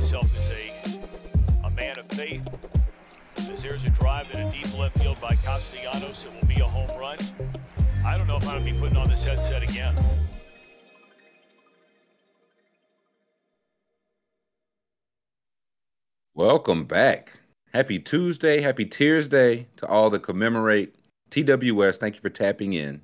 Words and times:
myself 0.00 0.30
as 0.36 0.50
a, 0.50 1.66
a 1.66 1.70
man 1.70 1.98
of 1.98 2.06
faith. 2.08 2.46
As 3.38 3.62
there's 3.62 3.82
a 3.84 3.88
drive 3.88 4.30
in 4.30 4.46
a 4.46 4.52
deep 4.52 4.78
left 4.78 4.98
field 4.98 5.18
by 5.22 5.34
Castellanos, 5.36 6.22
it 6.22 6.34
will 6.34 6.46
be 6.46 6.60
a 6.60 6.68
home 6.68 7.00
run. 7.00 7.16
I 8.04 8.18
don't 8.18 8.26
know 8.26 8.36
if 8.36 8.46
I'm 8.46 8.62
going 8.62 8.66
to 8.66 8.72
be 8.72 8.78
putting 8.78 8.98
on 8.98 9.08
this 9.08 9.24
headset 9.24 9.62
again. 9.62 9.96
Welcome 16.34 16.84
back. 16.84 17.32
Happy 17.72 17.98
Tuesday, 17.98 18.60
happy 18.60 18.84
Tiersday 18.84 19.64
to 19.76 19.86
all 19.86 20.10
that 20.10 20.22
commemorate 20.22 20.94
TWS. 21.30 21.96
Thank 21.96 22.16
you 22.16 22.20
for 22.20 22.28
tapping 22.28 22.74
in. 22.74 23.00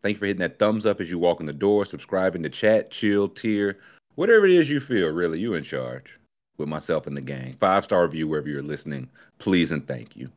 Thank 0.00 0.14
you 0.14 0.18
for 0.20 0.26
hitting 0.26 0.40
that 0.40 0.58
thumbs 0.58 0.86
up 0.86 1.02
as 1.02 1.10
you 1.10 1.18
walk 1.18 1.40
in 1.40 1.46
the 1.46 1.52
door, 1.52 1.84
subscribing 1.84 2.42
to 2.44 2.48
chat, 2.48 2.90
chill, 2.90 3.28
tear, 3.28 3.80
whatever 4.14 4.46
it 4.46 4.52
is 4.52 4.70
you 4.70 4.80
feel, 4.80 5.08
really, 5.08 5.38
you 5.38 5.52
in 5.52 5.62
charge 5.62 6.18
with 6.58 6.68
myself 6.68 7.06
and 7.06 7.16
the 7.16 7.20
gang. 7.20 7.56
Five 7.60 7.84
star 7.84 8.02
review 8.02 8.28
wherever 8.28 8.48
you're 8.48 8.62
listening. 8.62 9.08
Please 9.38 9.72
and 9.72 9.86
thank 9.86 10.16
you. 10.16 10.30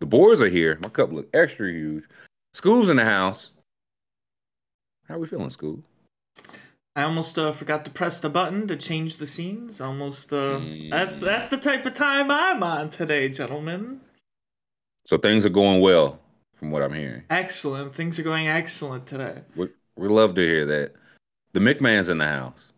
The 0.00 0.06
boys 0.06 0.40
are 0.40 0.48
here. 0.48 0.78
My 0.80 0.88
cup 0.88 1.12
look 1.12 1.28
extra 1.34 1.70
huge. 1.70 2.04
School's 2.54 2.88
in 2.88 2.96
the 2.96 3.04
house. 3.04 3.50
How 5.08 5.14
are 5.14 5.18
we 5.18 5.26
feeling, 5.26 5.50
School? 5.50 5.82
I 6.94 7.02
almost 7.02 7.38
uh, 7.38 7.52
forgot 7.52 7.84
to 7.84 7.90
press 7.90 8.20
the 8.20 8.28
button 8.28 8.66
to 8.68 8.76
change 8.76 9.16
the 9.18 9.26
scenes. 9.26 9.80
Almost. 9.80 10.32
Uh, 10.32 10.58
Mm. 10.58 10.90
That's 10.90 11.18
that's 11.18 11.48
the 11.48 11.56
type 11.56 11.86
of 11.86 11.94
time 11.94 12.30
I'm 12.30 12.62
on 12.62 12.90
today, 12.90 13.28
gentlemen. 13.28 14.00
So 15.06 15.16
things 15.16 15.46
are 15.46 15.50
going 15.50 15.80
well 15.80 16.18
from 16.56 16.70
what 16.70 16.82
I'm 16.82 16.92
hearing. 16.92 17.22
Excellent. 17.30 17.94
Things 17.94 18.18
are 18.18 18.22
going 18.24 18.48
excellent 18.48 19.06
today. 19.06 19.42
We, 19.56 19.68
we 19.96 20.08
love 20.08 20.34
to 20.34 20.42
hear 20.42 20.66
that. 20.66 20.94
The 21.52 21.60
McMahon's 21.60 22.08
in 22.08 22.18
the 22.18 22.26
house. 22.26 22.72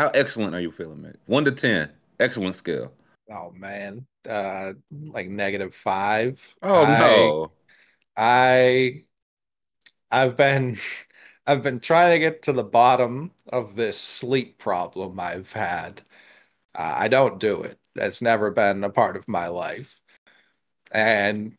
How 0.00 0.08
excellent 0.14 0.54
are 0.54 0.60
you 0.60 0.72
feeling, 0.72 1.02
man? 1.02 1.18
One 1.26 1.44
to 1.44 1.52
ten. 1.52 1.90
Excellent 2.20 2.56
scale. 2.56 2.90
Oh 3.30 3.50
man, 3.54 4.06
uh, 4.26 4.72
like 4.90 5.28
negative 5.28 5.74
five. 5.74 6.56
Oh 6.62 6.84
I- 6.84 6.98
no. 6.98 7.52
I, 8.16 9.04
I've 10.10 10.38
been, 10.38 10.78
I've 11.46 11.62
been 11.62 11.80
trying 11.80 12.12
to 12.12 12.18
get 12.18 12.44
to 12.44 12.54
the 12.54 12.64
bottom 12.64 13.32
of 13.52 13.76
this 13.76 13.98
sleep 13.98 14.56
problem 14.56 15.20
I've 15.20 15.52
had. 15.52 16.00
Uh, 16.74 16.94
I 16.96 17.08
don't 17.08 17.38
do 17.38 17.60
it. 17.64 17.78
It's 17.94 18.22
never 18.22 18.50
been 18.50 18.84
a 18.84 18.88
part 18.90 19.18
of 19.18 19.28
my 19.28 19.48
life. 19.48 20.00
And 20.90 21.58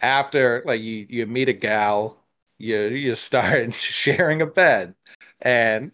after, 0.00 0.62
like, 0.64 0.80
you 0.80 1.06
you 1.10 1.26
meet 1.26 1.50
a 1.50 1.52
gal, 1.52 2.24
you 2.56 2.84
you 2.84 3.16
start 3.16 3.74
sharing 3.74 4.40
a 4.40 4.46
bed, 4.46 4.94
and 5.42 5.92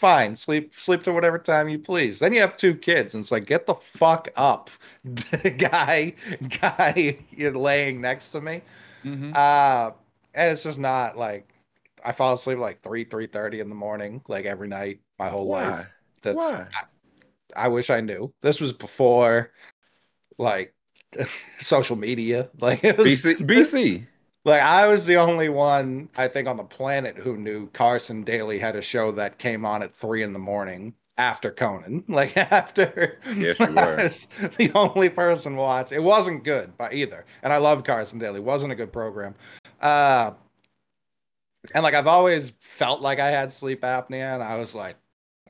fine. 0.00 0.34
Sleep 0.34 0.74
sleep 0.76 1.02
to 1.04 1.12
whatever 1.12 1.38
time 1.38 1.68
you 1.68 1.78
please. 1.78 2.18
Then 2.18 2.32
you 2.32 2.40
have 2.40 2.56
two 2.56 2.74
kids, 2.74 3.14
and 3.14 3.22
it's 3.22 3.30
like, 3.30 3.44
get 3.44 3.66
the 3.66 3.74
fuck 3.74 4.28
up, 4.36 4.70
guy, 5.58 6.14
guy, 6.60 7.18
you're 7.30 7.52
laying 7.52 8.00
next 8.00 8.30
to 8.30 8.40
me. 8.40 8.62
Mhm. 9.04 9.34
Uh, 9.34 9.92
and 10.34 10.52
it's 10.52 10.62
just 10.62 10.78
not 10.78 11.16
like 11.16 11.52
I 12.04 12.12
fall 12.12 12.34
asleep 12.34 12.58
like 12.58 12.82
three, 12.82 13.04
three 13.04 13.26
thirty 13.26 13.60
in 13.60 13.68
the 13.68 13.74
morning, 13.74 14.22
like 14.26 14.46
every 14.46 14.68
night, 14.68 15.00
my 15.18 15.28
whole 15.28 15.46
Why? 15.46 15.70
life. 15.70 15.88
That's 16.22 16.36
Why? 16.36 16.66
I, 16.74 17.64
I 17.64 17.68
wish 17.68 17.90
I 17.90 18.00
knew. 18.00 18.32
This 18.42 18.60
was 18.60 18.72
before 18.72 19.52
like 20.38 20.74
social 21.58 21.96
media. 21.96 22.48
Like 22.58 22.84
it 22.84 22.96
was 22.96 23.06
BC. 23.06 23.36
BC. 23.46 24.06
Like 24.44 24.62
I 24.62 24.86
was 24.86 25.04
the 25.04 25.16
only 25.16 25.48
one 25.48 26.08
I 26.16 26.28
think 26.28 26.48
on 26.48 26.56
the 26.56 26.64
planet 26.64 27.16
who 27.16 27.36
knew 27.36 27.68
Carson 27.68 28.22
Daly 28.22 28.58
had 28.58 28.76
a 28.76 28.82
show 28.82 29.10
that 29.12 29.38
came 29.38 29.64
on 29.64 29.82
at 29.82 29.94
three 29.94 30.22
in 30.22 30.32
the 30.32 30.38
morning 30.38 30.94
after 31.18 31.50
Conan. 31.50 32.04
Like 32.08 32.36
after 32.36 33.18
Yes, 33.34 33.58
you 33.60 33.66
were. 33.74 34.10
The 34.56 34.72
only 34.74 35.08
person 35.08 35.56
watched. 35.56 35.92
It 35.92 36.02
wasn't 36.02 36.44
good 36.44 36.76
by 36.78 36.92
either. 36.92 37.24
And 37.42 37.52
I 37.52 37.58
love 37.58 37.84
Carson 37.84 38.18
Daly. 38.18 38.38
It 38.38 38.44
wasn't 38.44 38.72
a 38.72 38.76
good 38.76 38.92
program. 38.92 39.34
Uh 39.80 40.32
and 41.74 41.82
like 41.82 41.94
I've 41.94 42.06
always 42.06 42.52
felt 42.60 43.02
like 43.02 43.20
I 43.20 43.30
had 43.30 43.52
sleep 43.52 43.82
apnea, 43.82 44.34
and 44.34 44.42
I 44.42 44.56
was 44.56 44.74
like, 44.74 44.96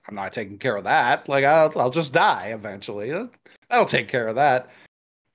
I'm 0.09 0.17
not 0.17 0.33
taking 0.33 0.59
care 0.59 0.77
of 0.77 0.85
that. 0.85 1.29
Like 1.29 1.45
I'll, 1.45 1.73
I'll 1.79 1.91
just 1.91 2.13
die 2.13 2.49
eventually. 2.49 3.11
That'll 3.69 3.87
take 3.87 4.09
care 4.09 4.27
of 4.27 4.35
that. 4.35 4.71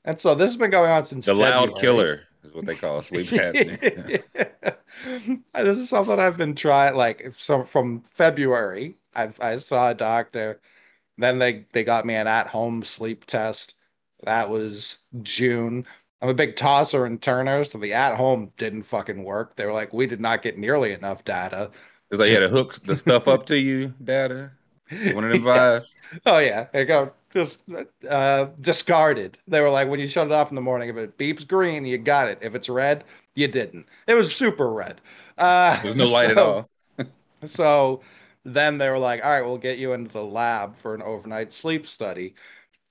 And 0.04 0.20
so 0.20 0.36
this 0.36 0.48
has 0.48 0.58
been 0.58 0.72
going 0.72 0.92
on 0.92 1.06
since 1.06 1.26
The 1.26 1.34
loud 1.34 1.78
killer 1.78 2.25
is 2.46 2.54
what 2.54 2.66
they 2.66 2.76
call 2.76 3.02
sleep 3.02 3.28
apnea. 3.28 4.24
this 5.54 5.78
is 5.78 5.90
something 5.90 6.20
I've 6.20 6.38
been 6.38 6.56
trying 6.56 6.96
like 6.96 7.34
so 7.38 7.64
from 7.64 8.02
February. 8.02 8.96
I 9.16 9.30
I 9.40 9.58
saw 9.58 9.90
a 9.90 9.96
doctor. 9.96 10.62
Then 11.18 11.40
they 11.40 11.66
they 11.72 11.84
got 11.84 12.06
me 12.06 12.16
an 12.16 12.28
at-home 12.28 12.84
sleep 12.84 13.26
test. 13.26 13.76
That 14.24 14.50
was 14.50 15.00
June. 15.22 15.86
I'm 16.22 16.30
a 16.30 16.34
big 16.34 16.56
tosser 16.56 17.06
and 17.06 17.22
turner, 17.22 17.64
so 17.66 17.78
the 17.78 17.94
at-home 17.94 18.50
didn't 18.58 18.84
fucking 18.84 19.24
work. 19.24 19.56
They 19.56 19.66
were 19.66 19.74
like, 19.74 19.94
we 19.94 20.08
did 20.08 20.22
not 20.22 20.42
get 20.42 20.58
nearly 20.58 20.94
enough 20.94 21.24
data. 21.24 21.70
It's 22.10 22.20
like 22.20 22.30
you 22.30 22.42
had 22.42 22.50
to 22.50 22.50
hook 22.50 22.82
the 22.84 22.96
stuff 22.96 23.28
up 23.28 23.46
to 23.48 23.60
you, 23.60 23.94
data. 24.04 24.52
One 24.90 25.24
of 25.24 25.32
them 25.32 25.42
vibes. 25.44 25.86
Oh 26.26 26.40
yeah, 26.40 26.68
there 26.72 26.82
you 26.82 26.88
go. 26.88 27.14
Just 27.36 27.64
uh, 28.10 28.46
discarded. 28.62 29.38
They 29.48 29.60
were 29.60 29.70
like, 29.70 29.90
when 29.90 30.00
you 30.00 30.08
shut 30.08 30.28
it 30.28 30.32
off 30.32 30.50
in 30.50 30.56
the 30.56 30.62
morning, 30.62 30.90
if 30.90 30.96
it 30.96 31.18
beeps 31.18 31.46
green, 31.48 31.86
you 31.86 31.98
got 31.98 32.28
it. 32.30 32.40
If 32.42 32.56
it's 32.56 32.70
red, 32.70 33.04
you 33.36 33.48
didn't. 33.50 33.88
It 34.08 34.14
was 34.14 34.34
super 34.34 34.72
red. 34.72 35.02
Uh, 35.38 35.82
There's 35.82 35.96
no 35.98 36.06
light 36.06 36.32
at 36.32 36.38
so- 36.38 36.70
all. 36.98 37.06
So 37.48 38.02
then 38.44 38.78
they 38.80 38.90
were 38.90 38.98
like, 38.98 39.24
all 39.24 39.30
right, 39.30 39.44
we'll 39.46 39.58
get 39.58 39.78
you 39.78 39.94
into 39.94 40.12
the 40.12 40.24
lab 40.24 40.76
for 40.78 40.96
an 40.96 41.02
overnight 41.04 41.52
sleep 41.54 41.86
study. 41.86 42.34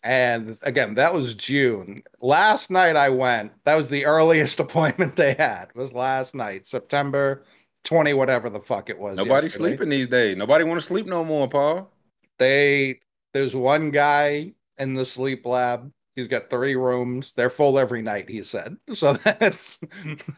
And 0.03 0.59
again, 0.63 0.95
that 0.97 1.15
was 1.15 1.35
June. 1.35 2.03
Last 2.21 2.71
night 2.71 2.95
I 2.95 3.09
went. 3.09 3.53
That 3.65 3.77
was 3.77 3.89
the 3.89 4.05
earliest 4.05 4.61
appointment 4.61 5.17
they 5.17 5.33
had. 5.35 5.75
Was 5.75 5.93
last 5.95 6.35
night, 6.35 6.67
September 6.67 7.43
20, 7.85 8.13
whatever 8.13 8.51
the 8.51 8.61
fuck 8.61 8.91
it 8.91 8.99
was. 8.99 9.17
Nobody's 9.17 9.45
yesterday. 9.53 9.69
sleeping 9.71 9.89
these 9.89 10.09
days. 10.09 10.37
Nobody 10.37 10.65
want 10.65 10.79
to 10.81 10.87
sleep 10.87 11.07
no 11.07 11.25
more, 11.25 11.49
Paul. 11.49 11.91
They 12.39 13.01
there's 13.35 13.55
one 13.55 13.91
guy 13.91 14.53
in 14.79 14.95
the 14.95 15.05
sleep 15.05 15.45
lab. 15.45 15.93
He's 16.17 16.29
got 16.29 16.49
three 16.49 16.77
rooms. 16.77 17.33
They're 17.33 17.51
full 17.51 17.79
every 17.79 18.01
night, 18.01 18.31
he 18.31 18.43
said. 18.45 18.77
So 18.93 19.13
that's 19.25 19.79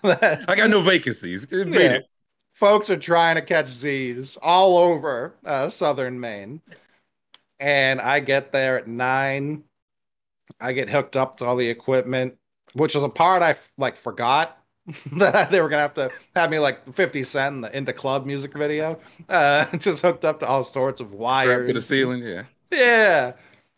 that, 0.03 0.45
I 0.49 0.57
got 0.57 0.71
no 0.71 0.81
vacancies. 0.81 1.47
Yeah. 1.53 1.99
Folks 2.55 2.89
are 2.89 2.97
trying 2.97 3.37
to 3.37 3.43
catch 3.43 3.69
Z's 3.69 4.39
all 4.41 4.79
over 4.79 5.37
uh, 5.45 5.69
southern 5.69 6.19
Maine. 6.19 6.63
And 7.61 8.01
I 8.01 8.21
get 8.21 8.51
there 8.51 8.79
at 8.79 8.89
nine. 8.89 9.65
I 10.59 10.73
get 10.73 10.89
hooked 10.89 11.17
up 11.17 11.37
to 11.39 11.45
all 11.45 11.57
the 11.57 11.69
equipment, 11.69 12.37
which 12.73 12.95
was 12.95 13.05
a 13.05 13.11
part 13.11 13.43
I 13.43 13.57
like 13.77 13.97
forgot 13.97 14.59
that 15.13 15.51
they 15.51 15.61
were 15.61 15.69
gonna 15.69 15.83
have 15.83 15.95
to 15.95 16.11
have 16.35 16.51
me 16.51 16.59
like 16.59 16.91
50 16.95 17.25
Cent 17.25 17.57
in 17.57 17.61
the, 17.61 17.77
in 17.77 17.85
the 17.85 17.93
club 17.93 18.25
music 18.25 18.55
video. 18.55 18.99
Uh, 19.29 19.67
just 19.77 20.01
hooked 20.01 20.25
up 20.25 20.41
to 20.41 20.47
all 20.47 20.65
sorts 20.65 21.01
of 21.01 21.13
wires. 21.13 21.57
Strapped 21.57 21.67
to 21.67 21.73
the 21.75 21.83
ceiling. 21.83 22.23
Yeah. 22.23 22.45
Yeah. 22.71 23.33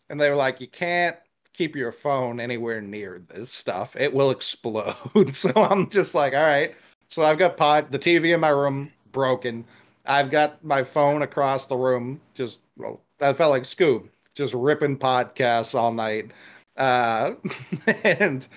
And 0.09 0.19
they 0.19 0.29
were 0.29 0.35
like, 0.35 0.59
you 0.59 0.67
can't 0.67 1.15
keep 1.53 1.75
your 1.75 1.91
phone 1.91 2.39
anywhere 2.39 2.81
near 2.81 3.21
this 3.27 3.51
stuff. 3.51 3.95
It 3.95 4.13
will 4.13 4.31
explode. 4.31 4.95
so 5.35 5.51
I'm 5.55 5.89
just 5.89 6.15
like, 6.15 6.33
all 6.33 6.39
right. 6.39 6.73
So 7.09 7.23
I've 7.23 7.37
got 7.37 7.57
pod 7.57 7.91
the 7.91 7.99
TV 7.99 8.33
in 8.33 8.39
my 8.39 8.49
room 8.49 8.91
broken. 9.11 9.65
I've 10.05 10.31
got 10.31 10.63
my 10.63 10.83
phone 10.83 11.21
across 11.21 11.67
the 11.67 11.75
room, 11.75 12.21
just 12.33 12.61
well, 12.77 13.01
I 13.19 13.33
felt 13.33 13.51
like 13.51 13.63
Scoob, 13.63 14.07
just 14.35 14.53
ripping 14.53 14.97
podcasts 14.97 15.75
all 15.75 15.91
night. 15.91 16.31
Uh 16.77 17.33
and 18.03 18.47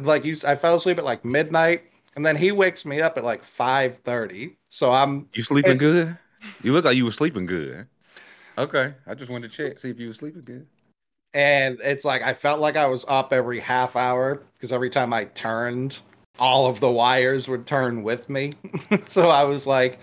like 0.00 0.24
you 0.24 0.36
I 0.46 0.54
fell 0.54 0.74
asleep 0.74 0.98
at 0.98 1.04
like 1.04 1.24
midnight 1.24 1.84
and 2.16 2.26
then 2.26 2.36
he 2.36 2.52
wakes 2.52 2.84
me 2.84 3.00
up 3.00 3.16
at 3.16 3.24
like 3.24 3.42
5:30. 3.44 4.56
So 4.68 4.92
I'm 4.92 5.28
You 5.32 5.42
sleeping 5.42 5.78
good? 5.78 6.18
You 6.62 6.72
look 6.72 6.84
like 6.84 6.96
you 6.96 7.04
were 7.04 7.12
sleeping 7.12 7.46
good. 7.46 7.86
Okay. 8.58 8.94
I 9.06 9.14
just 9.14 9.30
wanted 9.30 9.50
to 9.50 9.56
check, 9.56 9.78
see 9.78 9.90
if 9.90 9.98
you 9.98 10.08
were 10.08 10.14
sleeping 10.14 10.42
good. 10.42 10.66
and 11.34 11.78
it's 11.82 12.04
like 12.04 12.22
I 12.22 12.34
felt 12.34 12.60
like 12.60 12.76
I 12.76 12.86
was 12.86 13.04
up 13.08 13.32
every 13.32 13.58
half 13.58 13.96
hour 13.96 14.42
because 14.54 14.72
every 14.72 14.90
time 14.90 15.12
I 15.12 15.24
turned, 15.26 15.98
all 16.38 16.66
of 16.66 16.80
the 16.80 16.90
wires 16.90 17.48
would 17.48 17.66
turn 17.66 18.02
with 18.02 18.28
me. 18.28 18.52
so 19.08 19.30
I 19.30 19.44
was 19.44 19.66
like, 19.66 19.98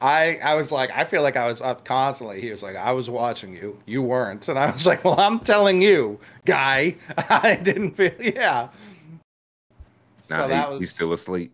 I 0.00 0.38
I 0.44 0.54
was 0.54 0.70
like, 0.70 0.90
I 0.96 1.04
feel 1.04 1.22
like 1.22 1.36
I 1.36 1.48
was 1.48 1.60
up 1.60 1.84
constantly. 1.84 2.40
He 2.40 2.50
was 2.50 2.62
like, 2.62 2.76
I 2.76 2.92
was 2.92 3.10
watching 3.10 3.54
you, 3.54 3.76
you 3.86 4.02
weren't, 4.02 4.48
and 4.48 4.58
I 4.58 4.70
was 4.70 4.86
like, 4.86 5.04
well, 5.04 5.18
I'm 5.18 5.40
telling 5.40 5.82
you, 5.82 6.18
guy, 6.44 6.96
I 7.28 7.58
didn't 7.62 7.92
feel, 7.96 8.12
yeah. 8.20 8.68
Nah, 10.28 10.42
so 10.42 10.48
that 10.48 10.64
he- 10.66 10.70
was 10.72 10.80
he's 10.80 10.92
still 10.92 11.12
asleep. 11.12 11.52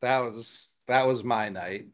that 0.00 0.18
was 0.20 0.74
that 0.88 1.06
was 1.06 1.22
my 1.22 1.48
night. 1.50 1.86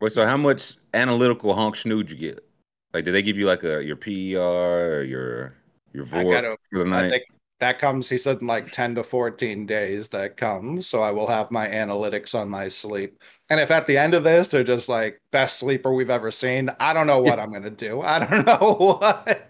Wait, 0.00 0.12
so 0.12 0.24
how 0.26 0.36
much 0.38 0.76
analytical 0.94 1.54
honk 1.54 1.76
schnood 1.76 2.08
you 2.10 2.16
get? 2.16 2.44
Like, 2.92 3.04
did 3.04 3.12
they 3.12 3.22
give 3.22 3.36
you 3.36 3.46
like 3.46 3.64
a 3.64 3.82
your 3.82 3.96
PER 3.96 4.98
or 4.98 5.02
your 5.02 5.54
your 5.92 6.04
I 6.12 6.22
VOR 6.22 6.56
for 6.72 6.84
the 6.84 6.94
I 6.94 7.08
think 7.08 7.24
that 7.62 7.78
comes, 7.78 8.08
he 8.08 8.18
said, 8.18 8.40
in 8.40 8.48
like 8.48 8.72
10 8.72 8.96
to 8.96 9.04
14 9.04 9.66
days 9.66 10.08
that 10.08 10.36
comes. 10.36 10.88
So 10.88 11.00
I 11.00 11.12
will 11.12 11.28
have 11.28 11.52
my 11.52 11.68
analytics 11.68 12.34
on 12.34 12.48
my 12.48 12.66
sleep. 12.66 13.22
And 13.50 13.60
if 13.60 13.70
at 13.70 13.86
the 13.86 13.96
end 13.96 14.14
of 14.14 14.24
this 14.24 14.50
they're 14.50 14.64
just 14.64 14.88
like 14.88 15.22
best 15.30 15.60
sleeper 15.60 15.94
we've 15.94 16.10
ever 16.10 16.32
seen, 16.32 16.70
I 16.80 16.92
don't 16.92 17.06
know 17.06 17.20
what 17.20 17.38
I'm 17.38 17.50
going 17.50 17.62
to 17.62 17.70
do. 17.70 18.00
I 18.02 18.18
don't 18.26 18.44
know 18.44 18.74
what. 19.00 19.48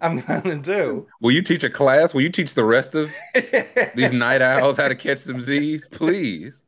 I'm 0.00 0.20
gonna 0.20 0.56
do. 0.56 1.06
Will 1.22 1.30
you 1.32 1.40
teach 1.40 1.64
a 1.64 1.70
class? 1.70 2.12
Will 2.12 2.20
you 2.20 2.28
teach 2.28 2.52
the 2.52 2.64
rest 2.64 2.94
of 2.94 3.10
these 3.94 4.12
night 4.12 4.42
owls 4.42 4.76
how 4.76 4.88
to 4.88 4.94
catch 4.94 5.18
some 5.18 5.40
Z's? 5.40 5.88
Please. 5.88 6.63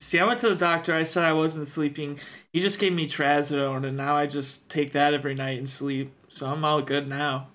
See, 0.00 0.18
I 0.18 0.26
went 0.26 0.40
to 0.40 0.48
the 0.48 0.56
doctor. 0.56 0.94
I 0.94 1.04
said 1.04 1.24
I 1.24 1.32
wasn't 1.32 1.66
sleeping. 1.66 2.18
He 2.52 2.60
just 2.60 2.78
gave 2.78 2.92
me 2.92 3.06
trazodone, 3.06 3.86
and 3.86 3.96
now 3.96 4.14
I 4.14 4.26
just 4.26 4.68
take 4.68 4.92
that 4.92 5.14
every 5.14 5.34
night 5.34 5.58
and 5.58 5.68
sleep. 5.68 6.12
So 6.28 6.46
I'm 6.46 6.64
all 6.64 6.82
good 6.82 7.08
now. 7.08 7.48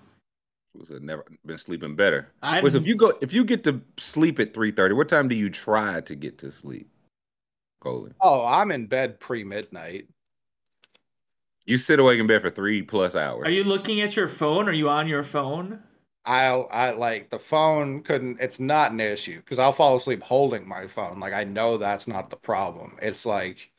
I've 0.80 1.02
never 1.02 1.24
been 1.44 1.58
sleeping 1.58 1.94
better. 1.96 2.28
I 2.42 2.62
Wait, 2.62 2.72
so 2.72 2.78
if 2.78 2.86
you 2.86 2.96
go, 2.96 3.12
if 3.20 3.32
you 3.32 3.44
get 3.44 3.62
to 3.64 3.80
sleep 3.98 4.38
at 4.40 4.54
three 4.54 4.72
thirty, 4.72 4.94
what 4.94 5.08
time 5.08 5.28
do 5.28 5.34
you 5.34 5.50
try 5.50 6.00
to 6.00 6.14
get 6.14 6.38
to 6.38 6.50
sleep? 6.50 6.88
Colin, 7.80 8.14
oh, 8.20 8.44
I'm 8.44 8.70
in 8.70 8.86
bed 8.86 9.20
pre 9.20 9.44
midnight. 9.44 10.06
you 11.66 11.78
sit 11.78 12.00
awake 12.00 12.18
in 12.20 12.26
bed 12.26 12.42
for 12.42 12.50
three 12.50 12.82
plus 12.82 13.14
hours. 13.14 13.46
are 13.46 13.50
you 13.50 13.64
looking 13.64 14.00
at 14.00 14.16
your 14.16 14.28
phone? 14.28 14.68
Are 14.68 14.72
you 14.72 14.88
on 14.88 15.08
your 15.08 15.22
phone? 15.24 15.82
I 16.24 16.46
I 16.50 16.90
like 16.92 17.30
the 17.30 17.38
phone 17.38 18.02
couldn't. 18.02 18.40
It's 18.40 18.60
not 18.60 18.92
an 18.92 19.00
issue 19.00 19.36
because 19.38 19.58
I'll 19.58 19.72
fall 19.72 19.96
asleep 19.96 20.22
holding 20.22 20.66
my 20.66 20.86
phone. 20.86 21.18
Like 21.18 21.32
I 21.32 21.44
know 21.44 21.76
that's 21.76 22.06
not 22.06 22.30
the 22.30 22.36
problem. 22.36 22.96
It's 23.02 23.26
like 23.26 23.70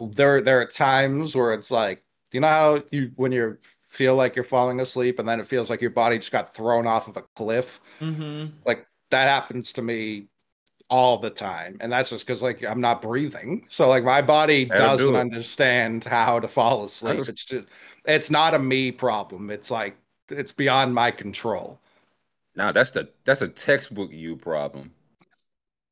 there 0.00 0.40
there 0.40 0.60
are 0.60 0.66
times 0.66 1.34
where 1.34 1.52
it's 1.52 1.70
like 1.70 2.02
you 2.32 2.40
know 2.40 2.48
how 2.48 2.82
you 2.90 3.12
when 3.16 3.32
you 3.32 3.58
feel 3.88 4.14
like 4.14 4.34
you're 4.34 4.44
falling 4.44 4.80
asleep 4.80 5.18
and 5.18 5.28
then 5.28 5.40
it 5.40 5.46
feels 5.46 5.70
like 5.70 5.80
your 5.80 5.90
body 5.90 6.18
just 6.18 6.32
got 6.32 6.54
thrown 6.54 6.86
off 6.86 7.08
of 7.08 7.16
a 7.16 7.22
cliff. 7.34 7.80
Mm-hmm. 8.00 8.46
Like 8.64 8.86
that 9.10 9.28
happens 9.28 9.72
to 9.74 9.82
me 9.82 10.28
all 10.88 11.18
the 11.18 11.30
time, 11.30 11.76
and 11.80 11.92
that's 11.92 12.10
just 12.10 12.26
because 12.26 12.40
like 12.40 12.64
I'm 12.64 12.80
not 12.80 13.02
breathing. 13.02 13.66
So 13.70 13.88
like 13.88 14.04
my 14.04 14.22
body 14.22 14.64
doesn't 14.64 15.14
it. 15.14 15.18
understand 15.18 16.04
how 16.04 16.40
to 16.40 16.48
fall 16.48 16.84
asleep. 16.84 17.20
It's 17.28 17.44
just 17.44 17.66
it's 18.06 18.30
not 18.30 18.54
a 18.54 18.58
me 18.58 18.90
problem. 18.90 19.50
It's 19.50 19.70
like 19.70 19.96
it's 20.30 20.52
beyond 20.52 20.94
my 20.94 21.10
control. 21.10 21.80
Now 22.54 22.72
that's 22.72 22.90
the 22.92 23.08
that's 23.24 23.42
a 23.42 23.48
textbook 23.48 24.10
you 24.12 24.36
problem. 24.36 24.92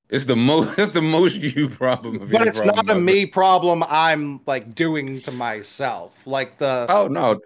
It's 0.09 0.27
the 0.27 0.37
most 0.37 0.79
it's 0.79 0.93
the 0.93 1.03
most 1.03 1.37
you 1.37 1.69
problem. 1.69 2.21
Of 2.21 2.31
But 2.31 2.43
it's 2.49 2.61
problem 2.61 2.87
not 2.87 2.89
a 2.91 2.95
me 2.95 3.27
problem 3.27 3.85
I'm 3.89 4.41
like 4.47 4.75
doing 4.75 5.21
to 5.23 5.33
myself. 5.33 6.17
Like 6.27 6.59
the 6.59 6.87
Oh 6.89 7.09
no, 7.09 7.41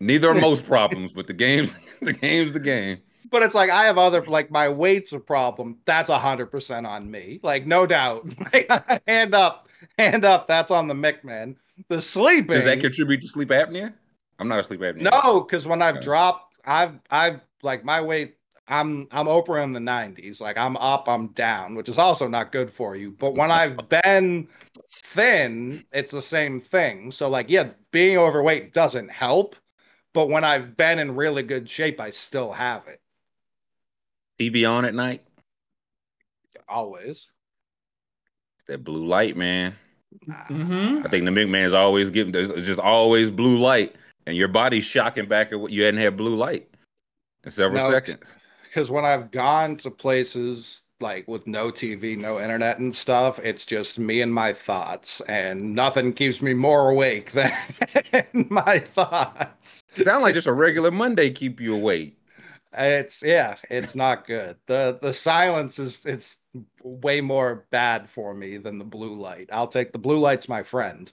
neither 0.00 0.30
are 0.30 0.34
most 0.48 0.66
problems, 0.66 1.12
but 1.12 1.26
the 1.26 1.32
game's 1.34 1.76
the 2.02 2.12
game's 2.12 2.52
the 2.52 2.60
game. 2.60 2.98
but 3.30 3.42
it's 3.42 3.54
like 3.54 3.70
I 3.70 3.84
have 3.84 3.98
other 3.98 4.24
like 4.26 4.50
my 4.50 4.68
weight's 4.68 5.12
a 5.12 5.20
problem. 5.20 5.78
That's 5.84 6.10
a 6.10 6.18
hundred 6.18 6.46
percent 6.46 6.86
on 6.86 7.10
me. 7.10 7.40
Like 7.42 7.66
no 7.66 7.86
doubt. 7.86 8.26
Like 8.52 8.68
hand 9.06 9.34
up, 9.34 9.68
hand 9.98 10.24
up, 10.24 10.48
that's 10.48 10.70
on 10.70 10.88
the 10.88 10.94
Mick 10.94 11.24
man. 11.24 11.56
The 11.88 12.02
sleeping 12.02 12.54
Does 12.54 12.64
that 12.64 12.80
contribute 12.80 13.20
to 13.22 13.28
sleep 13.28 13.48
apnea? 13.48 13.94
I'm 14.42 14.48
not 14.48 14.58
a 14.58 14.64
sleep 14.64 14.80
apnea. 14.80 15.10
No, 15.12 15.40
because 15.40 15.66
when 15.66 15.80
I've 15.80 15.96
Okay. 15.96 16.04
dropped, 16.04 16.56
I've 16.64 16.98
I've 17.10 17.40
like 17.62 17.84
my 17.84 18.00
weight. 18.00 18.36
I'm 18.68 19.06
I'm 19.12 19.26
Oprah 19.26 19.62
in 19.62 19.72
the 19.72 19.80
90s. 19.80 20.40
Like 20.40 20.58
I'm 20.58 20.76
up, 20.78 21.08
I'm 21.08 21.28
down, 21.28 21.74
which 21.76 21.88
is 21.88 21.96
also 21.98 22.26
not 22.28 22.52
good 22.52 22.70
for 22.70 22.96
you. 22.96 23.12
But 23.12 23.34
when 23.34 23.50
I've 23.50 23.76
been 24.04 24.48
thin, 24.90 25.84
it's 25.92 26.10
the 26.10 26.22
same 26.22 26.60
thing. 26.60 27.12
So 27.12 27.28
like, 27.28 27.46
yeah, 27.48 27.70
being 27.92 28.18
overweight 28.18 28.74
doesn't 28.74 29.10
help. 29.10 29.56
But 30.12 30.28
when 30.28 30.44
I've 30.44 30.76
been 30.76 30.98
in 30.98 31.14
really 31.14 31.42
good 31.42 31.70
shape, 31.70 32.00
I 32.00 32.10
still 32.10 32.52
have 32.52 32.86
it. 32.88 33.00
TV 34.40 34.68
on 34.68 34.84
at 34.84 34.94
night. 34.94 35.22
Always. 36.68 37.30
It's 38.58 38.66
that 38.66 38.84
blue 38.84 39.06
light, 39.06 39.36
man. 39.36 39.74
Mm-hmm. 40.28 41.06
I 41.06 41.08
think 41.08 41.24
the 41.24 41.30
McMahon 41.30 41.66
is 41.66 41.72
always 41.72 42.10
giving. 42.10 42.32
There's 42.32 42.50
just 42.66 42.80
always 42.80 43.30
blue 43.30 43.58
light, 43.58 43.96
and 44.26 44.36
your 44.36 44.48
body's 44.48 44.84
shocking 44.84 45.28
back 45.28 45.52
at 45.52 45.60
what 45.60 45.72
you 45.72 45.82
hadn't 45.84 46.00
had 46.00 46.16
blue 46.16 46.36
light 46.36 46.68
in 47.44 47.50
several 47.50 47.80
No, 47.80 47.80
seconds. 47.80 48.38
Because 48.64 48.90
when 48.90 49.04
I've 49.04 49.30
gone 49.30 49.76
to 49.78 49.90
places 49.90 50.88
like 51.00 51.28
with 51.28 51.46
no 51.46 51.70
TV, 51.72 52.16
no 52.16 52.40
internet 52.40 52.78
and 52.80 52.94
stuff, 52.94 53.38
it's 53.40 53.66
just 53.66 53.98
me 53.98 54.22
and 54.22 54.32
my 54.34 54.52
thoughts, 54.52 55.20
and 55.22 55.74
nothing 55.74 56.12
keeps 56.14 56.42
me 56.42 56.54
more 56.54 56.90
awake 56.90 57.32
than 57.34 57.52
my 58.50 58.80
thoughts. 58.80 59.82
Sound 59.96 60.22
like 60.22 60.34
just 60.34 60.46
a 60.46 60.52
regular 60.52 60.90
Monday 60.90 61.30
keep 61.30 61.58
you 61.60 61.74
awake. 61.74 62.18
It's 62.74 63.22
yeah, 63.22 63.56
it's 63.70 63.94
not 63.94 64.26
good. 64.26 64.58
The 64.66 64.98
the 65.00 65.12
silence 65.12 65.78
is 65.78 66.04
it's 66.06 66.44
way 66.82 67.20
more 67.20 67.66
bad 67.70 68.08
for 68.08 68.32
me 68.34 68.56
than 68.56 68.78
the 68.78 68.84
blue 68.84 69.14
light. 69.14 69.50
I'll 69.52 69.68
take 69.68 69.92
the 69.92 69.98
blue 69.98 70.18
light's 70.18 70.48
my 70.48 70.62
friend. 70.62 71.12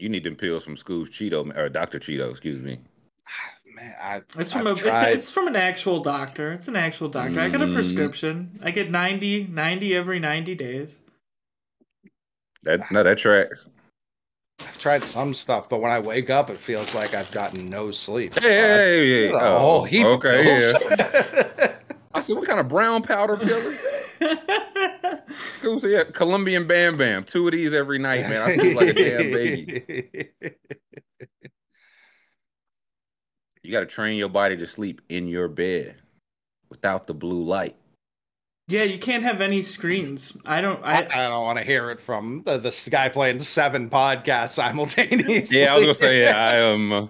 You 0.00 0.08
need 0.08 0.24
them 0.24 0.36
pills 0.36 0.64
from 0.64 0.76
School's 0.76 1.10
Cheeto 1.10 1.56
or 1.56 1.68
Doctor 1.68 1.98
Cheeto, 1.98 2.30
excuse 2.30 2.60
me. 2.62 2.78
Man, 3.74 3.94
I, 4.00 4.22
It's 4.38 4.52
from 4.52 4.62
I've 4.62 4.66
a 4.66 4.70
it's, 4.72 4.80
tried- 4.80 5.12
it's 5.12 5.30
from 5.30 5.46
an 5.46 5.56
actual 5.56 6.00
doctor. 6.00 6.52
It's 6.52 6.68
an 6.68 6.76
actual 6.76 7.08
doctor. 7.08 7.38
I 7.40 7.48
got 7.48 7.62
a 7.62 7.66
Mm. 7.66 7.74
prescription. 7.74 8.58
I 8.62 8.70
get 8.72 8.90
90, 8.90 9.46
90 9.46 9.94
every 9.94 10.18
90 10.18 10.54
days. 10.54 10.96
That 12.64 12.90
no, 12.90 13.02
that 13.02 13.16
tracks. 13.18 13.68
I've 14.60 14.76
tried 14.78 15.02
some 15.02 15.32
stuff, 15.32 15.68
but 15.70 15.80
when 15.80 15.90
I 15.90 15.98
wake 16.00 16.28
up, 16.28 16.50
it 16.50 16.58
feels 16.58 16.94
like 16.94 17.14
I've 17.14 17.30
gotten 17.30 17.70
no 17.70 17.90
sleep. 17.92 18.38
Hey, 18.38 18.40
hey, 18.42 19.08
hey, 19.08 19.26
hey. 19.28 19.32
Oh, 19.34 19.58
whole 19.58 19.84
heap 19.84 20.04
of 20.04 20.12
okay, 20.18 20.44
yeah. 20.44 21.76
I 22.14 22.20
said, 22.20 22.36
what 22.36 22.46
kind 22.46 22.60
of 22.60 22.68
brown 22.68 23.02
powder 23.02 23.36
pill 23.38 23.56
is 23.56 23.80
that? 23.82 23.89
School 25.30 25.80
said, 25.80 25.90
yeah, 25.90 26.04
Colombian 26.04 26.66
Bam 26.66 26.96
Bam. 26.96 27.24
Two 27.24 27.46
of 27.46 27.52
these 27.52 27.72
every 27.72 27.98
night, 27.98 28.28
man. 28.28 28.42
I 28.42 28.56
sleep 28.56 28.76
like 28.76 28.88
a 28.88 28.92
damn 28.94 29.30
baby. 29.32 30.30
You 33.62 33.70
got 33.72 33.80
to 33.80 33.86
train 33.86 34.16
your 34.16 34.28
body 34.30 34.56
to 34.56 34.66
sleep 34.66 35.02
in 35.08 35.26
your 35.26 35.46
bed 35.46 35.96
without 36.70 37.06
the 37.06 37.14
blue 37.14 37.44
light. 37.44 37.76
yeah, 38.68 38.84
you 38.84 38.98
can't 38.98 39.22
have 39.24 39.40
any 39.40 39.62
screens. 39.62 40.36
I 40.46 40.60
don't. 40.60 40.82
I, 40.84 41.02
I 41.02 41.26
I 41.26 41.28
don't 41.28 41.44
want 41.44 41.58
to 41.58 41.64
hear 41.64 41.90
it 41.90 42.00
from 42.00 42.42
the, 42.46 42.56
this 42.58 42.88
guy 42.88 43.08
playing 43.08 43.40
seven 43.40 43.90
podcasts 43.90 44.50
simultaneously. 44.50 45.60
Yeah, 45.60 45.72
I 45.72 45.74
was 45.74 45.82
gonna 45.82 45.94
say, 45.94 46.22
yeah, 46.22 46.38
I 46.38 46.56
am. 46.56 46.92
Uh, 46.92 47.06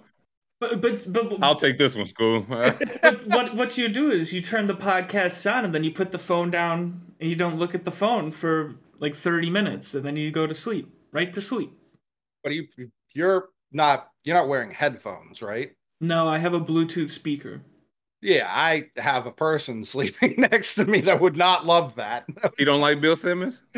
but 0.60 0.80
but 0.80 1.12
but, 1.12 1.38
I'll 1.42 1.54
take 1.54 1.78
this 1.78 1.96
one, 1.96 2.06
school. 2.06 2.46
But 2.48 3.26
what 3.26 3.54
what 3.54 3.78
you 3.78 3.88
do 3.88 4.10
is 4.10 4.32
you 4.32 4.42
turn 4.42 4.66
the 4.66 4.74
podcast 4.74 5.50
on 5.50 5.64
and 5.64 5.74
then 5.74 5.84
you 5.84 5.90
put 5.90 6.12
the 6.12 6.18
phone 6.18 6.50
down 6.50 7.00
and 7.18 7.28
you 7.28 7.36
don't 7.36 7.58
look 7.58 7.74
at 7.74 7.84
the 7.84 7.90
phone 7.90 8.30
for 8.30 8.74
like 8.98 9.14
30 9.14 9.50
minutes 9.50 9.94
and 9.94 10.04
then 10.04 10.16
you 10.16 10.30
go 10.30 10.46
to 10.46 10.54
sleep. 10.54 10.92
Right 11.12 11.32
to 11.32 11.40
sleep. 11.40 11.72
But 12.44 12.52
you 12.52 12.68
you're 13.14 13.48
not 13.72 14.10
you're 14.24 14.36
not 14.36 14.48
wearing 14.48 14.70
headphones, 14.70 15.42
right? 15.42 15.72
No, 16.00 16.28
I 16.28 16.38
have 16.38 16.54
a 16.54 16.60
Bluetooth 16.60 17.10
speaker. 17.10 17.62
Yeah, 18.22 18.46
I 18.48 18.90
have 18.96 19.26
a 19.26 19.32
person 19.32 19.84
sleeping 19.94 20.34
next 20.38 20.74
to 20.76 20.84
me 20.84 21.00
that 21.02 21.20
would 21.20 21.36
not 21.36 21.66
love 21.66 21.94
that. 21.96 22.26
you 22.58 22.64
don't 22.66 22.80
like 22.80 23.00
Bill 23.00 23.16
Simmons? 23.16 23.62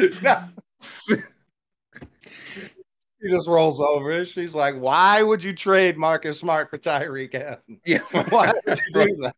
she 3.22 3.30
just 3.30 3.48
rolls 3.48 3.80
over. 3.80 4.24
She's 4.24 4.54
like, 4.54 4.74
"Why 4.76 5.22
would 5.22 5.42
you 5.44 5.52
trade 5.52 5.96
Marcus 5.96 6.38
Smart 6.38 6.68
for 6.70 6.78
Tyreke 6.78 7.34
Evans? 7.34 7.80
yeah. 7.86 7.98
Why 8.28 8.52
would 8.66 8.78
you 8.86 8.92
do 9.06 9.16
that?" 9.22 9.36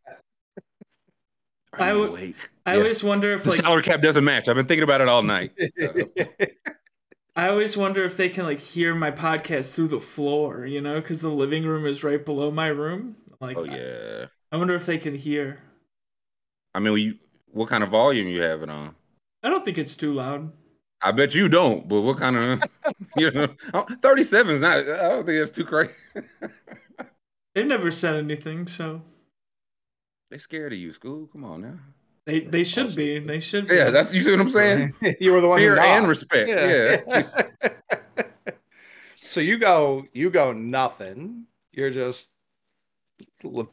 Are 1.74 1.80
I 1.80 1.92
you 1.92 1.98
would- 2.00 2.08
awake? 2.10 2.50
I 2.66 2.72
Yeah. 2.74 2.78
always 2.78 3.02
wonder 3.04 3.32
if 3.32 3.42
The 3.44 3.50
like 3.50 3.60
salary 3.60 3.82
cap 3.82 4.00
doesn't 4.00 4.24
match. 4.24 4.48
I've 4.48 4.56
been 4.56 4.66
thinking 4.66 4.84
about 4.84 5.00
it 5.00 5.08
all 5.08 5.22
night. 5.22 5.52
I 7.36 7.48
always 7.48 7.76
wonder 7.76 8.04
if 8.04 8.16
they 8.16 8.28
can 8.28 8.44
like 8.44 8.60
hear 8.60 8.94
my 8.94 9.10
podcast 9.10 9.74
through 9.74 9.88
the 9.88 9.98
floor, 10.00 10.64
you 10.66 10.80
know, 10.80 10.94
because 11.00 11.20
the 11.20 11.30
living 11.30 11.64
room 11.66 11.84
is 11.84 12.04
right 12.04 12.24
below 12.24 12.50
my 12.52 12.68
room. 12.68 13.16
Like, 13.40 13.56
Oh 13.56 13.64
yeah. 13.64 14.26
I 14.52 14.56
wonder 14.56 14.74
if 14.76 14.86
they 14.86 14.98
can 14.98 15.16
hear. 15.16 15.58
I 16.74 16.78
mean, 16.80 16.96
you, 16.96 17.14
what 17.50 17.68
kind 17.68 17.82
of 17.82 17.90
volume 17.90 18.28
you 18.28 18.40
have 18.42 18.62
it 18.62 18.70
on? 18.70 18.94
I 19.42 19.48
don't 19.50 19.64
think 19.64 19.78
it's 19.78 19.96
too 19.96 20.12
loud. 20.14 20.52
I 21.04 21.12
bet 21.12 21.34
you 21.34 21.50
don't. 21.50 21.86
But 21.86 22.00
what 22.00 22.16
kind 22.18 22.36
of, 22.36 22.62
you 23.16 23.30
know, 23.30 23.48
oh, 23.74 23.86
thirty-seven 24.00 24.54
is 24.54 24.60
not. 24.62 24.78
I 24.78 24.82
don't 24.82 25.26
think 25.26 25.38
that's 25.38 25.50
too 25.50 25.66
crazy. 25.66 25.92
They've 27.54 27.66
never 27.66 27.90
said 27.90 28.16
anything, 28.16 28.66
so 28.66 29.02
they 30.30 30.38
scared 30.38 30.72
of 30.72 30.78
you, 30.78 30.92
school. 30.92 31.28
Come 31.30 31.44
on 31.44 31.60
now. 31.60 31.78
they 32.24 32.40
they 32.40 32.64
should 32.64 32.96
be. 32.96 33.18
They 33.18 33.38
should 33.38 33.68
be. 33.68 33.74
Yeah, 33.74 33.90
that's 33.90 34.14
you 34.14 34.22
see 34.22 34.30
what 34.30 34.40
I'm 34.40 34.48
saying. 34.48 34.94
you 35.20 35.32
were 35.32 35.42
the 35.42 35.48
one 35.48 35.58
Fear 35.58 35.76
who 35.76 35.82
and 35.82 36.08
respect. 36.08 36.48
Yeah. 36.48 37.22
so 39.28 39.40
you 39.40 39.58
go, 39.58 40.06
you 40.14 40.30
go 40.30 40.52
nothing. 40.52 41.44
You're 41.72 41.90
just 41.90 42.28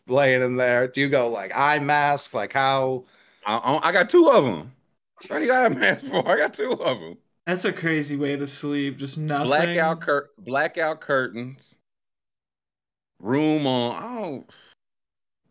laying 0.07 0.41
in 0.41 0.57
there. 0.57 0.87
Do 0.89 0.99
you 0.99 1.07
go 1.07 1.29
like 1.29 1.55
eye 1.57 1.79
mask? 1.79 2.33
Like 2.33 2.51
how? 2.51 3.05
I, 3.45 3.55
I 3.55 3.89
I 3.89 3.91
got 3.93 4.09
two 4.09 4.29
of 4.29 4.43
them. 4.43 4.73
What 5.27 5.37
do 5.37 5.43
you 5.43 5.49
got 5.49 5.71
a 5.71 5.75
mask 5.75 6.05
for? 6.05 6.27
I 6.27 6.37
got 6.37 6.53
two 6.53 6.73
of 6.73 6.99
them. 6.99 7.17
That's 7.45 7.65
a 7.65 7.73
crazy 7.73 8.15
way 8.15 8.37
to 8.37 8.47
sleep. 8.47 8.97
Just 8.97 9.17
nothing. 9.17 9.47
Blackout 9.47 10.01
cur- 10.01 10.29
blackout 10.37 11.01
curtains. 11.01 11.75
Room 13.19 13.67
on. 13.67 13.95
I 13.95 14.21
don't. 14.21 14.49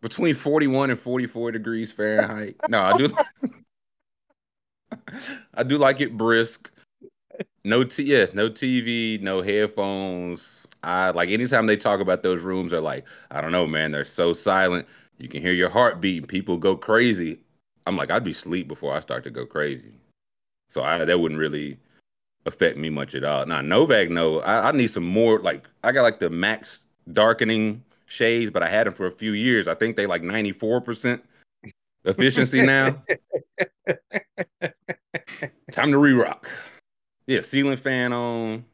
Between 0.01 0.35
41 0.35 0.89
and 0.89 0.99
44 0.99 1.51
degrees 1.51 1.91
Fahrenheit. 1.91 2.55
No, 2.69 2.81
I 2.81 2.97
do. 2.97 3.15
I 5.53 5.63
do 5.63 5.77
like 5.77 6.01
it 6.01 6.17
brisk. 6.17 6.71
No 7.63 7.83
t 7.83 8.03
yeah, 8.03 8.25
no 8.33 8.49
TV, 8.49 9.21
no 9.21 9.41
headphones. 9.41 10.65
I 10.83 11.11
like 11.11 11.29
anytime 11.29 11.67
they 11.67 11.77
talk 11.77 11.99
about 11.99 12.23
those 12.23 12.41
rooms, 12.41 12.71
they're 12.71 12.81
like, 12.81 13.05
I 13.29 13.41
don't 13.41 13.51
know, 13.51 13.67
man, 13.67 13.91
they're 13.91 14.05
so 14.05 14.33
silent. 14.33 14.87
You 15.17 15.29
can 15.29 15.41
hear 15.41 15.53
your 15.53 15.69
heart 15.69 16.01
beat. 16.01 16.27
People 16.27 16.57
go 16.57 16.75
crazy. 16.75 17.39
I'm 17.85 17.97
like, 17.97 18.11
I'd 18.11 18.23
be 18.23 18.31
asleep 18.31 18.67
before 18.67 18.93
I 18.95 18.99
start 18.99 19.23
to 19.23 19.31
go 19.31 19.45
crazy. 19.45 19.93
So 20.69 20.83
I 20.83 21.03
that 21.03 21.19
wouldn't 21.19 21.39
really 21.39 21.77
affect 22.45 22.77
me 22.77 22.89
much 22.89 23.15
at 23.15 23.23
all. 23.23 23.45
Now 23.45 23.61
Novak, 23.61 24.09
no, 24.09 24.39
I, 24.41 24.69
I 24.69 24.71
need 24.71 24.87
some 24.87 25.05
more. 25.05 25.39
Like 25.39 25.65
I 25.83 25.91
got 25.91 26.03
like 26.03 26.19
the 26.19 26.29
max 26.29 26.85
darkening 27.13 27.83
shades, 28.05 28.51
but 28.51 28.63
I 28.63 28.69
had 28.69 28.87
them 28.87 28.93
for 28.93 29.07
a 29.07 29.11
few 29.11 29.33
years. 29.33 29.67
I 29.67 29.75
think 29.75 29.95
they 29.95 30.05
like 30.05 30.23
94 30.23 30.81
percent 30.81 31.23
efficiency 32.05 32.61
now. 32.65 33.01
Time 35.71 35.91
to 35.91 35.97
re-rock. 35.97 36.47
Yeah, 37.27 37.41
ceiling 37.41 37.77
fan 37.77 38.13
on. 38.13 38.65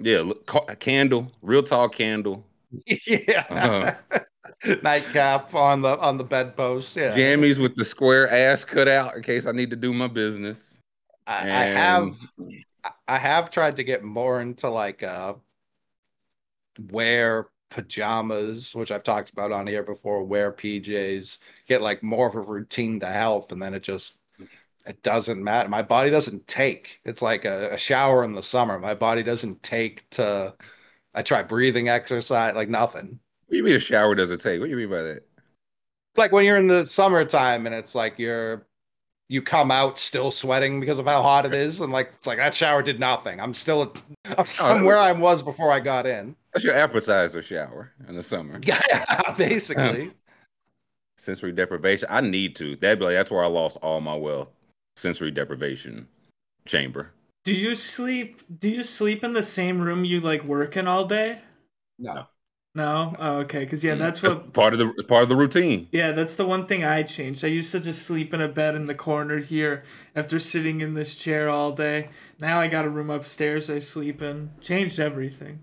Yeah, 0.00 0.20
look, 0.20 0.50
a 0.68 0.76
candle, 0.76 1.32
real 1.42 1.62
tall 1.62 1.88
candle. 1.88 2.44
yeah. 2.86 3.44
Uh-huh. 3.50 4.20
Nightcap 4.82 5.54
on 5.54 5.82
the 5.82 5.98
on 5.98 6.18
the 6.18 6.24
bedpost. 6.24 6.96
Yeah. 6.96 7.16
Jammies 7.16 7.58
with 7.58 7.76
the 7.76 7.84
square 7.84 8.28
ass 8.28 8.64
cut 8.64 8.88
out 8.88 9.16
in 9.16 9.22
case 9.22 9.46
I 9.46 9.52
need 9.52 9.70
to 9.70 9.76
do 9.76 9.92
my 9.92 10.08
business. 10.08 10.78
I, 11.26 11.48
and... 11.48 11.52
I 11.52 11.64
have 11.64 12.16
I 13.06 13.18
have 13.18 13.50
tried 13.50 13.76
to 13.76 13.84
get 13.84 14.02
more 14.02 14.40
into 14.40 14.68
like 14.68 15.02
uh 15.02 15.34
wear 16.90 17.48
pajamas, 17.70 18.74
which 18.74 18.90
I've 18.90 19.02
talked 19.02 19.30
about 19.30 19.52
on 19.52 19.66
here 19.66 19.82
before, 19.82 20.24
wear 20.24 20.52
PJs, 20.52 21.38
get 21.66 21.82
like 21.82 22.02
more 22.02 22.28
of 22.28 22.34
a 22.34 22.40
routine 22.40 23.00
to 23.00 23.06
help, 23.06 23.52
and 23.52 23.62
then 23.62 23.74
it 23.74 23.82
just 23.82 24.18
it 24.86 25.02
doesn't 25.02 25.42
matter. 25.42 25.68
My 25.68 25.82
body 25.82 26.10
doesn't 26.10 26.48
take. 26.48 27.00
It's 27.04 27.22
like 27.22 27.44
a, 27.44 27.74
a 27.74 27.78
shower 27.78 28.24
in 28.24 28.32
the 28.32 28.42
summer. 28.42 28.78
My 28.78 28.94
body 28.94 29.22
doesn't 29.22 29.62
take 29.62 30.08
to 30.10 30.54
I 31.14 31.22
try 31.22 31.42
breathing 31.42 31.88
exercise, 31.88 32.54
like 32.54 32.68
nothing. 32.68 33.20
What 33.48 33.52
do 33.52 33.56
you 33.56 33.64
mean 33.64 33.76
a 33.76 33.80
shower 33.80 34.14
doesn't 34.14 34.42
take? 34.42 34.60
What 34.60 34.66
do 34.66 34.70
you 34.70 34.76
mean 34.76 34.90
by 34.90 35.02
that? 35.02 35.26
Like 36.16 36.32
when 36.32 36.44
you're 36.44 36.58
in 36.58 36.66
the 36.66 36.84
summertime 36.84 37.64
and 37.64 37.74
it's 37.74 37.94
like 37.94 38.18
you're 38.18 38.66
you 39.30 39.40
come 39.40 39.70
out 39.70 39.98
still 39.98 40.30
sweating 40.30 40.80
because 40.80 40.98
of 40.98 41.06
how 41.06 41.22
hot 41.22 41.46
it 41.46 41.54
is, 41.54 41.80
and 41.80 41.90
like 41.90 42.12
it's 42.18 42.26
like 42.26 42.36
that 42.36 42.54
shower 42.54 42.82
did 42.82 43.00
nothing. 43.00 43.40
I'm 43.40 43.54
still 43.54 43.94
I'm 44.26 44.34
oh, 44.36 44.44
somewhere 44.44 44.98
I 44.98 45.12
was 45.12 45.42
before 45.42 45.72
I 45.72 45.80
got 45.80 46.06
in. 46.06 46.36
That's 46.52 46.64
your 46.64 46.74
appetizer 46.74 47.40
shower 47.40 47.92
in 48.06 48.16
the 48.16 48.22
summer. 48.22 48.60
Yeah, 48.66 49.34
basically. 49.38 50.12
sensory 51.16 51.52
deprivation. 51.52 52.08
I 52.10 52.20
need 52.20 52.54
to. 52.56 52.76
That'd 52.76 52.98
be 52.98 53.06
like 53.06 53.14
that's 53.14 53.30
where 53.30 53.44
I 53.44 53.48
lost 53.48 53.78
all 53.78 54.02
my 54.02 54.14
wealth. 54.14 54.48
Sensory 54.96 55.30
deprivation 55.30 56.06
chamber. 56.66 57.12
Do 57.44 57.54
you 57.54 57.74
sleep? 57.74 58.42
Do 58.60 58.68
you 58.68 58.82
sleep 58.82 59.24
in 59.24 59.32
the 59.32 59.42
same 59.42 59.80
room 59.80 60.04
you 60.04 60.20
like 60.20 60.44
work 60.44 60.76
in 60.76 60.86
all 60.86 61.06
day? 61.06 61.40
No. 61.98 62.26
No, 62.78 63.16
oh, 63.18 63.38
okay, 63.38 63.58
because 63.64 63.82
yeah, 63.82 63.96
mm. 63.96 63.98
that's 63.98 64.22
what 64.22 64.52
part 64.52 64.72
of 64.72 64.78
the 64.78 65.02
part 65.02 65.24
of 65.24 65.28
the 65.28 65.34
routine. 65.34 65.88
Yeah, 65.90 66.12
that's 66.12 66.36
the 66.36 66.46
one 66.46 66.64
thing 66.64 66.84
I 66.84 67.02
changed. 67.02 67.44
I 67.44 67.48
used 67.48 67.72
to 67.72 67.80
just 67.80 68.02
sleep 68.02 68.32
in 68.32 68.40
a 68.40 68.46
bed 68.46 68.76
in 68.76 68.86
the 68.86 68.94
corner 68.94 69.38
here 69.38 69.82
after 70.14 70.38
sitting 70.38 70.80
in 70.80 70.94
this 70.94 71.16
chair 71.16 71.48
all 71.48 71.72
day. 71.72 72.08
Now 72.38 72.60
I 72.60 72.68
got 72.68 72.84
a 72.84 72.88
room 72.88 73.10
upstairs 73.10 73.68
I 73.68 73.80
sleep 73.80 74.22
in. 74.22 74.52
Changed 74.60 75.00
everything. 75.00 75.58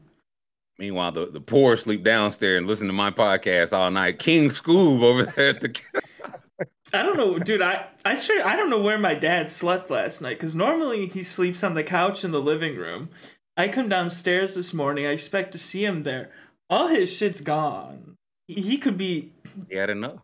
Meanwhile, 0.78 1.14
the, 1.14 1.28
the 1.28 1.40
poor 1.40 1.78
sleep 1.78 2.04
downstairs 2.04 2.58
and 2.58 2.68
listen 2.68 2.88
to 2.88 2.94
my 2.94 3.12
podcast 3.12 3.72
all 3.72 3.90
night. 3.90 4.20
King 4.20 4.50
Scoob 4.50 5.02
over 5.02 5.24
there 5.38 5.52
at 5.52 5.62
the. 5.62 5.74
I 6.92 7.02
don't 7.02 7.16
know, 7.16 7.40
dude. 7.40 7.62
I 7.62 7.88
I 8.04 8.16
sure 8.16 8.46
I 8.46 8.58
don't 8.58 8.70
know 8.70 8.82
where 8.82 9.00
my 9.00 9.14
dad 9.14 9.50
slept 9.50 9.90
last 9.90 10.22
night 10.22 10.38
because 10.38 10.54
normally 10.54 11.06
he 11.08 11.24
sleeps 11.24 11.64
on 11.64 11.76
the 11.76 11.84
couch 11.86 12.26
in 12.26 12.32
the 12.32 12.42
living 12.42 12.76
room. 12.76 13.08
I 13.56 13.70
come 13.70 13.88
downstairs 13.88 14.54
this 14.54 14.74
morning. 14.74 15.06
I 15.06 15.12
expect 15.12 15.54
to 15.54 15.58
see 15.58 15.86
him 15.86 16.04
there 16.04 16.30
all 16.70 16.88
his 16.88 17.16
shit's 17.16 17.42
gone. 17.42 18.16
He, 18.48 18.62
he 18.62 18.78
could 18.78 18.98
be. 18.98 19.34
He 19.70 19.76
had 19.76 19.90
enough. 19.90 20.20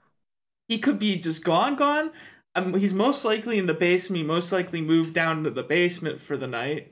He 0.67 0.77
could 0.79 0.99
be 0.99 1.17
just 1.17 1.43
gone, 1.43 1.75
gone. 1.75 2.11
Um, 2.55 2.73
he's 2.73 2.93
most 2.93 3.23
likely 3.23 3.57
in 3.57 3.65
the 3.65 3.73
basement. 3.73 4.17
He 4.17 4.23
most 4.23 4.51
likely 4.51 4.81
moved 4.81 5.13
down 5.13 5.43
to 5.43 5.49
the 5.49 5.63
basement 5.63 6.19
for 6.19 6.37
the 6.37 6.47
night. 6.47 6.91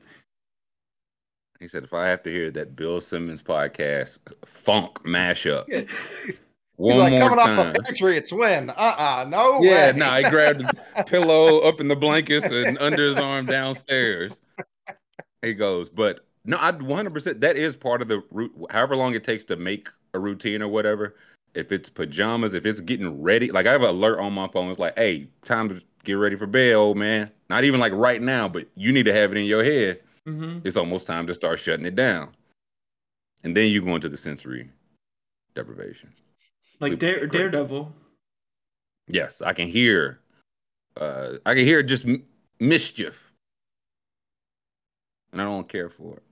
He 1.59 1.67
said, 1.67 1.83
"If 1.83 1.93
I 1.93 2.07
have 2.07 2.23
to 2.23 2.31
hear 2.31 2.49
that 2.51 2.75
Bill 2.75 3.01
Simmons 3.01 3.43
podcast 3.43 4.19
funk 4.45 5.03
mashup." 5.03 5.65
One 6.77 6.93
He's 6.93 7.01
like 7.01 7.11
more 7.11 7.29
coming 7.29 7.45
time. 7.45 7.59
off 7.59 7.75
a 7.75 7.83
Patriots 7.83 8.31
win. 8.31 8.69
Uh 8.69 8.73
uh 8.73 9.25
no 9.27 9.61
yeah, 9.61 9.91
no, 9.91 10.05
nah, 10.05 10.17
he 10.19 10.29
grabbed 10.29 10.61
the 10.61 11.03
pillow 11.07 11.59
up 11.59 11.81
in 11.81 11.89
the 11.89 11.95
blankets 11.97 12.45
and 12.45 12.77
under 12.79 13.05
his 13.05 13.17
arm 13.17 13.45
downstairs. 13.45 14.31
He 15.41 15.53
goes, 15.53 15.89
but 15.89 16.25
no, 16.45 16.57
I 16.59 16.71
100%. 16.71 17.41
That 17.41 17.57
is 17.57 17.75
part 17.75 18.01
of 18.01 18.07
the 18.07 18.23
route. 18.31 18.53
However 18.69 18.95
long 18.95 19.13
it 19.13 19.23
takes 19.23 19.43
to 19.45 19.55
make 19.55 19.89
a 20.13 20.19
routine 20.19 20.61
or 20.61 20.67
whatever. 20.67 21.15
If 21.55 21.71
it's 21.71 21.89
pajamas, 21.89 22.53
if 22.53 22.65
it's 22.65 22.79
getting 22.79 23.21
ready, 23.21 23.51
like 23.51 23.65
I 23.65 23.71
have 23.71 23.81
an 23.81 23.89
alert 23.89 24.19
on 24.19 24.33
my 24.33 24.47
phone. 24.47 24.69
It's 24.69 24.79
like, 24.79 24.97
hey, 24.97 25.27
time 25.45 25.69
to 25.69 25.81
get 26.03 26.13
ready 26.13 26.35
for 26.35 26.45
bed, 26.45 26.73
old 26.73 26.97
man. 26.97 27.31
Not 27.49 27.63
even 27.63 27.79
like 27.79 27.93
right 27.93 28.21
now, 28.21 28.47
but 28.47 28.67
you 28.75 28.91
need 28.91 29.03
to 29.03 29.13
have 29.13 29.31
it 29.31 29.37
in 29.37 29.45
your 29.45 29.63
head. 29.63 29.99
Mm-hmm. 30.27 30.59
It's 30.63 30.77
almost 30.77 31.07
time 31.07 31.25
to 31.27 31.33
start 31.33 31.59
shutting 31.59 31.85
it 31.85 31.95
down. 31.95 32.29
And 33.43 33.55
then 33.57 33.69
you 33.69 33.81
go 33.81 33.95
into 33.95 34.09
the 34.09 34.17
sensory 34.17 34.69
deprivation. 35.55 36.09
Like 36.79 36.99
Dare, 36.99 37.25
Daredevil. 37.25 37.91
Yes, 39.07 39.41
I 39.41 39.53
can 39.53 39.67
hear. 39.67 40.19
Uh, 40.95 41.37
I 41.45 41.55
can 41.55 41.65
hear 41.65 41.81
just 41.81 42.05
m- 42.05 42.23
mischief, 42.59 43.31
and 45.31 45.41
I 45.41 45.45
don't 45.45 45.67
care 45.67 45.89
for 45.89 46.17
it. 46.17 46.23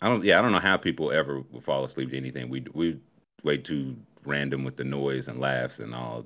I 0.00 0.08
don't. 0.08 0.24
Yeah, 0.24 0.38
I 0.38 0.42
don't 0.42 0.52
know 0.52 0.58
how 0.58 0.76
people 0.76 1.12
ever 1.12 1.42
will 1.50 1.60
fall 1.60 1.84
asleep 1.84 2.10
to 2.10 2.16
anything. 2.16 2.48
We 2.48 2.64
we 2.72 2.98
way 3.42 3.58
too 3.58 3.96
random 4.24 4.64
with 4.64 4.76
the 4.76 4.84
noise 4.84 5.28
and 5.28 5.38
laughs 5.38 5.78
and 5.78 5.94
all. 5.94 6.24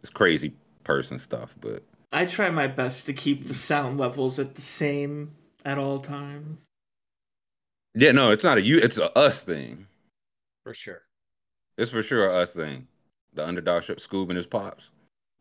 It's 0.00 0.10
crazy 0.10 0.52
person 0.84 1.18
stuff, 1.18 1.54
but 1.60 1.82
I 2.12 2.26
try 2.26 2.50
my 2.50 2.66
best 2.66 3.06
to 3.06 3.12
keep 3.12 3.46
the 3.46 3.54
sound 3.54 3.98
levels 3.98 4.38
at 4.38 4.54
the 4.54 4.60
same 4.60 5.32
at 5.64 5.78
all 5.78 5.98
times. 5.98 6.66
Yeah, 7.94 8.12
no, 8.12 8.30
it's 8.30 8.44
not 8.44 8.58
a 8.58 8.62
you. 8.62 8.78
It's 8.78 8.98
a 8.98 9.16
us 9.16 9.42
thing. 9.42 9.86
For 10.64 10.74
sure. 10.74 11.02
It's 11.78 11.90
for 11.90 12.02
sure 12.02 12.28
a 12.28 12.42
us 12.42 12.52
thing. 12.52 12.86
The 13.34 13.46
underdog 13.46 13.82
ship, 13.82 13.98
Scoob 13.98 14.28
and 14.28 14.36
his 14.36 14.46
pops, 14.46 14.90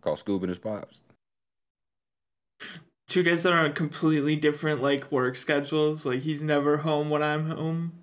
called 0.01 0.23
Scoob 0.23 0.41
and 0.41 0.49
his 0.49 0.59
pops 0.59 1.01
two 3.13 3.21
guys 3.21 3.43
that 3.43 3.53
are 3.53 3.63
on 3.63 3.73
completely 3.73 4.35
different 4.35 4.81
like 4.81 5.11
work 5.11 5.35
schedules. 5.35 6.03
Like 6.03 6.21
he's 6.21 6.41
never 6.41 6.77
home 6.77 7.11
when 7.11 7.21
I'm 7.21 7.51
home. 7.51 7.93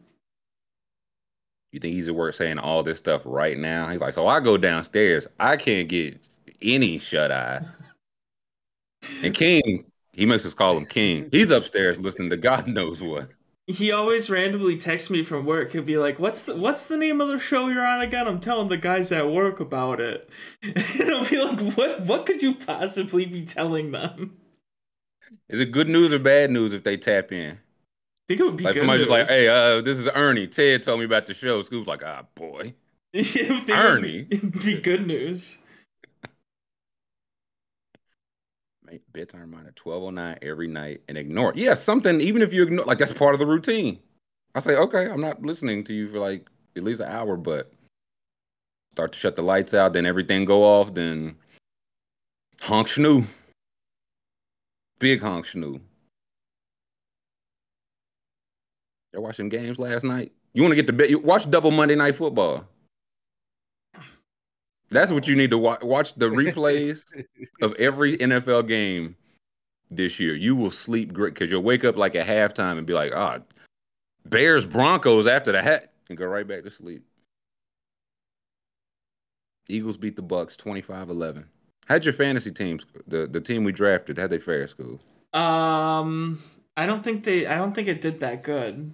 You 1.72 1.80
think 1.80 1.94
he's 1.94 2.06
at 2.08 2.14
work 2.14 2.34
saying 2.34 2.58
all 2.58 2.84
this 2.84 2.98
stuff 2.98 3.22
right 3.24 3.58
now? 3.58 3.88
He's 3.88 4.00
like, 4.00 4.14
so 4.14 4.28
I 4.28 4.38
go 4.38 4.56
downstairs. 4.56 5.26
I 5.38 5.56
can't 5.56 5.88
get 5.88 6.18
any 6.62 6.98
shut 6.98 7.32
eye. 7.32 7.64
and 9.24 9.34
King, 9.34 9.84
he 10.12 10.26
makes 10.26 10.46
us 10.46 10.54
call 10.54 10.76
him 10.76 10.86
King. 10.86 11.28
He's 11.32 11.50
upstairs 11.50 11.98
listening 11.98 12.30
to 12.30 12.36
God 12.36 12.68
knows 12.68 13.02
what. 13.02 13.30
He 13.66 13.92
always 13.92 14.30
randomly 14.30 14.76
texts 14.76 15.10
me 15.10 15.22
from 15.22 15.44
work. 15.44 15.72
He'll 15.72 15.82
be 15.82 15.96
like, 15.96 16.18
"What's 16.18 16.42
the 16.42 16.56
What's 16.56 16.86
the 16.86 16.96
name 16.96 17.20
of 17.20 17.28
the 17.28 17.38
show 17.38 17.68
you're 17.68 17.86
on 17.86 18.00
again?" 18.00 18.26
I'm 18.26 18.40
telling 18.40 18.68
the 18.68 18.76
guys 18.76 19.12
at 19.12 19.30
work 19.30 19.60
about 19.60 20.00
it, 20.00 20.28
and 20.62 21.10
I'll 21.10 21.28
be 21.28 21.40
like, 21.40 21.76
"What? 21.76 22.00
What 22.00 22.26
could 22.26 22.42
you 22.42 22.56
possibly 22.56 23.26
be 23.26 23.44
telling 23.44 23.92
them?" 23.92 24.39
Is 25.48 25.60
it 25.60 25.72
good 25.72 25.88
news 25.88 26.12
or 26.12 26.18
bad 26.18 26.50
news 26.50 26.72
if 26.72 26.84
they 26.84 26.96
tap 26.96 27.32
in? 27.32 27.52
I 27.52 27.58
think 28.28 28.40
it 28.40 28.44
would 28.44 28.56
be 28.56 28.64
like 28.64 28.76
somebody 28.76 29.00
just 29.00 29.10
like, 29.10 29.28
hey, 29.28 29.48
uh, 29.48 29.80
this 29.80 29.98
is 29.98 30.08
Ernie. 30.14 30.46
Ted 30.46 30.82
told 30.82 31.00
me 31.00 31.04
about 31.04 31.26
the 31.26 31.34
show. 31.34 31.62
Scoop's 31.62 31.88
like, 31.88 32.02
ah, 32.04 32.22
boy, 32.34 32.74
Ernie. 33.14 34.26
It'd 34.30 34.52
be, 34.52 34.76
be 34.76 34.80
good 34.80 35.06
news. 35.06 35.58
Make 38.84 39.02
bedtime 39.12 39.40
reminder 39.40 39.72
twelve 39.74 40.04
oh 40.04 40.10
nine 40.10 40.38
every 40.42 40.68
night 40.68 41.02
and 41.08 41.18
ignore 41.18 41.50
it. 41.50 41.56
Yeah, 41.56 41.74
something. 41.74 42.20
Even 42.20 42.42
if 42.42 42.52
you 42.52 42.62
ignore, 42.62 42.86
like 42.86 42.98
that's 42.98 43.12
part 43.12 43.34
of 43.34 43.40
the 43.40 43.46
routine. 43.46 43.98
I 44.54 44.60
say, 44.60 44.76
okay, 44.76 45.06
I'm 45.08 45.20
not 45.20 45.42
listening 45.42 45.84
to 45.84 45.92
you 45.92 46.08
for 46.10 46.18
like 46.18 46.48
at 46.76 46.82
least 46.82 47.00
an 47.00 47.08
hour, 47.08 47.36
but 47.36 47.72
start 48.92 49.12
to 49.12 49.18
shut 49.18 49.36
the 49.36 49.42
lights 49.42 49.74
out, 49.74 49.92
then 49.92 50.06
everything 50.06 50.44
go 50.44 50.64
off, 50.64 50.94
then 50.94 51.36
honk 52.60 52.88
snoo. 52.88 53.26
Big 55.00 55.20
honk 55.20 55.46
snoo. 55.46 55.80
Y'all 59.12 59.22
watching 59.22 59.48
games 59.48 59.78
last 59.78 60.04
night? 60.04 60.30
You 60.52 60.62
want 60.62 60.72
to 60.72 60.76
get 60.76 60.86
to 60.86 60.92
bed? 60.92 61.10
You 61.10 61.18
watch 61.18 61.50
double 61.50 61.70
Monday 61.70 61.96
Night 61.96 62.16
Football. 62.16 62.64
That's 64.90 65.10
what 65.10 65.26
you 65.26 65.34
need 65.36 65.50
to 65.50 65.58
watch. 65.58 65.82
Watch 65.82 66.14
the 66.14 66.26
replays 66.26 67.06
of 67.62 67.74
every 67.74 68.18
NFL 68.18 68.68
game 68.68 69.16
this 69.90 70.20
year. 70.20 70.34
You 70.34 70.54
will 70.54 70.70
sleep 70.70 71.12
great 71.12 71.34
because 71.34 71.50
you'll 71.50 71.62
wake 71.62 71.84
up 71.84 71.96
like 71.96 72.14
at 72.14 72.26
halftime 72.26 72.76
and 72.76 72.86
be 72.86 72.92
like, 72.92 73.12
"Ah, 73.14 73.38
Bears 74.26 74.66
Broncos 74.66 75.26
after 75.26 75.50
the 75.50 75.62
hat," 75.62 75.92
and 76.08 76.18
go 76.18 76.26
right 76.26 76.46
back 76.46 76.64
to 76.64 76.70
sleep. 76.70 77.04
Eagles 79.68 79.96
beat 79.96 80.16
the 80.16 80.22
Bucs 80.22 80.56
25-11. 80.56 81.44
How'd 81.90 82.04
your 82.04 82.14
fantasy 82.14 82.52
teams, 82.52 82.86
the 83.08 83.26
the 83.26 83.40
team 83.40 83.64
we 83.64 83.72
drafted, 83.72 84.16
how'd 84.16 84.30
they 84.30 84.38
fare 84.38 84.62
at 84.62 84.70
school? 84.70 85.00
Um, 85.32 86.40
I 86.76 86.86
don't 86.86 87.02
think 87.02 87.24
they. 87.24 87.48
I 87.48 87.56
don't 87.56 87.74
think 87.74 87.88
it 87.88 88.00
did 88.00 88.20
that 88.20 88.44
good. 88.44 88.92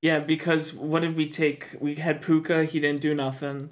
Yeah, 0.00 0.20
because 0.20 0.72
what 0.72 1.02
did 1.02 1.16
we 1.16 1.28
take? 1.28 1.74
We 1.80 1.96
had 1.96 2.22
Puka. 2.22 2.66
He 2.66 2.78
didn't 2.78 3.00
do 3.00 3.16
nothing. 3.16 3.70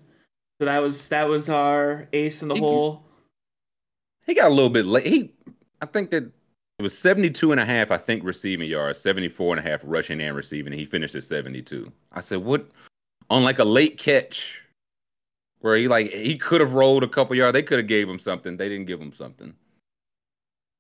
So 0.60 0.64
that 0.64 0.82
was 0.82 1.08
that 1.10 1.28
was 1.28 1.48
our 1.48 2.08
ace 2.12 2.42
in 2.42 2.48
the 2.48 2.54
He- 2.56 2.60
hole. 2.60 3.04
He 4.26 4.34
got 4.34 4.50
a 4.50 4.54
little 4.54 4.70
bit 4.70 4.86
late. 4.86 5.06
He, 5.06 5.32
I 5.80 5.86
think 5.86 6.10
that 6.10 6.24
it 6.24 6.82
was 6.82 6.98
72 6.98 7.52
and 7.52 7.60
a 7.60 7.64
half, 7.64 7.92
I 7.92 7.96
think, 7.96 8.24
receiving 8.24 8.68
yards, 8.68 9.00
74 9.00 9.56
and 9.56 9.64
a 9.64 9.70
half 9.70 9.80
rushing 9.84 10.20
and 10.20 10.34
receiving, 10.36 10.72
and 10.72 10.80
he 10.80 10.86
finished 10.86 11.14
at 11.14 11.22
72. 11.24 11.90
I 12.12 12.20
said, 12.20 12.38
what? 12.38 12.66
On 13.28 13.44
like 13.44 13.60
a 13.60 13.64
late 13.64 13.98
catch 13.98 14.59
where 15.60 15.76
he 15.76 15.88
like 15.88 16.10
he 16.12 16.36
could 16.36 16.60
have 16.60 16.74
rolled 16.74 17.02
a 17.02 17.08
couple 17.08 17.36
yards. 17.36 17.52
They 17.54 17.62
could 17.62 17.78
have 17.78 17.86
gave 17.86 18.08
him 18.08 18.18
something. 18.18 18.56
They 18.56 18.68
didn't 18.68 18.86
give 18.86 19.00
him 19.00 19.12
something. 19.12 19.54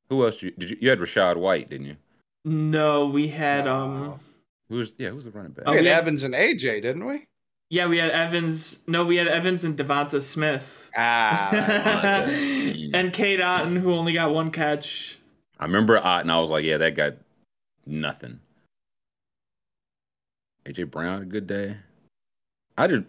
Who 0.08 0.24
else 0.24 0.42
you, 0.42 0.50
did 0.52 0.70
you? 0.70 0.76
You 0.80 0.90
had 0.90 0.98
Rachaad 0.98 1.36
White, 1.36 1.70
didn't 1.70 1.86
you? 1.86 1.96
No, 2.44 3.06
we 3.06 3.28
had 3.28 3.66
No. 3.66 3.76
um. 3.76 4.20
Who 4.68 4.76
was? 4.76 4.94
Yeah, 4.98 5.10
who 5.10 5.16
was 5.16 5.24
the 5.24 5.30
running 5.30 5.52
back? 5.52 5.64
Oh, 5.66 5.72
We 5.72 5.78
had 5.78 5.86
yeah. 5.86 5.98
Evans 5.98 6.22
and 6.22 6.34
AJ, 6.34 6.82
didn't 6.82 7.04
we? 7.04 7.26
Yeah, 7.70 7.86
we 7.86 7.98
had 7.98 8.10
Evans. 8.10 8.80
No, 8.88 9.04
we 9.04 9.16
had 9.16 9.28
Evans 9.28 9.62
and 9.64 9.76
DeVonta 9.76 10.20
Smith. 10.22 10.90
Ah, 10.96 11.50
and 12.26 13.12
Cade 13.12 13.38
Otton, 13.40 13.78
who 13.78 13.92
only 13.94 14.12
got 14.12 14.32
one 14.34 14.50
catch. 14.50 15.18
I 15.58 15.64
remember 15.66 15.98
Otten. 15.98 16.30
I 16.30 16.40
was 16.40 16.50
like, 16.50 16.64
yeah, 16.64 16.78
that 16.78 16.96
got 16.96 17.14
nothing. 17.86 18.40
AJ 20.66 20.90
Brown 20.90 21.22
a 21.22 21.24
good 21.26 21.46
day. 21.46 21.76
I 22.76 22.86
did. 22.86 23.06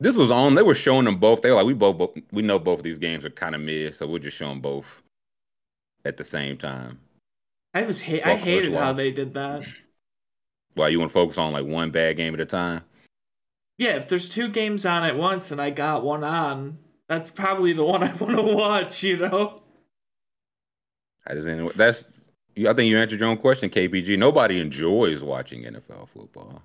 This 0.00 0.16
was 0.16 0.30
on. 0.30 0.54
They 0.54 0.62
were 0.62 0.74
showing 0.74 1.04
them 1.04 1.18
both. 1.18 1.42
They 1.42 1.50
were 1.50 1.56
like, 1.56 1.66
we 1.66 1.74
both, 1.74 1.98
both 1.98 2.10
we 2.30 2.42
know 2.42 2.58
both 2.58 2.78
of 2.78 2.84
these 2.84 2.98
games 2.98 3.24
are 3.24 3.30
kind 3.30 3.54
of 3.54 3.60
mid, 3.60 3.94
so 3.94 4.06
we'll 4.06 4.20
just 4.20 4.36
show 4.36 4.48
them 4.48 4.60
both 4.60 5.02
at 6.04 6.16
the 6.16 6.24
same 6.24 6.56
time. 6.56 7.00
I 7.74 7.82
was 7.82 8.02
ha- 8.02 8.22
I 8.24 8.36
hated 8.36 8.74
how 8.74 8.92
they 8.92 9.10
did 9.12 9.34
that. 9.34 9.64
Why 10.74 10.88
you 10.88 11.00
want 11.00 11.10
to 11.10 11.14
focus 11.14 11.38
on 11.38 11.52
like 11.52 11.66
one 11.66 11.90
bad 11.90 12.16
game 12.16 12.34
at 12.34 12.40
a 12.40 12.46
time? 12.46 12.82
Yeah, 13.76 13.96
if 13.96 14.08
there's 14.08 14.28
two 14.28 14.48
games 14.48 14.86
on 14.86 15.04
at 15.04 15.16
once 15.16 15.50
and 15.50 15.60
I 15.60 15.70
got 15.70 16.04
one 16.04 16.24
on, 16.24 16.78
that's 17.08 17.30
probably 17.30 17.72
the 17.72 17.84
one 17.84 18.02
I 18.02 18.14
want 18.20 18.36
to 18.36 18.54
watch. 18.54 19.02
You 19.02 19.16
know. 19.16 19.62
I 21.26 21.34
just 21.34 21.48
ain't. 21.48 21.76
That's. 21.76 22.12
I 22.58 22.72
think 22.72 22.90
you 22.90 22.98
answered 22.98 23.20
your 23.20 23.28
own 23.28 23.36
question, 23.36 23.70
KPG. 23.70 24.18
Nobody 24.18 24.60
enjoys 24.60 25.22
watching 25.22 25.62
NFL 25.62 26.08
football. 26.08 26.62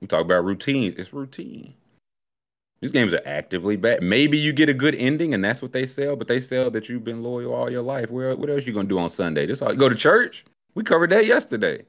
We 0.00 0.06
talk 0.06 0.22
about 0.22 0.44
routines. 0.44 0.94
It's 0.96 1.12
routine. 1.12 1.74
These 2.82 2.90
games 2.90 3.14
are 3.14 3.22
actively 3.24 3.76
bad. 3.76 4.02
Maybe 4.02 4.36
you 4.36 4.52
get 4.52 4.68
a 4.68 4.74
good 4.74 4.96
ending, 4.96 5.32
and 5.34 5.44
that's 5.44 5.62
what 5.62 5.72
they 5.72 5.86
sell. 5.86 6.16
But 6.16 6.26
they 6.26 6.40
sell 6.40 6.68
that 6.72 6.88
you've 6.88 7.04
been 7.04 7.22
loyal 7.22 7.54
all 7.54 7.70
your 7.70 7.82
life. 7.82 8.10
Where, 8.10 8.34
what 8.34 8.50
else 8.50 8.66
you 8.66 8.72
gonna 8.72 8.88
do 8.88 8.98
on 8.98 9.08
Sunday? 9.08 9.46
Just 9.46 9.62
all, 9.62 9.72
go 9.74 9.88
to 9.88 9.94
church. 9.94 10.44
We 10.74 10.82
covered 10.82 11.10
that 11.10 11.24
yesterday. 11.24 11.84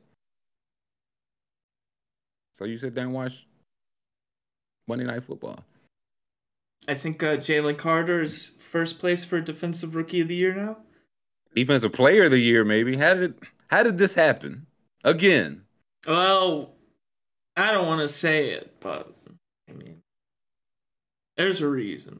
So 2.53 2.65
you 2.65 2.77
sit 2.77 2.93
there 2.93 3.05
and 3.05 3.13
watch 3.13 3.47
Monday 4.87 5.05
Night 5.05 5.23
Football. 5.23 5.63
I 6.87 6.93
think 6.93 7.23
uh, 7.23 7.37
Jalen 7.37 7.77
Carter 7.77 8.21
is 8.21 8.51
first 8.59 8.99
place 8.99 9.25
for 9.25 9.41
defensive 9.41 9.95
rookie 9.95 10.21
of 10.21 10.27
the 10.27 10.35
year 10.35 10.53
now. 10.53 10.77
Defensive 11.55 11.93
Player 11.93 12.25
of 12.25 12.31
the 12.31 12.39
Year, 12.39 12.63
maybe. 12.63 12.97
How 12.97 13.15
did 13.15 13.33
how 13.67 13.81
did 13.81 13.97
this 13.97 14.13
happen 14.13 14.67
again? 15.03 15.63
Well, 16.07 16.73
I 17.57 17.71
don't 17.71 17.87
want 17.87 18.01
to 18.01 18.07
say 18.07 18.49
it, 18.49 18.75
but 18.79 19.12
there's 21.37 21.61
a 21.61 21.67
reason. 21.67 22.19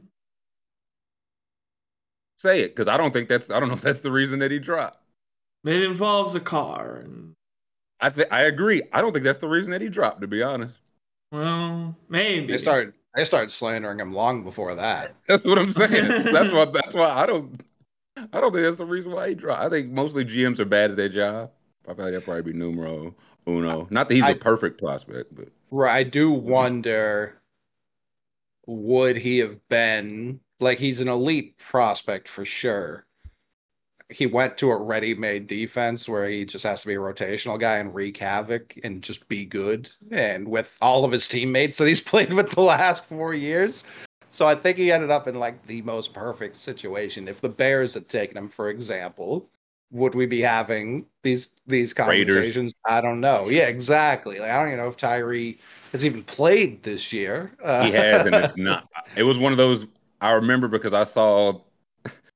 Say 2.37 2.61
it, 2.61 2.75
because 2.75 2.87
I 2.87 2.97
don't 2.97 3.13
think 3.13 3.29
that's 3.29 3.49
I 3.49 3.59
don't 3.59 3.69
know 3.69 3.75
if 3.75 3.81
that's 3.81 4.01
the 4.01 4.11
reason 4.11 4.39
that 4.39 4.51
he 4.51 4.59
dropped. 4.59 4.97
It 5.63 5.81
involves 5.81 6.35
a 6.35 6.41
car, 6.41 6.97
and 6.97 7.33
I 8.01 8.09
th- 8.09 8.27
I 8.31 8.41
agree. 8.41 8.83
I 8.91 9.01
don't 9.01 9.13
think 9.13 9.23
that's 9.23 9.39
the 9.39 9.47
reason 9.47 9.71
that 9.71 9.81
he 9.81 9.87
dropped. 9.87 10.21
To 10.21 10.27
be 10.27 10.43
honest, 10.43 10.75
well, 11.31 11.95
maybe 12.09 12.47
they 12.47 12.57
started 12.57 12.95
they 13.15 13.23
started 13.23 13.51
slandering 13.51 13.99
him 13.99 14.13
long 14.13 14.43
before 14.43 14.75
that. 14.75 15.15
that's 15.27 15.45
what 15.45 15.57
I'm 15.57 15.71
saying. 15.71 16.31
that's 16.33 16.51
why. 16.53 16.65
That's 16.65 16.95
why 16.95 17.09
I 17.09 17.25
don't. 17.25 17.63
I 18.17 18.41
don't 18.41 18.51
think 18.51 18.63
that's 18.63 18.77
the 18.77 18.85
reason 18.85 19.11
why 19.11 19.29
he 19.29 19.35
dropped. 19.35 19.61
I 19.61 19.69
think 19.69 19.91
mostly 19.91 20.25
GMs 20.25 20.59
are 20.59 20.65
bad 20.65 20.91
at 20.91 20.97
their 20.97 21.09
job. 21.09 21.51
I 21.87 21.93
feel 21.93 22.05
like 22.05 22.13
that'd 22.13 22.25
probably 22.25 22.51
be 22.51 22.53
numero 22.53 23.15
uno. 23.47 23.87
Not 23.89 24.07
that 24.07 24.13
he's 24.15 24.23
a 24.23 24.27
I- 24.27 24.33
perfect 24.33 24.79
prospect, 24.79 25.33
but 25.33 25.47
Right. 25.71 25.95
I 25.95 26.03
do 26.03 26.31
mm-hmm. 26.31 26.47
wonder 26.47 27.41
would 28.65 29.17
he 29.17 29.39
have 29.39 29.67
been 29.69 30.39
like 30.59 30.79
he's 30.79 30.99
an 30.99 31.07
elite 31.07 31.57
prospect 31.57 32.27
for 32.27 32.45
sure. 32.45 33.05
He 34.09 34.25
went 34.27 34.57
to 34.59 34.69
a 34.69 34.81
ready-made 34.81 35.47
defense 35.47 36.07
where 36.07 36.27
he 36.27 36.45
just 36.45 36.63
has 36.65 36.81
to 36.81 36.87
be 36.87 36.93
a 36.93 36.99
rotational 36.99 37.59
guy 37.59 37.77
and 37.77 37.93
wreak 37.93 38.17
havoc 38.17 38.77
and 38.83 39.01
just 39.01 39.27
be 39.27 39.45
good. 39.45 39.89
And 40.11 40.47
with 40.47 40.77
all 40.81 41.03
of 41.03 41.11
his 41.11 41.27
teammates 41.27 41.77
that 41.77 41.87
he's 41.87 42.01
played 42.01 42.33
with 42.33 42.51
the 42.51 42.61
last 42.61 43.05
four 43.05 43.33
years. 43.33 43.83
So 44.29 44.47
I 44.47 44.55
think 44.55 44.77
he 44.77 44.91
ended 44.91 45.11
up 45.11 45.27
in 45.27 45.35
like 45.35 45.65
the 45.65 45.81
most 45.83 46.13
perfect 46.13 46.57
situation. 46.57 47.27
If 47.27 47.41
the 47.41 47.49
Bears 47.49 47.93
had 47.93 48.09
taken 48.09 48.37
him, 48.37 48.49
for 48.49 48.69
example, 48.69 49.49
would 49.91 50.15
we 50.15 50.25
be 50.25 50.41
having 50.41 51.05
these 51.21 51.53
these 51.67 51.93
Raiders. 51.97 52.33
conversations? 52.33 52.73
I 52.85 52.99
don't 52.99 53.19
know. 53.21 53.49
Yeah, 53.49 53.67
exactly. 53.67 54.39
Like 54.39 54.49
I 54.49 54.57
don't 54.57 54.67
even 54.67 54.79
know 54.79 54.89
if 54.89 54.97
Tyree 54.97 55.59
has 55.93 56.03
even 56.03 56.23
played 56.23 56.83
this 56.83 57.13
year. 57.13 57.51
Uh, 57.63 57.85
he 57.85 57.91
has, 57.91 58.25
and 58.25 58.35
it's 58.35 58.57
not. 58.57 58.89
It 59.15 59.23
was 59.23 59.37
one 59.37 59.51
of 59.53 59.57
those 59.57 59.85
I 60.19 60.31
remember 60.31 60.67
because 60.67 60.93
I 60.93 61.03
saw 61.05 61.61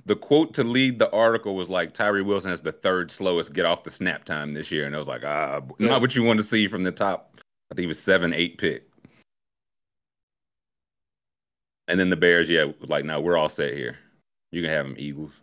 the 0.06 0.16
quote 0.16 0.54
to 0.54 0.64
lead 0.64 1.00
the 1.00 1.12
article 1.12 1.56
was 1.56 1.68
like 1.70 1.94
Tyree 1.94 2.22
Wilson 2.22 2.50
has 2.52 2.62
the 2.62 2.72
third 2.72 3.12
slowest 3.12 3.52
get 3.54 3.66
off 3.66 3.84
the 3.84 3.92
snap 3.92 4.24
time 4.24 4.54
this 4.54 4.72
year, 4.72 4.86
and 4.86 4.96
I 4.96 5.00
was 5.00 5.08
like, 5.08 5.24
ah, 5.26 5.60
Yeah. 5.80 5.88
not 5.90 6.02
what 6.02 6.16
you 6.16 6.24
want 6.24 6.40
to 6.40 6.46
see 6.46 6.68
from 6.70 6.84
the 6.84 6.92
top. 6.92 7.36
I 7.72 7.76
think 7.76 7.82
he 7.84 7.88
was 7.88 8.00
seven, 8.00 8.34
eight 8.34 8.58
pick. 8.58 8.84
And 11.90 12.00
then 12.00 12.10
the 12.10 12.16
Bears, 12.16 12.50
yeah, 12.50 12.66
was 12.80 12.90
like, 12.90 13.06
no, 13.06 13.20
we're 13.20 13.38
all 13.38 13.50
set 13.50 13.74
here. 13.74 13.98
You 14.52 14.62
can 14.62 14.70
have 14.72 14.86
them 14.86 14.96
Eagles. 14.98 15.42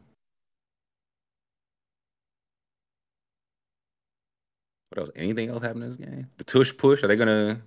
What 4.90 5.00
else? 5.00 5.10
Anything 5.16 5.50
else 5.50 5.62
happen 5.62 5.82
in 5.82 5.90
this 5.90 5.98
game? 6.08 6.28
The 6.38 6.44
tush 6.44 6.74
push? 6.76 7.02
Are 7.02 7.08
they 7.08 7.16
gonna? 7.16 7.60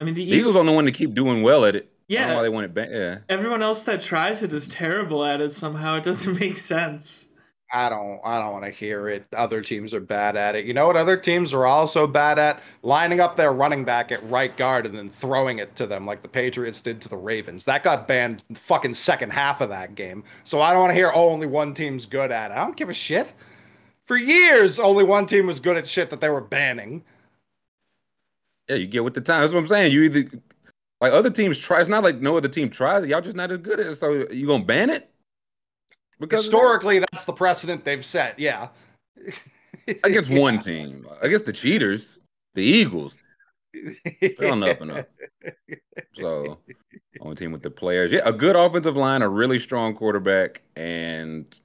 I 0.00 0.04
mean, 0.04 0.14
the 0.14 0.24
The 0.24 0.30
Eagles 0.30 0.40
Eagles. 0.52 0.56
are 0.56 0.64
the 0.64 0.72
one 0.72 0.86
to 0.86 0.92
keep 0.92 1.14
doing 1.14 1.42
well 1.42 1.64
at 1.64 1.76
it. 1.76 1.90
I 2.10 2.14
don't 2.14 2.22
know 2.22 2.28
Yeah. 2.28 2.36
why 2.36 2.42
they 2.42 2.48
want 2.48 2.64
it 2.64 2.74
back. 2.74 2.88
Yeah. 2.90 3.18
Everyone 3.28 3.62
else 3.62 3.82
that 3.84 4.00
tries 4.00 4.42
it 4.42 4.52
is 4.52 4.66
terrible 4.68 5.24
at 5.24 5.40
it 5.40 5.50
somehow. 5.52 5.96
It 5.96 6.02
doesn't 6.04 6.38
make 6.40 6.56
sense. 6.56 7.26
I 7.72 7.88
don't 7.88 8.18
I 8.24 8.40
don't 8.40 8.50
want 8.52 8.64
to 8.64 8.70
hear 8.72 9.08
it. 9.08 9.26
Other 9.32 9.60
teams 9.60 9.94
are 9.94 10.00
bad 10.00 10.34
at 10.36 10.56
it. 10.56 10.64
You 10.64 10.74
know 10.74 10.88
what 10.88 10.96
other 10.96 11.16
teams 11.16 11.52
are 11.54 11.66
also 11.66 12.04
bad 12.08 12.36
at? 12.36 12.60
Lining 12.82 13.20
up 13.20 13.36
their 13.36 13.52
running 13.52 13.84
back 13.84 14.10
at 14.10 14.28
right 14.28 14.56
guard 14.56 14.86
and 14.86 14.98
then 14.98 15.08
throwing 15.08 15.60
it 15.60 15.76
to 15.76 15.86
them 15.86 16.04
like 16.04 16.20
the 16.20 16.26
Patriots 16.28 16.80
did 16.80 17.00
to 17.02 17.08
the 17.08 17.16
Ravens. 17.16 17.64
That 17.66 17.84
got 17.84 18.08
banned 18.08 18.42
fucking 18.54 18.94
second 18.94 19.30
half 19.30 19.60
of 19.60 19.68
that 19.68 19.94
game. 19.94 20.24
So 20.42 20.60
I 20.60 20.72
don't 20.72 20.80
want 20.80 20.90
to 20.90 20.94
hear 20.96 21.12
oh 21.14 21.28
only 21.28 21.46
one 21.46 21.72
team's 21.72 22.06
good 22.06 22.32
at 22.32 22.50
it. 22.50 22.54
I 22.54 22.64
don't 22.64 22.76
give 22.76 22.88
a 22.88 22.92
shit. 22.94 23.32
For 24.04 24.16
years, 24.16 24.80
only 24.80 25.04
one 25.04 25.26
team 25.26 25.46
was 25.46 25.60
good 25.60 25.76
at 25.76 25.86
shit 25.86 26.10
that 26.10 26.20
they 26.20 26.28
were 26.28 26.40
banning. 26.40 27.04
Yeah, 28.70 28.76
you 28.76 28.86
get 28.86 29.02
with 29.02 29.14
the 29.14 29.20
time. 29.20 29.40
That's 29.40 29.52
what 29.52 29.58
I'm 29.58 29.66
saying. 29.66 29.90
You 29.92 30.02
either 30.02 30.30
like 31.00 31.12
other 31.12 31.30
teams 31.30 31.58
try. 31.58 31.80
It's 31.80 31.88
not 31.88 32.04
like 32.04 32.20
no 32.20 32.36
other 32.36 32.46
team 32.46 32.70
tries. 32.70 33.04
Y'all 33.06 33.20
just 33.20 33.36
not 33.36 33.50
as 33.50 33.58
good 33.58 33.80
at 33.80 33.86
it. 33.86 33.96
So 33.96 34.30
you 34.30 34.46
gonna 34.46 34.64
ban 34.64 34.90
it? 34.90 35.10
Because 36.20 36.46
of 36.46 36.52
that? 36.52 36.56
Historically, 36.56 37.00
that's 37.00 37.24
the 37.24 37.32
precedent 37.32 37.84
they've 37.84 38.04
set. 38.04 38.38
Yeah. 38.38 38.68
against 40.04 40.30
one 40.30 40.60
team, 40.60 41.04
against 41.20 41.46
the 41.46 41.52
cheaters, 41.52 42.20
the 42.54 42.62
Eagles, 42.62 43.18
they're 44.20 44.52
on 44.52 44.62
up 44.62 44.80
and 44.80 44.92
up. 44.92 45.08
So 46.14 46.58
only 47.20 47.34
team 47.34 47.50
with 47.50 47.62
the 47.62 47.70
players. 47.70 48.12
Yeah, 48.12 48.20
a 48.24 48.32
good 48.32 48.54
offensive 48.54 48.96
line, 48.96 49.22
a 49.22 49.28
really 49.28 49.58
strong 49.58 49.96
quarterback, 49.96 50.62
and 50.76 51.58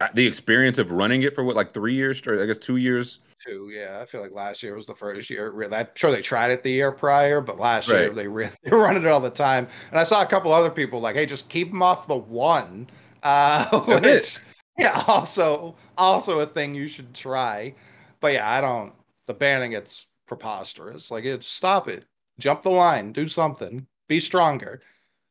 uh, 0.00 0.08
the 0.14 0.26
experience 0.26 0.78
of 0.78 0.92
running 0.92 1.22
it 1.22 1.34
for 1.34 1.44
what 1.44 1.56
like 1.56 1.72
three 1.72 1.94
years 1.94 2.16
straight. 2.16 2.40
I 2.40 2.46
guess 2.46 2.58
two 2.58 2.76
years. 2.76 3.20
Two, 3.44 3.70
yeah. 3.72 4.00
I 4.00 4.04
feel 4.04 4.20
like 4.20 4.32
last 4.32 4.62
year 4.62 4.74
was 4.74 4.86
the 4.86 4.94
first 4.94 5.30
year. 5.30 5.50
Really, 5.52 5.76
I'm 5.76 5.86
sure 5.94 6.10
they 6.10 6.22
tried 6.22 6.50
it 6.50 6.62
the 6.64 6.70
year 6.72 6.90
prior, 6.90 7.40
but 7.40 7.58
last 7.58 7.88
year 7.88 8.10
they 8.10 8.26
really 8.26 8.50
they 8.64 8.70
were 8.70 8.78
running 8.78 9.04
it 9.04 9.08
all 9.08 9.20
the 9.20 9.30
time. 9.30 9.68
And 9.90 10.00
I 10.00 10.04
saw 10.04 10.22
a 10.22 10.26
couple 10.26 10.52
other 10.52 10.70
people 10.70 11.00
like, 11.00 11.14
"Hey, 11.14 11.26
just 11.26 11.48
keep 11.48 11.70
them 11.70 11.82
off 11.82 12.08
the 12.08 12.16
one." 12.16 12.90
Uh, 13.22 13.68
That's 13.86 14.02
which, 14.02 14.12
it. 14.14 14.40
yeah, 14.78 15.04
also 15.08 15.76
also 15.96 16.40
a 16.40 16.46
thing 16.46 16.74
you 16.74 16.88
should 16.88 17.14
try. 17.14 17.74
But 18.20 18.32
yeah, 18.32 18.50
I 18.50 18.60
don't. 18.60 18.92
The 19.26 19.34
banning 19.34 19.72
it's 19.72 20.06
preposterous. 20.26 21.10
Like, 21.10 21.24
it 21.24 21.44
stop 21.44 21.88
it, 21.88 22.06
jump 22.40 22.62
the 22.62 22.70
line, 22.70 23.12
do 23.12 23.28
something, 23.28 23.86
be 24.08 24.18
stronger. 24.20 24.82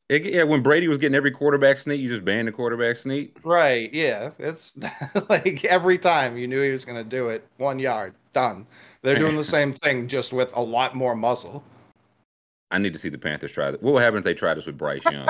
It- 0.10 0.26
yeah, 0.34 0.44
when 0.44 0.62
Brady 0.64 0.88
was 0.88 0.98
getting 0.98 1.16
every 1.16 1.32
quarterback 1.32 1.78
sneak, 1.80 2.00
you 2.00 2.10
just 2.10 2.24
banned 2.24 2.48
the 2.48 2.52
quarterback 2.52 2.98
sneak. 2.98 3.38
Right? 3.44 3.94
Yeah, 3.94 4.32
it's 4.40 4.78
like 5.30 5.66
every 5.66 5.98
time 5.98 6.38
you 6.38 6.48
knew 6.48 6.62
he 6.62 6.72
was 6.72 6.86
going 6.86 6.98
to 6.98 7.10
do 7.10 7.30
it, 7.30 7.46
one 7.58 7.78
yard, 7.80 8.14
done. 8.34 8.66
They're 9.02 9.20
doing 9.20 9.36
the 9.36 9.44
same 9.58 9.74
thing, 9.74 10.08
just 10.08 10.32
with 10.34 10.56
a 10.56 10.62
lot 10.62 10.96
more 10.96 11.16
muscle. 11.16 11.64
I 12.72 12.78
need 12.80 12.94
to 12.94 13.00
see 13.00 13.10
the 13.10 13.18
Panthers 13.18 13.52
try 13.52 13.72
that. 13.72 13.82
What 13.82 13.94
would 13.94 14.04
happen 14.04 14.18
if 14.20 14.24
they 14.26 14.34
tried 14.34 14.56
this 14.56 14.66
with 14.66 14.78
Bryce 14.78 15.04
Young? 15.06 15.28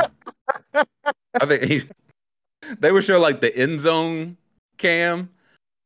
I 0.73 1.45
think 1.45 1.63
he, 1.63 1.83
they 2.79 2.91
would 2.91 3.03
show 3.03 3.19
like 3.19 3.41
the 3.41 3.55
end 3.55 3.79
zone 3.79 4.37
cam, 4.77 5.29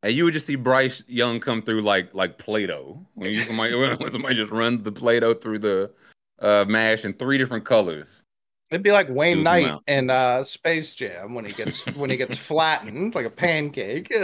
And 0.03 0.13
you 0.13 0.23
would 0.25 0.33
just 0.33 0.45
see 0.47 0.55
Bryce 0.55 1.03
Young 1.07 1.39
come 1.41 1.61
through 1.61 1.81
like 1.81 2.13
like 2.13 2.37
Play-Doh. 2.37 2.99
When 3.15 3.33
you 3.33 3.43
somebody, 3.43 3.75
when 3.75 4.11
somebody 4.11 4.35
just 4.35 4.51
runs 4.51 4.83
the 4.83 4.91
Play-Doh 4.91 5.35
through 5.35 5.59
the 5.59 5.91
uh, 6.39 6.65
mash 6.67 7.05
in 7.05 7.13
three 7.13 7.37
different 7.37 7.65
colors. 7.65 8.20
It'd 8.71 8.83
be 8.83 8.91
like 8.93 9.09
Wayne 9.09 9.37
Dude, 9.37 9.43
Knight 9.43 9.65
wow. 9.67 9.81
in 9.87 10.09
uh, 10.09 10.43
Space 10.43 10.95
Jam 10.95 11.33
when 11.33 11.43
he 11.43 11.51
gets 11.51 11.85
when 11.87 12.09
he 12.09 12.15
gets 12.15 12.37
flattened 12.47 13.13
like 13.15 13.25
a 13.25 13.29
pancake. 13.29 14.07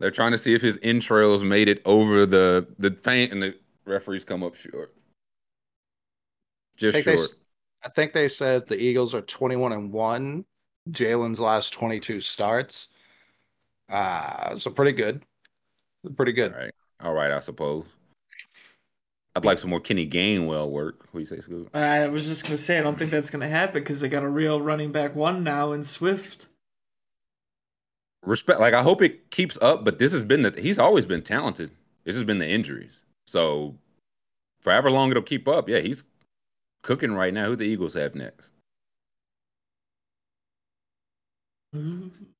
They're 0.00 0.10
trying 0.10 0.32
to 0.32 0.38
see 0.38 0.52
if 0.52 0.60
his 0.60 0.78
entrails 0.82 1.44
made 1.44 1.68
it 1.68 1.80
over 1.84 2.26
the 2.26 2.66
the 2.80 2.90
paint, 2.90 3.32
and 3.32 3.40
the 3.40 3.54
referees 3.84 4.24
come 4.24 4.42
up 4.42 4.56
short. 4.56 4.92
I 4.96 6.78
Just 6.78 6.94
they, 6.94 7.02
short. 7.02 7.18
s- 7.18 7.36
I 7.84 7.88
think 7.90 8.12
they 8.12 8.26
said 8.26 8.66
the 8.66 8.76
Eagles 8.76 9.14
are 9.14 9.22
21 9.22 9.72
and 9.72 9.92
1. 9.92 10.44
Jalen's 10.90 11.38
last 11.40 11.72
22 11.72 12.20
starts. 12.20 12.88
Uh, 13.88 14.56
so 14.56 14.70
pretty 14.70 14.92
good. 14.92 15.22
Pretty 16.16 16.32
good. 16.32 16.52
All 16.52 16.58
right, 16.58 16.74
all 17.00 17.12
right, 17.14 17.30
I 17.30 17.38
suppose. 17.40 17.84
I'd 19.36 19.44
like 19.44 19.58
some 19.58 19.68
more 19.68 19.80
Kenny 19.80 20.08
Gainwell 20.08 20.70
work. 20.70 21.08
What 21.12 21.18
do 21.18 21.20
you 21.20 21.26
say, 21.26 21.40
Scoop? 21.40 21.68
I 21.76 22.08
was 22.08 22.26
just 22.26 22.44
gonna 22.44 22.56
say 22.56 22.78
I 22.78 22.82
don't 22.82 22.98
think 22.98 23.10
that's 23.10 23.28
gonna 23.28 23.46
happen 23.46 23.82
because 23.82 24.00
they 24.00 24.08
got 24.08 24.22
a 24.22 24.28
real 24.28 24.62
running 24.62 24.92
back 24.92 25.14
one 25.14 25.44
now 25.44 25.72
in 25.72 25.82
Swift. 25.82 26.46
Respect. 28.22 28.60
Like 28.60 28.72
I 28.72 28.82
hope 28.82 29.02
it 29.02 29.30
keeps 29.30 29.58
up, 29.60 29.84
but 29.84 29.98
this 29.98 30.12
has 30.12 30.24
been 30.24 30.40
the. 30.40 30.58
He's 30.58 30.78
always 30.78 31.04
been 31.04 31.22
talented. 31.22 31.70
This 32.04 32.14
has 32.14 32.24
been 32.24 32.38
the 32.38 32.48
injuries. 32.48 33.02
So, 33.26 33.76
for 34.60 34.72
however 34.72 34.90
long 34.90 35.10
it'll 35.10 35.22
keep 35.22 35.46
up, 35.46 35.68
yeah, 35.68 35.80
he's 35.80 36.02
cooking 36.82 37.12
right 37.12 37.34
now. 37.34 37.44
Who 37.46 37.56
the 37.56 37.64
Eagles 37.64 37.92
have 37.92 38.14
next? 38.14 38.48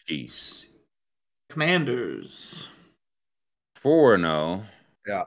Jeez, 0.08 0.66
Commanders. 1.50 2.68
four 3.74 4.14
and 4.14 4.24
zero. 4.24 4.64
Yeah. 5.06 5.24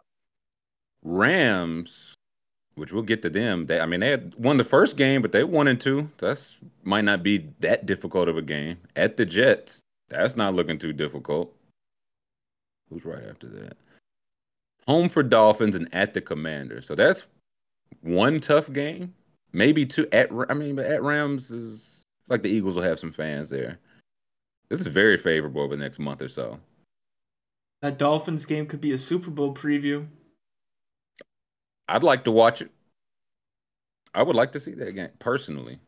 Rams, 1.03 2.15
which 2.75 2.91
we'll 2.91 3.03
get 3.03 3.21
to 3.21 3.29
them. 3.29 3.65
They, 3.65 3.79
I 3.79 3.85
mean, 3.85 3.99
they 3.99 4.09
had 4.09 4.33
won 4.37 4.57
the 4.57 4.63
first 4.63 4.97
game, 4.97 5.21
but 5.21 5.31
they 5.31 5.43
won 5.43 5.67
and 5.67 5.79
two. 5.79 6.09
That's 6.17 6.57
might 6.83 7.05
not 7.05 7.23
be 7.23 7.49
that 7.59 7.85
difficult 7.85 8.27
of 8.27 8.37
a 8.37 8.41
game. 8.41 8.77
At 8.95 9.17
the 9.17 9.25
Jets, 9.25 9.81
that's 10.09 10.35
not 10.35 10.55
looking 10.55 10.77
too 10.77 10.93
difficult. 10.93 11.53
Who's 12.89 13.05
right 13.05 13.23
after 13.29 13.47
that? 13.47 13.77
Home 14.87 15.09
for 15.09 15.21
Dolphins 15.21 15.75
and 15.75 15.93
at 15.93 16.13
the 16.13 16.21
Commanders. 16.21 16.87
So 16.87 16.95
that's 16.95 17.27
one 18.01 18.39
tough 18.39 18.71
game. 18.73 19.13
Maybe 19.51 19.85
two 19.85 20.07
at. 20.11 20.29
I 20.49 20.53
mean, 20.53 20.75
but 20.75 20.85
at 20.85 21.03
Rams 21.03 21.51
is 21.51 22.01
like 22.27 22.43
the 22.43 22.49
Eagles 22.49 22.75
will 22.75 22.83
have 22.83 22.99
some 22.99 23.11
fans 23.11 23.49
there. 23.49 23.77
This 24.69 24.79
is 24.79 24.87
very 24.87 25.17
favorable 25.17 25.61
over 25.61 25.75
the 25.75 25.81
next 25.81 25.99
month 25.99 26.21
or 26.21 26.29
so. 26.29 26.59
That 27.81 27.97
Dolphins 27.97 28.45
game 28.45 28.65
could 28.65 28.81
be 28.81 28.91
a 28.91 28.97
Super 28.97 29.31
Bowl 29.31 29.53
preview. 29.53 30.07
I'd 31.89 32.03
like 32.03 32.23
to 32.25 32.31
watch 32.31 32.61
it. 32.61 32.71
I 34.13 34.23
would 34.23 34.35
like 34.35 34.51
to 34.53 34.59
see 34.59 34.73
that 34.73 34.93
game 34.93 35.09
personally. 35.19 35.79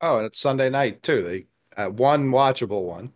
Oh, 0.00 0.18
and 0.18 0.26
it's 0.26 0.38
Sunday 0.38 0.70
night 0.70 1.02
too. 1.02 1.22
They 1.22 1.46
uh, 1.76 1.90
one 1.90 2.30
watchable 2.30 2.84
one, 2.84 3.12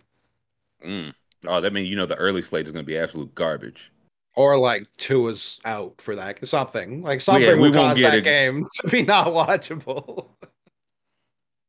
Mm. 0.84 1.14
Oh, 1.46 1.60
that 1.60 1.72
means 1.72 1.88
you 1.90 1.96
know 1.96 2.06
the 2.06 2.16
early 2.16 2.42
slate 2.42 2.66
is 2.66 2.72
going 2.72 2.84
to 2.84 2.86
be 2.86 2.98
absolute 2.98 3.34
garbage. 3.34 3.90
or 4.36 4.56
like 4.58 4.86
two 4.96 5.28
is 5.28 5.58
out 5.64 6.00
for 6.00 6.14
that 6.16 6.46
something 6.46 7.02
like 7.02 7.20
yeah, 7.20 7.24
something 7.24 7.60
we 7.60 7.70
will 7.70 7.72
cause 7.72 8.00
that 8.00 8.14
it. 8.18 8.24
game 8.24 8.66
to 8.80 8.88
be 8.88 9.02
not 9.02 9.28
watchable. 9.28 10.28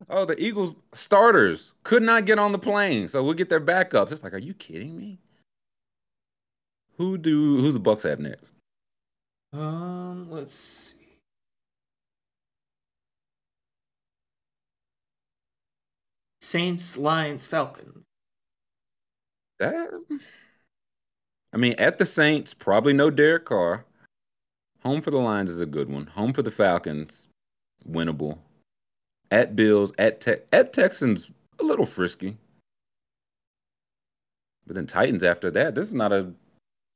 Oh, 0.10 0.26
the 0.26 0.42
Eagles 0.42 0.76
starters 0.94 1.72
could 1.84 2.04
not 2.04 2.26
get 2.26 2.40
on 2.40 2.52
the 2.52 2.60
plane, 2.60 3.08
so 3.08 3.24
we'll 3.24 3.34
get 3.34 3.50
their 3.50 3.62
backups. 3.62 4.12
It's 4.12 4.24
like, 4.24 4.34
are 4.34 4.38
you 4.38 4.54
kidding 4.54 4.98
me? 4.98 5.20
Who 6.98 7.18
do 7.18 7.58
who's 7.62 7.74
the 7.74 7.80
Bucs 7.80 8.04
have 8.04 8.20
next? 8.20 8.51
Um, 9.54 10.30
let's 10.32 10.54
see. 10.54 10.98
Saints, 16.40 16.98
Lions, 16.98 17.46
Falcons. 17.46 18.06
That 19.60 19.90
I 21.54 21.58
mean, 21.58 21.76
at 21.78 21.98
the 21.98 22.06
Saints, 22.06 22.54
probably 22.54 22.94
no 22.94 23.10
Derek 23.10 23.46
Carr. 23.46 23.86
Home 24.84 25.02
for 25.02 25.12
the 25.12 25.18
Lions 25.18 25.52
is 25.52 25.60
a 25.60 25.66
good 25.66 25.90
one. 25.90 26.08
Home 26.08 26.34
for 26.34 26.42
the 26.42 26.52
Falcons, 26.52 27.28
winnable. 27.88 28.40
At 29.30 29.56
Bills, 29.56 29.92
at 29.98 30.20
Te- 30.22 30.44
at 30.52 30.74
Texans, 30.74 31.30
a 31.60 31.64
little 31.64 31.86
frisky. 31.86 32.38
But 34.66 34.76
then 34.76 34.88
Titans 34.88 35.24
after 35.24 35.52
that, 35.52 35.76
this 35.76 35.88
is 35.88 35.94
not 35.94 36.12
a 36.12 36.32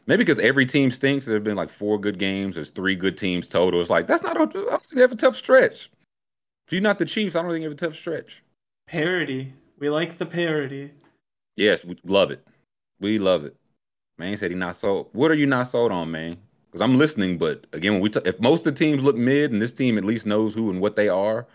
maybe 0.07 0.23
because 0.23 0.39
every 0.39 0.65
team 0.65 0.91
stinks. 0.91 1.25
There 1.25 1.35
have 1.35 1.43
been 1.43 1.55
like 1.55 1.69
four 1.69 1.99
good 1.99 2.17
games. 2.17 2.55
There's 2.55 2.71
three 2.71 2.95
good 2.95 3.17
teams 3.17 3.47
total. 3.47 3.81
It's 3.81 3.89
like 3.89 4.07
that's 4.07 4.23
not. 4.23 4.37
A, 4.37 4.41
I 4.41 4.45
don't 4.45 4.69
think 4.69 4.95
they 4.95 5.01
have 5.01 5.11
a 5.11 5.15
tough 5.15 5.35
stretch. 5.35 5.89
If 6.67 6.73
you're 6.73 6.81
not 6.81 6.99
the 6.99 7.05
Chiefs, 7.05 7.35
I 7.35 7.41
don't 7.41 7.51
think 7.51 7.61
you 7.61 7.69
have 7.69 7.77
a 7.77 7.87
tough 7.87 7.95
stretch. 7.95 8.43
Parody. 8.87 9.53
We 9.77 9.89
like 9.89 10.13
the 10.17 10.25
parody. 10.25 10.91
Yes, 11.57 11.83
we 11.83 11.97
love 12.05 12.31
it. 12.31 12.45
We 12.99 13.19
love 13.19 13.45
it. 13.45 13.55
Man 14.17 14.37
said 14.37 14.51
he 14.51 14.57
not 14.57 14.75
sold. 14.75 15.09
What 15.11 15.31
are 15.31 15.35
you 15.35 15.45
not 15.45 15.67
sold 15.67 15.91
on, 15.91 16.11
man? 16.11 16.37
Because 16.71 16.81
I'm 16.81 16.97
listening, 16.97 17.37
but 17.37 17.65
again, 17.73 17.93
when 17.93 18.01
we 18.01 18.09
t- 18.09 18.21
if 18.25 18.39
most 18.39 18.65
of 18.65 18.73
the 18.73 18.79
teams 18.79 19.03
look 19.03 19.15
mid, 19.15 19.51
and 19.51 19.61
this 19.61 19.71
team 19.71 19.97
at 19.97 20.05
least 20.05 20.25
knows 20.25 20.53
who 20.53 20.69
and 20.69 20.79
what 20.79 20.95
they 20.95 21.09
are, 21.09 21.45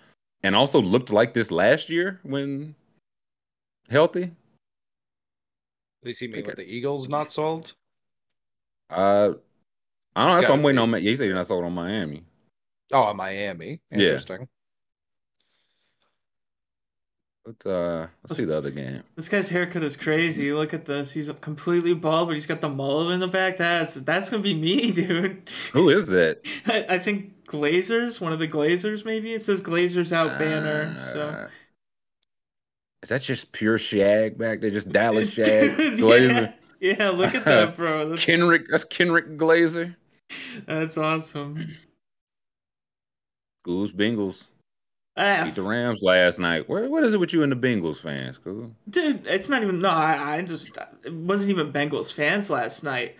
and 0.42 0.54
also 0.54 0.80
looked 0.80 1.10
like 1.10 1.32
this 1.34 1.50
last 1.50 1.88
year 1.88 2.20
when 2.22 2.74
healthy. 3.88 4.24
At 4.24 6.06
least 6.06 6.20
he 6.20 6.28
mean 6.28 6.40
Okay. 6.40 6.46
with 6.46 6.56
the 6.56 6.74
Eagles 6.74 7.08
not 7.08 7.32
sold. 7.32 7.74
Uh, 8.90 9.34
I 10.16 10.22
don't 10.24 10.30
know. 10.30 10.36
That's 10.36 10.48
what 10.50 10.56
I'm 10.56 10.62
waiting 10.62 10.78
on. 10.78 10.90
Ma- 10.90 10.96
Yeah, 10.98 11.10
he 11.10 11.16
said 11.16 11.26
you're 11.26 11.34
not 11.34 11.46
sold 11.46 11.64
on 11.64 11.72
Miami. 11.72 12.24
Oh, 12.92 13.14
Miami. 13.14 13.80
Yeah. 13.90 13.98
Interesting. 13.98 14.48
But 17.44 17.68
uh, 17.68 18.06
let's 18.22 18.38
see 18.38 18.44
the 18.44 18.56
other 18.58 18.70
game. 18.70 19.02
This 19.16 19.28
guy's 19.28 19.48
haircut 19.48 19.82
is 19.82 19.96
crazy. 19.96 20.52
Look 20.52 20.74
at 20.74 20.84
this. 20.84 21.12
He's 21.12 21.30
completely 21.40 21.94
bald, 21.94 22.28
but 22.28 22.34
he's 22.34 22.46
got 22.46 22.60
the 22.60 22.68
mullet 22.68 23.12
in 23.12 23.20
the 23.20 23.28
back. 23.28 23.56
That's 23.56 23.94
that's 23.94 24.28
gonna 24.28 24.42
be 24.42 24.54
me, 24.54 24.92
dude. 24.92 25.48
Who 25.72 25.88
is 25.88 26.08
that? 26.08 26.42
I, 26.66 26.84
I 26.90 26.98
think 26.98 27.46
Glazers, 27.46 28.20
one 28.20 28.32
of 28.34 28.38
the 28.38 28.46
Glazers, 28.46 29.04
maybe 29.06 29.32
it 29.32 29.40
says 29.42 29.62
Glazers 29.62 30.12
out 30.12 30.38
banner. 30.38 31.00
So 31.14 31.28
Uh, 31.28 31.48
is 33.02 33.08
that 33.08 33.22
just 33.22 33.50
pure 33.52 33.78
shag 33.78 34.36
back 34.36 34.60
there? 34.60 34.70
Just 34.70 34.90
Dallas 34.90 35.30
shag 35.32 35.76
Dude, 35.76 35.98
Glazer. 35.98 36.52
Yeah, 36.80 37.10
look 37.10 37.34
at 37.34 37.44
that, 37.44 37.76
bro. 37.76 38.08
That's, 38.10 38.24
Kenrick. 38.24 38.66
That's 38.70 38.84
Kenrick 38.84 39.36
Glazer. 39.36 39.96
that's 40.66 40.96
awesome. 40.96 41.76
Schools 43.62 43.90
Bengals. 43.92 44.44
Ah, 45.16 45.42
Beat 45.44 45.56
the 45.56 45.62
Rams 45.62 46.02
last 46.02 46.38
night. 46.38 46.68
Where, 46.68 46.88
what 46.88 47.04
is 47.04 47.14
it 47.14 47.20
with 47.20 47.32
you 47.32 47.42
and 47.42 47.52
the 47.52 47.56
Bengals 47.56 47.98
fans, 47.98 48.38
cool? 48.38 48.70
Dude, 48.88 49.26
it's 49.26 49.48
not 49.48 49.62
even. 49.62 49.80
No, 49.80 49.90
I, 49.90 50.36
I 50.36 50.42
just. 50.42 50.78
It 51.04 51.12
wasn't 51.12 51.50
even 51.50 51.72
Bengals 51.72 52.12
fans 52.12 52.48
last 52.48 52.84
night. 52.84 53.16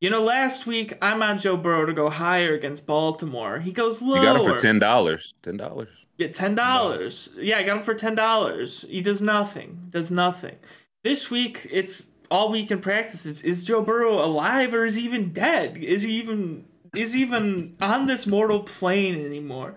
You 0.00 0.10
know, 0.10 0.22
last 0.22 0.66
week 0.66 0.92
I'm 1.00 1.22
on 1.22 1.38
Joe 1.38 1.56
Burrow 1.56 1.86
to 1.86 1.92
go 1.92 2.10
higher 2.10 2.54
against 2.54 2.86
Baltimore. 2.86 3.60
He 3.60 3.72
goes 3.72 4.02
lower. 4.02 4.18
You 4.18 4.24
got 4.24 4.40
him 4.40 4.52
for 4.52 4.60
ten 4.60 4.78
dollars. 4.78 5.34
Ten 5.42 5.56
dollars. 5.56 5.88
Yeah, 6.18 6.28
ten 6.28 6.54
dollars. 6.54 7.30
Yeah, 7.36 7.58
I 7.58 7.62
got 7.62 7.78
him 7.78 7.82
for 7.82 7.94
ten 7.94 8.14
dollars. 8.14 8.84
He 8.88 9.00
does 9.00 9.22
nothing. 9.22 9.86
Does 9.90 10.10
nothing. 10.10 10.56
This 11.02 11.30
week, 11.30 11.66
it's 11.70 12.12
all 12.30 12.50
week 12.50 12.70
in 12.70 12.80
practice. 12.80 13.26
Is, 13.26 13.42
is 13.42 13.64
Joe 13.64 13.82
Burrow 13.82 14.24
alive 14.24 14.74
or 14.74 14.84
is 14.84 14.94
he 14.96 15.02
even 15.02 15.32
dead? 15.32 15.76
Is 15.78 16.02
he 16.02 16.12
even 16.12 16.66
is 16.94 17.12
he 17.12 17.22
even 17.22 17.76
on 17.80 18.06
this 18.06 18.26
mortal 18.26 18.60
plane 18.60 19.20
anymore? 19.20 19.74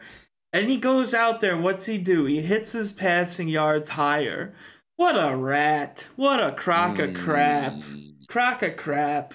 And 0.53 0.69
he 0.69 0.77
goes 0.77 1.13
out 1.13 1.39
there. 1.41 1.57
What's 1.57 1.85
he 1.85 1.97
do? 1.97 2.25
He 2.25 2.41
hits 2.41 2.73
his 2.73 2.93
passing 2.93 3.47
yards 3.47 3.89
higher. 3.89 4.53
What 4.97 5.15
a 5.15 5.35
rat! 5.35 6.07
What 6.15 6.43
a 6.43 6.51
crock 6.51 6.99
of 6.99 7.15
crap! 7.15 7.73
Mm. 7.73 8.27
Crock 8.27 8.61
of 8.61 8.77
crap! 8.77 9.33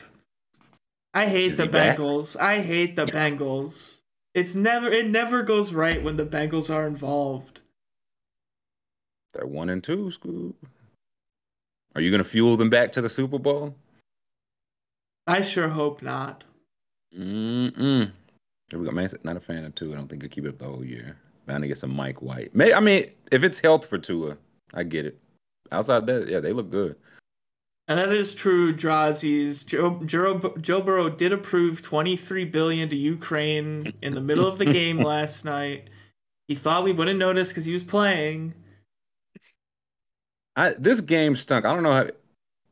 I 1.12 1.26
hate 1.26 1.52
Is 1.52 1.56
the 1.56 1.64
he 1.64 1.70
back? 1.70 1.96
Bengals. 1.96 2.38
I 2.38 2.60
hate 2.60 2.94
the 2.94 3.06
Bengals. 3.06 4.00
It's 4.34 4.54
never 4.54 4.88
it 4.88 5.08
never 5.08 5.42
goes 5.42 5.72
right 5.72 6.02
when 6.02 6.16
the 6.16 6.26
Bengals 6.26 6.72
are 6.72 6.86
involved. 6.86 7.60
They're 9.32 9.46
one 9.46 9.70
and 9.70 9.82
two, 9.82 10.10
school. 10.10 10.54
Are 11.96 12.00
you 12.02 12.10
gonna 12.10 12.24
fuel 12.24 12.58
them 12.58 12.68
back 12.68 12.92
to 12.92 13.00
the 13.00 13.08
Super 13.08 13.38
Bowl? 13.38 13.74
I 15.26 15.40
sure 15.40 15.68
hope 15.68 16.02
not. 16.02 16.44
Mm-mm. 17.18 18.10
Here 18.68 18.78
we 18.78 18.84
go. 18.84 18.92
Man, 18.92 19.08
not 19.24 19.38
a 19.38 19.40
fan 19.40 19.64
of 19.64 19.74
Tua. 19.74 19.94
I 19.94 19.96
don't 19.96 20.06
think 20.06 20.20
he'll 20.20 20.30
keep 20.30 20.44
it 20.44 20.50
up 20.50 20.58
the 20.58 20.66
whole 20.66 20.84
year. 20.84 21.16
Bound 21.46 21.62
to 21.62 21.68
get 21.68 21.78
some 21.78 21.96
Mike 21.96 22.20
White. 22.20 22.54
May 22.54 22.74
I 22.74 22.80
mean, 22.80 23.06
if 23.32 23.42
it's 23.42 23.60
health 23.60 23.86
for 23.86 23.96
Tua, 23.96 24.36
I 24.74 24.82
get 24.82 25.06
it. 25.06 25.18
Outside 25.72 26.06
that, 26.06 26.28
yeah, 26.28 26.40
they 26.40 26.52
look 26.52 26.70
good. 26.70 26.96
And 27.88 27.98
that 27.98 28.12
is 28.12 28.34
true, 28.34 28.74
Drazi's. 28.74 29.64
Joe, 29.64 30.02
Joe, 30.04 30.54
Joe 30.60 30.82
Burrow 30.82 31.08
did 31.08 31.32
approve 31.32 31.80
23 31.80 32.44
billion 32.44 32.90
to 32.90 32.96
Ukraine 32.96 33.94
in 34.02 34.14
the 34.14 34.20
middle 34.20 34.46
of 34.46 34.58
the 34.58 34.66
game 34.80 34.98
last 34.98 35.46
night. 35.46 35.88
He 36.46 36.54
thought 36.54 36.84
we 36.84 36.92
wouldn't 36.92 37.18
notice 37.18 37.48
because 37.48 37.64
he 37.64 37.72
was 37.72 37.84
playing. 37.84 38.52
I 40.56 40.74
this 40.78 41.00
game 41.00 41.36
stunk. 41.36 41.64
I 41.64 41.72
don't 41.72 41.82
know 41.82 41.92
how 41.92 42.04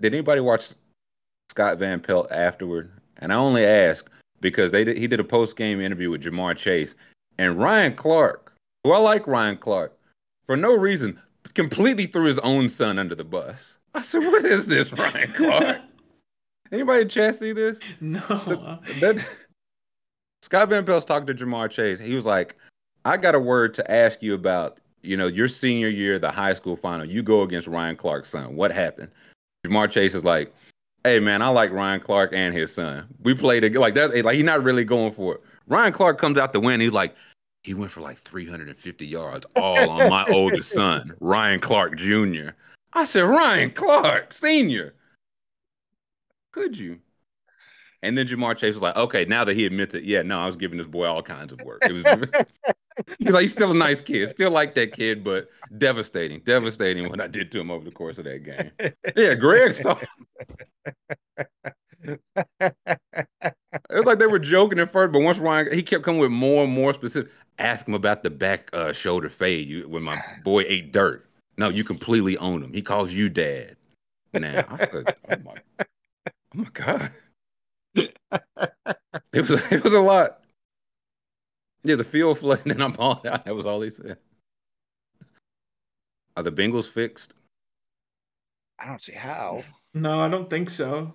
did 0.00 0.14
anybody 0.14 0.40
watch 0.40 0.72
Scott 1.50 1.78
Van 1.78 2.00
Pelt 2.00 2.30
afterward? 2.30 2.90
And 3.18 3.32
I 3.32 3.36
only 3.36 3.64
ask 3.64 4.10
because 4.40 4.72
they 4.72 4.84
did, 4.84 4.96
he 4.96 5.06
did 5.06 5.20
a 5.20 5.24
post 5.24 5.56
game 5.56 5.80
interview 5.80 6.10
with 6.10 6.22
Ja'Marr 6.22 6.56
Chase 6.56 6.94
and 7.38 7.58
Ryan 7.58 7.94
Clark, 7.94 8.52
who 8.82 8.92
I 8.92 8.98
like 8.98 9.26
Ryan 9.26 9.56
Clark, 9.56 9.96
for 10.44 10.56
no 10.56 10.76
reason, 10.76 11.20
completely 11.54 12.06
threw 12.06 12.24
his 12.24 12.38
own 12.40 12.68
son 12.68 12.98
under 12.98 13.14
the 13.14 13.24
bus. 13.24 13.78
I 13.94 14.02
said, 14.02 14.22
"What 14.22 14.44
is 14.44 14.66
this, 14.66 14.92
Ryan 14.92 15.32
Clark?" 15.32 15.80
Anybody 16.72 17.02
in 17.02 17.08
chat 17.08 17.36
see 17.36 17.52
this? 17.52 17.78
No. 18.00 18.20
So 18.20 18.78
that, 19.00 19.26
Scott 20.42 20.68
Van 20.70 20.84
Pelt's 20.84 21.04
talking 21.04 21.26
to 21.26 21.34
Ja'Marr 21.34 21.70
Chase. 21.70 21.98
He 21.98 22.14
was 22.14 22.26
like, 22.26 22.56
"I 23.04 23.16
got 23.16 23.34
a 23.34 23.40
word 23.40 23.74
to 23.74 23.90
ask 23.90 24.22
you 24.22 24.34
about. 24.34 24.78
You 25.04 25.16
know, 25.16 25.26
your 25.26 25.48
senior 25.48 25.88
year, 25.88 26.18
the 26.18 26.30
high 26.30 26.54
school 26.54 26.76
final. 26.76 27.04
You 27.04 27.22
go 27.22 27.42
against 27.42 27.66
Ryan 27.66 27.96
Clark's 27.96 28.30
son. 28.30 28.56
What 28.56 28.72
happened?" 28.72 29.10
Ja'Marr 29.66 29.90
Chase 29.90 30.14
is 30.14 30.24
like, 30.24 30.54
"Hey 31.04 31.20
man, 31.20 31.42
I 31.42 31.48
like 31.48 31.70
Ryan 31.70 32.00
Clark 32.00 32.32
and 32.32 32.54
his 32.54 32.72
son. 32.72 33.06
We 33.22 33.34
played 33.34 33.64
it 33.64 33.74
like 33.74 33.94
that. 33.94 34.24
Like 34.24 34.36
he's 34.36 34.44
not 34.44 34.62
really 34.62 34.84
going 34.84 35.12
for 35.12 35.36
it. 35.36 35.40
Ryan 35.66 35.92
Clark 35.92 36.18
comes 36.18 36.38
out 36.38 36.52
to 36.52 36.60
win. 36.60 36.80
He's 36.80 36.92
like." 36.92 37.14
He 37.62 37.72
went 37.72 37.90
for 37.92 38.02
like 38.02 38.18
350 38.18 39.06
yards, 39.06 39.46
all 39.56 39.88
on 39.88 40.10
my 40.10 40.26
oldest 40.30 40.70
son, 40.70 41.14
Ryan 41.18 41.60
Clark 41.60 41.96
Jr. 41.96 42.50
I 42.92 43.04
said, 43.04 43.22
Ryan 43.22 43.70
Clark 43.70 44.34
Sr. 44.34 44.92
Could 46.52 46.78
you? 46.78 47.00
And 48.02 48.18
then 48.18 48.28
Ja'Marr 48.28 48.56
Chase 48.56 48.74
was 48.74 48.82
like, 48.82 48.96
okay, 48.96 49.24
now 49.24 49.44
that 49.44 49.56
he 49.56 49.64
admits 49.64 49.94
it, 49.94 50.04
yeah, 50.04 50.20
no, 50.20 50.38
I 50.38 50.46
was 50.46 50.56
giving 50.56 50.76
this 50.76 50.86
boy 50.86 51.06
all 51.06 51.22
kinds 51.22 51.54
of 51.54 51.60
work. 51.62 51.80
It 51.82 51.92
was 51.92 52.04
he's 53.18 53.30
like, 53.30 53.42
he's 53.42 53.52
still 53.52 53.70
a 53.70 53.74
nice 53.74 54.00
kid, 54.00 54.30
still 54.30 54.50
like 54.50 54.74
that 54.74 54.92
kid, 54.92 55.24
but 55.24 55.48
devastating, 55.78 56.40
devastating 56.40 57.08
what 57.08 57.20
I 57.20 57.26
did 57.26 57.50
to 57.52 57.60
him 57.60 57.70
over 57.70 57.84
the 57.84 57.90
course 57.90 58.18
of 58.18 58.24
that 58.24 58.44
game. 58.44 58.70
Yeah, 59.16 59.34
Greg 59.34 59.72
saw. 59.72 59.98
It 62.04 62.20
was 63.90 64.04
like 64.06 64.18
they 64.18 64.26
were 64.26 64.38
joking 64.38 64.78
at 64.78 64.92
first, 64.92 65.12
but 65.12 65.20
once 65.20 65.38
Ryan, 65.38 65.72
he 65.72 65.82
kept 65.82 66.04
coming 66.04 66.20
with 66.20 66.30
more 66.30 66.64
and 66.64 66.72
more 66.72 66.94
specific. 66.94 67.32
Ask 67.58 67.88
him 67.88 67.94
about 67.94 68.22
the 68.22 68.30
back 68.30 68.68
uh, 68.72 68.92
shoulder 68.92 69.28
fade 69.28 69.68
you, 69.68 69.88
when 69.88 70.02
my 70.02 70.20
boy 70.44 70.64
ate 70.66 70.92
dirt. 70.92 71.26
No, 71.56 71.68
you 71.68 71.84
completely 71.84 72.36
own 72.38 72.62
him. 72.62 72.72
He 72.72 72.82
calls 72.82 73.12
you 73.12 73.28
dad. 73.28 73.76
Now 74.32 74.64
I 74.68 74.86
said, 74.86 75.16
oh 75.30 75.36
my, 75.44 75.54
oh 75.80 75.84
my 76.54 76.68
god, 76.72 77.12
it 77.94 78.12
was 79.32 79.50
it 79.72 79.84
was 79.84 79.92
a 79.92 80.00
lot. 80.00 80.40
Yeah, 81.84 81.96
the 81.96 82.04
field 82.04 82.38
flooding 82.40 82.72
and 82.72 82.82
I'm 82.82 82.96
all 82.98 83.20
out. 83.26 83.44
That 83.44 83.54
was 83.54 83.66
all 83.66 83.80
he 83.82 83.90
said. 83.90 84.16
Are 86.36 86.42
the 86.42 86.50
Bengals 86.52 86.86
fixed? 86.90 87.34
I 88.78 88.86
don't 88.86 89.00
see 89.00 89.12
how. 89.12 89.62
No, 89.92 90.20
I 90.20 90.28
don't 90.28 90.50
think 90.50 90.68
so. 90.70 91.12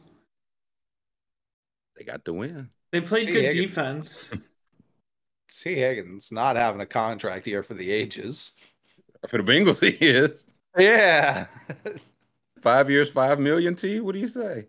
They 1.97 2.05
got 2.05 2.23
the 2.23 2.31
win. 2.33 2.69
They 2.91 3.01
played 3.01 3.27
Gee, 3.27 3.33
good 3.33 3.43
Higgins. 3.45 3.65
defense. 3.65 4.31
T. 5.61 5.75
Higgins 5.75 6.31
not 6.31 6.55
having 6.55 6.79
a 6.79 6.85
contract 6.85 7.43
here 7.45 7.63
for 7.63 7.73
the 7.73 7.91
ages. 7.91 8.53
For 9.27 9.41
the 9.41 9.51
Bengals, 9.51 9.81
he 9.99 10.07
is 10.07 10.43
Yeah. 10.77 11.47
five 12.61 12.89
years, 12.89 13.09
five 13.09 13.39
million. 13.39 13.75
T, 13.75 13.99
what 13.99 14.13
do 14.13 14.19
you 14.19 14.27
say? 14.29 14.67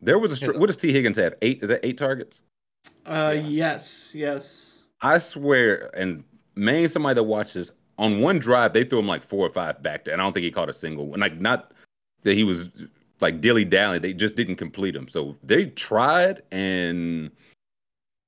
There 0.00 0.18
was 0.20 0.30
a 0.30 0.36
str- 0.36 0.56
what 0.56 0.66
does 0.68 0.76
T 0.76 0.92
Higgins 0.92 1.16
have? 1.16 1.34
Eight? 1.42 1.60
Is 1.62 1.70
that 1.70 1.80
eight 1.84 1.98
targets? 1.98 2.42
Uh, 3.06 3.32
Yeah. 3.34 3.40
yes, 3.42 4.12
yes. 4.14 4.78
I 5.00 5.18
swear, 5.18 5.90
and 5.96 6.24
maybe 6.56 6.88
somebody 6.88 7.14
that 7.14 7.24
watches 7.24 7.72
on 7.98 8.20
one 8.20 8.38
drive, 8.38 8.72
they 8.72 8.84
threw 8.84 8.98
him 8.98 9.06
like 9.06 9.22
four 9.22 9.46
or 9.46 9.50
five 9.50 9.82
back 9.82 10.04
there, 10.04 10.12
and 10.12 10.20
I 10.20 10.24
don't 10.24 10.32
think 10.32 10.44
he 10.44 10.50
caught 10.50 10.68
a 10.68 10.74
single 10.74 11.06
one. 11.06 11.20
Like 11.20 11.40
not 11.40 11.72
that 12.22 12.34
he 12.34 12.44
was 12.44 12.68
like 13.20 13.40
dilly 13.40 13.64
dally, 13.64 13.98
they 13.98 14.12
just 14.12 14.34
didn't 14.36 14.56
complete 14.56 14.94
him. 14.94 15.08
So 15.08 15.36
they 15.42 15.66
tried, 15.66 16.42
and 16.52 17.30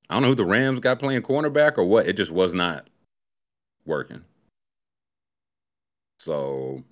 I 0.09 0.15
don't 0.15 0.23
know 0.23 0.29
who 0.29 0.35
the 0.35 0.45
Rams 0.45 0.81
got 0.81 0.99
playing 0.99 1.23
cornerback 1.23 1.79
or 1.79 1.85
what. 1.85 2.09
It 2.09 2.15
just 2.15 2.31
was 2.31 2.55
not 2.55 2.89
working. 3.87 4.23
So 6.19 6.83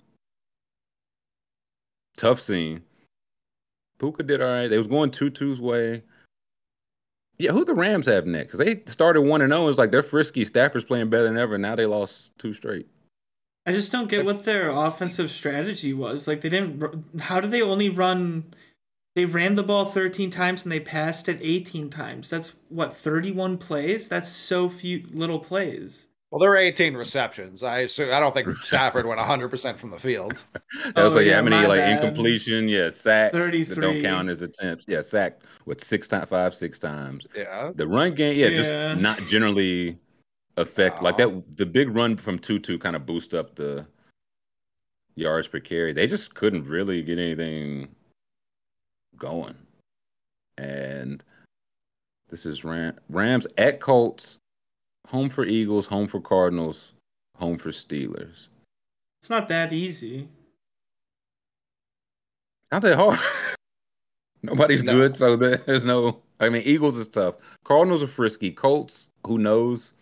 tough 2.17 2.39
scene. 2.39 2.81
Puka 3.99 4.23
did 4.23 4.41
all 4.41 4.47
right. 4.47 4.67
They 4.67 4.77
was 4.77 4.87
going 4.87 5.11
Tutu's 5.11 5.59
way. 5.59 6.03
Yeah, 7.39 7.53
who 7.53 7.63
the 7.63 7.73
Rams 7.73 8.05
have 8.07 8.25
next? 8.25 8.57
Because 8.57 8.65
they 8.65 8.91
started 8.91 9.21
one 9.21 9.41
and 9.41 9.51
zero. 9.51 9.69
It's 9.69 9.77
like 9.77 9.91
they're 9.91 10.03
frisky. 10.03 10.43
Stafford's 10.43 10.83
playing 10.83 11.09
better 11.09 11.23
than 11.23 11.37
ever. 11.37 11.57
Now 11.57 11.75
they 11.75 11.85
lost 11.85 12.37
two 12.37 12.53
straight. 12.53 12.87
I 13.65 13.71
just 13.71 13.91
don't 13.93 14.09
get 14.09 14.25
what 14.25 14.43
their 14.43 14.69
offensive 14.69 15.31
strategy 15.31 15.93
was. 15.93 16.27
Like 16.27 16.41
they 16.41 16.49
didn't. 16.49 17.21
How 17.21 17.39
did 17.39 17.51
they 17.51 17.61
only 17.61 17.89
run? 17.89 18.53
They 19.15 19.25
ran 19.25 19.55
the 19.55 19.63
ball 19.63 19.85
13 19.85 20.29
times 20.29 20.63
and 20.63 20.71
they 20.71 20.79
passed 20.81 21.29
it 21.29 21.39
18 21.41 21.89
times. 21.89 22.29
That's 22.29 22.53
what 22.67 22.93
31 22.93 23.57
plays. 23.57 24.09
That's 24.09 24.29
so 24.29 24.67
few 24.69 25.05
little 25.11 25.39
plays. 25.39 26.07
Well, 26.31 26.37
there 26.39 26.49
were 26.51 26.57
18 26.57 26.93
receptions. 26.93 27.63
I 27.63 27.79
assume, 27.79 28.13
I 28.13 28.19
don't 28.19 28.33
think 28.35 28.55
Stafford 28.63 29.05
went 29.07 29.19
100% 29.19 29.77
from 29.77 29.89
the 29.89 29.97
field. 29.99 30.43
That 30.93 31.03
was 31.03 31.13
Oh, 31.13 31.17
like 31.17 31.25
yeah, 31.25 31.35
how 31.37 31.41
many 31.41 31.65
like 31.67 31.79
bad. 31.79 32.03
incompletion? 32.03 32.67
Yeah, 32.69 32.89
sacks 32.89 33.33
that 33.35 33.77
don't 33.81 34.01
count 34.03 34.29
as 34.29 34.43
attempts. 34.43 34.85
Yeah, 34.87 35.01
sacked 35.01 35.43
what 35.65 35.81
six 35.81 36.07
times, 36.07 36.29
five, 36.29 36.53
six 36.53 36.77
times. 36.79 37.25
Yeah. 37.35 37.71
The 37.73 37.87
run 37.87 38.13
game, 38.13 38.37
yeah, 38.37 38.47
Yeah. 38.47 38.57
just 38.93 39.01
not 39.01 39.19
generally 39.27 39.97
affect 40.57 41.01
like 41.01 41.17
that. 41.17 41.57
The 41.57 41.65
big 41.65 41.89
run 41.95 42.15
from 42.17 42.37
Tutu 42.37 42.77
kind 42.77 42.95
of 42.95 43.05
boost 43.07 43.33
up 43.33 43.55
the 43.55 43.85
yards 45.15 45.47
per 45.47 45.59
carry. 45.59 45.91
They 45.91 46.05
just 46.07 46.33
couldn't 46.35 46.63
really 46.65 47.01
get 47.01 47.17
anything 47.19 47.89
going. 49.17 49.55
And 50.57 51.23
this 52.29 52.45
is 52.45 52.63
Ram- 52.63 52.99
Rams 53.09 53.47
at 53.57 53.79
Colts, 53.81 54.38
home 55.09 55.29
for 55.29 55.43
Eagles, 55.45 55.87
home 55.87 56.07
for 56.07 56.21
Cardinals, 56.21 56.93
home 57.35 57.57
for 57.57 57.69
Steelers. 57.71 58.47
It's 59.21 59.29
not 59.29 59.47
that 59.49 59.73
easy. 59.73 60.27
Not 62.71 62.83
that 62.83 62.95
hard. 62.95 63.19
Nobody's 64.43 64.83
No. 64.83 64.93
good, 64.93 65.17
so 65.17 65.35
there's 65.35 65.83
no. 65.83 66.21
I 66.39 66.47
mean, 66.49 66.61
Eagles 66.63 66.95
is 66.95 67.07
tough. 67.09 67.35
Cardinals 67.65 68.03
are 68.03 68.07
frisky. 68.07 68.51
Colts, 68.51 69.09
who 69.25 69.37
knows? 69.39 69.93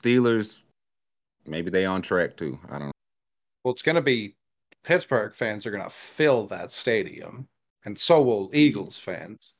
Steelers, 0.00 0.60
maybe 1.46 1.70
they 1.70 1.86
on 1.86 2.02
track 2.02 2.36
too. 2.36 2.58
I 2.68 2.78
don't 2.78 2.88
know. 2.88 2.92
Well, 3.64 3.72
it's 3.72 3.82
going 3.82 3.96
to 3.96 4.02
be 4.02 4.36
Pittsburgh 4.84 5.34
fans 5.34 5.64
are 5.66 5.70
going 5.70 5.82
to 5.82 5.90
fill 5.90 6.46
that 6.48 6.70
stadium, 6.70 7.48
and 7.86 7.98
so 7.98 8.22
will 8.22 8.50
Eagles 8.52 8.98
fans. 8.98 9.54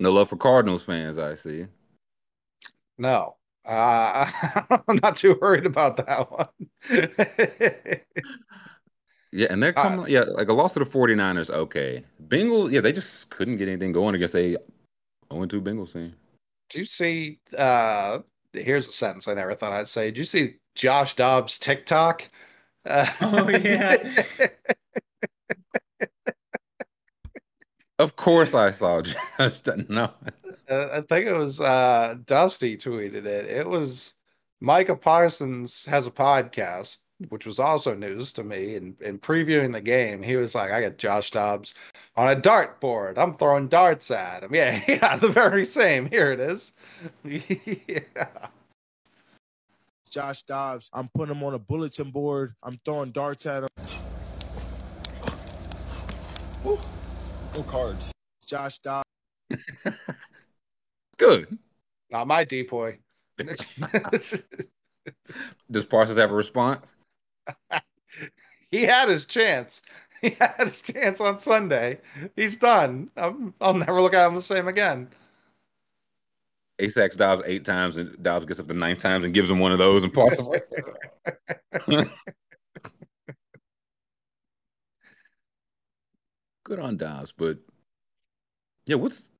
No 0.00 0.10
love 0.10 0.30
for 0.30 0.36
Cardinals 0.36 0.82
fans, 0.82 1.18
I 1.18 1.34
see. 1.34 1.66
No. 3.02 3.36
Uh, 3.64 4.30
I'm 4.88 4.98
not 5.02 5.16
too 5.16 5.36
worried 5.40 5.66
about 5.66 5.96
that 5.98 6.30
one. 6.30 6.48
Yeah, 9.34 9.46
and 9.48 9.62
they're 9.62 9.72
Uh, 9.78 9.82
coming. 9.82 10.10
yeah, 10.12 10.24
like 10.24 10.48
a 10.48 10.52
loss 10.52 10.74
to 10.74 10.80
the 10.80 10.84
49ers, 10.84 11.48
okay. 11.48 12.04
Bengals, 12.28 12.70
yeah, 12.70 12.82
they 12.82 12.92
just 12.92 13.30
couldn't 13.30 13.56
get 13.56 13.66
anything 13.66 13.90
going 13.90 14.14
against 14.14 14.34
a 14.36 14.58
0 15.32 15.46
2 15.46 15.62
Bengals 15.62 15.94
team. 15.94 16.14
Do 16.68 16.78
you 16.78 16.84
see? 16.84 17.40
Uh, 17.56 18.18
here's 18.52 18.86
a 18.86 18.92
sentence 18.92 19.26
I 19.28 19.32
never 19.32 19.54
thought 19.54 19.72
I'd 19.72 19.88
say. 19.88 20.10
Did 20.10 20.18
you 20.18 20.24
see 20.26 20.56
Josh 20.74 21.16
Dobbs' 21.16 21.58
TikTok? 21.58 22.24
Uh, 22.84 23.06
Oh, 23.22 23.48
yeah. 23.48 24.22
Of 27.98 28.16
course, 28.16 28.52
I 28.54 28.72
saw 28.72 29.00
Josh. 29.00 29.16
No, 29.88 30.10
Uh, 30.68 30.88
I 30.92 31.00
think 31.02 31.26
it 31.26 31.34
was 31.34 31.60
uh, 31.60 32.16
Dusty 32.26 32.76
tweeted 32.76 33.26
it. 33.26 33.46
It 33.46 33.68
was 33.68 34.14
Micah 34.60 34.96
Parsons 34.96 35.84
has 35.86 36.06
a 36.06 36.10
podcast, 36.10 36.98
which 37.28 37.46
was 37.46 37.58
also 37.58 37.94
news 37.94 38.32
to 38.34 38.44
me. 38.44 38.76
And 38.76 39.00
in 39.02 39.18
previewing 39.18 39.72
the 39.72 39.80
game, 39.80 40.22
he 40.22 40.36
was 40.36 40.54
like, 40.54 40.70
"I 40.70 40.80
got 40.80 40.98
Josh 40.98 41.30
Dobbs 41.30 41.74
on 42.16 42.30
a 42.30 42.40
dartboard. 42.40 43.18
I'm 43.18 43.36
throwing 43.36 43.68
darts 43.68 44.10
at 44.10 44.44
him." 44.44 44.54
Yeah, 44.54 44.82
yeah, 44.86 45.16
the 45.16 45.28
very 45.28 45.66
same. 45.66 46.06
Here 46.06 46.32
it 46.32 46.40
is. 46.40 46.72
yeah. 47.24 48.38
Josh 50.08 50.42
Dobbs. 50.42 50.90
I'm 50.92 51.08
putting 51.14 51.34
him 51.34 51.42
on 51.42 51.54
a 51.54 51.58
bulletin 51.58 52.10
board. 52.10 52.54
I'm 52.62 52.78
throwing 52.84 53.12
darts 53.12 53.46
at 53.46 53.64
him. 53.64 53.68
No 57.54 57.62
cards. 57.66 58.12
Josh 58.46 58.78
Dobbs. 58.78 59.08
good. 61.22 61.58
Not 62.10 62.26
my 62.26 62.44
DPOY. 62.44 62.98
Does 65.70 65.84
Parsons 65.84 66.18
have 66.18 66.30
a 66.30 66.34
response? 66.34 66.86
he 68.70 68.82
had 68.82 69.08
his 69.08 69.24
chance. 69.26 69.82
He 70.22 70.30
had 70.38 70.68
his 70.68 70.82
chance 70.82 71.20
on 71.20 71.36
Sunday. 71.36 71.98
He's 72.36 72.56
done. 72.56 73.10
I'm, 73.16 73.52
I'll 73.60 73.74
never 73.74 74.00
look 74.00 74.14
at 74.14 74.24
him 74.24 74.36
the 74.36 74.40
same 74.40 74.68
again. 74.68 75.08
Asax 76.80 77.16
dives 77.16 77.42
eight 77.44 77.64
times, 77.64 77.96
and 77.96 78.22
Dobbs 78.22 78.46
gets 78.46 78.60
up 78.60 78.68
to 78.68 78.74
nine 78.74 78.96
times 78.96 79.24
and 79.24 79.34
gives 79.34 79.50
him 79.50 79.58
one 79.58 79.72
of 79.72 79.78
those, 79.78 80.04
and 80.04 80.14
Parsons 80.14 80.46
like, 80.46 80.70
good 86.62 86.78
on 86.78 86.96
Dobbs, 86.98 87.34
but 87.36 87.58
yeah, 88.86 88.94
what's 88.94 89.32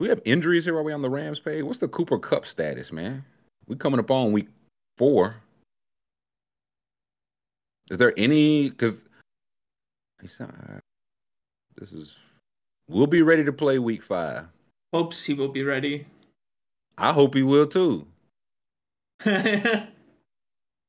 we 0.00 0.08
have 0.08 0.20
injuries 0.24 0.64
here? 0.64 0.76
Are 0.76 0.82
we 0.82 0.92
on 0.92 1.02
the 1.02 1.10
Rams 1.10 1.38
page? 1.38 1.62
What's 1.62 1.78
the 1.78 1.86
Cooper 1.86 2.18
Kupp 2.18 2.46
status, 2.46 2.90
man? 2.90 3.24
We 3.68 3.76
coming 3.76 4.00
up 4.00 4.10
on 4.10 4.32
week 4.32 4.48
four. 4.98 5.36
Is 7.90 7.98
there 7.98 8.14
any? 8.16 8.70
Because 8.70 9.04
this 10.20 11.92
is 11.92 12.16
we'll 12.88 13.06
be 13.06 13.22
ready 13.22 13.44
to 13.44 13.52
play 13.52 13.78
week 13.78 14.02
five. 14.02 14.46
Hopes 14.92 15.24
he 15.24 15.34
will 15.34 15.48
be 15.48 15.62
ready. 15.62 16.06
I 16.98 17.12
hope 17.12 17.34
he 17.34 17.42
will 17.42 17.66
too. 17.66 18.06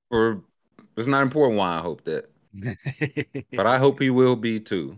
or 0.10 0.41
it's 0.95 1.08
not 1.08 1.21
important 1.21 1.60
why 1.60 1.78
I 1.78 1.82
hope 1.82 2.06
that. 2.06 2.30
but 3.54 3.67
I 3.67 3.78
hope 3.78 4.00
he 4.02 4.10
will 4.10 4.36
be 4.38 4.60
too. 4.60 4.97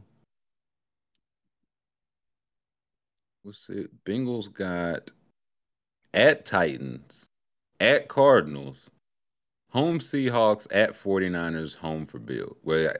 Let's 3.46 3.68
see. 3.68 3.88
Bengals 4.06 4.52
got 4.52 5.12
at 6.14 6.46
Titans, 6.46 7.26
at 7.80 8.08
Cardinals, 8.08 8.90
home 9.72 10.00
Seahawks, 10.00 10.68
at 10.72 10.92
49ers, 10.92 11.76
home 11.76 12.06
for 12.06 12.20
Bill. 12.20 12.56
Well, 12.64 12.94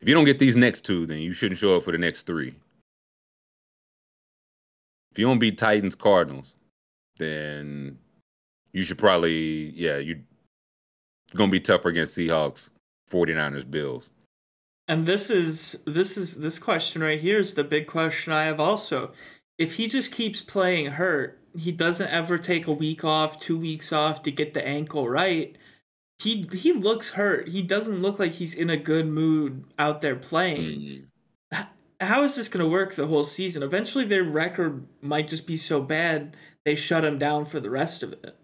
if 0.00 0.06
you 0.06 0.14
don't 0.14 0.26
get 0.26 0.38
these 0.38 0.56
next 0.56 0.84
two, 0.84 1.06
then 1.06 1.18
you 1.18 1.32
shouldn't 1.32 1.58
show 1.58 1.76
up 1.76 1.84
for 1.84 1.92
the 1.92 1.98
next 1.98 2.24
three. 2.26 2.54
If 5.10 5.18
you 5.18 5.26
don't 5.26 5.38
beat 5.38 5.58
Titans, 5.58 5.94
Cardinals, 5.94 6.54
then 7.16 7.98
you 8.72 8.84
should 8.84 8.98
probably, 8.98 9.70
yeah, 9.70 9.96
you're 9.96 10.20
gonna 11.34 11.50
be 11.50 11.58
tougher 11.58 11.88
against 11.88 12.16
Seahawks, 12.16 12.70
49ers, 13.10 13.68
Bills. 13.68 14.10
And 14.86 15.04
this 15.04 15.28
is 15.30 15.78
this 15.84 16.16
is 16.16 16.36
this 16.36 16.58
question 16.58 17.02
right 17.02 17.20
here 17.20 17.38
is 17.38 17.54
the 17.54 17.64
big 17.64 17.86
question 17.86 18.32
I 18.32 18.44
have 18.44 18.58
also. 18.58 19.12
If 19.58 19.74
he 19.74 19.88
just 19.88 20.12
keeps 20.12 20.40
playing 20.40 20.86
hurt, 20.92 21.38
he 21.56 21.72
doesn't 21.72 22.08
ever 22.08 22.38
take 22.38 22.66
a 22.66 22.72
week 22.72 23.04
off, 23.04 23.38
two 23.38 23.58
weeks 23.58 23.92
off 23.92 24.22
to 24.22 24.30
get 24.30 24.54
the 24.54 24.66
ankle 24.66 25.08
right. 25.08 25.56
He 26.20 26.44
he 26.52 26.72
looks 26.72 27.10
hurt. 27.10 27.48
He 27.48 27.62
doesn't 27.62 28.00
look 28.00 28.18
like 28.18 28.32
he's 28.32 28.54
in 28.54 28.70
a 28.70 28.76
good 28.76 29.06
mood 29.06 29.64
out 29.78 30.00
there 30.00 30.16
playing. 30.16 31.06
Mm. 31.52 31.66
How 32.00 32.22
is 32.22 32.36
this 32.36 32.48
going 32.48 32.64
to 32.64 32.70
work 32.70 32.94
the 32.94 33.08
whole 33.08 33.24
season? 33.24 33.62
Eventually, 33.62 34.04
their 34.04 34.22
record 34.22 34.86
might 35.00 35.26
just 35.26 35.48
be 35.48 35.56
so 35.56 35.80
bad 35.80 36.36
they 36.64 36.76
shut 36.76 37.04
him 37.04 37.18
down 37.18 37.44
for 37.44 37.58
the 37.58 37.70
rest 37.70 38.02
of 38.02 38.12
it. 38.12 38.36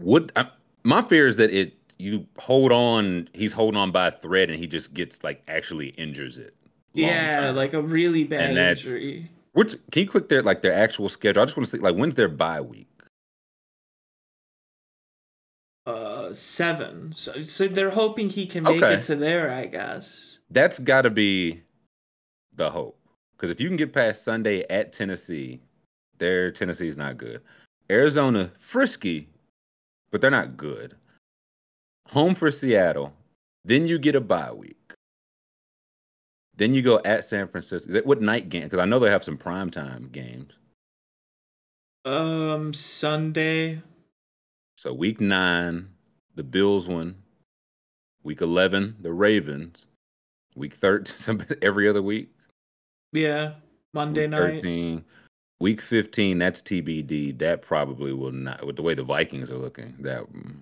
Would 0.00 0.32
I, 0.36 0.48
my 0.82 1.00
fear 1.02 1.26
is 1.26 1.36
that 1.36 1.50
it 1.50 1.74
you 1.98 2.26
hold 2.38 2.72
on, 2.72 3.30
he's 3.32 3.54
holding 3.54 3.80
on 3.80 3.92
by 3.92 4.08
a 4.08 4.10
thread, 4.10 4.50
and 4.50 4.58
he 4.58 4.66
just 4.66 4.92
gets 4.92 5.24
like 5.24 5.42
actually 5.48 5.88
injures 5.90 6.36
it. 6.36 6.54
Yeah, 6.92 7.46
time. 7.46 7.56
like 7.56 7.72
a 7.72 7.80
really 7.80 8.24
bad 8.24 8.56
injury. 8.56 9.30
Which 9.56 9.74
can 9.90 10.02
you 10.02 10.08
click 10.08 10.28
their 10.28 10.42
like 10.42 10.60
their 10.60 10.74
actual 10.74 11.08
schedule? 11.08 11.42
I 11.42 11.46
just 11.46 11.56
want 11.56 11.66
to 11.66 11.70
see 11.70 11.82
like 11.82 11.94
when's 11.96 12.14
their 12.14 12.28
bye 12.28 12.60
week. 12.60 12.88
Uh, 15.86 16.34
seven. 16.34 17.14
So, 17.14 17.40
so 17.40 17.66
they're 17.66 17.88
hoping 17.88 18.28
he 18.28 18.44
can 18.44 18.64
make 18.64 18.82
okay. 18.82 18.94
it 18.94 19.02
to 19.02 19.16
there. 19.16 19.50
I 19.50 19.64
guess 19.64 20.40
that's 20.50 20.78
got 20.78 21.02
to 21.02 21.10
be 21.10 21.62
the 22.56 22.68
hope 22.68 22.98
because 23.34 23.50
if 23.50 23.58
you 23.58 23.68
can 23.68 23.78
get 23.78 23.94
past 23.94 24.24
Sunday 24.24 24.66
at 24.68 24.92
Tennessee, 24.92 25.62
there 26.18 26.50
Tennessee's 26.50 26.98
not 26.98 27.16
good. 27.16 27.40
Arizona 27.88 28.52
frisky 28.58 29.26
but 30.10 30.20
they're 30.20 30.30
not 30.30 30.58
good. 30.58 30.96
Home 32.10 32.34
for 32.34 32.50
Seattle. 32.50 33.14
Then 33.64 33.86
you 33.86 33.98
get 33.98 34.14
a 34.14 34.20
bye 34.20 34.52
week. 34.52 34.92
Then 36.56 36.74
you 36.74 36.82
go 36.82 37.00
at 37.04 37.24
San 37.24 37.48
Francisco. 37.48 38.00
What 38.02 38.22
night 38.22 38.48
game? 38.48 38.64
Because 38.64 38.78
I 38.78 38.86
know 38.86 38.98
they 38.98 39.10
have 39.10 39.24
some 39.24 39.36
primetime 39.36 40.10
games. 40.10 40.54
Um, 42.04 42.72
Sunday. 42.72 43.82
So 44.78 44.92
week 44.92 45.20
nine, 45.20 45.88
the 46.34 46.42
Bills 46.42 46.88
one. 46.88 47.16
Week 48.22 48.40
eleven, 48.40 48.96
the 49.00 49.12
Ravens. 49.12 49.86
Week 50.54 50.74
thirteen, 50.74 51.44
every 51.62 51.88
other 51.88 52.02
week. 52.02 52.30
Yeah, 53.12 53.52
Monday 53.92 54.22
week 54.22 54.30
night. 54.30 54.38
13, 54.62 55.04
Week 55.58 55.80
15, 55.80 56.38
that's 56.38 56.60
TBD. 56.60 57.38
That 57.38 57.62
probably 57.62 58.12
will 58.12 58.32
not, 58.32 58.66
with 58.66 58.76
the 58.76 58.82
way 58.82 58.94
the 58.94 59.02
Vikings 59.02 59.50
are 59.50 59.56
looking, 59.56 59.94
that 60.00 60.30
mm, 60.30 60.56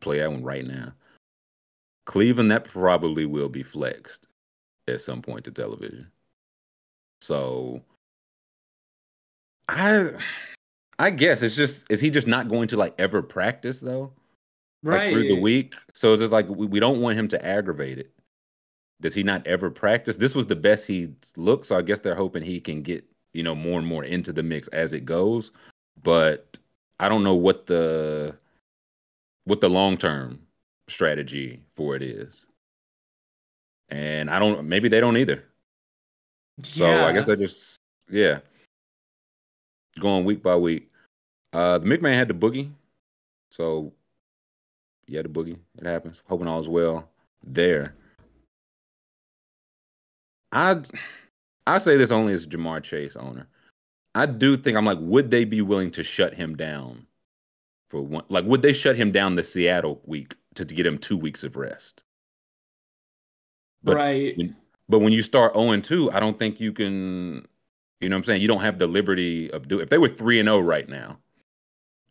play 0.00 0.20
that 0.20 0.30
one 0.30 0.44
right 0.44 0.64
now. 0.64 0.92
Cleveland, 2.04 2.52
that 2.52 2.64
probably 2.64 3.26
will 3.26 3.48
be 3.48 3.64
flexed 3.64 4.25
at 4.88 5.00
some 5.00 5.22
point 5.22 5.44
to 5.44 5.50
television. 5.50 6.10
So 7.20 7.82
I 9.68 10.10
I 10.98 11.10
guess 11.10 11.42
it's 11.42 11.56
just 11.56 11.86
is 11.90 12.00
he 12.00 12.10
just 12.10 12.26
not 12.26 12.48
going 12.48 12.68
to 12.68 12.76
like 12.76 12.94
ever 12.98 13.22
practice 13.22 13.80
though? 13.80 14.12
Right. 14.82 15.04
Like, 15.04 15.12
through 15.12 15.28
the 15.28 15.40
week. 15.40 15.74
So 15.94 16.12
it's 16.12 16.20
just 16.20 16.32
like 16.32 16.48
we, 16.48 16.66
we 16.66 16.80
don't 16.80 17.00
want 17.00 17.18
him 17.18 17.28
to 17.28 17.44
aggravate 17.44 17.98
it. 17.98 18.12
Does 19.00 19.14
he 19.14 19.22
not 19.22 19.46
ever 19.46 19.70
practice? 19.70 20.16
This 20.16 20.34
was 20.34 20.46
the 20.46 20.56
best 20.56 20.86
he 20.86 21.10
looked, 21.36 21.66
so 21.66 21.76
I 21.76 21.82
guess 21.82 22.00
they're 22.00 22.14
hoping 22.14 22.42
he 22.42 22.60
can 22.60 22.82
get 22.82 23.04
you 23.36 23.42
know 23.42 23.54
more 23.54 23.78
and 23.78 23.86
more 23.86 24.02
into 24.02 24.32
the 24.32 24.42
mix 24.42 24.66
as 24.68 24.94
it 24.94 25.04
goes 25.04 25.52
but 26.02 26.58
i 26.98 27.08
don't 27.08 27.22
know 27.22 27.34
what 27.34 27.66
the 27.66 28.34
what 29.44 29.60
the 29.60 29.68
long 29.68 29.96
term 29.96 30.40
strategy 30.88 31.60
for 31.74 31.94
it 31.94 32.02
is 32.02 32.46
and 33.88 34.30
i 34.30 34.38
don't 34.38 34.66
maybe 34.66 34.88
they 34.88 35.00
don't 35.00 35.16
either 35.16 35.44
yeah. 36.58 36.64
so 36.64 37.06
i 37.06 37.12
guess 37.12 37.24
they're 37.24 37.36
just 37.36 37.78
yeah 38.10 38.38
going 40.00 40.24
week 40.24 40.42
by 40.42 40.56
week 40.56 40.90
uh 41.52 41.78
the 41.78 41.86
mcmahon 41.86 42.16
had 42.16 42.28
the 42.28 42.34
boogie 42.34 42.70
so 43.50 43.92
yeah 45.06 45.22
the 45.22 45.28
boogie 45.28 45.58
it 45.78 45.86
happens 45.86 46.22
hoping 46.28 46.46
all 46.46 46.60
is 46.60 46.68
well 46.68 47.08
there 47.42 47.94
i 50.52 50.80
I 51.66 51.78
say 51.78 51.96
this 51.96 52.10
only 52.10 52.32
as 52.32 52.46
Ja'Marr 52.46 52.82
Chase 52.82 53.16
owner. 53.16 53.48
I 54.14 54.26
do 54.26 54.56
think 54.56 54.76
I'm 54.76 54.86
like, 54.86 54.98
would 55.00 55.30
they 55.30 55.44
be 55.44 55.60
willing 55.60 55.90
to 55.92 56.02
shut 56.02 56.32
him 56.32 56.56
down 56.56 57.06
for 57.90 58.00
one? 58.00 58.24
Like, 58.28 58.44
would 58.44 58.62
they 58.62 58.72
shut 58.72 58.96
him 58.96 59.10
down 59.10 59.34
the 59.34 59.44
Seattle 59.44 60.00
week 60.06 60.34
to, 60.54 60.64
to 60.64 60.74
get 60.74 60.86
him 60.86 60.96
two 60.96 61.16
weeks 61.16 61.42
of 61.42 61.56
rest? 61.56 62.02
But 63.86 63.96
right. 63.96 64.36
When, 64.36 64.56
but 64.88 64.98
when 64.98 65.12
you 65.12 65.22
start 65.22 65.54
0 65.54 65.80
2, 65.80 66.10
I 66.10 66.20
don't 66.20 66.38
think 66.38 66.60
you 66.60 66.72
can. 66.72 67.46
You 68.00 68.10
know 68.10 68.16
what 68.16 68.20
I'm 68.20 68.24
saying? 68.24 68.42
You 68.42 68.48
don't 68.48 68.60
have 68.60 68.78
the 68.78 68.86
liberty 68.86 69.50
of 69.52 69.68
doing. 69.68 69.82
If 69.84 69.88
they 69.88 69.96
were 69.96 70.08
three 70.08 70.38
and 70.38 70.48
zero 70.48 70.56
oh 70.56 70.60
right 70.60 70.86
now, 70.86 71.18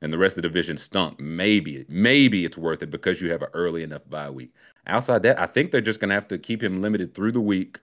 and 0.02 0.12
the 0.12 0.18
rest 0.18 0.38
of 0.38 0.42
the 0.42 0.50
division 0.50 0.78
stunk, 0.78 1.20
maybe 1.20 1.86
maybe 1.88 2.46
it's 2.46 2.58
worth 2.58 2.82
it 2.82 2.90
because 2.90 3.22
you 3.22 3.32
have 3.32 3.44
an 3.44 3.50
early 3.54 3.84
enough 3.84 4.02
bye 4.10 4.30
week. 4.30 4.54
Outside 4.88 5.22
that, 5.24 5.40
I 5.40 5.46
think 5.46 5.72
they're 5.72 5.82
just 5.82 6.00
gonna 6.00 6.14
have 6.14 6.28
to 6.30 6.38
keep 6.38 6.64
him 6.64 6.82
limited 6.82 7.14
through 7.14 7.34
the 7.34 7.42
week 7.42 7.80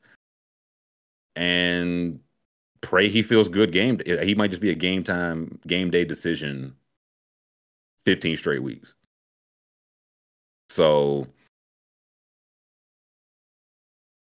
and 1.36 2.18
pray 2.80 3.08
he 3.08 3.22
feels 3.22 3.48
good 3.48 3.72
game. 3.72 4.00
Eh, 4.06 4.24
he 4.24 4.34
might 4.34 4.50
just 4.50 4.62
be 4.62 4.70
a 4.70 4.74
game 4.74 5.04
time, 5.04 5.58
game 5.66 5.90
day 5.90 6.04
decision 6.04 6.74
15 8.04 8.36
straight 8.36 8.62
weeks. 8.62 8.94
So 10.70 11.26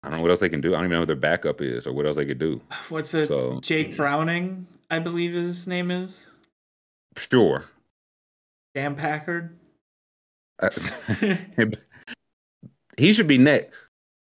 I 0.02 0.08
don't 0.08 0.18
know 0.18 0.22
what 0.22 0.30
else 0.30 0.40
they 0.40 0.48
can 0.48 0.60
do. 0.60 0.74
I 0.74 0.78
don't 0.78 0.86
even 0.86 0.92
know 0.92 0.98
what 1.00 1.06
their 1.06 1.16
backup 1.16 1.60
is 1.60 1.86
or 1.86 1.92
what 1.92 2.06
else 2.06 2.16
they 2.16 2.26
could 2.26 2.38
do. 2.38 2.60
What's 2.88 3.14
it? 3.14 3.28
So, 3.28 3.60
Jake 3.60 3.96
Browning, 3.96 4.66
I 4.90 4.98
believe 4.98 5.32
his 5.32 5.66
name 5.66 5.90
is. 5.90 6.32
Sure. 7.16 7.66
Dan 8.74 8.96
Packard. 8.96 9.56
Uh, 10.60 10.70
he 12.96 13.12
should 13.12 13.28
be 13.28 13.38
next. 13.38 13.78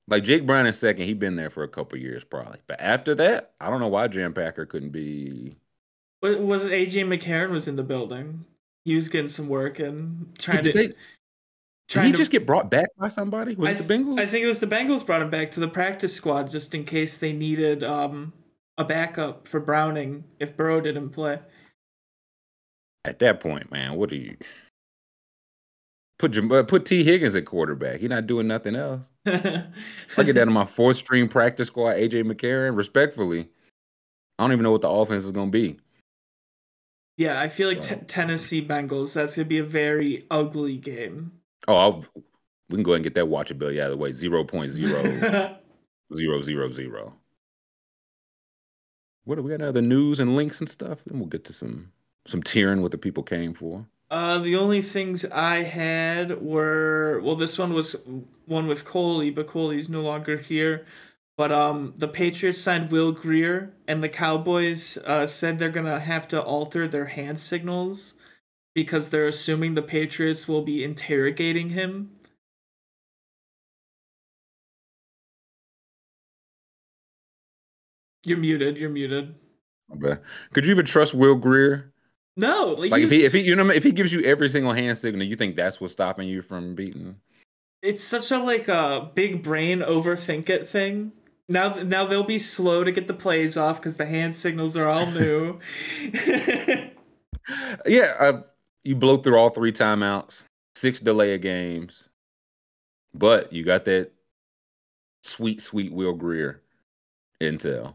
Like 0.08 0.24
Jake 0.24 0.46
Browning 0.46 0.72
second, 0.72 1.06
he 1.06 1.14
been 1.14 1.36
there 1.36 1.50
for 1.50 1.62
a 1.62 1.68
couple 1.68 1.98
years 1.98 2.24
probably. 2.24 2.58
But 2.66 2.80
after 2.80 3.14
that, 3.14 3.52
I 3.60 3.70
don't 3.70 3.80
know 3.80 3.88
why 3.88 4.08
Jam 4.08 4.34
Packer 4.34 4.66
couldn't 4.66 4.90
be. 4.90 5.56
Was 6.20 6.66
it 6.66 6.72
AJ 6.72 7.06
McCarron 7.06 7.50
was 7.50 7.66
in 7.66 7.76
the 7.76 7.82
building? 7.82 8.44
He 8.84 8.94
was 8.94 9.08
getting 9.08 9.28
some 9.28 9.48
work 9.48 9.78
and 9.78 10.36
trying 10.38 10.62
to. 10.64 10.72
They, 10.72 10.92
did 11.88 12.04
he 12.04 12.12
to, 12.12 12.18
just 12.18 12.30
get 12.30 12.46
brought 12.46 12.70
back 12.70 12.88
by 12.98 13.08
somebody? 13.08 13.54
Was 13.54 13.70
th- 13.70 13.80
it 13.80 13.88
the 13.88 13.94
Bengals? 13.94 14.20
I 14.20 14.26
think 14.26 14.44
it 14.44 14.48
was 14.48 14.60
the 14.60 14.66
Bengals 14.66 15.04
brought 15.04 15.22
him 15.22 15.30
back 15.30 15.50
to 15.52 15.60
the 15.60 15.68
practice 15.68 16.14
squad 16.14 16.48
just 16.48 16.74
in 16.74 16.84
case 16.84 17.16
they 17.18 17.32
needed 17.32 17.84
um, 17.84 18.32
a 18.78 18.84
backup 18.84 19.46
for 19.46 19.60
Browning 19.60 20.24
if 20.38 20.56
Burrow 20.56 20.80
didn't 20.80 21.10
play. 21.10 21.40
At 23.04 23.18
that 23.18 23.40
point, 23.40 23.70
man, 23.70 23.94
what 23.94 24.12
are 24.12 24.16
you? 24.16 24.36
Put 26.18 26.38
uh, 26.38 26.62
put 26.62 26.84
Tee 26.84 27.02
Higgins 27.02 27.34
at 27.34 27.46
quarterback. 27.46 27.98
He's 27.98 28.08
not 28.08 28.28
doing 28.28 28.46
nothing 28.46 28.76
else. 28.76 29.08
I 29.26 29.64
get 30.18 30.34
that 30.36 30.46
in 30.46 30.52
my 30.52 30.66
fourth 30.66 30.96
string 30.96 31.28
practice 31.28 31.66
squad. 31.66 31.94
AJ 31.94 32.22
McCarron. 32.30 32.76
Respectfully, 32.76 33.48
I 34.38 34.44
don't 34.44 34.52
even 34.52 34.62
know 34.62 34.70
what 34.70 34.82
the 34.82 34.88
offense 34.88 35.24
is 35.24 35.32
going 35.32 35.50
to 35.50 35.50
be. 35.50 35.80
Yeah, 37.16 37.40
I 37.40 37.48
feel 37.48 37.68
like 37.68 37.82
so. 37.82 37.96
t- 37.96 38.02
Tennessee 38.06 38.64
Bengals. 38.64 39.14
That's 39.14 39.34
going 39.34 39.46
to 39.46 39.48
be 39.48 39.58
a 39.58 39.64
very 39.64 40.22
ugly 40.30 40.76
game. 40.76 41.32
Oh, 41.68 41.74
I'll, 41.74 42.04
we 42.68 42.76
can 42.76 42.82
go 42.82 42.92
ahead 42.92 42.96
and 42.96 43.04
get 43.04 43.14
that 43.14 43.26
watchability 43.26 43.80
out 43.80 43.90
of 43.90 43.92
the 43.92 43.96
way. 43.96 44.12
Zero 44.12 44.44
point 44.44 44.72
zero. 44.72 45.02
zero 46.14 46.42
zero 46.42 46.70
zero. 46.70 47.14
What 49.24 49.36
do 49.36 49.42
we 49.42 49.50
got? 49.50 49.60
Now 49.60 49.72
the 49.72 49.82
news 49.82 50.20
and 50.20 50.36
links 50.36 50.60
and 50.60 50.68
stuff. 50.68 51.04
Then 51.04 51.18
we'll 51.18 51.28
get 51.28 51.44
to 51.44 51.52
some 51.52 51.92
some 52.26 52.42
tearing 52.42 52.82
what 52.82 52.90
the 52.90 52.98
people 52.98 53.22
came 53.22 53.54
for. 53.54 53.86
Uh, 54.10 54.38
the 54.38 54.56
only 54.56 54.82
things 54.82 55.24
I 55.24 55.62
had 55.62 56.42
were 56.42 57.20
well, 57.22 57.36
this 57.36 57.58
one 57.58 57.72
was 57.72 57.96
one 58.46 58.66
with 58.66 58.84
Coley, 58.84 59.30
but 59.30 59.46
Coley's 59.46 59.88
no 59.88 60.02
longer 60.02 60.36
here. 60.36 60.86
But 61.36 61.50
um, 61.50 61.94
the 61.96 62.08
Patriots 62.08 62.60
signed 62.60 62.90
Will 62.90 63.12
Grier, 63.12 63.72
and 63.88 64.02
the 64.02 64.08
Cowboys 64.08 64.98
uh, 64.98 65.26
said 65.26 65.58
they're 65.58 65.70
gonna 65.70 66.00
have 66.00 66.28
to 66.28 66.42
alter 66.42 66.86
their 66.86 67.06
hand 67.06 67.38
signals 67.38 68.14
because 68.74 69.10
they're 69.10 69.26
assuming 69.26 69.74
the 69.74 69.82
Patriots 69.82 70.48
will 70.48 70.62
be 70.62 70.82
interrogating 70.84 71.70
him. 71.70 72.10
You're 78.24 78.38
muted. 78.38 78.78
You're 78.78 78.90
muted. 78.90 79.34
Okay. 79.96 80.20
Could 80.54 80.64
you 80.64 80.70
even 80.70 80.86
trust 80.86 81.12
Will 81.12 81.34
Grier? 81.34 81.92
No, 82.36 82.74
like, 82.78 82.90
Like 82.92 83.02
if 83.02 83.10
he 83.10 83.24
if 83.24 83.32
he 83.32 83.40
you 83.40 83.54
know 83.54 83.68
if 83.68 83.84
he 83.84 83.90
gives 83.92 84.12
you 84.12 84.22
every 84.22 84.48
single 84.48 84.72
hand 84.72 84.96
signal, 84.96 85.26
you 85.26 85.36
think 85.36 85.54
that's 85.56 85.80
what's 85.80 85.92
stopping 85.92 86.28
you 86.28 86.40
from 86.40 86.74
beating? 86.74 87.16
it's 87.82 88.02
such 88.02 88.30
a 88.30 88.38
like 88.38 88.68
a 88.68 89.10
big 89.14 89.42
brain 89.42 89.80
overthink 89.80 90.48
it 90.48 90.68
thing. 90.68 91.12
Now, 91.48 91.74
now 91.82 92.06
they'll 92.06 92.22
be 92.22 92.38
slow 92.38 92.84
to 92.84 92.92
get 92.92 93.08
the 93.08 93.14
plays 93.14 93.56
off 93.56 93.80
because 93.80 93.96
the 93.96 94.06
hand 94.06 94.36
signals 94.36 94.76
are 94.76 94.88
all 94.88 95.06
new. 95.06 95.58
Yeah, 97.84 98.14
uh, 98.20 98.42
you 98.84 98.96
blow 98.96 99.16
through 99.16 99.36
all 99.36 99.50
three 99.50 99.72
timeouts, 99.72 100.44
six 100.74 101.00
delay 101.00 101.34
of 101.34 101.40
games, 101.40 102.08
but 103.14 103.52
you 103.52 103.64
got 103.64 103.84
that 103.86 104.10
sweet, 105.22 105.60
sweet 105.60 105.92
Will 105.92 106.14
Grier 106.14 106.60
intel. 107.40 107.94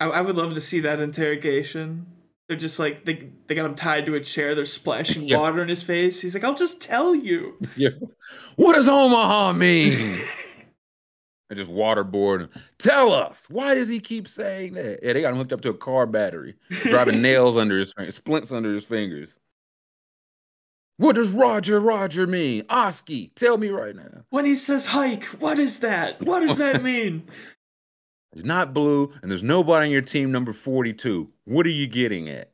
I, 0.00 0.06
I 0.08 0.20
would 0.22 0.36
love 0.36 0.54
to 0.54 0.60
see 0.60 0.80
that 0.80 1.00
interrogation. 1.00 2.06
They're 2.48 2.56
just 2.58 2.78
like 2.78 3.04
they 3.04 3.30
they 3.46 3.54
got 3.54 3.64
him 3.66 3.74
tied 3.74 4.06
to 4.06 4.14
a 4.14 4.20
chair. 4.20 4.54
They're 4.54 4.64
splashing 4.66 5.22
Yeah. 5.28 5.38
water 5.38 5.62
in 5.62 5.68
his 5.68 5.82
face. 5.82 6.20
He's 6.20 6.34
like, 6.34 6.44
"I'll 6.44 6.54
just 6.54 6.82
tell 6.82 7.14
you." 7.14 7.58
Yeah. 7.76 7.90
What 8.56 8.74
does 8.74 8.88
Omaha 8.88 9.52
mean? 9.54 10.20
I 11.50 11.54
just 11.54 11.70
waterboard 11.70 12.40
him. 12.40 12.50
Tell 12.78 13.12
us. 13.12 13.46
Why 13.50 13.74
does 13.74 13.88
he 13.88 14.00
keep 14.00 14.28
saying 14.28 14.74
that? 14.74 15.00
Yeah, 15.02 15.12
they 15.12 15.20
got 15.20 15.32
him 15.32 15.36
hooked 15.38 15.52
up 15.52 15.60
to 15.62 15.70
a 15.70 15.74
car 15.74 16.06
battery, 16.06 16.54
driving 16.82 17.20
nails 17.22 17.56
under 17.56 17.78
his 17.78 17.92
fingers, 17.92 18.16
splints 18.16 18.50
under 18.50 18.72
his 18.72 18.84
fingers. 18.84 19.36
What 20.96 21.16
does 21.16 21.30
Roger 21.32 21.80
Roger 21.80 22.26
mean? 22.26 22.64
Oski, 22.70 23.32
tell 23.34 23.58
me 23.58 23.68
right 23.68 23.96
now. 23.96 24.24
When 24.30 24.44
he 24.44 24.54
says 24.54 24.86
hike, 24.86 25.24
what 25.24 25.58
is 25.58 25.80
that? 25.80 26.20
What 26.22 26.40
does 26.40 26.58
that 26.58 26.82
mean? 26.84 27.24
It's 28.32 28.44
not 28.44 28.74
blue, 28.74 29.12
and 29.22 29.30
there's 29.30 29.42
nobody 29.42 29.86
on 29.86 29.92
your 29.92 30.02
team 30.02 30.32
number 30.32 30.52
42. 30.52 31.30
What 31.44 31.66
are 31.66 31.70
you 31.70 31.86
getting 31.86 32.28
at? 32.28 32.52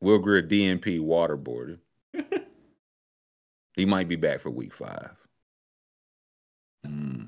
Will 0.00 0.18
Grier 0.18 0.42
DNP 0.42 1.00
waterboarded. 1.00 1.78
he 3.74 3.84
might 3.84 4.08
be 4.08 4.16
back 4.16 4.40
for 4.40 4.50
week 4.50 4.72
five. 4.72 5.10
Hmm. 6.84 7.24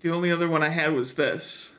The 0.00 0.10
only 0.10 0.30
other 0.30 0.48
one 0.48 0.62
I 0.62 0.68
had 0.68 0.92
was 0.94 1.14
this. 1.14 1.74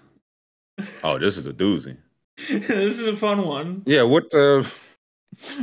Oh, 1.04 1.18
this 1.18 1.38
is 1.38 1.46
a 1.46 1.54
doozy. 1.54 1.98
this 2.50 3.00
is 3.00 3.06
a 3.06 3.16
fun 3.16 3.46
one. 3.46 3.84
Yeah, 3.86 4.04
what 4.04 4.34
uh 4.34 4.64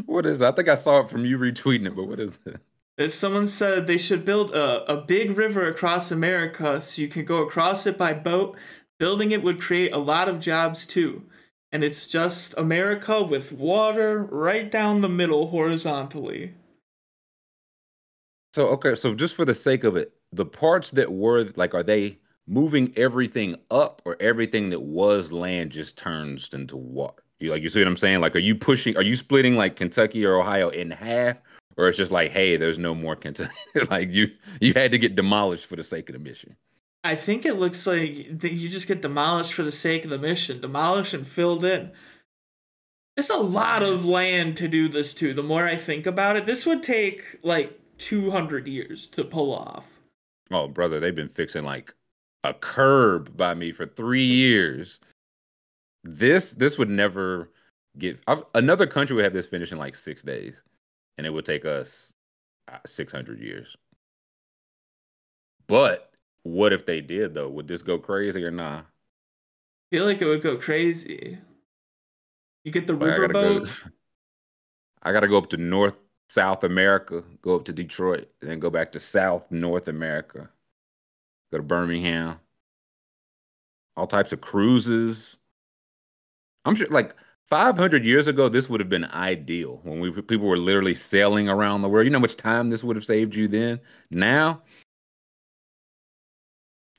what 0.07 0.27
is 0.27 0.41
it? 0.41 0.47
I 0.47 0.53
think 0.53 0.69
I 0.69 0.75
saw 0.75 1.01
it 1.01 1.11
from 1.11 1.25
you 1.25 1.39
retweeting 1.39 1.87
it, 1.87 1.97
but 1.97 2.09
what 2.09 2.21
is 2.21 2.39
it? 2.47 3.13
Someone 3.13 3.47
said, 3.47 3.87
they 3.87 3.99
should 3.99 4.25
build 4.25 4.53
a, 4.53 4.91
a 4.91 4.97
big 4.97 5.37
river 5.37 5.67
across 5.69 6.11
America 6.11 6.81
so 6.81 7.03
you 7.03 7.09
can 7.09 7.27
go 7.27 7.43
across 7.43 7.87
it 7.87 7.99
by 7.99 8.15
boat. 8.15 8.57
Building 8.99 9.33
it 9.33 9.43
would 9.43 9.61
create 9.61 9.93
a 9.93 9.99
lot 9.99 10.29
of 10.29 10.41
jobs 10.41 10.87
too. 10.87 11.25
And 11.71 11.85
it's 11.85 12.09
just 12.09 12.55
America 12.57 13.23
with 13.23 13.53
water 13.53 14.25
right 14.25 14.71
down 14.71 15.03
the 15.03 15.11
middle 15.11 15.49
horizontally. 15.49 16.55
So 18.55 18.69
okay, 18.69 18.95
so 18.95 19.15
just 19.15 19.35
for 19.35 19.45
the 19.45 19.53
sake 19.53 19.85
of 19.85 19.97
it, 19.97 20.15
the 20.33 20.47
parts 20.47 20.91
that 20.93 21.13
were 21.13 21.53
like 21.57 21.75
are 21.75 21.83
they 21.83 22.19
moving 22.47 22.93
everything 22.97 23.57
up 23.71 24.03
or 24.05 24.17
everything 24.21 24.71
that 24.71 24.81
was 24.81 25.33
land 25.33 25.71
just 25.71 25.97
turns 25.97 26.49
into 26.53 26.77
water? 26.77 27.23
You 27.41 27.51
like 27.51 27.63
you 27.63 27.69
see 27.69 27.81
what 27.81 27.89
I'm 27.89 27.97
saying? 27.97 28.21
Like 28.21 28.35
are 28.35 28.41
you 28.41 28.55
pushing 28.55 28.97
are 28.97 29.03
you 29.03 29.17
splitting 29.17 29.57
like 29.57 29.77
Kentucky 29.77 30.25
or 30.25 30.41
Ohio 30.41 30.69
in 30.71 30.91
half? 30.91 31.37
Or 31.77 31.89
it's 31.89 31.99
just 31.99 32.11
like, 32.11 32.31
hey, 32.31 32.57
there's 32.57 32.79
no 32.79 32.95
more 32.95 33.17
Kentucky. 33.17 33.55
like 33.91 34.11
you 34.11 34.31
you 34.61 34.73
had 34.75 34.91
to 34.93 34.99
get 34.99 35.15
demolished 35.15 35.67
for 35.67 35.77
the 35.77 35.85
sake 35.85 36.09
of 36.09 36.15
the 36.15 36.19
mission. 36.19 36.57
I 37.05 37.15
think 37.15 37.45
it 37.47 37.55
looks 37.55 37.87
like 37.87 38.41
that 38.41 38.53
you 38.53 38.69
just 38.69 38.89
get 38.89 39.03
demolished 39.03 39.53
for 39.53 39.63
the 39.63 39.71
sake 39.71 40.05
of 40.05 40.11
the 40.11 40.19
mission, 40.19 40.61
demolished 40.61 41.15
and 41.15 41.27
filled 41.27 41.65
in. 41.65 41.93
It's 43.17 43.31
a 43.31 43.37
lot 43.37 43.83
of 43.83 44.05
land 44.05 44.57
to 44.59 44.69
do 44.69 44.89
this 44.89 45.15
to. 45.15 45.33
The 45.33 45.43
more 45.43 45.67
I 45.67 45.77
think 45.77 46.05
about 46.05 46.37
it, 46.37 46.47
this 46.47 46.67
would 46.67 46.83
take 46.83 47.39
like 47.43 47.79
200 47.99 48.67
years 48.67 49.07
to 49.09 49.25
pull 49.25 49.55
off. 49.55 50.01
Oh, 50.51 50.69
brother, 50.69 50.99
they've 50.99 51.15
been 51.15 51.29
fixing 51.29 51.65
like 51.65 51.95
a 52.47 52.55
curb 52.55 53.37
by 53.37 53.55
me 53.55 53.73
for 53.73 53.87
three 53.87 54.25
years. 54.25 55.01
This 56.05 56.53
this 56.53 56.79
would 56.79 56.91
never 56.91 57.51
get. 57.99 58.21
I've, 58.27 58.45
another 58.55 58.87
country 58.87 59.17
would 59.17 59.25
have 59.25 59.33
this 59.33 59.47
finished 59.47 59.73
in 59.73 59.79
like 59.79 59.95
six 59.95 60.23
days, 60.23 60.63
and 61.19 61.27
it 61.27 61.31
would 61.31 61.45
take 61.45 61.65
us 61.65 62.13
uh, 62.69 62.79
six 62.87 63.13
hundred 63.13 63.41
years. 63.41 63.77
But 65.67 66.13
what 66.45 66.73
if 66.73 66.87
they 66.87 67.01
did 67.01 67.35
though? 67.35 67.49
Would 67.49 67.67
this 67.67 67.83
go 67.83 67.99
crazy 67.99 68.45
or 68.45 68.53
nah? 68.53 68.79
I 68.79 69.97
feel 69.97 70.05
like 70.05 70.23
it 70.23 70.27
would 70.27 70.43
go 70.43 70.57
crazy. 70.57 71.39
You 72.65 72.73
get 72.73 72.87
the 72.87 72.95
Like, 72.95 73.13
I 73.13 73.19
riverboat. 73.19 73.71
I 75.03 75.13
gotta 75.13 75.29
go 75.29 75.39
up 75.39 75.51
to 75.51 75.57
North 75.57 75.95
South 76.29 76.65
America, 76.65 77.23
go 77.43 77.57
up 77.57 77.65
to 77.67 77.73
Detroit, 77.73 78.29
then 78.41 78.59
go 78.59 78.71
back 78.71 78.93
to 78.93 79.01
South 79.01 79.51
North 79.51 79.89
America. 79.89 80.49
Go 81.53 81.59
to 81.59 81.63
Birmingham. 81.63 82.39
All 83.97 84.07
types 84.07 84.33
of 84.33 84.41
cruises. 84.41 85.37
I'm 86.65 86.75
sure, 86.75 86.89
like 86.89 87.15
500 87.47 88.05
years 88.05 88.27
ago, 88.27 88.49
this 88.49 88.69
would 88.69 88.81
have 88.81 88.89
been 88.89 89.05
ideal 89.05 89.81
when 89.85 90.01
we 90.01 90.11
people 90.11 90.49
were 90.49 90.59
literally 90.59 90.95
sailing 90.95 91.49
around 91.49 91.83
the 91.83 91.89
world. 91.89 92.05
You 92.05 92.11
know 92.11 92.19
how 92.19 92.23
much 92.23 92.37
time 92.37 92.71
this 92.71 92.83
would 92.83 92.97
have 92.97 93.05
saved 93.05 93.35
you 93.35 93.47
then. 93.47 93.81
Now, 94.11 94.63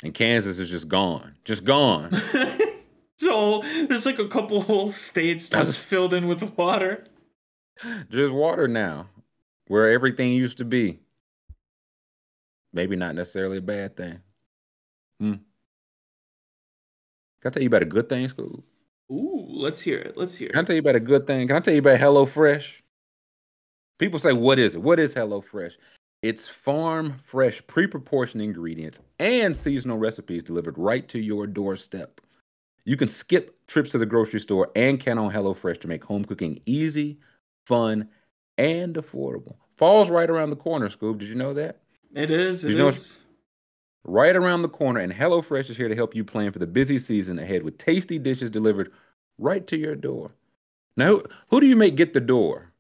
and 0.04 0.14
Kansas 0.14 0.58
is 0.58 0.70
just 0.70 0.88
gone, 0.88 1.36
just 1.44 1.64
gone. 1.66 2.12
so 3.18 3.62
there's 3.88 4.06
like 4.06 4.20
a 4.20 4.28
couple 4.28 4.62
whole 4.62 4.90
states 4.90 5.50
just 5.50 5.80
filled 5.82 6.14
in 6.14 6.28
with 6.28 6.58
water. 6.58 7.04
just 8.10 8.34
water 8.34 8.68
now, 8.68 9.08
where 9.68 9.92
everything 9.92 10.34
used 10.34 10.60
to 10.60 10.66
be. 10.66 11.00
Maybe 12.72 12.96
not 12.96 13.16
necessarily 13.16 13.58
a 13.58 13.62
bad 13.62 13.98
thing. 13.98 14.20
Hmm. 15.20 15.34
Can 17.42 17.46
I 17.46 17.50
tell 17.50 17.64
you 17.64 17.68
about 17.68 17.84
a 17.84 17.86
good 17.86 18.10
thing, 18.10 18.28
school? 18.30 18.64
Ooh, 19.12 19.46
let's 19.50 19.82
hear 19.82 20.00
it. 20.00 20.18
Let's 20.18 20.36
hear 20.36 20.50
it. 20.50 20.54
Can 20.54 20.64
I 20.64 20.66
tell 20.66 20.76
you 20.76 20.82
about 20.82 20.96
a 20.96 21.00
good 21.00 21.28
thing? 21.28 21.48
Can 21.48 21.56
I 21.56 21.60
tell 21.60 21.74
you 21.74 21.80
about 21.80 22.00
HelloFresh? 22.00 22.82
People 24.00 24.20
say, 24.20 24.34
what 24.34 24.60
is 24.60 24.76
it? 24.76 24.82
What 24.82 25.00
is 25.00 25.14
HelloFresh? 25.14 25.74
It's 26.24 26.48
farm 26.48 27.16
fresh, 27.24 27.66
pre 27.68 27.88
proportioned 27.88 28.42
ingredients 28.42 29.02
and 29.20 29.56
seasonal 29.56 29.98
recipes 29.98 30.44
delivered 30.44 30.78
right 30.78 31.08
to 31.10 31.20
your 31.20 31.48
doorstep. 31.48 32.20
You 32.86 32.98
can 32.98 33.08
skip 33.08 33.56
trips 33.68 33.92
to 33.92 33.98
the 33.98 34.06
grocery 34.06 34.40
store 34.40 34.72
and 34.76 35.00
count 35.00 35.20
on 35.20 35.32
HelloFresh 35.32 35.80
to 35.82 35.88
make 35.88 36.04
home 36.04 36.26
cooking 36.26 36.60
easy, 36.66 37.20
fun, 37.66 38.10
and 38.58 38.96
affordable. 38.96 39.56
Fall's 39.78 40.10
right 40.10 40.30
around 40.30 40.50
the 40.50 40.56
corner, 40.56 40.90
Scoob. 40.90 41.20
Did 41.20 41.30
you 41.30 41.36
know 41.36 41.54
that? 41.54 41.82
It 42.16 42.32
is. 42.32 42.66
It 42.66 42.72
You 42.72 42.78
know 42.78 42.88
is. 42.88 43.20
Right 44.08 44.36
around 44.36 44.62
the 44.64 44.70
corner, 44.70 45.02
and 45.02 45.14
HelloFresh 45.14 45.70
is 45.70 45.78
here 45.78 45.90
to 45.90 45.96
help 45.96 46.16
you 46.16 46.24
plan 46.24 46.52
for 46.52 46.60
the 46.60 46.66
busy 46.66 46.98
season 46.98 47.38
ahead 47.38 47.64
with 47.64 47.78
tasty 47.78 48.18
dishes 48.18 48.50
delivered 48.50 48.92
right 49.38 49.68
to 49.68 49.78
your 49.78 49.96
door. 49.96 50.32
Now, 50.96 51.08
who, 51.08 51.24
who 51.50 51.62
do 51.62 51.68
you 51.68 51.76
make 51.76 51.96
get 51.96 52.14
the 52.14 52.22
door? 52.22 52.72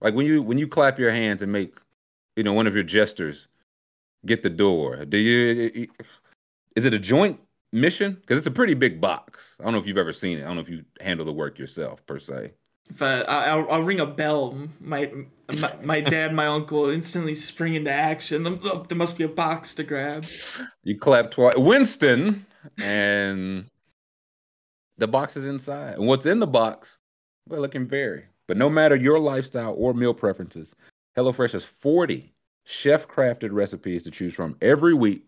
Like 0.00 0.14
when 0.14 0.24
you 0.24 0.42
when 0.42 0.56
you 0.56 0.66
clap 0.66 0.98
your 0.98 1.10
hands 1.10 1.42
and 1.42 1.52
make, 1.52 1.76
you 2.36 2.42
know, 2.42 2.54
one 2.54 2.66
of 2.66 2.74
your 2.74 2.84
jesters 2.84 3.48
get 4.24 4.42
the 4.42 4.48
door. 4.48 5.04
Do 5.04 5.18
you? 5.18 5.88
Is 6.74 6.86
it 6.86 6.94
a 6.94 6.98
joint 6.98 7.38
mission? 7.72 8.14
Because 8.14 8.38
it's 8.38 8.46
a 8.46 8.50
pretty 8.50 8.72
big 8.72 9.00
box. 9.00 9.56
I 9.60 9.64
don't 9.64 9.74
know 9.74 9.78
if 9.78 9.86
you've 9.86 9.98
ever 9.98 10.14
seen 10.14 10.38
it. 10.38 10.42
I 10.42 10.46
don't 10.46 10.54
know 10.54 10.62
if 10.62 10.70
you 10.70 10.84
handle 11.00 11.26
the 11.26 11.32
work 11.32 11.58
yourself 11.58 12.04
per 12.06 12.18
se. 12.18 12.52
If 12.90 13.02
I, 13.02 13.20
I'll, 13.22 13.70
I'll 13.70 13.82
ring 13.82 14.00
a 14.00 14.06
bell, 14.06 14.68
my, 14.80 15.10
my 15.52 15.74
my 15.82 16.00
dad, 16.00 16.34
my 16.34 16.46
uncle 16.46 16.90
instantly 16.90 17.34
spring 17.34 17.74
into 17.74 17.90
action. 17.90 18.42
There 18.42 18.96
must 18.96 19.18
be 19.18 19.24
a 19.24 19.28
box 19.28 19.74
to 19.74 19.84
grab. 19.84 20.26
You 20.82 20.98
clap 20.98 21.30
twice. 21.30 21.54
Winston, 21.56 22.46
and 22.78 23.66
the 24.98 25.08
box 25.08 25.36
is 25.36 25.44
inside. 25.44 25.94
And 25.94 26.06
what's 26.06 26.26
in 26.26 26.40
the 26.40 26.46
box? 26.46 26.98
It 27.50 27.72
can 27.72 27.88
vary. 27.88 28.26
But 28.48 28.56
no 28.56 28.68
matter 28.70 28.96
your 28.96 29.18
lifestyle 29.18 29.74
or 29.76 29.94
meal 29.94 30.14
preferences, 30.14 30.74
HelloFresh 31.16 31.52
has 31.52 31.64
40 31.64 32.32
chef 32.64 33.08
crafted 33.08 33.50
recipes 33.52 34.04
to 34.04 34.10
choose 34.10 34.34
from 34.34 34.56
every 34.60 34.94
week 34.94 35.26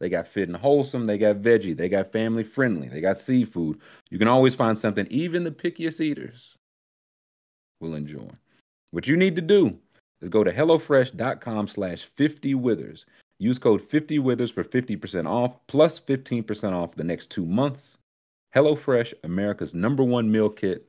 They 0.00 0.08
got 0.08 0.28
fit 0.28 0.48
and 0.48 0.56
wholesome. 0.56 1.04
They 1.04 1.18
got 1.18 1.36
veggie. 1.36 1.76
They 1.76 1.88
got 1.88 2.12
family 2.12 2.44
friendly. 2.44 2.88
They 2.88 3.00
got 3.00 3.18
seafood. 3.18 3.78
You 4.10 4.18
can 4.18 4.28
always 4.28 4.54
find 4.54 4.76
something 4.78 5.06
even 5.10 5.44
the 5.44 5.50
pickiest 5.50 6.00
eaters 6.00 6.56
will 7.80 7.94
enjoy. 7.94 8.28
What 8.90 9.06
you 9.06 9.16
need 9.16 9.36
to 9.36 9.42
do 9.42 9.78
is 10.20 10.28
go 10.28 10.44
to 10.44 10.52
HelloFresh.com 10.52 11.66
slash 11.66 12.04
50 12.04 12.54
withers. 12.54 13.06
Use 13.38 13.58
code 13.58 13.82
50 13.82 14.18
withers 14.18 14.50
for 14.50 14.62
50% 14.62 15.26
off 15.26 15.54
plus 15.66 15.98
15% 15.98 16.72
off 16.72 16.94
the 16.94 17.04
next 17.04 17.30
two 17.30 17.46
months. 17.46 17.96
HelloFresh, 18.54 19.14
America's 19.24 19.74
number 19.74 20.02
one 20.02 20.30
meal 20.30 20.50
kit 20.50 20.86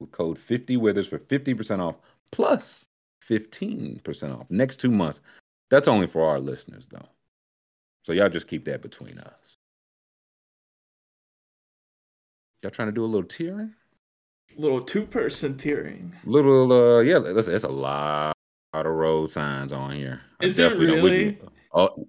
with 0.00 0.10
code 0.10 0.38
50 0.38 0.76
withers 0.78 1.06
for 1.06 1.18
50% 1.18 1.78
off 1.80 1.96
plus 2.32 2.84
15% 3.28 4.38
off 4.38 4.46
next 4.50 4.76
two 4.76 4.90
months. 4.90 5.20
That's 5.70 5.88
only 5.88 6.06
for 6.06 6.28
our 6.28 6.40
listeners, 6.40 6.88
though. 6.90 7.08
So 8.04 8.12
y'all 8.12 8.28
just 8.28 8.48
keep 8.48 8.64
that 8.64 8.82
between 8.82 9.18
us. 9.18 9.54
Y'all 12.62 12.70
trying 12.70 12.88
to 12.88 12.92
do 12.92 13.04
a 13.04 13.06
little 13.06 13.28
tiering? 13.28 13.72
Little 14.56 14.82
two 14.82 15.06
person 15.06 15.54
tiering. 15.54 16.10
Little, 16.24 16.72
uh, 16.72 17.00
yeah. 17.00 17.18
Listen, 17.18 17.54
it's 17.54 17.64
a 17.64 17.68
lot 17.68 18.34
of 18.74 18.86
road 18.86 19.30
signs 19.30 19.72
on 19.72 19.92
here. 19.92 20.20
Is 20.40 20.58
it 20.58 20.62
definitely 20.62 20.86
don't- 20.86 21.02
we 21.02 21.10
really? 21.10 21.38
Oh, 21.74 22.08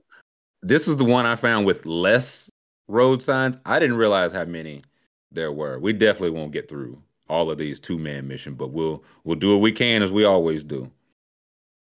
this 0.62 0.88
is 0.88 0.98
the 0.98 1.06
one 1.06 1.26
I 1.26 1.36
found 1.36 1.66
with 1.66 1.86
less 1.86 2.50
road 2.88 3.22
signs. 3.22 3.58
I 3.66 3.80
didn't 3.80 3.98
realize 3.98 4.34
how 4.34 4.46
many 4.46 4.84
there 5.32 5.52
were. 5.52 5.80
We 5.80 5.94
definitely 5.94 6.38
won't 6.38 6.52
get 6.52 6.70
through 6.70 7.02
all 7.30 7.50
of 7.50 7.58
these 7.58 7.80
two 7.80 7.98
man 7.98 8.28
mission, 8.28 8.54
but 8.56 8.72
we'll 8.72 9.04
we'll 9.24 9.38
do 9.38 9.52
what 9.52 9.62
we 9.62 9.72
can 9.72 10.04
as 10.04 10.12
we 10.12 10.24
always 10.26 10.64
do. 10.64 10.92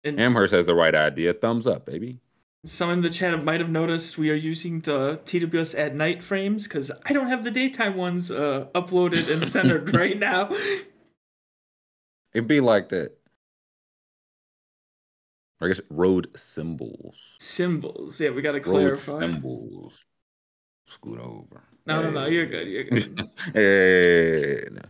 And 0.03 0.19
Amherst 0.21 0.53
has 0.53 0.65
the 0.65 0.75
right 0.75 0.93
idea. 0.95 1.33
Thumbs 1.33 1.67
up, 1.67 1.85
baby. 1.85 2.19
Some 2.65 2.89
in 2.89 3.01
the 3.01 3.09
chat 3.09 3.43
might 3.43 3.61
have 3.61 3.69
noticed 3.69 4.17
we 4.17 4.29
are 4.31 4.35
using 4.35 4.81
the 4.81 5.19
TWS 5.25 5.77
at 5.77 5.95
night 5.95 6.23
frames 6.23 6.67
because 6.67 6.91
I 7.05 7.13
don't 7.13 7.27
have 7.27 7.43
the 7.43 7.51
daytime 7.51 7.95
ones 7.95 8.31
uh, 8.31 8.67
uploaded 8.73 9.31
and 9.31 9.47
centered 9.47 9.93
right 9.93 10.17
now. 10.17 10.49
It'd 12.33 12.47
be 12.47 12.59
like 12.59 12.89
that. 12.89 13.17
I 15.61 15.67
guess 15.67 15.81
road 15.89 16.27
symbols. 16.35 17.15
Symbols. 17.39 18.19
Yeah, 18.19 18.31
we 18.31 18.41
got 18.41 18.53
to 18.53 18.59
clarify. 18.59 19.13
Road 19.13 19.21
symbols. 19.21 20.03
Scoot 20.87 21.19
over. 21.19 21.63
No, 21.85 22.01
no, 22.01 22.09
no. 22.09 22.25
You're 22.25 22.45
good. 22.45 22.67
You're 22.67 22.83
good. 22.83 23.29
Hey, 23.53 24.67
no. 24.71 24.81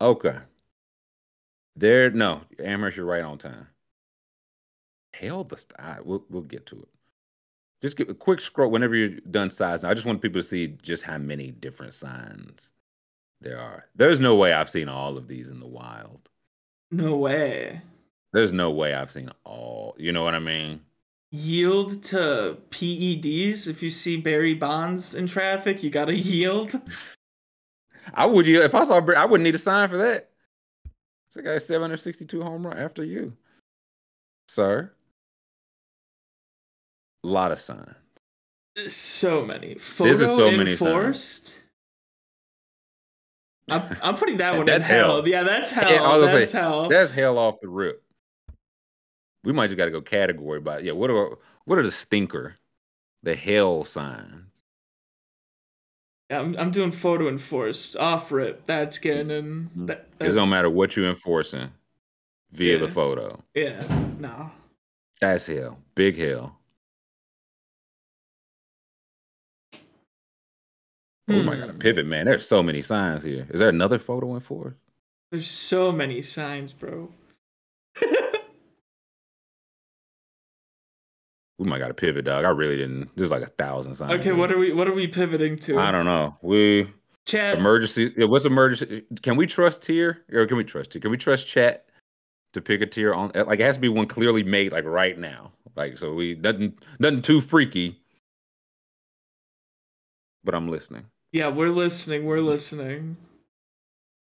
Okay. 0.00 0.38
There, 1.76 2.10
no, 2.10 2.42
Amherst, 2.58 2.96
you're 2.96 3.06
right 3.06 3.22
on 3.22 3.38
time. 3.38 3.68
Hell, 5.14 5.44
the 5.44 5.56
st- 5.56 6.04
we'll 6.04 6.24
we'll 6.30 6.42
get 6.42 6.66
to 6.66 6.76
it. 6.76 6.88
Just 7.82 7.96
give 7.96 8.08
a 8.08 8.14
quick 8.14 8.40
scroll 8.40 8.70
whenever 8.70 8.94
you're 8.94 9.20
done 9.30 9.50
sizing. 9.50 9.90
I 9.90 9.94
just 9.94 10.06
want 10.06 10.22
people 10.22 10.40
to 10.40 10.46
see 10.46 10.78
just 10.82 11.02
how 11.02 11.18
many 11.18 11.50
different 11.50 11.94
signs 11.94 12.70
there 13.40 13.58
are. 13.58 13.86
There's 13.96 14.20
no 14.20 14.36
way 14.36 14.52
I've 14.52 14.70
seen 14.70 14.88
all 14.88 15.18
of 15.18 15.26
these 15.26 15.50
in 15.50 15.58
the 15.58 15.66
wild. 15.66 16.30
No 16.92 17.16
way. 17.16 17.82
There's 18.32 18.52
no 18.52 18.70
way 18.70 18.94
I've 18.94 19.10
seen 19.10 19.30
all. 19.44 19.96
You 19.98 20.12
know 20.12 20.22
what 20.22 20.34
I 20.34 20.38
mean? 20.38 20.80
Yield 21.32 22.02
to 22.04 22.58
PEDs. 22.70 23.66
If 23.66 23.82
you 23.82 23.90
see 23.90 24.16
Barry 24.16 24.54
Bonds 24.54 25.14
in 25.14 25.26
traffic, 25.26 25.82
you 25.82 25.90
gotta 25.90 26.16
yield. 26.16 26.80
I 28.14 28.26
would 28.26 28.46
yield 28.46 28.64
if 28.64 28.74
I 28.74 28.84
saw 28.84 29.00
Br- 29.00 29.16
I 29.16 29.24
wouldn't 29.24 29.44
need 29.44 29.54
a 29.54 29.58
sign 29.58 29.88
for 29.88 29.96
that. 29.98 30.30
This 31.34 31.44
guy 31.44 31.58
762 31.58 32.42
home 32.42 32.66
run 32.66 32.78
after 32.78 33.02
you, 33.02 33.32
sir. 34.48 34.92
A 37.24 37.26
lot 37.26 37.52
of 37.52 37.60
signs. 37.60 37.94
So 38.86 39.44
many. 39.44 39.74
Photo 39.74 40.14
so 40.14 40.50
many 40.50 40.72
enforced. 40.72 41.52
I'm, 43.68 43.96
I'm 44.02 44.16
putting 44.16 44.38
that 44.38 44.56
one 44.56 44.66
That's 44.66 44.86
in 44.86 44.90
hell. 44.90 45.16
hell. 45.16 45.28
Yeah, 45.28 45.42
that's 45.44 45.70
hell. 45.70 45.90
Yeah, 45.90 46.02
I 46.02 46.16
was 46.16 46.26
gonna 46.26 46.38
that's 46.40 46.52
say, 46.52 46.58
hell. 46.58 46.88
That's 46.88 47.10
hell 47.10 47.38
off 47.38 47.60
the 47.60 47.68
rip. 47.68 48.02
We 49.44 49.52
might 49.52 49.68
just 49.68 49.76
got 49.76 49.86
to 49.86 49.90
go 49.90 50.00
category 50.00 50.60
by 50.60 50.78
yeah. 50.80 50.92
What 50.92 51.10
are 51.10 51.38
what 51.64 51.78
are 51.78 51.82
the 51.82 51.92
stinker, 51.92 52.56
the 53.22 53.34
hell 53.34 53.84
signs? 53.84 54.46
Yeah, 56.30 56.40
I'm, 56.40 56.56
I'm 56.56 56.70
doing 56.70 56.92
photo 56.92 57.28
enforced. 57.28 57.96
Off 57.96 58.30
rip. 58.32 58.66
That's 58.66 58.98
mm-hmm. 58.98 59.02
getting 59.02 59.30
in. 59.30 59.44
Mm-hmm. 59.44 59.86
That, 59.86 60.06
it 60.20 60.30
don't 60.30 60.48
matter 60.48 60.70
what 60.70 60.96
you 60.96 61.08
enforcing 61.08 61.70
via 62.52 62.78
the 62.78 62.88
photo. 62.88 63.42
yeah, 63.54 63.84
no. 64.18 64.50
That's 65.20 65.46
hell. 65.46 65.78
Big 65.94 66.18
hell. 66.18 66.58
Oh, 71.34 71.38
we 71.38 71.42
might 71.42 71.58
got 71.58 71.66
to 71.66 71.72
Hmm. 71.72 71.78
pivot, 71.78 72.06
man. 72.06 72.26
There's 72.26 72.46
so 72.46 72.62
many 72.62 72.82
signs 72.82 73.22
here. 73.22 73.46
Is 73.50 73.58
there 73.60 73.68
another 73.68 73.98
photo 73.98 74.34
enforced? 74.34 74.76
There's 75.30 75.46
so 75.46 75.92
many 75.92 76.20
signs, 76.22 76.72
bro. 76.72 77.10
We 81.58 81.68
might 81.68 81.78
got 81.78 81.88
to 81.88 81.94
pivot, 81.94 82.24
dog. 82.24 82.44
I 82.44 82.48
really 82.48 82.76
didn't. 82.76 83.10
There's 83.16 83.30
like 83.30 83.42
a 83.42 83.46
thousand 83.46 83.94
signs. 83.94 84.12
okay, 84.14 84.24
here. 84.24 84.34
what 84.34 84.50
are 84.50 84.58
we 84.58 84.72
what 84.72 84.88
are 84.88 84.92
we 84.94 85.06
pivoting 85.06 85.56
to? 85.60 85.78
I 85.78 85.92
don't 85.92 86.06
know. 86.06 86.36
We 86.42 86.90
Chat. 87.24 87.56
emergency. 87.56 88.12
yeah, 88.16 88.24
What's 88.26 88.44
emergency? 88.44 89.04
Can 89.22 89.36
we 89.36 89.46
trust 89.46 89.82
tier 89.82 90.24
or 90.32 90.44
can 90.46 90.56
we 90.56 90.64
trust 90.64 90.90
tier? 90.90 91.00
Can 91.00 91.12
we 91.12 91.16
trust 91.18 91.46
chat 91.46 91.86
to 92.54 92.60
pick 92.60 92.80
a 92.80 92.86
tier 92.86 93.14
on? 93.14 93.30
Like 93.34 93.60
it 93.60 93.64
has 93.64 93.76
to 93.76 93.80
be 93.80 93.88
one 93.88 94.06
clearly 94.06 94.42
made, 94.42 94.72
like 94.72 94.84
right 94.84 95.16
now. 95.16 95.52
Like 95.76 95.98
so, 95.98 96.12
we 96.14 96.34
nothing 96.34 96.72
nothing 96.98 97.22
too 97.22 97.40
freaky. 97.40 98.00
But 100.42 100.56
I'm 100.56 100.68
listening. 100.68 101.04
Yeah, 101.32 101.48
we're 101.48 101.70
listening. 101.70 102.24
We're 102.26 102.40
listening. 102.40 103.16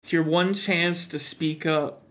It's 0.02 0.12
your 0.14 0.24
one 0.24 0.54
chance 0.54 1.08
to 1.08 1.20
speak 1.20 1.66
up. 1.66 2.04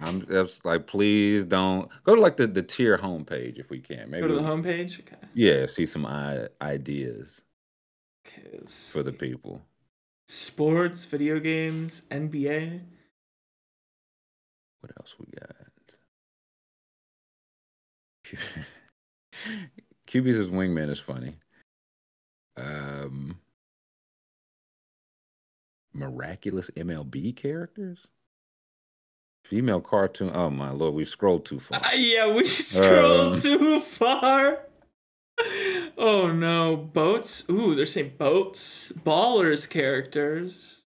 I'm 0.00 0.24
just 0.26 0.64
like, 0.64 0.86
please 0.86 1.44
don't 1.44 1.88
go 2.04 2.14
to 2.14 2.20
like 2.20 2.36
the 2.36 2.46
the 2.46 2.62
tier 2.62 2.96
homepage 2.96 3.58
if 3.58 3.68
we 3.70 3.80
can. 3.80 4.08
Maybe 4.10 4.22
Go 4.22 4.28
to 4.28 4.34
the 4.36 4.48
homepage. 4.48 5.00
Okay. 5.00 5.16
Yeah, 5.34 5.66
see 5.66 5.84
some 5.86 6.06
I- 6.06 6.48
ideas 6.62 7.42
Okay. 8.26 8.60
For 8.66 9.02
the 9.02 9.12
people. 9.12 9.62
sports, 10.28 11.04
video 11.04 11.40
games, 11.40 12.02
NBA. 12.10 12.80
What 14.80 14.92
else 14.98 15.14
we 15.18 15.26
got? 15.38 15.56
QB's 20.08 20.36
wingman 20.48 20.88
is 20.90 21.00
funny. 21.00 21.34
Um, 22.56 23.38
miraculous 26.00 26.70
MLB 26.76 27.36
characters, 27.36 28.06
female 29.44 29.80
cartoon. 29.80 30.30
Oh 30.34 30.50
my 30.50 30.70
lord, 30.70 30.94
we 30.94 31.04
scrolled 31.04 31.44
too 31.44 31.60
far. 31.60 31.80
Ah, 31.84 31.92
yeah, 31.94 32.32
we 32.32 32.44
scrolled 32.44 33.34
Um. 33.34 33.40
too 33.40 33.80
far. 33.80 34.58
Oh 35.96 36.30
no, 36.32 36.76
boats. 36.76 37.48
Ooh, 37.48 37.74
they're 37.74 37.86
saying 37.86 38.14
boats. 38.18 38.92
Ballers 38.92 39.68
characters. 39.68 40.82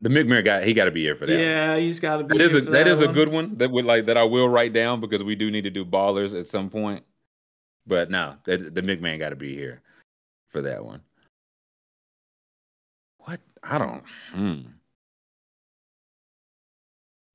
The 0.00 0.10
McMahon 0.10 0.44
guy, 0.44 0.64
he 0.66 0.74
got 0.74 0.84
to 0.84 0.90
be 0.90 1.00
here 1.02 1.16
for 1.16 1.24
that. 1.24 1.38
Yeah, 1.38 1.76
he's 1.76 1.98
got 1.98 2.18
to 2.18 2.24
be. 2.24 2.36
That 2.36 2.44
is 2.44 2.54
a 2.54 2.62
for 2.62 2.70
that 2.72 2.86
is 2.86 3.00
a 3.00 3.08
good 3.08 3.30
one 3.30 3.56
that 3.56 3.70
would 3.70 3.84
like 3.86 4.04
that 4.04 4.18
I 4.18 4.24
will 4.24 4.48
write 4.48 4.72
down 4.74 5.00
because 5.00 5.22
we 5.22 5.34
do 5.34 5.50
need 5.50 5.62
to 5.62 5.70
do 5.70 5.84
ballers 5.84 6.38
at 6.38 6.46
some 6.46 6.68
point. 6.68 7.04
But 7.86 8.10
no, 8.10 8.36
that, 8.44 8.74
the 8.74 8.82
McMahon 8.82 9.18
got 9.18 9.30
to 9.30 9.36
be 9.36 9.54
here 9.54 9.80
for 10.50 10.62
that 10.62 10.84
one. 10.84 11.00
What 13.24 13.40
I 13.62 13.78
don't. 13.78 14.02
Hmm. 14.32 14.60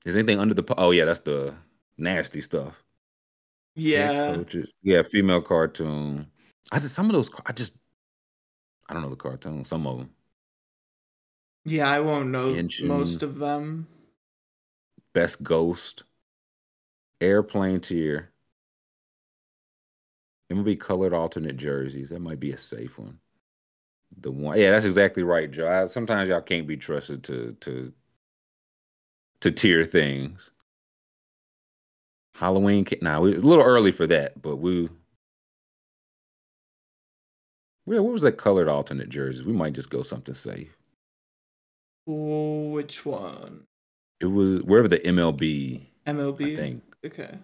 Is 0.05 0.15
anything 0.15 0.39
under 0.39 0.53
the? 0.53 0.63
Oh 0.77 0.91
yeah, 0.91 1.05
that's 1.05 1.19
the 1.21 1.53
nasty 1.97 2.41
stuff. 2.41 2.81
Yeah. 3.75 4.37
Yeah, 4.81 5.03
female 5.03 5.41
cartoon. 5.41 6.27
I 6.71 6.79
just 6.79 6.95
some 6.95 7.07
of 7.07 7.13
those. 7.13 7.29
I 7.45 7.51
just. 7.53 7.73
I 8.87 8.93
don't 8.93 9.03
know 9.03 9.09
the 9.09 9.15
cartoon. 9.15 9.63
Some 9.65 9.85
of 9.85 9.97
them. 9.99 10.09
yeah. 11.65 11.89
I 11.89 11.99
won't 11.99 12.29
know 12.29 12.53
Genshin. 12.53 12.85
most 12.85 13.23
of 13.23 13.37
them. 13.37 13.87
Best 15.13 15.43
ghost. 15.43 16.03
Airplane 17.21 17.79
tier. 17.81 18.31
It 20.49 20.55
will 20.55 20.63
be 20.63 20.75
colored 20.75 21.13
alternate 21.13 21.57
jerseys. 21.57 22.09
That 22.09 22.21
might 22.21 22.39
be 22.39 22.51
a 22.51 22.57
safe 22.57 22.97
one. 22.97 23.19
The 24.17 24.31
one, 24.31 24.59
yeah, 24.59 24.71
that's 24.71 24.85
exactly 24.85 25.23
right, 25.23 25.49
Joe. 25.49 25.67
I- 25.67 25.87
sometimes 25.87 26.29
y'all 26.29 26.41
can't 26.41 26.67
be 26.67 26.77
trusted 26.77 27.23
to 27.25 27.55
to 27.61 27.93
to 29.41 29.51
tier 29.51 29.85
things. 29.85 30.51
Halloween, 32.35 32.85
ca- 32.85 32.99
nah, 33.01 33.19
we 33.19 33.35
a 33.35 33.39
little 33.39 33.63
early 33.63 33.91
for 33.91 34.07
that, 34.07 34.41
but 34.41 34.57
we. 34.57 34.89
Yeah, 37.85 37.99
what 37.99 38.13
was 38.13 38.21
that 38.21 38.37
colored 38.37 38.67
alternate 38.67 39.09
jerseys? 39.09 39.43
We 39.43 39.53
might 39.53 39.73
just 39.73 39.89
go 39.89 40.03
something 40.03 40.35
safe. 40.35 40.75
Which 42.05 43.05
one? 43.05 43.65
It 44.19 44.25
was 44.27 44.61
wherever 44.63 44.87
the 44.87 44.99
MLB, 44.99 45.87
MLB. 46.05 46.53
I 46.53 46.55
think. 46.55 46.83
Okay. 47.05 47.37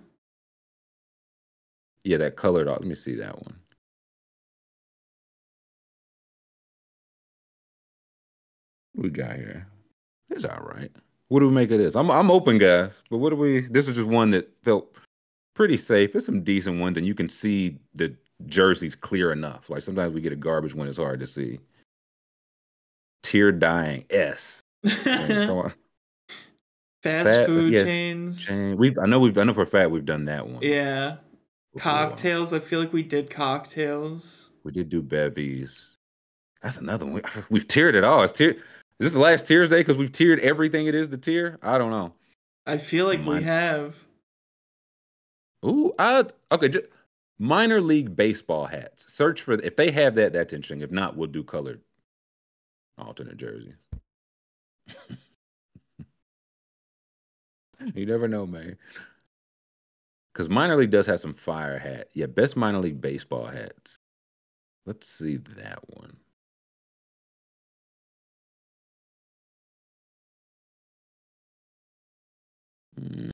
Yeah, 2.03 2.17
that 2.17 2.35
colored. 2.35 2.67
Let 2.67 2.83
me 2.83 2.95
see 2.95 3.15
that 3.15 3.41
one. 3.41 3.55
We 8.97 9.09
got 9.09 9.35
here? 9.35 9.67
It's 10.29 10.45
all 10.45 10.59
right. 10.61 10.91
What 11.27 11.39
do 11.39 11.47
we 11.47 11.53
make 11.53 11.71
of 11.71 11.79
this? 11.79 11.95
I'm 11.95 12.11
I'm 12.11 12.29
open, 12.29 12.57
guys. 12.57 13.01
But 13.09 13.17
what 13.17 13.31
do 13.31 13.35
we? 13.35 13.61
This 13.61 13.87
is 13.87 13.95
just 13.95 14.07
one 14.07 14.31
that 14.31 14.55
felt 14.63 14.95
pretty 15.55 15.77
safe. 15.77 16.11
There's 16.11 16.25
some 16.25 16.43
decent 16.43 16.79
ones, 16.79 16.97
and 16.97 17.05
you 17.05 17.15
can 17.15 17.29
see 17.29 17.79
the 17.93 18.15
jerseys 18.47 18.95
clear 18.95 19.31
enough. 19.31 19.69
Like 19.69 19.83
sometimes 19.83 20.13
we 20.13 20.21
get 20.21 20.33
a 20.33 20.37
garbage 20.37 20.75
one; 20.75 20.87
it's 20.87 20.97
hard 20.97 21.19
to 21.19 21.27
see. 21.27 21.59
Tear 23.23 23.51
dying 23.51 24.05
S. 24.11 24.61
Man, 24.83 25.47
come 25.47 25.57
on. 25.57 25.73
Fast 27.03 27.29
Fat- 27.29 27.45
food 27.47 27.73
yeah, 27.73 27.83
chains. 27.83 28.45
Chain. 28.45 28.77
We've 28.77 28.97
I 28.99 29.05
know 29.05 29.19
we've 29.19 29.33
done 29.33 29.49
it 29.49 29.55
for 29.55 29.63
a 29.63 29.67
fact. 29.67 29.91
We've 29.91 30.05
done 30.05 30.25
that 30.25 30.47
one. 30.47 30.61
Yeah. 30.61 31.17
before. 31.73 31.91
Cocktails. 31.91 32.53
I 32.53 32.59
feel 32.59 32.79
like 32.79 32.93
we 32.93 33.03
did 33.03 33.29
cocktails. 33.29 34.51
We 34.63 34.71
did 34.71 34.89
do 34.89 35.01
bevies. 35.01 35.95
That's 36.61 36.77
another 36.77 37.05
one. 37.05 37.21
We've 37.49 37.67
tiered 37.67 37.95
it 37.95 38.03
all. 38.03 38.23
It's 38.23 38.33
tier. 38.33 38.57
Is 38.99 39.07
this 39.07 39.13
the 39.13 39.19
last 39.19 39.45
Tiersday? 39.45 39.79
Because 39.81 39.97
we've 39.97 40.11
tiered 40.11 40.39
everything 40.39 40.87
it 40.87 40.95
is 40.95 41.09
to 41.09 41.17
tier. 41.17 41.59
I 41.61 41.77
don't 41.77 41.91
know. 41.91 42.13
I 42.65 42.77
feel 42.77 43.05
like 43.05 43.25
we 43.25 43.43
have. 43.43 43.97
Ooh, 45.65 45.93
I 45.99 46.23
okay. 46.51 46.69
Just, 46.69 46.85
minor 47.37 47.81
league 47.81 48.15
baseball 48.15 48.65
hats. 48.65 49.11
Search 49.11 49.41
for 49.41 49.53
if 49.53 49.75
they 49.75 49.91
have 49.91 50.15
that. 50.15 50.31
That's 50.33 50.53
interesting. 50.53 50.81
If 50.81 50.91
not, 50.91 51.17
we'll 51.17 51.27
do 51.27 51.43
colored 51.43 51.81
alternate 52.97 53.37
jerseys. 53.37 53.75
you 57.93 58.05
never 58.05 58.29
know, 58.29 58.45
man. 58.45 58.77
Because 60.33 60.49
minor 60.49 60.75
league 60.77 60.91
does 60.91 61.07
have 61.07 61.19
some 61.19 61.33
fire 61.33 61.79
hat. 61.79 62.09
Yeah, 62.13 62.27
best 62.27 62.55
minor 62.55 62.79
league 62.79 63.01
baseball 63.01 63.45
hats. 63.45 63.99
Let's 64.85 65.07
see 65.07 65.37
that 65.57 65.79
one. 65.97 66.15
Mm, 72.99 73.29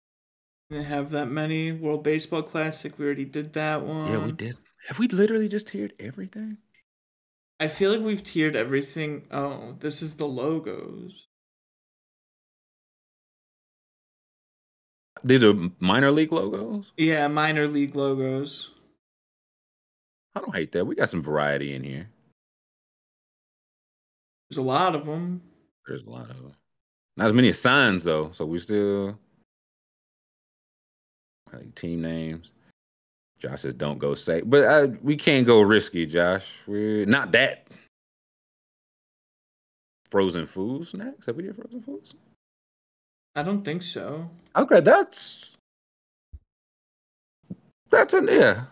Didn't 0.70 0.86
have 0.86 1.12
that 1.12 1.28
many. 1.28 1.72
World 1.72 2.04
Baseball 2.04 2.44
Classic. 2.44 2.98
We 2.98 3.06
already 3.06 3.26
did 3.26 3.54
that 3.54 3.84
one. 3.84 4.12
yeah, 4.12 4.18
we 4.26 4.32
did. 4.32 4.58
Have 4.88 5.00
we 5.00 5.08
literally 5.08 5.48
just 5.48 5.68
tiered 5.68 5.94
everything? 6.00 6.58
I 7.60 7.68
feel 7.68 7.92
like 7.92 8.02
we've 8.02 8.24
tiered 8.24 8.56
everything. 8.56 9.28
Oh, 9.32 9.76
this 9.80 10.02
is 10.02 10.16
the 10.16 10.26
logos. 10.26 11.28
These 15.24 15.44
are 15.44 15.54
minor 15.80 16.12
league 16.12 16.32
logos. 16.32 16.92
Yeah, 16.98 17.28
minor 17.28 17.68
league 17.68 17.96
logos. 17.96 18.72
I 20.36 20.40
don't 20.40 20.56
hate 20.56 20.72
that. 20.72 20.86
We 20.86 20.96
got 20.96 21.10
some 21.10 21.22
variety 21.22 21.76
in 21.76 21.84
here. 21.84 22.10
There's 24.50 24.58
a 24.58 24.62
lot 24.64 24.96
of 24.96 25.06
them. 25.06 25.42
There's 25.88 26.04
a 26.04 26.10
lot 26.10 26.30
of 26.32 26.38
them. 26.38 26.56
Not 27.18 27.28
as 27.28 27.34
many 27.34 27.50
as 27.50 27.60
signs 27.60 28.04
though, 28.04 28.32
so 28.32 28.46
we 28.46 28.58
still 28.60 29.20
like 31.54 31.76
team 31.76 32.02
names. 32.02 32.52
Josh 33.40 33.62
says 33.62 33.74
don't 33.74 33.98
go 33.98 34.14
say, 34.14 34.42
but 34.42 34.64
uh, 34.64 34.88
we 35.02 35.16
can't 35.16 35.48
go 35.48 35.62
risky, 35.62 36.06
Josh. 36.06 36.46
We're 36.68 37.06
not 37.06 37.32
that. 37.32 37.68
Frozen 40.10 40.46
food 40.46 40.88
snacks? 40.88 41.26
Have 41.26 41.38
we 41.38 41.44
did 41.44 41.56
frozen 41.56 41.82
foods? 41.82 42.14
I 43.36 43.44
don't 43.44 43.64
think 43.64 43.82
so. 43.82 44.30
Okay, 44.56 44.82
that's 44.82 45.56
that's 47.90 48.14
an 48.14 48.28
yeah. 48.28 48.66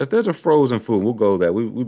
If 0.00 0.10
there's 0.10 0.26
a 0.26 0.32
frozen 0.32 0.80
food, 0.80 1.02
we'll 1.02 1.12
go 1.12 1.36
there. 1.38 1.52
We 1.52 1.66
we 1.66 1.86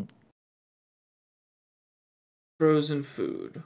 Frozen 2.59 3.05
food. 3.05 3.62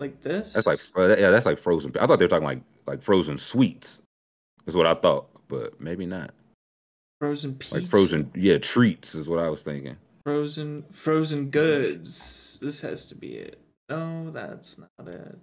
Like 0.00 0.20
this? 0.20 0.52
that's 0.52 0.66
like 0.66 0.80
uh, 0.96 1.16
yeah, 1.16 1.30
that's 1.30 1.46
like 1.46 1.58
frozen. 1.58 1.92
I 1.98 2.06
thought 2.06 2.18
they 2.18 2.24
were 2.24 2.30
talking 2.30 2.44
like 2.44 2.60
like 2.86 3.00
frozen 3.00 3.38
sweets. 3.38 4.02
Is 4.66 4.76
what 4.76 4.86
I 4.86 4.94
thought, 4.94 5.28
but 5.48 5.80
maybe 5.80 6.06
not. 6.06 6.32
frozen 7.20 7.54
pizza. 7.54 7.74
Like 7.76 7.84
frozen, 7.84 8.30
yeah, 8.34 8.58
treats 8.58 9.14
is 9.14 9.28
what 9.28 9.38
I 9.38 9.48
was 9.48 9.62
thinking. 9.62 9.96
Frozen 10.24 10.84
frozen 10.90 11.50
goods. 11.50 12.58
This 12.60 12.80
has 12.80 13.06
to 13.06 13.14
be 13.14 13.34
it. 13.36 13.60
No, 13.88 14.30
that's 14.30 14.78
not 14.78 15.08
it. 15.08 15.38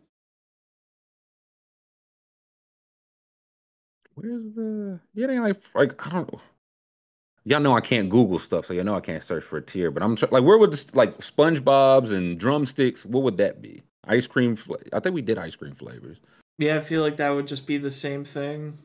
Where's 4.15 4.53
the? 4.55 4.99
Yeah, 5.13 5.27
they 5.27 5.33
ain't 5.33 5.43
like 5.43 5.61
like 5.73 6.07
I 6.07 6.11
don't. 6.11 6.33
Y'all 7.45 7.59
know 7.59 7.75
I 7.75 7.81
can't 7.81 8.09
Google 8.09 8.39
stuff, 8.39 8.67
so 8.67 8.73
y'all 8.73 8.85
know 8.85 8.95
I 8.95 9.01
can't 9.01 9.23
search 9.23 9.43
for 9.43 9.57
a 9.57 9.61
tier. 9.61 9.91
But 9.91 10.01
I'm 10.03 10.15
tr- 10.15 10.27
like, 10.31 10.43
where 10.43 10.57
would 10.57 10.71
this 10.71 10.93
like 10.95 11.17
SpongeBob's 11.17 12.11
and 12.11 12.39
drumsticks? 12.39 13.05
What 13.05 13.23
would 13.23 13.37
that 13.37 13.61
be? 13.61 13.83
Ice 14.07 14.27
cream. 14.27 14.55
fla- 14.55 14.77
I 14.93 14.99
think 14.99 15.15
we 15.15 15.21
did 15.21 15.37
ice 15.37 15.55
cream 15.55 15.73
flavors. 15.73 16.17
Yeah, 16.57 16.77
I 16.77 16.81
feel 16.81 17.01
like 17.01 17.17
that 17.17 17.31
would 17.31 17.47
just 17.47 17.65
be 17.67 17.77
the 17.77 17.91
same 17.91 18.23
thing. 18.23 18.77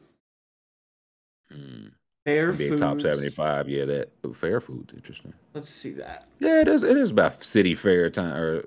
Hmm. 1.53 1.87
Fair 2.25 2.53
Be 2.53 2.77
top 2.77 3.01
seventy-five. 3.01 3.69
Yeah, 3.69 3.87
that 3.87 4.11
fair 4.37 4.61
food's 4.61 4.93
interesting. 4.93 5.33
Let's 5.55 5.71
see 5.71 5.93
that. 5.93 6.27
Yeah, 6.41 6.61
it 6.61 6.69
is. 6.69 6.83
It 6.83 6.97
is 6.97 7.11
about 7.11 7.43
city 7.43 7.75
fair 7.75 8.11
time 8.11 8.35
or 8.35 8.65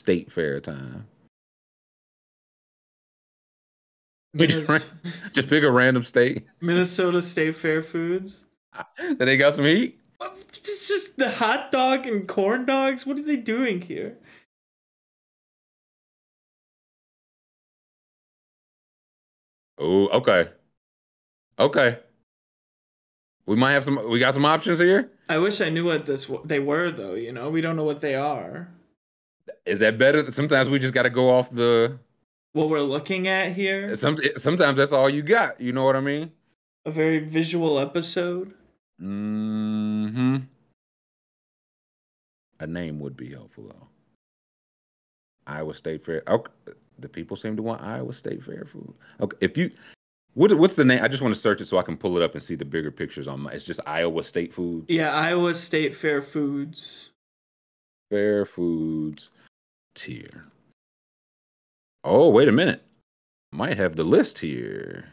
state 0.00 0.32
fair 0.32 0.60
time. 0.60 1.06
We 4.34 4.46
just, 4.48 4.84
just 5.32 5.48
pick 5.48 5.64
a 5.64 5.70
random 5.70 6.02
state 6.02 6.44
Minnesota 6.60 7.22
State 7.22 7.54
Fair 7.54 7.82
foods. 7.82 8.46
Then 8.98 9.18
they 9.18 9.36
got 9.36 9.54
some 9.54 9.64
heat. 9.64 10.00
It's 10.20 10.88
just 10.88 11.18
the 11.18 11.30
hot 11.30 11.70
dog 11.70 12.06
and 12.06 12.26
corn 12.26 12.64
dogs. 12.64 13.06
What 13.06 13.18
are 13.18 13.22
they 13.22 13.36
doing 13.36 13.80
here? 13.82 14.16
Oh, 19.78 20.08
okay. 20.08 20.50
Okay. 21.58 21.98
We 23.46 23.56
might 23.56 23.72
have 23.72 23.84
some 23.84 24.08
we 24.10 24.18
got 24.18 24.34
some 24.34 24.44
options 24.44 24.78
here. 24.78 25.10
I 25.28 25.38
wish 25.38 25.60
I 25.60 25.68
knew 25.68 25.84
what 25.84 26.06
this 26.06 26.30
they 26.44 26.60
were 26.60 26.90
though. 26.90 27.14
You 27.14 27.32
know, 27.32 27.50
we 27.50 27.60
don't 27.60 27.76
know 27.76 27.84
what 27.84 28.00
they 28.00 28.14
are. 28.14 28.68
Is 29.66 29.80
that 29.80 29.98
better? 29.98 30.30
Sometimes 30.32 30.68
we 30.68 30.78
just 30.78 30.94
got 30.94 31.02
to 31.04 31.10
go 31.10 31.30
off 31.30 31.50
the 31.50 31.98
What 32.52 32.68
we're 32.68 32.80
looking 32.80 33.28
at 33.28 33.52
here, 33.52 33.94
some 33.96 34.16
sometimes 34.36 34.76
that's 34.76 34.92
all 34.92 35.10
you 35.10 35.22
got, 35.22 35.60
you 35.60 35.72
know 35.72 35.84
what 35.84 35.96
I 35.96 36.00
mean? 36.00 36.32
a 36.86 36.90
very 36.90 37.18
visual 37.18 37.78
episode. 37.78 38.52
Mm-hmm. 39.00 40.36
A 42.60 42.66
name 42.66 43.00
would 43.00 43.16
be 43.16 43.30
helpful 43.30 43.64
though. 43.68 43.88
Iowa 45.46 45.74
State 45.74 46.04
Fair. 46.04 46.22
Okay. 46.28 46.52
The 46.98 47.08
people 47.08 47.36
seem 47.36 47.56
to 47.56 47.62
want 47.62 47.82
Iowa 47.82 48.12
State 48.12 48.42
Fair 48.44 48.64
food. 48.64 48.94
Okay, 49.20 49.36
if 49.40 49.58
you 49.58 49.70
what 50.34 50.52
what's 50.54 50.74
the 50.74 50.84
name? 50.84 51.02
I 51.02 51.08
just 51.08 51.22
want 51.22 51.34
to 51.34 51.40
search 51.40 51.60
it 51.60 51.68
so 51.68 51.78
I 51.78 51.82
can 51.82 51.96
pull 51.96 52.16
it 52.16 52.22
up 52.22 52.34
and 52.34 52.42
see 52.42 52.54
the 52.54 52.64
bigger 52.64 52.90
pictures 52.90 53.28
on 53.28 53.40
my. 53.40 53.52
It's 53.52 53.64
just 53.64 53.80
Iowa 53.86 54.22
State 54.22 54.52
Foods. 54.52 54.86
Yeah, 54.88 55.12
Iowa 55.12 55.54
State 55.54 55.94
Fair 55.94 56.20
foods. 56.20 57.10
Fair 58.10 58.44
Foods 58.44 59.30
tier. 59.94 60.46
Oh, 62.02 62.28
wait 62.28 62.48
a 62.48 62.52
minute. 62.52 62.82
Might 63.52 63.76
have 63.76 63.96
the 63.96 64.04
list 64.04 64.38
here. 64.38 65.06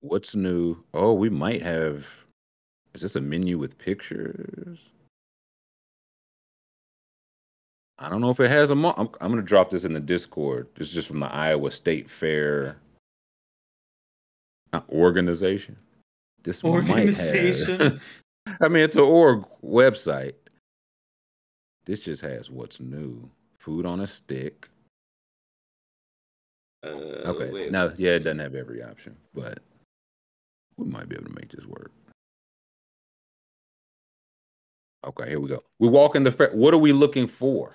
What's 0.00 0.34
new? 0.34 0.76
Oh, 0.92 1.12
we 1.12 1.30
might 1.30 1.62
have. 1.62 2.08
Is 2.94 3.02
this 3.02 3.16
a 3.16 3.20
menu 3.20 3.58
with 3.58 3.78
pictures? 3.78 4.78
I 7.98 8.08
don't 8.08 8.20
know 8.20 8.30
if 8.30 8.38
it 8.40 8.50
has 8.50 8.70
a. 8.70 8.74
Mo- 8.74 8.94
I'm, 8.96 9.08
I'm 9.20 9.30
going 9.32 9.42
to 9.42 9.46
drop 9.46 9.70
this 9.70 9.84
in 9.84 9.92
the 9.92 10.00
Discord. 10.00 10.68
This 10.76 10.88
is 10.88 10.94
just 10.94 11.08
from 11.08 11.20
the 11.20 11.26
Iowa 11.32 11.70
State 11.70 12.08
Fair 12.08 12.76
organization. 14.90 15.76
This 16.44 16.62
might 16.62 16.70
have- 16.70 16.76
Organization. 16.90 18.00
I 18.60 18.68
mean, 18.68 18.82
it's 18.84 18.96
an 18.96 19.02
org 19.02 19.44
website. 19.64 20.34
This 21.84 22.00
just 22.00 22.22
has 22.22 22.50
what's 22.50 22.80
new. 22.80 23.28
Food 23.58 23.84
on 23.84 24.00
a 24.00 24.06
stick. 24.06 24.68
Uh, 26.84 26.88
Okay. 26.90 27.50
wait, 27.50 27.72
no, 27.72 27.92
yeah, 27.96 28.12
it 28.12 28.20
doesn't 28.20 28.38
have 28.38 28.54
every 28.54 28.82
option, 28.82 29.16
but 29.34 29.58
we 30.76 30.86
might 30.86 31.08
be 31.08 31.16
able 31.16 31.26
to 31.26 31.34
make 31.34 31.50
this 31.50 31.66
work. 31.66 31.90
Okay, 35.04 35.28
here 35.28 35.40
we 35.40 35.48
go. 35.48 35.62
We 35.80 35.88
walk 35.88 36.14
in 36.14 36.22
the 36.22 36.30
fair. 36.30 36.50
What 36.52 36.72
are 36.72 36.78
we 36.78 36.92
looking 36.92 37.26
for? 37.26 37.74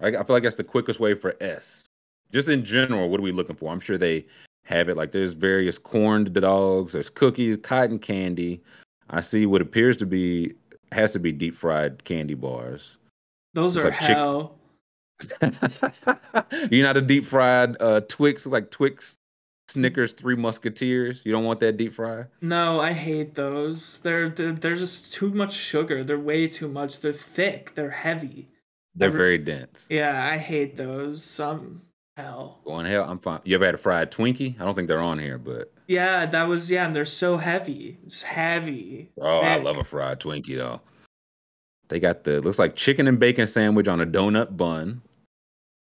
I, 0.00 0.08
I 0.08 0.24
feel 0.24 0.36
like 0.36 0.42
that's 0.42 0.56
the 0.56 0.64
quickest 0.64 1.00
way 1.00 1.14
for 1.14 1.36
S. 1.40 1.84
Just 2.32 2.48
in 2.48 2.64
general, 2.64 3.08
what 3.08 3.18
are 3.20 3.22
we 3.24 3.32
looking 3.32 3.56
for? 3.56 3.72
I'm 3.72 3.80
sure 3.80 3.98
they 3.98 4.24
have 4.64 4.88
it. 4.88 4.96
Like 4.96 5.10
there's 5.10 5.32
various 5.32 5.78
corned 5.78 6.32
dogs, 6.32 6.92
there's 6.92 7.10
cookies, 7.10 7.58
cotton 7.62 7.98
candy. 7.98 8.62
I 9.10 9.20
see 9.20 9.46
what 9.46 9.60
appears 9.60 9.96
to 9.98 10.06
be 10.06 10.54
has 10.92 11.12
to 11.12 11.18
be 11.18 11.32
deep 11.32 11.54
fried 11.56 12.04
candy 12.04 12.34
bars. 12.34 12.96
Those 13.54 13.76
It's 13.76 13.84
are 13.84 13.90
like 13.90 14.00
chick- 14.00 14.50
You're 16.70 16.86
not 16.86 16.96
a 16.96 17.02
deep 17.02 17.24
fried 17.24 17.76
uh, 17.80 18.00
Twix, 18.08 18.46
like 18.46 18.70
Twix 18.70 19.16
Snickers 19.68 20.12
Three 20.12 20.36
Musketeers. 20.36 21.22
You 21.24 21.32
don't 21.32 21.44
want 21.44 21.60
that 21.60 21.76
deep 21.76 21.92
fry. 21.94 22.24
No, 22.40 22.80
I 22.80 22.92
hate 22.92 23.34
those. 23.34 23.98
They're, 24.00 24.28
they're 24.28 24.52
they're 24.52 24.76
just 24.76 25.12
too 25.12 25.30
much 25.32 25.52
sugar. 25.52 26.02
They're 26.04 26.18
way 26.18 26.48
too 26.48 26.68
much. 26.68 27.00
They're 27.00 27.12
thick. 27.12 27.74
They're 27.74 27.90
heavy. 27.90 28.48
They're 28.94 29.10
very 29.10 29.38
dense. 29.38 29.86
Yeah, 29.88 30.24
I 30.24 30.36
hate 30.36 30.76
those. 30.76 31.24
Some 31.24 31.82
hell. 32.16 32.60
Going 32.64 32.86
hell, 32.86 33.04
I'm 33.08 33.18
fine. 33.18 33.40
You 33.44 33.54
ever 33.54 33.64
had 33.66 33.74
a 33.74 33.78
fried 33.78 34.10
Twinkie? 34.10 34.60
I 34.60 34.64
don't 34.64 34.74
think 34.74 34.88
they're 34.88 35.02
on 35.02 35.18
here, 35.18 35.38
but 35.38 35.72
Yeah, 35.86 36.26
that 36.26 36.48
was 36.48 36.70
yeah, 36.70 36.86
and 36.86 36.94
they're 36.94 37.04
so 37.04 37.36
heavy. 37.38 37.98
It's 38.04 38.22
heavy. 38.22 39.10
oh, 39.20 39.38
I 39.40 39.56
love 39.58 39.78
a 39.78 39.84
fried 39.84 40.20
Twinkie 40.20 40.56
though. 40.56 40.80
They 41.88 41.98
got 42.00 42.24
the 42.24 42.40
looks 42.40 42.58
like 42.58 42.76
chicken 42.76 43.08
and 43.08 43.18
bacon 43.18 43.46
sandwich 43.46 43.88
on 43.88 44.00
a 44.00 44.06
donut 44.06 44.56
bun. 44.56 45.02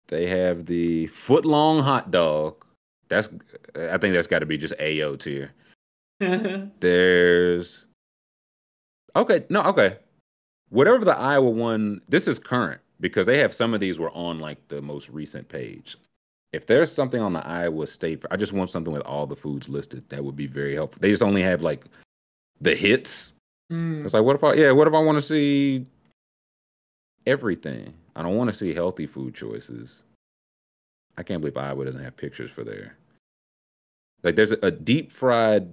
They 0.09 0.27
have 0.29 0.67
the 0.67 1.07
foot 1.09 1.45
long 1.45 1.81
hot 1.81 2.11
dog. 2.11 2.65
That's 3.09 3.29
I 3.77 3.99
think 3.99 4.15
that's 4.15 4.27
got 4.27 4.41
to 4.41 4.47
be 4.47 4.57
just 4.59 4.75
AO 4.81 5.17
tier. 5.17 5.53
There's 6.81 7.85
okay, 9.17 9.45
no, 9.49 9.63
okay. 9.65 9.99
Whatever 10.71 11.05
the 11.05 11.17
Iowa 11.17 11.51
one, 11.51 12.01
this 12.09 12.27
is 12.27 12.39
current 12.39 12.81
because 13.03 13.27
they 13.27 13.39
have 13.39 13.53
some 13.53 13.75
of 13.75 13.81
these 13.81 13.99
were 13.99 14.13
on 14.13 14.39
like 14.39 14.67
the 14.69 14.81
most 14.81 15.11
recent 15.11 15.47
page. 15.49 15.97
If 16.53 16.67
there's 16.67 16.93
something 16.93 17.21
on 17.21 17.33
the 17.33 17.47
Iowa 17.47 17.87
State, 17.87 18.25
I 18.31 18.37
just 18.37 18.53
want 18.53 18.71
something 18.71 18.93
with 18.93 19.03
all 19.03 19.27
the 19.27 19.37
foods 19.37 19.69
listed. 19.69 20.09
That 20.09 20.25
would 20.25 20.37
be 20.37 20.47
very 20.47 20.75
helpful. 20.75 21.01
They 21.01 21.11
just 21.11 21.23
only 21.23 21.43
have 21.43 21.63
like 21.63 21.85
the 22.61 22.75
hits. 22.75 23.35
Mm. 23.71 24.05
It's 24.05 24.15
like, 24.15 24.23
what 24.23 24.37
if 24.37 24.45
I, 24.45 24.55
yeah, 24.55 24.71
what 24.71 24.87
if 24.87 24.95
I 24.95 25.01
want 25.01 25.17
to 25.19 25.23
see 25.23 25.87
everything? 27.27 27.93
I 28.15 28.23
don't 28.23 28.37
want 28.37 28.51
to 28.51 28.57
see 28.57 28.73
healthy 28.73 29.07
food 29.07 29.35
choices. 29.35 30.03
I 31.17 31.23
can't 31.23 31.41
believe 31.41 31.57
Iowa 31.57 31.85
doesn't 31.85 32.05
have 32.05 32.17
pictures 32.17 32.51
for 32.51 32.65
there. 32.65 32.97
Like, 34.23 34.37
there's 34.37 34.53
a, 34.53 34.59
a 34.63 34.71
deep 34.71 35.11
fried 35.11 35.73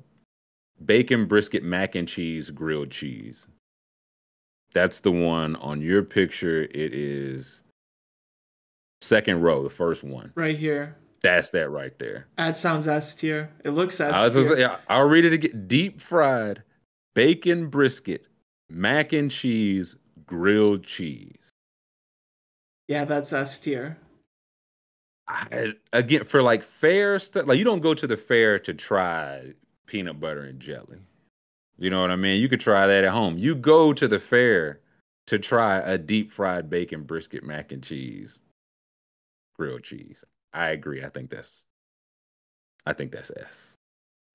bacon 0.86 1.26
brisket 1.26 1.64
mac 1.64 1.96
and 1.96 2.08
cheese 2.08 2.50
grilled 2.50 2.90
cheese. 2.90 3.48
That's 4.74 5.00
the 5.00 5.12
one 5.12 5.56
on 5.58 5.82
your 5.82 6.04
picture. 6.04 6.64
It 6.64 6.94
is 6.94 7.62
second 9.02 9.42
row, 9.42 9.64
the 9.64 9.70
first 9.70 10.04
one. 10.04 10.32
Right 10.36 10.58
here. 10.58 10.96
That's 11.22 11.50
that 11.50 11.70
right 11.70 11.98
there. 12.00 12.28
That 12.38 12.56
sounds 12.56 12.88
S 12.88 13.14
tier. 13.16 13.52
It 13.66 13.72
looks 13.72 14.00
S 14.00 14.14
I 14.14 14.26
was 14.26 14.36
gonna 14.36 14.50
tier. 14.50 14.58
yeah, 14.60 14.78
I'll 14.88 15.08
read 15.08 15.26
it 15.26 15.34
again. 15.34 15.66
Deep 15.68 16.00
fried 16.00 16.64
bacon 17.14 17.68
brisket, 17.68 18.28
mac 18.70 19.12
and 19.12 19.30
cheese, 19.30 19.96
grilled 20.26 20.84
cheese. 20.84 21.36
Yeah, 22.88 23.06
that's 23.06 23.34
S 23.34 23.60
tier. 23.60 23.98
I, 25.28 25.74
again, 25.94 26.24
for 26.24 26.42
like 26.42 26.64
fair 26.64 27.20
stuff, 27.20 27.46
like 27.46 27.60
you 27.60 27.64
don't 27.64 27.82
go 27.82 27.94
to 27.94 28.08
the 28.08 28.18
fair 28.18 28.58
to 28.60 28.74
try 28.74 29.54
peanut 29.86 30.20
butter 30.20 30.44
and 30.44 30.60
jelly. 30.60 31.00
You 31.80 31.90
know 31.90 32.02
what 32.02 32.12
I 32.12 32.18
mean? 32.18 32.42
You 32.42 32.50
could 32.50 32.60
try 32.60 32.88
that 32.88 33.04
at 33.06 33.12
home. 33.12 33.38
You 33.38 33.56
go 33.56 33.94
to 33.94 34.08
the 34.08 34.20
fair 34.20 34.82
to 35.28 35.40
try 35.40 35.78
a 35.78 35.98
deep 35.98 36.32
fried 36.32 36.70
bacon 36.70 37.04
brisket, 37.04 37.44
mac 37.44 37.72
and 37.72 37.82
cheese, 37.82 38.42
grilled 39.58 39.84
cheese. 39.84 40.24
I 40.54 40.70
agree. 40.70 41.04
I 41.04 41.10
think 41.10 41.30
that's, 41.30 41.66
I 42.86 42.94
think 42.94 43.12
that's 43.12 43.32
S. 43.32 43.76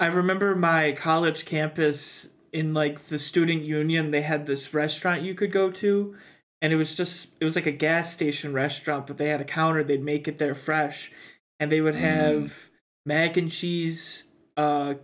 I 0.01 0.07
remember 0.07 0.57
my 0.57 0.93
college 0.93 1.45
campus 1.45 2.29
in 2.53 2.73
like 2.73 3.07
the 3.07 3.19
student 3.19 3.63
union, 3.63 4.11
they 4.11 4.23
had 4.23 4.47
this 4.47 4.73
restaurant 4.73 5.23
you 5.23 5.35
could 5.35 5.53
go 5.53 5.71
to. 5.71 6.17
And 6.63 6.73
it 6.73 6.77
was 6.77 6.97
just, 6.97 7.35
it 7.41 7.45
was 7.45 7.57
like 7.57 7.67
a 7.67 7.73
gas 7.73 8.13
station 8.13 8.55
restaurant, 8.55 9.07
but 9.07 9.19
they 9.19 9.29
had 9.29 9.41
a 9.41 9.45
counter. 9.45 9.85
They'd 9.85 10.03
make 10.03 10.27
it 10.27 10.39
there 10.39 10.55
fresh. 10.55 11.13
And 11.61 11.71
they 11.71 11.81
would 11.83 11.95
Mm. 11.95 11.99
have 11.99 12.71
mac 13.05 13.37
and 13.37 13.51
cheese, 13.51 14.29
uh, 14.57 14.95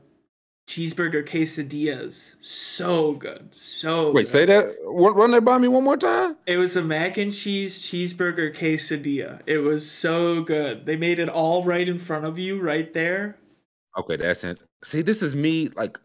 cheeseburger 0.71 1.27
quesadillas. 1.27 2.37
So 2.41 3.15
good. 3.15 3.53
So 3.55 4.13
Wait, 4.13 4.23
good. 4.23 4.29
say 4.29 4.47
that. 4.47 4.77
Run 4.85 5.33
that 5.33 5.45
by 5.45 5.59
me 5.59 5.69
one 5.69 5.85
more 5.85 5.97
time. 5.97 6.37
It 6.47 6.57
was 6.59 6.77
a 6.77 6.83
mac 6.83 7.17
and 7.19 7.33
cheese 7.33 7.81
cheeseburger 7.83 8.55
quesadilla. 8.55 9.41
It 9.47 9.59
was 9.59 9.91
so 9.91 10.43
good. 10.43 10.87
They 10.87 10.97
made 10.97 11.19
it 11.19 11.29
all 11.29 11.65
right 11.65 11.89
in 11.89 11.99
front 11.99 12.25
of 12.25 12.39
you, 12.39 12.61
right 12.61 12.93
there. 12.93 13.37
Okay, 13.99 14.17
that's 14.17 14.45
it. 14.45 14.59
See, 14.85 15.03
this 15.03 15.23
is 15.23 15.35
me 15.35 15.69
like 15.77 15.99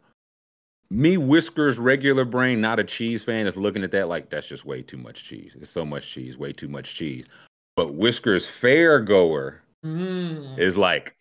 me 0.90 1.18
Withers 1.18 1.78
regular 1.78 2.26
brain, 2.26 2.60
not 2.62 2.80
a 2.80 2.84
cheese 2.84 3.24
fan, 3.24 3.48
is 3.48 3.56
looking 3.58 3.84
at 3.84 3.92
that 3.92 4.08
like 4.08 4.30
that's 4.30 4.48
just 4.48 4.66
way 4.66 4.82
too 4.82 4.98
much 4.98 5.24
cheese. 5.24 5.56
It's 5.60 5.70
so 5.70 5.86
much 5.86 6.10
cheese, 6.10 6.38
way 6.38 6.52
too 6.54 6.68
much 6.68 6.96
cheese. 6.96 7.28
But 7.76 7.94
Withers 7.94 8.48
fair 8.48 9.00
goer 9.00 9.62
Mm. 9.86 10.58
is 10.58 10.78
like, 10.78 11.16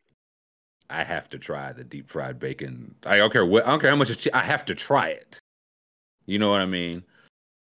I 0.94 1.02
have 1.02 1.28
to 1.30 1.38
try 1.38 1.72
the 1.72 1.82
deep 1.82 2.08
fried 2.08 2.38
bacon. 2.38 2.94
I 3.04 3.16
don't 3.16 3.32
care 3.32 3.44
what 3.44 3.66
I 3.66 3.70
don't 3.70 3.80
care 3.80 3.90
how 3.90 3.96
much 3.96 4.16
che- 4.16 4.30
I 4.32 4.44
have 4.44 4.64
to 4.66 4.74
try 4.74 5.08
it. 5.08 5.38
You 6.26 6.38
know 6.38 6.50
what 6.50 6.60
I 6.60 6.66
mean? 6.66 7.02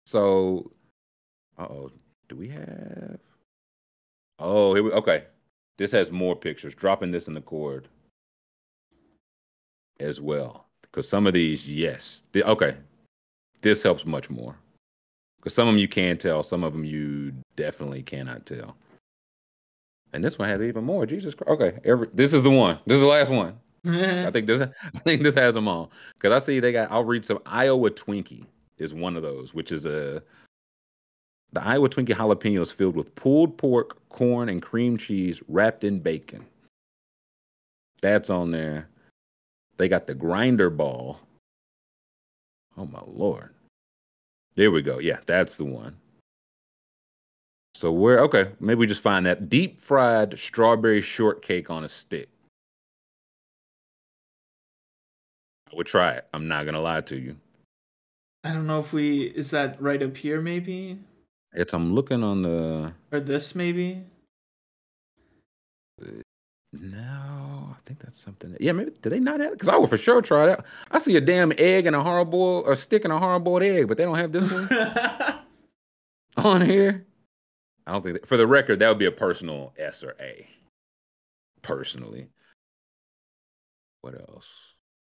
So 0.06 0.70
uh 1.58 1.62
oh, 1.62 1.90
do 2.28 2.36
we 2.36 2.48
have 2.50 3.18
Oh, 4.38 4.74
here 4.74 4.82
we 4.82 4.90
okay. 4.92 5.24
This 5.78 5.90
has 5.92 6.10
more 6.10 6.36
pictures. 6.36 6.74
Dropping 6.74 7.12
this 7.12 7.26
in 7.28 7.34
the 7.34 7.40
cord 7.40 7.88
as 10.00 10.20
well. 10.20 10.66
Because 10.82 11.08
some 11.08 11.26
of 11.26 11.32
these, 11.34 11.66
yes. 11.68 12.22
The- 12.32 12.44
okay. 12.48 12.76
This 13.62 13.82
helps 13.82 14.04
much 14.04 14.28
more. 14.28 14.54
Because 15.38 15.54
some 15.54 15.66
of 15.66 15.74
them 15.74 15.78
you 15.78 15.88
can 15.88 16.18
tell, 16.18 16.42
some 16.42 16.62
of 16.62 16.72
them 16.72 16.84
you 16.84 17.32
definitely 17.56 18.02
cannot 18.02 18.44
tell. 18.44 18.76
And 20.14 20.22
this 20.22 20.38
one 20.38 20.48
has 20.48 20.60
even 20.60 20.84
more. 20.84 21.06
Jesus 21.06 21.34
Christ. 21.34 21.50
Okay. 21.50 21.78
Every 21.84 22.08
this 22.14 22.32
is 22.32 22.44
the 22.44 22.50
one. 22.50 22.78
This 22.86 22.94
is 22.94 23.00
the 23.00 23.08
last 23.08 23.30
one. 23.30 23.58
I 23.84 24.30
think 24.30 24.46
this 24.46 24.62
I 24.94 24.98
think 25.00 25.24
this 25.24 25.34
has 25.34 25.54
them 25.54 25.66
all. 25.66 25.90
Because 26.14 26.40
I 26.40 26.44
see 26.44 26.60
they 26.60 26.72
got 26.72 26.90
I'll 26.90 27.04
read 27.04 27.24
some 27.24 27.40
Iowa 27.44 27.90
Twinkie 27.90 28.46
is 28.78 28.94
one 28.94 29.16
of 29.16 29.24
those, 29.24 29.52
which 29.54 29.72
is 29.72 29.86
a 29.86 30.22
the 31.52 31.62
Iowa 31.62 31.88
Twinkie 31.88 32.14
jalapenos 32.14 32.72
filled 32.72 32.94
with 32.94 33.14
pulled 33.16 33.58
pork, 33.58 33.98
corn, 34.08 34.48
and 34.48 34.62
cream 34.62 34.96
cheese 34.96 35.42
wrapped 35.48 35.82
in 35.82 35.98
bacon. 35.98 36.46
That's 38.00 38.30
on 38.30 38.52
there. 38.52 38.88
They 39.78 39.88
got 39.88 40.06
the 40.06 40.14
grinder 40.14 40.70
ball. 40.70 41.18
Oh 42.76 42.86
my 42.86 43.02
lord. 43.04 43.50
There 44.54 44.70
we 44.70 44.82
go. 44.82 44.98
Yeah, 44.98 45.18
that's 45.26 45.56
the 45.56 45.64
one. 45.64 45.96
So 47.74 47.90
where 47.90 48.20
okay, 48.20 48.52
maybe 48.60 48.78
we 48.78 48.86
just 48.86 49.02
find 49.02 49.26
that 49.26 49.48
deep 49.48 49.80
fried 49.80 50.38
strawberry 50.38 51.00
shortcake 51.00 51.70
on 51.70 51.84
a 51.84 51.88
stick. 51.88 52.28
I 55.72 55.76
would 55.76 55.86
try 55.86 56.12
it. 56.12 56.26
I'm 56.32 56.46
not 56.46 56.66
gonna 56.66 56.80
lie 56.80 57.00
to 57.02 57.16
you. 57.16 57.36
I 58.44 58.52
don't 58.52 58.66
know 58.66 58.78
if 58.78 58.92
we 58.92 59.24
is 59.24 59.50
that 59.50 59.80
right 59.82 60.02
up 60.02 60.16
here 60.16 60.40
maybe 60.40 60.98
It's 61.52 61.72
I'm 61.72 61.94
looking 61.94 62.22
on 62.22 62.42
the 62.42 62.92
or 63.10 63.20
this 63.20 63.54
maybe. 63.54 64.04
No, 66.72 67.70
I 67.70 67.76
think 67.86 68.00
that's 68.00 68.20
something. 68.20 68.56
Yeah, 68.60 68.72
maybe 68.72 68.92
did 69.00 69.10
they 69.10 69.20
not 69.20 69.40
have? 69.40 69.52
Because 69.52 69.68
I 69.68 69.76
would 69.76 69.90
for 69.90 69.96
sure 69.96 70.20
try 70.22 70.46
that. 70.46 70.64
I 70.90 70.98
see 70.98 71.16
a 71.16 71.20
damn 71.20 71.52
egg 71.56 71.86
and 71.86 71.94
a 71.94 72.02
hard 72.02 72.30
boiled, 72.30 72.68
a 72.68 72.74
stick 72.76 73.04
and 73.04 73.12
a 73.12 73.18
hard 73.18 73.44
boiled 73.44 73.62
egg, 73.62 73.88
but 73.88 73.96
they 73.96 74.04
don't 74.04 74.18
have 74.18 74.32
this 74.32 74.50
one 74.50 74.68
on 76.36 76.60
here. 76.60 77.06
I 77.86 77.92
don't 77.92 78.02
think. 78.02 78.20
That, 78.20 78.28
for 78.28 78.36
the 78.36 78.46
record, 78.46 78.78
that 78.78 78.88
would 78.88 78.98
be 78.98 79.06
a 79.06 79.12
personal 79.12 79.72
S 79.78 80.02
or 80.02 80.14
A. 80.20 80.48
Personally. 81.62 82.28
What 84.00 84.14
else? 84.14 84.52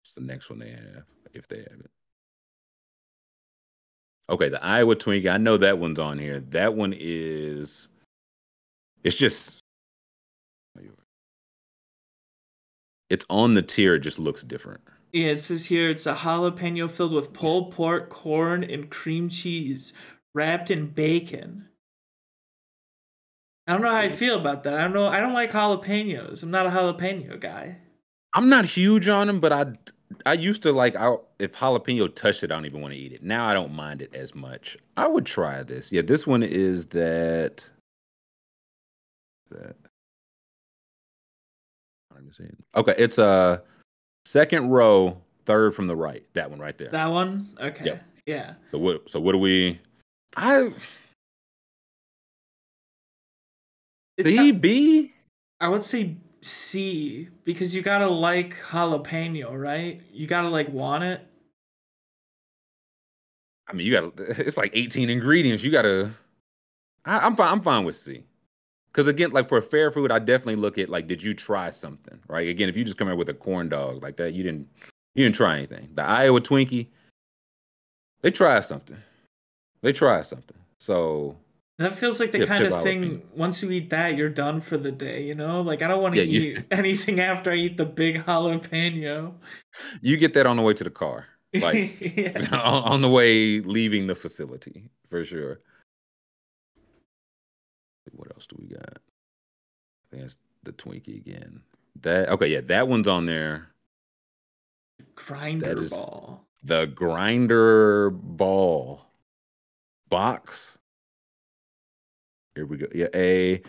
What's 0.02 0.14
the 0.14 0.20
next 0.22 0.50
one 0.50 0.58
they 0.58 0.70
have? 0.70 1.04
If 1.32 1.48
they 1.48 1.58
have 1.58 1.80
it. 1.80 1.90
Okay, 4.28 4.48
the 4.48 4.62
Iowa 4.64 4.94
Twinkie. 4.96 5.30
I 5.30 5.38
know 5.38 5.56
that 5.56 5.78
one's 5.78 5.98
on 5.98 6.18
here. 6.18 6.40
That 6.50 6.74
one 6.74 6.94
is. 6.96 7.88
It's 9.02 9.16
just. 9.16 9.60
It's 13.08 13.24
on 13.28 13.54
the 13.54 13.62
tier. 13.62 13.96
It 13.96 14.00
just 14.00 14.20
looks 14.20 14.44
different. 14.44 14.82
yeah, 15.12 15.28
it 15.30 15.40
says 15.40 15.66
here 15.66 15.90
it's 15.90 16.06
a 16.06 16.14
jalapeno 16.14 16.88
filled 16.88 17.12
with 17.12 17.32
pulled 17.32 17.72
pork, 17.72 18.08
corn, 18.08 18.62
and 18.62 18.88
cream 18.88 19.28
cheese, 19.28 19.92
wrapped 20.32 20.70
in 20.70 20.86
bacon. 20.86 21.66
I 23.66 23.72
don't 23.72 23.82
know 23.82 23.90
how 23.90 23.96
I 23.96 24.08
feel 24.08 24.38
about 24.38 24.64
that. 24.64 24.74
I 24.74 24.82
don't 24.82 24.92
know. 24.92 25.06
I 25.06 25.20
don't 25.20 25.34
like 25.34 25.52
jalapenos. 25.52 26.42
I'm 26.42 26.50
not 26.50 26.66
a 26.66 26.70
jalapeno 26.70 27.38
guy. 27.38 27.78
I'm 28.34 28.48
not 28.48 28.64
huge 28.64 29.08
on 29.08 29.26
them, 29.26 29.40
but 29.40 29.52
I 29.52 29.66
I 30.26 30.34
used 30.34 30.62
to 30.62 30.72
like 30.72 30.96
I 30.96 31.16
if 31.38 31.52
jalapeno 31.52 32.14
touched 32.14 32.42
it, 32.42 32.50
I 32.50 32.54
don't 32.54 32.66
even 32.66 32.80
want 32.80 32.94
to 32.94 32.98
eat 32.98 33.12
it. 33.12 33.22
Now 33.22 33.46
I 33.46 33.54
don't 33.54 33.72
mind 33.72 34.02
it 34.02 34.14
as 34.14 34.34
much. 34.34 34.76
I 34.96 35.06
would 35.06 35.26
try 35.26 35.62
this. 35.62 35.92
Yeah, 35.92 36.02
this 36.02 36.26
one 36.26 36.42
is 36.42 36.86
that 36.86 37.68
that 39.50 39.76
let 42.14 42.24
me 42.24 42.30
see. 42.36 42.44
Okay, 42.76 42.94
it's 42.98 43.18
a 43.18 43.62
second 44.24 44.70
row, 44.70 45.16
third 45.46 45.74
from 45.74 45.86
the 45.86 45.96
right. 45.96 46.24
That 46.34 46.50
one 46.50 46.60
right 46.60 46.76
there. 46.76 46.90
That 46.90 47.10
one? 47.10 47.56
Okay. 47.60 47.84
Yep. 47.84 48.04
Yeah. 48.26 48.54
So 48.70 48.78
what 48.78 49.08
so 49.08 49.20
what 49.20 49.32
do 49.32 49.38
we 49.38 49.80
I 50.36 50.72
It's 54.20 54.36
B 54.36 54.52
B? 54.52 55.12
I 55.60 55.68
would 55.68 55.82
say 55.82 56.16
C 56.42 57.28
because 57.44 57.74
you 57.74 57.82
gotta 57.82 58.08
like 58.08 58.56
jalapeno, 58.56 59.58
right? 59.60 60.00
You 60.12 60.26
gotta 60.26 60.48
like 60.48 60.68
want 60.70 61.04
it. 61.04 61.26
I 63.70 63.72
mean, 63.72 63.86
you 63.86 63.92
got 63.92 64.16
to 64.16 64.24
it's 64.46 64.56
like 64.56 64.72
18 64.74 65.10
ingredients. 65.10 65.62
You 65.62 65.70
got 65.70 65.82
to. 65.82 66.10
I'm 67.04 67.36
fine. 67.36 67.48
I'm 67.48 67.62
fine 67.62 67.84
with 67.84 67.96
C. 67.96 68.24
Because 68.92 69.06
again, 69.06 69.30
like 69.30 69.48
for 69.48 69.62
fair 69.62 69.90
food, 69.90 70.10
I 70.10 70.18
definitely 70.18 70.56
look 70.56 70.76
at 70.76 70.88
like, 70.88 71.06
did 71.06 71.22
you 71.22 71.32
try 71.32 71.70
something? 71.70 72.18
Right. 72.28 72.48
Again, 72.48 72.68
if 72.68 72.76
you 72.76 72.84
just 72.84 72.98
come 72.98 73.08
in 73.08 73.16
with 73.16 73.28
a 73.28 73.34
corn 73.34 73.68
dog 73.68 74.02
like 74.02 74.16
that, 74.16 74.34
you 74.34 74.42
didn't 74.42 74.68
you 75.14 75.24
didn't 75.24 75.36
try 75.36 75.56
anything. 75.56 75.88
The 75.94 76.02
Iowa 76.02 76.40
Twinkie, 76.40 76.88
they 78.22 78.30
tried 78.30 78.64
something. 78.64 78.96
They 79.82 79.92
tried 79.92 80.26
something. 80.26 80.56
So 80.78 81.36
That 81.80 81.94
feels 81.96 82.20
like 82.20 82.30
the 82.32 82.40
Yeah, 82.40 82.44
kind 82.46 82.64
of 82.66 82.82
thing. 82.82 83.22
Once 83.34 83.62
you 83.62 83.70
eat 83.70 83.88
that, 83.88 84.14
you're 84.14 84.28
done 84.28 84.60
for 84.60 84.76
the 84.76 84.92
day. 84.92 85.24
You 85.24 85.34
know, 85.34 85.62
like 85.62 85.80
I 85.80 85.88
don't 85.88 86.02
want 86.02 86.14
to 86.14 86.22
Yeah, 86.22 86.40
you- 86.40 86.50
eat 86.58 86.64
anything 86.70 87.20
after 87.20 87.50
I 87.50 87.54
eat 87.56 87.78
the 87.78 87.86
big 87.86 88.24
jalapeno. 88.26 89.34
you 90.02 90.18
get 90.18 90.34
that 90.34 90.46
on 90.46 90.56
the 90.58 90.62
way 90.62 90.74
to 90.74 90.84
the 90.84 90.90
car, 90.90 91.26
like 91.54 91.96
yeah. 92.16 92.48
on, 92.52 92.82
on 92.84 93.00
the 93.00 93.08
way 93.08 93.60
leaving 93.60 94.08
the 94.08 94.14
facility 94.14 94.90
for 95.08 95.24
sure. 95.24 95.60
What 98.12 98.28
else 98.34 98.46
do 98.46 98.56
we 98.58 98.66
got? 98.66 98.98
I 98.98 100.06
think 100.10 100.22
that's 100.24 100.36
the 100.64 100.72
Twinkie 100.72 101.16
again. 101.16 101.62
That 102.02 102.28
okay, 102.30 102.48
yeah, 102.48 102.60
that 102.62 102.88
one's 102.88 103.08
on 103.08 103.24
there. 103.24 103.68
grinder 105.14 105.88
ball. 105.88 106.44
The 106.62 106.84
grinder 106.86 108.10
ball 108.10 109.06
box. 110.10 110.76
Here 112.54 112.66
we 112.66 112.76
go. 112.76 112.86
Yeah, 112.94 113.08
a 113.14 113.62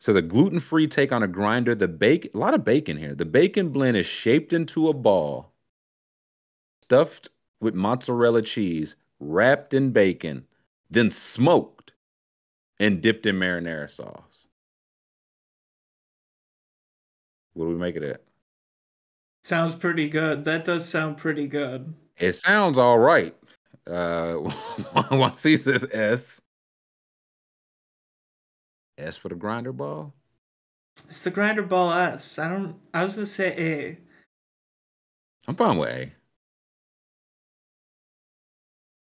says 0.00 0.16
a 0.16 0.22
gluten-free 0.22 0.88
take 0.88 1.12
on 1.12 1.22
a 1.22 1.28
grinder. 1.28 1.74
The 1.74 1.88
bacon, 1.88 2.30
a 2.34 2.38
lot 2.38 2.54
of 2.54 2.64
bacon 2.64 2.96
here. 2.96 3.14
The 3.14 3.24
bacon 3.24 3.70
blend 3.70 3.96
is 3.96 4.06
shaped 4.06 4.52
into 4.52 4.88
a 4.88 4.92
ball, 4.92 5.52
stuffed 6.82 7.28
with 7.60 7.74
mozzarella 7.74 8.42
cheese, 8.42 8.96
wrapped 9.20 9.72
in 9.72 9.90
bacon, 9.90 10.44
then 10.90 11.10
smoked 11.10 11.92
and 12.78 13.00
dipped 13.00 13.26
in 13.26 13.36
marinara 13.36 13.90
sauce. 13.90 14.46
What 17.54 17.66
do 17.66 17.70
we 17.70 17.76
make 17.76 17.96
of 17.96 18.02
that? 18.02 18.22
Sounds 19.42 19.74
pretty 19.74 20.08
good. 20.08 20.44
That 20.44 20.64
does 20.64 20.88
sound 20.88 21.16
pretty 21.16 21.46
good. 21.46 21.94
It 22.18 22.32
sounds 22.32 22.78
all 22.78 22.98
right. 22.98 23.34
Uh, 23.86 24.34
one 25.08 25.36
C 25.36 25.56
says 25.56 25.86
S. 25.92 26.40
S 28.98 29.16
for 29.16 29.28
the 29.28 29.34
grinder 29.34 29.72
ball. 29.72 30.12
It's 31.08 31.22
the 31.22 31.30
grinder 31.30 31.62
ball 31.62 31.92
S. 31.92 32.38
I 32.38 32.48
don't. 32.48 32.76
I 32.92 33.02
was 33.02 33.14
gonna 33.16 33.26
say 33.26 33.54
A. 33.58 33.98
I'm 35.48 35.56
fine 35.56 35.76
with 35.78 35.88
A. 35.90 36.12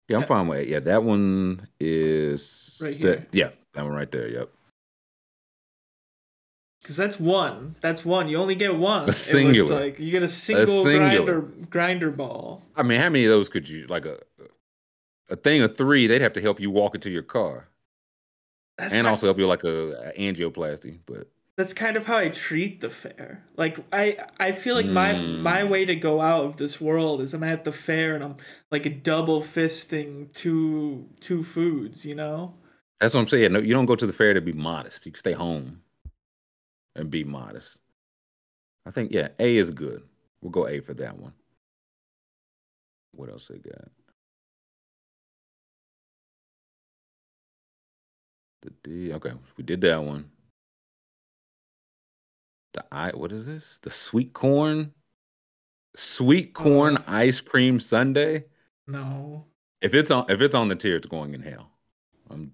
Yeah, 0.08 0.18
I'm 0.18 0.24
fine 0.24 0.48
with 0.48 0.60
A. 0.60 0.68
Yeah, 0.68 0.80
that 0.80 1.02
one 1.02 1.68
is 1.80 2.78
Right 2.82 2.94
here. 2.94 3.26
Yeah, 3.32 3.50
that 3.74 3.84
one 3.84 3.94
right 3.94 4.10
there. 4.10 4.28
Yep. 4.28 4.50
Because 6.80 6.96
that's 6.96 7.18
one. 7.20 7.74
That's 7.80 8.04
one. 8.04 8.28
You 8.28 8.38
only 8.38 8.54
get 8.54 8.76
one. 8.76 9.00
A 9.00 9.02
It 9.02 9.06
looks 9.06 9.18
singular. 9.18 9.80
like 9.80 9.98
you 9.98 10.10
get 10.10 10.22
a 10.22 10.28
single 10.28 10.84
singular. 10.84 11.40
grinder 11.40 11.40
grinder 11.70 12.10
ball. 12.10 12.62
I 12.76 12.82
mean, 12.82 13.00
how 13.00 13.08
many 13.10 13.24
of 13.24 13.30
those 13.30 13.48
could 13.48 13.68
you 13.68 13.86
like 13.88 14.04
a 14.06 14.18
a 15.28 15.36
thing 15.36 15.62
of 15.62 15.76
three? 15.76 16.06
They'd 16.06 16.22
have 16.22 16.32
to 16.34 16.40
help 16.40 16.60
you 16.60 16.70
walk 16.70 16.94
into 16.94 17.10
your 17.10 17.22
car 17.22 17.68
That's 18.78 18.94
and 18.94 19.06
also 19.06 19.26
help 19.26 19.38
you 19.38 19.46
like 19.46 19.64
a, 19.64 20.12
a 20.14 20.18
angioplasty. 20.18 21.00
But 21.04 21.28
that's 21.56 21.72
kind 21.74 21.96
of 21.96 22.06
how 22.06 22.16
I 22.18 22.28
treat 22.28 22.80
the 22.80 22.88
fair. 22.90 23.44
Like 23.56 23.78
I 23.92 24.18
I 24.38 24.52
feel 24.52 24.76
like 24.76 24.86
my 24.86 25.14
Mm. 25.14 25.40
my 25.42 25.64
way 25.64 25.84
to 25.84 25.96
go 25.96 26.20
out 26.20 26.44
of 26.44 26.56
this 26.58 26.80
world 26.80 27.20
is 27.20 27.34
I'm 27.34 27.42
at 27.42 27.64
the 27.64 27.72
fair 27.72 28.14
and 28.14 28.22
I'm 28.22 28.36
like 28.70 28.86
a 28.86 28.90
double 28.90 29.40
fisting 29.42 30.32
two 30.32 31.08
two 31.20 31.42
foods, 31.42 32.06
you 32.06 32.14
know? 32.14 32.54
That's 33.00 33.14
what 33.14 33.20
I'm 33.22 33.28
saying. 33.28 33.52
No, 33.52 33.58
you 33.60 33.74
don't 33.74 33.86
go 33.86 33.96
to 33.96 34.06
the 34.06 34.12
fair 34.12 34.34
to 34.34 34.40
be 34.40 34.52
modest. 34.52 35.06
You 35.06 35.12
stay 35.16 35.32
home 35.32 35.82
and 36.94 37.10
be 37.10 37.24
modest. 37.24 37.76
I 38.86 38.90
think 38.92 39.10
yeah, 39.12 39.28
A 39.40 39.56
is 39.56 39.70
good. 39.70 40.02
We'll 40.40 40.50
go 40.52 40.68
A 40.68 40.80
for 40.80 40.94
that 40.94 41.18
one. 41.18 41.32
What 43.12 43.28
else 43.30 43.48
they 43.48 43.58
got? 43.58 43.88
The 48.62 48.70
D. 48.82 49.12
Okay, 49.14 49.32
we 49.56 49.64
did 49.64 49.80
that 49.82 50.02
one. 50.02 50.30
The 52.74 52.84
I. 52.92 53.10
What 53.10 53.32
is 53.32 53.46
this? 53.46 53.78
The 53.82 53.90
sweet 53.90 54.32
corn. 54.32 54.92
Sweet 55.96 56.54
corn 56.54 57.02
ice 57.06 57.40
cream 57.40 57.80
sundae. 57.80 58.44
No. 58.86 59.44
If 59.80 59.94
it's 59.94 60.10
on, 60.10 60.26
if 60.28 60.40
it's 60.40 60.54
on 60.54 60.68
the 60.68 60.76
tier, 60.76 60.96
it's 60.96 61.06
going 61.06 61.34
in 61.34 61.42
hell. 61.42 61.70
Um, 62.30 62.52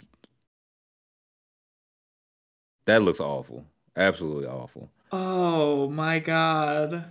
that 2.86 3.02
looks 3.02 3.20
awful. 3.20 3.64
Absolutely 3.96 4.46
awful. 4.46 4.90
Oh 5.12 5.88
my 5.90 6.18
god. 6.18 7.04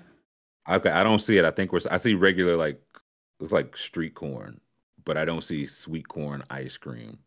Okay, 0.70 0.90
I 0.90 1.04
don't 1.04 1.20
see 1.20 1.38
it. 1.38 1.46
I 1.46 1.52
think 1.52 1.72
we're. 1.72 1.80
I 1.90 1.98
see 1.98 2.14
regular 2.14 2.56
like 2.56 2.82
looks 3.40 3.54
like 3.54 3.76
street 3.76 4.14
corn, 4.16 4.60
but 5.04 5.18
I 5.18 5.26
don't 5.26 5.44
see 5.44 5.66
sweet 5.66 6.08
corn 6.08 6.44
ice 6.50 6.78
cream. 6.78 7.18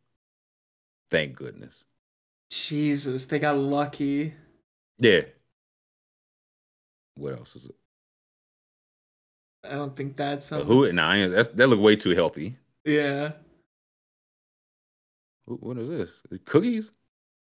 Thank 1.10 1.36
goodness. 1.36 1.84
Jesus, 2.50 3.26
they 3.26 3.38
got 3.38 3.56
lucky. 3.58 4.34
Yeah. 4.98 5.22
What 7.16 7.34
else 7.38 7.56
is 7.56 7.64
it? 7.66 7.74
I 9.64 9.70
don't 9.70 9.96
think 9.96 10.16
that's 10.16 10.52
Uh, 10.52 10.58
something. 10.58 10.68
who? 10.68 10.92
Nah, 10.92 11.10
I 11.10 11.26
that's 11.26 11.48
that 11.48 11.66
look 11.66 11.80
way 11.80 11.96
too 11.96 12.10
healthy. 12.14 12.56
Yeah. 12.84 13.32
Wh- 15.46 15.62
What 15.62 15.78
is 15.78 15.88
this? 15.88 16.10
Is 16.30 16.40
Cookies? 16.44 16.90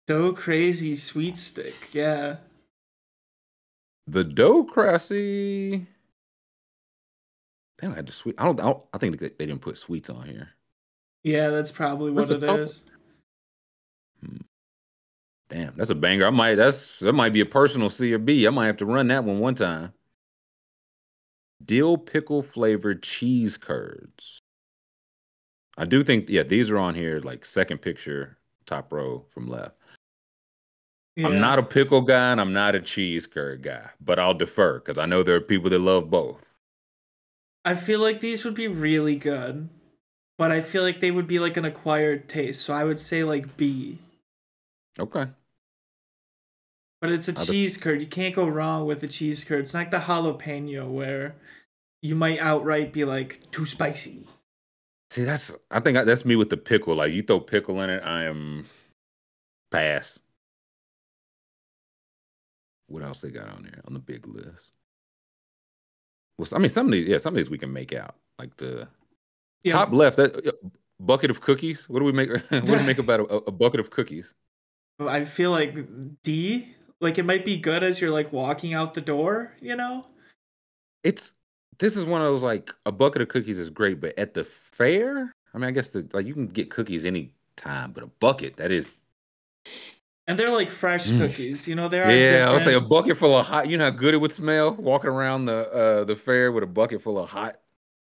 So 0.09 0.33
crazy 0.33 0.95
sweet 0.95 1.37
stick. 1.37 1.75
Yeah. 1.93 2.39
The 4.07 4.25
dough 4.25 4.65
crusty. 4.65 5.87
They 7.79 7.87
don't 7.87 7.95
have 7.95 8.07
the 8.07 8.13
sweet. 8.13 8.35
I 8.39 8.45
don't. 8.47 8.59
I, 8.61 8.65
don't, 8.65 8.83
I 8.93 8.99
think 8.99 9.19
they, 9.21 9.29
they 9.29 9.47
didn't 9.47 9.61
put 9.61 9.77
sweets 9.77 10.11
on 10.11 10.27
here. 10.27 10.49
Yeah, 11.23 11.51
that's 11.51 11.71
probably 11.71 12.11
what 12.11 12.31
it 12.31 12.43
is. 12.43 12.83
Damn, 15.49 15.75
that's 15.77 15.91
a 15.91 15.95
banger. 15.95 16.27
I 16.27 16.31
might. 16.31 16.57
That's 16.57 16.99
that 16.99 17.15
might 17.15 17.33
be 17.33 17.41
a 17.41 17.47
personal 17.47 17.89
C 17.89 18.13
or 18.13 18.19
B. 18.19 18.47
I 18.47 18.51
might 18.51 18.67
have 18.67 18.77
to 18.79 18.87
run 18.87 19.09
that 19.09 19.25
one 19.25 19.41
one 19.41 19.55
time. 19.55 19.93
Dill 21.65 21.97
pickle 21.97 22.43
flavored 22.43 23.03
cheese 23.03 23.57
curds. 23.57 24.41
I 25.79 25.85
do 25.87 26.03
think. 26.05 26.29
Yeah, 26.29 26.43
these 26.43 26.71
are 26.71 26.79
on 26.79 26.95
here. 26.95 27.21
Like 27.21 27.47
second 27.47 27.79
picture, 27.79 28.37
top 28.67 28.93
row 28.93 29.25
from 29.33 29.47
left. 29.47 29.75
Yeah. 31.17 31.27
I'm 31.27 31.41
not 31.41 31.59
a 31.59 31.65
pickle 31.65 32.03
guy 32.03 32.31
and 32.31 32.41
I'm 32.41 32.53
not 32.53 32.77
a 32.77 32.81
cheese 32.81 33.27
curd 33.27 33.63
guy, 33.63 33.91
but 34.01 34.21
I'll 34.21 34.35
defer 34.35 34.79
because 34.79 34.99
I 34.99 35.07
know 35.07 35.25
there 35.25 35.35
are 35.35 35.41
people 35.41 35.69
that 35.71 35.81
love 35.81 36.11
both. 36.11 36.45
I 37.65 37.75
feel 37.75 37.99
like 38.01 38.21
these 38.21 38.45
would 38.45 38.55
be 38.55 38.69
really 38.69 39.17
good, 39.17 39.69
but 40.37 40.53
I 40.53 40.61
feel 40.61 40.83
like 40.83 41.01
they 41.01 41.11
would 41.11 41.27
be 41.27 41.41
like 41.41 41.57
an 41.57 41.65
acquired 41.65 42.29
taste. 42.29 42.63
So 42.63 42.73
I 42.73 42.85
would 42.85 43.01
say 43.01 43.25
like 43.25 43.57
B. 43.57 43.99
Okay. 44.97 45.27
But 47.01 47.13
it's 47.13 47.29
a 47.29 47.33
cheese 47.33 47.77
curd. 47.77 48.01
You 48.01 48.07
can't 48.07 48.35
go 48.35 48.47
wrong 48.49 48.87
with 48.87 49.03
a 49.03 49.07
cheese 49.07 49.45
curd. 49.45 49.61
It's 49.61 49.75
like 49.75 49.91
the 49.91 49.99
jalapeno 49.99 50.89
where 50.91 51.37
you 52.03 52.15
might 52.17 52.41
outright 52.41 52.93
be 52.93 53.05
like 53.05 53.51
too 53.53 53.67
spicy. 53.67 54.27
See, 55.11 55.25
that's 55.25 55.53
I 55.71 55.81
think 55.81 55.97
that's 56.05 56.25
me 56.25 56.37
with 56.37 56.51
the 56.51 56.57
pickle. 56.57 56.97
Like 56.97 57.13
you 57.13 57.23
throw 57.23 57.41
pickle 57.41 57.81
in 57.81 57.91
it, 57.91 58.03
I 58.03 58.25
am 58.25 58.67
pass. 59.71 60.19
What 62.89 63.03
else 63.03 63.21
they 63.21 63.31
got 63.31 63.49
on 63.49 63.63
there 63.63 63.81
on 63.87 63.93
the 63.95 64.01
big 64.01 64.27
list? 64.27 64.73
Well, 66.39 66.49
I 66.53 66.59
mean, 66.59 66.69
some 66.69 66.87
of 66.87 66.93
these, 66.93 67.09
yeah, 67.09 67.19
some 67.19 67.35
of 67.35 67.37
these 67.37 67.51
we 67.51 67.59
can 67.59 67.73
make 67.73 67.93
out. 67.93 68.15
Like 68.39 68.57
the 68.57 68.89
Yeah. 69.63 69.73
top 69.73 69.93
left, 69.93 70.17
that 70.17 70.47
uh, 70.47 70.53
bucket 71.01 71.31
of 71.31 71.41
cookies. 71.41 71.89
What 71.89 71.99
do 72.01 72.05
we 72.05 72.13
make? 72.13 72.31
what 72.49 72.65
do 72.65 72.73
we 72.73 72.83
make 72.85 72.99
about 73.07 73.21
a, 73.21 73.25
a 73.25 73.51
bucket 73.51 73.81
of 73.81 73.91
cookies? 73.91 74.35
I 75.01 75.25
feel 75.25 75.51
like 75.51 75.77
D. 76.23 76.75
Like 77.01 77.19
it 77.19 77.25
might 77.25 77.45
be 77.45 77.57
good 77.59 77.83
as 77.83 78.01
you're 78.01 78.11
like 78.11 78.33
walking 78.33 78.75
out 78.75 78.95
the 78.95 79.01
door. 79.01 79.55
You 79.61 79.77
know. 79.77 80.07
It's 81.05 81.33
this 81.79 81.97
is 81.97 82.05
one 82.05 82.21
of 82.23 82.27
those 82.27 82.43
like 82.43 82.71
a 82.87 82.93
bucket 82.93 83.23
of 83.23 83.29
cookies 83.29 83.59
is 83.59 83.71
great, 83.71 84.01
but 84.01 84.19
at 84.19 84.35
the 84.35 84.45
fair, 84.45 85.33
I 85.55 85.59
mean, 85.59 85.69
I 85.69 85.71
guess 85.71 85.91
the 85.91 86.09
like 86.13 86.27
you 86.27 86.35
can 86.35 86.49
get 86.49 86.71
cookies 86.71 87.05
any 87.05 87.33
time, 87.57 87.93
but 87.93 88.03
a 88.03 88.09
bucket 88.21 88.57
that 88.57 88.71
is 88.73 88.91
And 90.27 90.39
they're 90.39 90.51
like 90.51 90.69
fresh 90.71 91.09
Mm. 91.09 91.19
cookies. 91.19 91.67
You 91.69 91.75
know 91.75 91.89
they 91.89 92.01
are. 92.01 92.11
Yeah, 92.13 92.49
I 92.49 92.53
would 92.53 92.63
say 92.63 92.75
a 92.75 92.81
bucket 92.81 93.17
full 93.17 93.37
of 93.37 93.47
hot. 93.47 93.69
You 93.69 93.79
know 93.79 93.85
how 93.85 93.91
good 93.91 94.15
it 94.15 94.19
would 94.19 94.33
smell 94.33 94.75
walking 94.75 95.11
around 95.11 95.47
the 95.47 95.71
uh 95.73 96.05
the 96.05 96.17
fair 96.17 96.53
with 96.53 96.65
a 96.65 96.67
bucket 96.67 97.03
full 97.03 97.19
of 97.19 97.31
hot, 97.31 97.61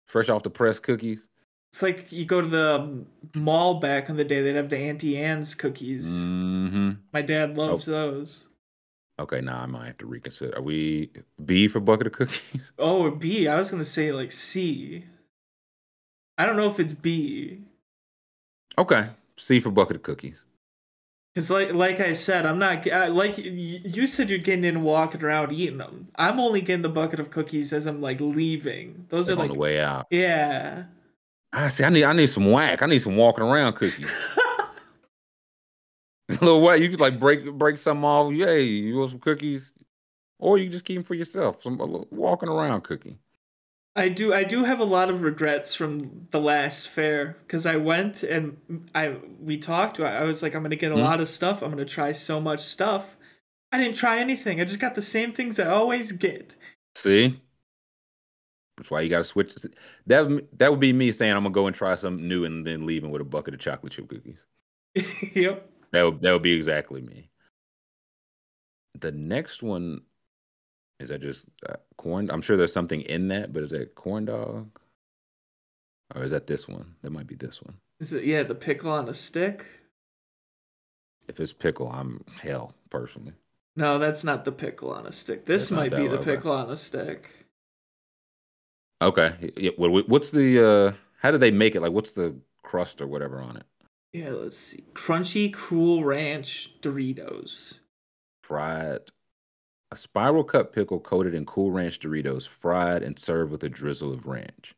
fresh 0.08 0.30
off 0.30 0.44
the 0.44 0.50
press 0.50 0.80
cookies. 0.80 1.28
It's 1.72 1.84
like 1.84 2.12
you 2.12 2.26
go 2.26 2.42
to 2.42 2.48
the 2.48 3.06
mall 3.36 3.80
back 3.80 4.10
in 4.10 4.18
the 4.18 4.24
day. 4.26 4.42
They'd 4.42 4.56
have 4.56 4.70
the 4.70 4.80
Auntie 4.80 5.18
Anne's 5.18 5.54
cookies. 5.54 6.26
Mm-hmm. 6.26 6.92
My 7.14 7.22
dad 7.22 7.58
loves 7.58 7.86
those. 7.86 8.49
Okay, 9.20 9.42
now 9.42 9.62
I 9.62 9.66
might 9.66 9.88
have 9.88 9.98
to 10.00 10.06
reconsider. 10.06 10.58
Are 10.58 10.62
we 10.62 11.12
B 11.44 11.68
for 11.68 11.80
bucket 11.82 12.08
of 12.08 12.14
cookies? 12.14 12.72
Oh, 12.80 13.04
or 13.04 13.12
B. 13.12 13.48
I 13.48 13.58
was 13.58 13.70
gonna 13.70 13.84
say 13.84 14.12
like 14.12 14.32
C. 14.32 15.04
I 16.38 16.46
don't 16.46 16.56
know 16.56 16.70
if 16.70 16.80
it's 16.80 16.94
B. 16.94 17.60
Okay, 18.78 19.10
C 19.38 19.60
for 19.60 19.72
bucket 19.72 19.98
of 19.98 20.04
cookies. 20.04 20.46
Cause 21.36 21.52
like 21.52 21.74
like 21.74 22.00
I 22.00 22.14
said, 22.14 22.46
I'm 22.46 22.58
not 22.60 22.90
I, 22.92 23.08
like 23.08 23.38
you 23.38 24.08
said 24.08 24.30
you're 24.30 24.40
getting 24.40 24.64
in 24.66 24.82
walking 24.84 25.24
around 25.24 25.52
eating 25.52 25.78
them. 25.78 26.08
I'm 26.16 26.40
only 26.40 26.62
getting 26.62 26.82
the 26.82 26.90
bucket 26.90 27.20
of 27.20 27.30
cookies 27.30 27.72
as 27.74 27.86
I'm 27.86 28.02
like 28.02 28.20
leaving. 28.20 29.06
Those 29.10 29.30
Like 29.30 29.38
are 29.38 29.40
on 29.40 29.40
like 29.40 29.50
on 29.50 29.54
the 29.54 29.60
way 29.60 29.80
out. 29.82 30.08
yeah. 30.10 30.86
I 31.52 31.70
see. 31.70 31.84
I 31.84 31.90
need. 31.90 32.04
I 32.04 32.14
need 32.14 32.28
some 32.28 32.50
whack. 32.52 32.82
I 32.82 32.86
need 32.86 33.00
some 33.00 33.16
walking 33.18 33.44
around 33.44 33.74
cookies. 33.74 34.10
a 36.30 36.34
little 36.46 36.62
whack. 36.62 36.80
You 36.80 36.90
could 36.90 37.00
like 37.00 37.20
break 37.20 37.52
break 37.54 37.78
some 37.78 38.04
off. 38.06 38.34
Yay! 38.34 38.64
You 38.64 38.98
want 38.98 39.12
some 39.12 39.20
cookies, 39.20 39.74
or 40.40 40.58
you 40.58 40.70
just 40.70 40.86
keep 40.86 40.96
them 40.96 41.04
for 41.04 41.16
yourself. 41.16 41.62
Some 41.64 41.80
a 41.80 41.86
little 41.86 42.08
walking 42.12 42.50
around 42.50 42.82
cookie. 42.84 43.18
I 43.96 44.08
do 44.10 44.34
I 44.34 44.44
do 44.44 44.64
have 44.64 44.80
a 44.80 44.84
lot 44.86 45.10
of 45.10 45.22
regrets 45.24 45.74
from 45.76 46.28
the 46.32 46.40
last 46.40 46.88
fair 46.88 47.38
because 47.42 47.66
I 47.66 47.76
went 47.76 48.24
and 48.24 48.58
I 48.96 49.16
we 49.42 49.58
talked. 49.58 50.00
I 50.00 50.24
was 50.24 50.42
like, 50.44 50.54
I'm 50.56 50.62
gonna 50.64 50.76
get 50.76 50.92
a 50.92 50.96
Mhm. 50.96 51.04
lot 51.04 51.20
of 51.20 51.28
stuff. 51.28 51.62
I'm 51.62 51.72
gonna 51.72 51.86
try 51.86 52.12
so 52.12 52.40
much 52.40 52.60
stuff. 52.62 53.18
I 53.72 53.78
didn't 53.80 53.96
try 53.96 54.20
anything. 54.20 54.62
I 54.62 54.66
just 54.66 54.80
got 54.80 54.96
the 54.96 55.02
same 55.02 55.32
things 55.32 55.60
I 55.60 55.68
always 55.68 56.12
get. 56.12 56.56
See. 56.96 57.40
That's 58.78 58.90
why 58.92 59.02
you 59.02 59.10
got 59.10 59.18
to 59.18 59.24
switch. 59.26 59.54
That 60.08 60.28
would- 60.30 60.48
that 60.58 60.72
would 60.72 60.80
be 60.80 60.94
me 60.94 61.12
saying 61.12 61.34
I'm 61.34 61.44
gonna 61.44 61.54
go 61.54 61.68
and 61.68 61.76
try 61.76 61.94
something 61.96 62.26
new 62.26 62.46
and 62.46 62.66
then 62.66 62.86
leaving 62.86 63.12
with 63.12 63.22
a 63.22 63.26
bucket 63.26 63.54
of 63.54 63.60
chocolate 63.60 63.92
chip 63.92 64.08
cookies. 64.08 64.46
yep. 65.36 65.70
That 65.92 66.04
would 66.04 66.22
that 66.22 66.32
would 66.32 66.42
be 66.42 66.54
exactly 66.54 67.02
me. 67.02 67.30
The 69.00 69.12
next 69.12 69.64
one 69.64 70.02
is 71.00 71.10
that 71.10 71.22
just 71.22 71.46
uh, 71.68 71.76
corn? 71.98 72.30
I'm 72.30 72.42
sure 72.42 72.58
there's 72.58 72.74
something 72.74 73.02
in 73.02 73.30
that, 73.30 73.54
but 73.54 73.64
is 73.64 73.72
that 73.72 73.96
corn 73.96 74.26
dog? 74.26 74.70
Or 76.16 76.24
is 76.24 76.32
that 76.32 76.48
this 76.48 76.68
one? 76.68 76.96
That 77.02 77.12
might 77.12 77.28
be 77.28 77.36
this 77.36 77.62
one. 77.62 77.78
Is 78.00 78.14
it 78.14 78.24
yeah 78.24 78.44
the 78.44 78.56
pickle 78.56 78.92
on 78.92 79.08
a 79.08 79.14
stick? 79.14 79.66
If 81.28 81.40
it's 81.40 81.54
pickle, 81.54 81.90
I'm 81.90 82.24
hell 82.42 82.74
personally. 82.90 83.34
No, 83.76 84.00
that's 84.00 84.24
not 84.24 84.46
the 84.46 84.52
pickle 84.52 84.92
on 84.92 85.06
a 85.06 85.12
stick. 85.12 85.46
This 85.46 85.70
That's 85.70 85.92
might 85.92 85.96
be 85.96 86.08
the 86.08 86.18
pickle 86.18 86.52
on 86.52 86.70
a 86.70 86.76
stick. 86.76 87.30
Okay. 89.02 89.52
Yeah, 89.56 89.72
what, 89.78 90.10
what's 90.10 90.32
the 90.32 90.68
uh 90.68 90.92
how 91.22 91.32
do 91.32 91.38
they 91.38 91.52
make 91.52 91.76
it? 91.76 91.82
Like 91.82 91.94
what's 91.94 92.12
the 92.12 92.36
crust 92.64 93.00
or 93.02 93.08
whatever 93.08 93.40
on 93.40 93.58
it? 93.58 93.64
Yeah, 94.14 94.30
let's 94.30 94.58
see. 94.58 94.84
Crunchy 94.94 95.54
Cool 95.54 96.04
Ranch 96.04 96.80
Doritos. 96.82 97.80
Fried 98.44 99.02
a 99.92 99.98
spiral 99.98 100.44
cut 100.44 100.72
pickle 100.72 101.00
coated 101.00 101.34
in 101.34 101.46
cool 101.46 101.72
ranch 101.72 102.00
Doritos, 102.00 102.48
fried 102.48 103.04
and 103.04 103.18
served 103.18 103.52
with 103.52 103.64
a 103.64 103.70
drizzle 103.70 104.14
of 104.14 104.26
ranch. 104.28 104.76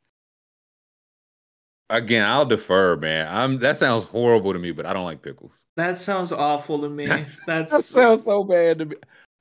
Again, 1.89 2.25
I'll 2.25 2.45
defer, 2.45 2.95
man. 2.95 3.27
I'm 3.27 3.59
that 3.59 3.77
sounds 3.77 4.05
horrible 4.05 4.53
to 4.53 4.59
me, 4.59 4.71
but 4.71 4.85
I 4.85 4.93
don't 4.93 5.03
like 5.03 5.21
pickles. 5.21 5.51
That 5.75 5.97
sounds 5.97 6.31
awful 6.31 6.79
to 6.81 6.89
me. 6.89 7.05
That 7.45 7.69
That's 7.69 7.85
sounds 7.85 8.23
so 8.23 8.43
bad 8.43 8.79
to 8.79 8.85
me. 8.85 8.95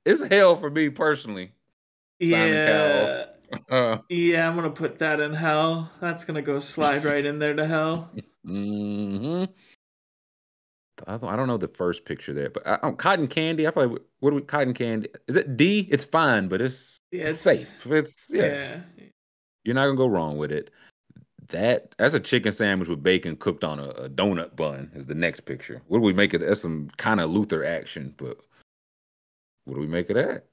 It's 0.05 0.21
hell 0.21 0.57
for 0.57 0.69
me 0.69 0.89
personally. 0.89 1.53
yeah. 2.19 3.25
Uh, 3.69 3.97
Yeah, 4.09 4.49
I'm 4.49 4.55
gonna 4.57 4.69
put 4.71 4.99
that 4.99 5.21
in 5.21 5.33
hell. 5.33 5.91
That's 6.01 6.25
gonna 6.25 6.41
go 6.41 6.59
slide 6.59 7.05
right 7.05 7.25
in 7.25 7.39
there 7.39 7.53
to 7.55 7.65
hell. 7.65 8.09
hmm 8.45 9.45
I 11.07 11.17
don't, 11.17 11.29
I 11.33 11.35
don't 11.35 11.47
know 11.47 11.57
the 11.57 11.67
first 11.67 12.05
picture 12.05 12.33
there, 12.33 12.49
but 12.49 12.65
I, 12.67 12.79
oh, 12.83 12.93
cotton 12.93 13.27
candy. 13.27 13.67
I 13.67 13.71
feel 13.71 13.87
like 13.87 14.01
what 14.19 14.29
do 14.31 14.35
we 14.35 14.41
cotton 14.41 14.73
candy? 14.73 15.09
Is 15.27 15.35
it 15.37 15.57
D? 15.57 15.87
It's 15.91 16.03
fine, 16.05 16.47
but 16.47 16.61
it's, 16.61 16.99
Yeah, 17.11 17.27
it's 17.27 17.45
it's- 17.45 17.67
safe. 17.67 17.85
It's 17.91 18.27
yeah. 18.29 18.81
Yeah. 18.97 19.05
You're 19.63 19.75
not 19.75 19.85
gonna 19.85 19.97
go 19.97 20.07
wrong 20.07 20.37
with 20.37 20.51
it. 20.51 20.71
That 21.49 21.93
that's 21.97 22.13
a 22.13 22.19
chicken 22.19 22.51
sandwich 22.51 22.87
with 22.89 23.03
bacon 23.03 23.35
cooked 23.35 23.63
on 23.63 23.79
a, 23.79 23.89
a 23.89 24.09
donut 24.09 24.55
bun. 24.55 24.89
Is 24.95 25.05
the 25.05 25.15
next 25.15 25.41
picture. 25.41 25.81
What 25.87 25.97
do 25.99 26.03
we 26.03 26.13
make 26.13 26.33
of 26.33 26.39
that? 26.41 26.47
That's 26.47 26.61
some 26.61 26.89
kind 26.97 27.19
of 27.19 27.29
Luther 27.29 27.63
action, 27.65 28.13
but 28.17 28.37
what 29.65 29.75
do 29.75 29.81
we 29.81 29.87
make 29.87 30.09
of 30.09 30.15
that? 30.15 30.45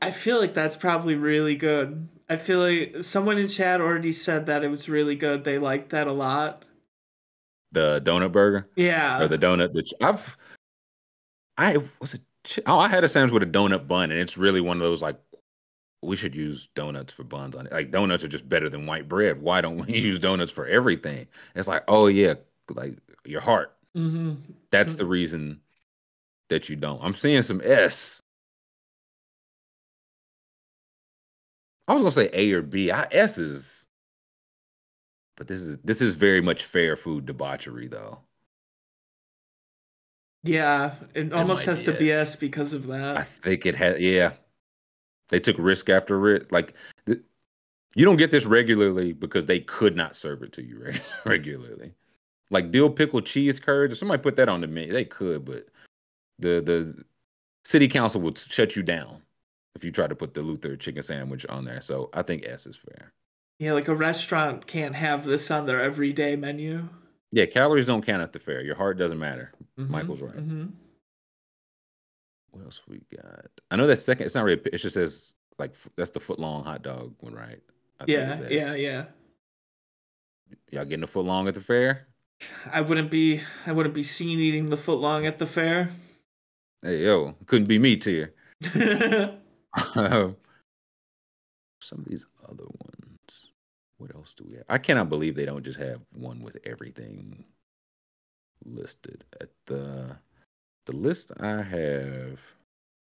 I 0.00 0.10
feel 0.10 0.38
like 0.38 0.54
that's 0.54 0.76
probably 0.76 1.14
really 1.16 1.56
good. 1.56 2.08
I 2.28 2.36
feel 2.36 2.60
like 2.60 3.02
someone 3.02 3.38
in 3.38 3.48
chat 3.48 3.80
already 3.80 4.12
said 4.12 4.46
that 4.46 4.64
it 4.64 4.68
was 4.70 4.88
really 4.88 5.16
good. 5.16 5.44
They 5.44 5.58
liked 5.58 5.90
that 5.90 6.06
a 6.06 6.12
lot. 6.12 6.64
The 7.72 8.00
donut 8.04 8.32
burger 8.32 8.68
Yeah. 8.76 9.20
or 9.22 9.28
the 9.28 9.38
donut? 9.38 9.86
Ch- 9.86 9.92
I've 10.00 10.36
I 11.58 11.78
was 12.00 12.14
a 12.14 12.18
oh 12.66 12.78
I 12.78 12.88
had 12.88 13.04
a 13.04 13.08
sandwich 13.08 13.32
with 13.32 13.42
a 13.42 13.46
donut 13.46 13.86
bun, 13.88 14.10
and 14.10 14.20
it's 14.20 14.38
really 14.38 14.60
one 14.60 14.76
of 14.76 14.82
those 14.82 15.02
like 15.02 15.18
we 16.02 16.14
should 16.16 16.36
use 16.36 16.68
donuts 16.74 17.12
for 17.12 17.24
buns 17.24 17.56
on 17.56 17.66
it. 17.66 17.72
Like 17.72 17.90
donuts 17.90 18.22
are 18.22 18.28
just 18.28 18.48
better 18.48 18.68
than 18.68 18.86
white 18.86 19.08
bread. 19.08 19.40
Why 19.42 19.60
don't 19.60 19.84
we 19.86 19.98
use 19.98 20.18
donuts 20.18 20.52
for 20.52 20.66
everything? 20.66 21.26
It's 21.54 21.68
like 21.68 21.84
oh 21.88 22.06
yeah, 22.06 22.34
like 22.70 22.96
your 23.24 23.40
heart. 23.40 23.74
hmm 23.94 24.34
That's 24.70 24.92
So- 24.92 24.98
the 24.98 25.06
reason 25.06 25.60
that 26.48 26.68
you 26.68 26.76
don't. 26.76 27.02
I'm 27.02 27.14
seeing 27.14 27.42
some 27.42 27.60
S. 27.64 28.22
I 31.88 31.92
was 31.94 32.02
gonna 32.02 32.12
say 32.12 32.30
A 32.32 32.52
or 32.52 32.62
B. 32.62 32.90
I, 32.90 33.06
S 33.12 33.38
is, 33.38 33.85
but 35.36 35.46
this 35.46 35.60
is 35.60 35.78
this 35.78 36.00
is 36.02 36.14
very 36.14 36.40
much 36.40 36.64
fair 36.64 36.96
food 36.96 37.26
debauchery 37.26 37.88
though. 37.88 38.18
Yeah. 40.44 40.94
It 41.14 41.32
almost 41.32 41.66
has 41.66 41.80
be 41.82 41.86
to 41.86 41.92
it. 41.92 41.98
be 41.98 42.12
S 42.12 42.36
because 42.36 42.72
of 42.72 42.86
that. 42.86 43.16
I 43.16 43.24
think 43.24 43.66
it 43.66 43.74
had. 43.74 44.00
Yeah, 44.00 44.32
they 45.28 45.40
took 45.40 45.56
risk 45.58 45.88
after 45.90 46.18
risk. 46.18 46.52
Like 46.52 46.74
th- 47.06 47.20
you 47.94 48.04
don't 48.04 48.16
get 48.16 48.30
this 48.30 48.44
regularly 48.44 49.12
because 49.12 49.46
they 49.46 49.60
could 49.60 49.96
not 49.96 50.14
serve 50.16 50.42
it 50.42 50.52
to 50.54 50.62
you 50.62 50.82
reg- 50.84 51.02
regularly. 51.24 51.94
Like 52.50 52.70
dill 52.70 52.90
pickle 52.90 53.20
cheese 53.22 53.58
curds. 53.58 53.92
If 53.92 53.98
somebody 53.98 54.22
put 54.22 54.36
that 54.36 54.48
on 54.48 54.60
the 54.60 54.66
menu, 54.68 54.92
they 54.92 55.04
could, 55.04 55.44
but 55.44 55.66
the 56.38 56.60
the 56.60 57.04
city 57.64 57.88
council 57.88 58.20
would 58.20 58.38
shut 58.38 58.76
you 58.76 58.82
down 58.82 59.22
if 59.74 59.82
you 59.82 59.90
try 59.90 60.06
to 60.06 60.14
put 60.14 60.32
the 60.32 60.42
Luther 60.42 60.76
chicken 60.76 61.02
sandwich 61.02 61.44
on 61.46 61.64
there. 61.64 61.80
So 61.80 62.08
I 62.14 62.22
think 62.22 62.44
S 62.46 62.66
is 62.66 62.76
fair. 62.76 63.12
Yeah, 63.58 63.72
like 63.72 63.88
a 63.88 63.94
restaurant 63.94 64.66
can't 64.66 64.94
have 64.94 65.24
this 65.24 65.50
on 65.50 65.66
their 65.66 65.80
everyday 65.80 66.36
menu. 66.36 66.88
Yeah, 67.32 67.46
calories 67.46 67.86
don't 67.86 68.04
count 68.04 68.22
at 68.22 68.32
the 68.32 68.38
fair. 68.38 68.60
Your 68.62 68.76
heart 68.76 68.98
doesn't 68.98 69.18
matter. 69.18 69.52
Mhm, 69.78 69.88
Michael's 69.88 70.20
right. 70.22 70.36
mhm. 70.36 70.72
What 72.50 72.64
else 72.64 72.80
we 72.86 73.00
got? 73.14 73.46
I 73.70 73.76
know 73.76 73.86
that 73.86 73.98
second. 73.98 74.26
It's 74.26 74.34
not 74.34 74.44
really. 74.44 74.60
It 74.72 74.78
just 74.78 74.94
says 74.94 75.32
like 75.58 75.74
that's 75.96 76.10
the 76.10 76.20
foot 76.20 76.38
long 76.38 76.64
hot 76.64 76.82
dog 76.82 77.14
one, 77.20 77.34
right? 77.34 77.60
I 78.00 78.04
Yeah, 78.06 78.40
yeah, 78.48 78.74
yeah. 78.74 79.04
Y'all 80.70 80.84
getting 80.84 81.02
a 81.02 81.06
foot 81.08 81.24
long 81.24 81.48
at 81.48 81.54
the 81.54 81.60
fair? 81.60 82.08
I 82.70 82.82
wouldn't 82.82 83.10
be 83.10 83.40
I 83.66 83.72
wouldn't 83.72 83.94
be 83.94 84.02
seen 84.02 84.38
eating 84.38 84.68
the 84.68 84.76
foot 84.76 85.00
long 85.00 85.26
at 85.26 85.38
the 85.38 85.46
fair. 85.46 85.90
Hey 86.82 87.04
yo, 87.04 87.34
couldn't 87.46 87.68
be 87.68 87.78
me, 87.78 87.96
tier. 87.96 88.34
Some 91.80 92.00
of 92.00 92.04
these 92.06 92.26
other 92.44 92.64
ones. 92.64 92.95
What 93.98 94.14
else 94.14 94.34
do 94.36 94.44
we 94.48 94.56
have? 94.56 94.64
I 94.68 94.78
cannot 94.78 95.08
believe 95.08 95.34
they 95.36 95.46
don't 95.46 95.64
just 95.64 95.78
have 95.78 96.00
one 96.12 96.42
with 96.42 96.56
everything 96.64 97.44
listed 98.64 99.24
at 99.40 99.50
the 99.66 100.16
the 100.86 100.92
list. 100.92 101.32
I 101.40 101.62
have 101.62 102.40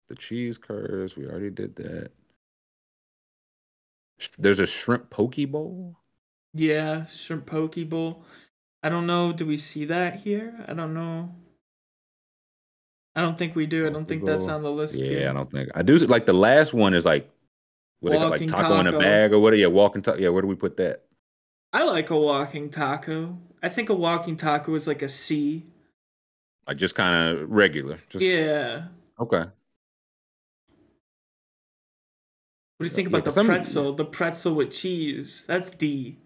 the 0.08 0.14
cheese 0.14 0.58
curds. 0.58 1.16
We 1.16 1.26
already 1.26 1.50
did 1.50 1.76
that. 1.76 2.10
There's 4.38 4.60
a 4.60 4.66
shrimp 4.66 5.10
poke 5.10 5.36
bowl. 5.50 5.96
yeah, 6.54 7.06
shrimp 7.06 7.46
poke 7.46 7.76
bowl. 7.88 8.24
I 8.82 8.88
don't 8.88 9.06
know. 9.06 9.32
Do 9.32 9.46
we 9.46 9.56
see 9.56 9.84
that 9.86 10.16
here? 10.16 10.64
I 10.68 10.74
don't 10.74 10.94
know. 10.94 11.34
I 13.14 13.22
don't 13.22 13.36
think 13.38 13.56
we 13.56 13.66
do. 13.66 13.86
I 13.86 13.90
don't 13.90 14.06
think 14.06 14.24
that's 14.24 14.46
on 14.46 14.62
the 14.62 14.70
list 14.70 14.96
Yeah, 14.96 15.06
here. 15.06 15.30
I 15.30 15.32
don't 15.32 15.50
think 15.50 15.70
I 15.74 15.82
do. 15.82 15.96
Like 15.98 16.26
the 16.26 16.34
last 16.34 16.74
one 16.74 16.94
is 16.94 17.04
like 17.04 17.30
what 18.00 18.12
got, 18.12 18.22
like 18.30 18.30
Walking 18.32 18.48
taco, 18.48 18.80
in 18.80 18.86
a 18.86 18.98
bag 18.98 19.32
or 19.32 19.38
what? 19.38 19.52
Are, 19.52 19.56
yeah, 19.56 19.66
walking 19.66 20.02
taco. 20.02 20.18
Yeah, 20.18 20.28
where 20.30 20.42
do 20.42 20.48
we 20.48 20.54
put 20.54 20.76
that? 20.78 21.04
I 21.72 21.82
like 21.84 22.10
a 22.10 22.16
walking 22.16 22.70
taco. 22.70 23.38
I 23.62 23.68
think 23.68 23.88
a 23.88 23.94
walking 23.94 24.36
taco 24.36 24.74
is 24.74 24.86
like 24.86 25.02
a 25.02 25.08
C. 25.08 25.66
Like 26.66 26.76
just 26.78 26.94
kind 26.94 27.38
of 27.38 27.50
regular. 27.50 28.00
Just, 28.08 28.24
Yeah. 28.24 28.88
Okay. 29.20 29.38
What 29.38 29.50
do 32.80 32.84
you 32.84 32.90
think 32.90 33.06
Yeah, 33.06 33.18
about 33.18 33.24
'cause 33.24 33.34
the 33.36 33.44
pretzel? 33.44 33.92
The 33.94 34.04
pretzel 34.04 34.54
with 34.54 34.70
cheese. 34.72 35.44
That's 35.46 35.70
D. 35.70 36.18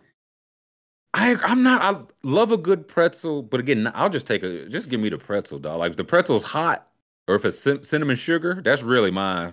I 1.12 1.34
I'm 1.36 1.62
not. 1.62 1.82
I 1.82 2.02
love 2.22 2.52
a 2.52 2.56
good 2.56 2.86
pretzel, 2.88 3.42
but 3.42 3.60
again, 3.60 3.90
I'll 3.94 4.10
just 4.10 4.26
take 4.26 4.42
a. 4.42 4.68
Just 4.68 4.88
give 4.88 5.00
me 5.00 5.08
the 5.08 5.18
pretzel, 5.18 5.58
dog. 5.58 5.78
Like 5.80 5.90
if 5.92 5.96
the 5.96 6.04
pretzel's 6.04 6.44
hot, 6.44 6.88
or 7.28 7.34
if 7.34 7.44
it's 7.44 7.58
cin- 7.58 7.82
cinnamon 7.82 8.16
sugar, 8.16 8.60
that's 8.64 8.82
really 8.82 9.10
my 9.10 9.52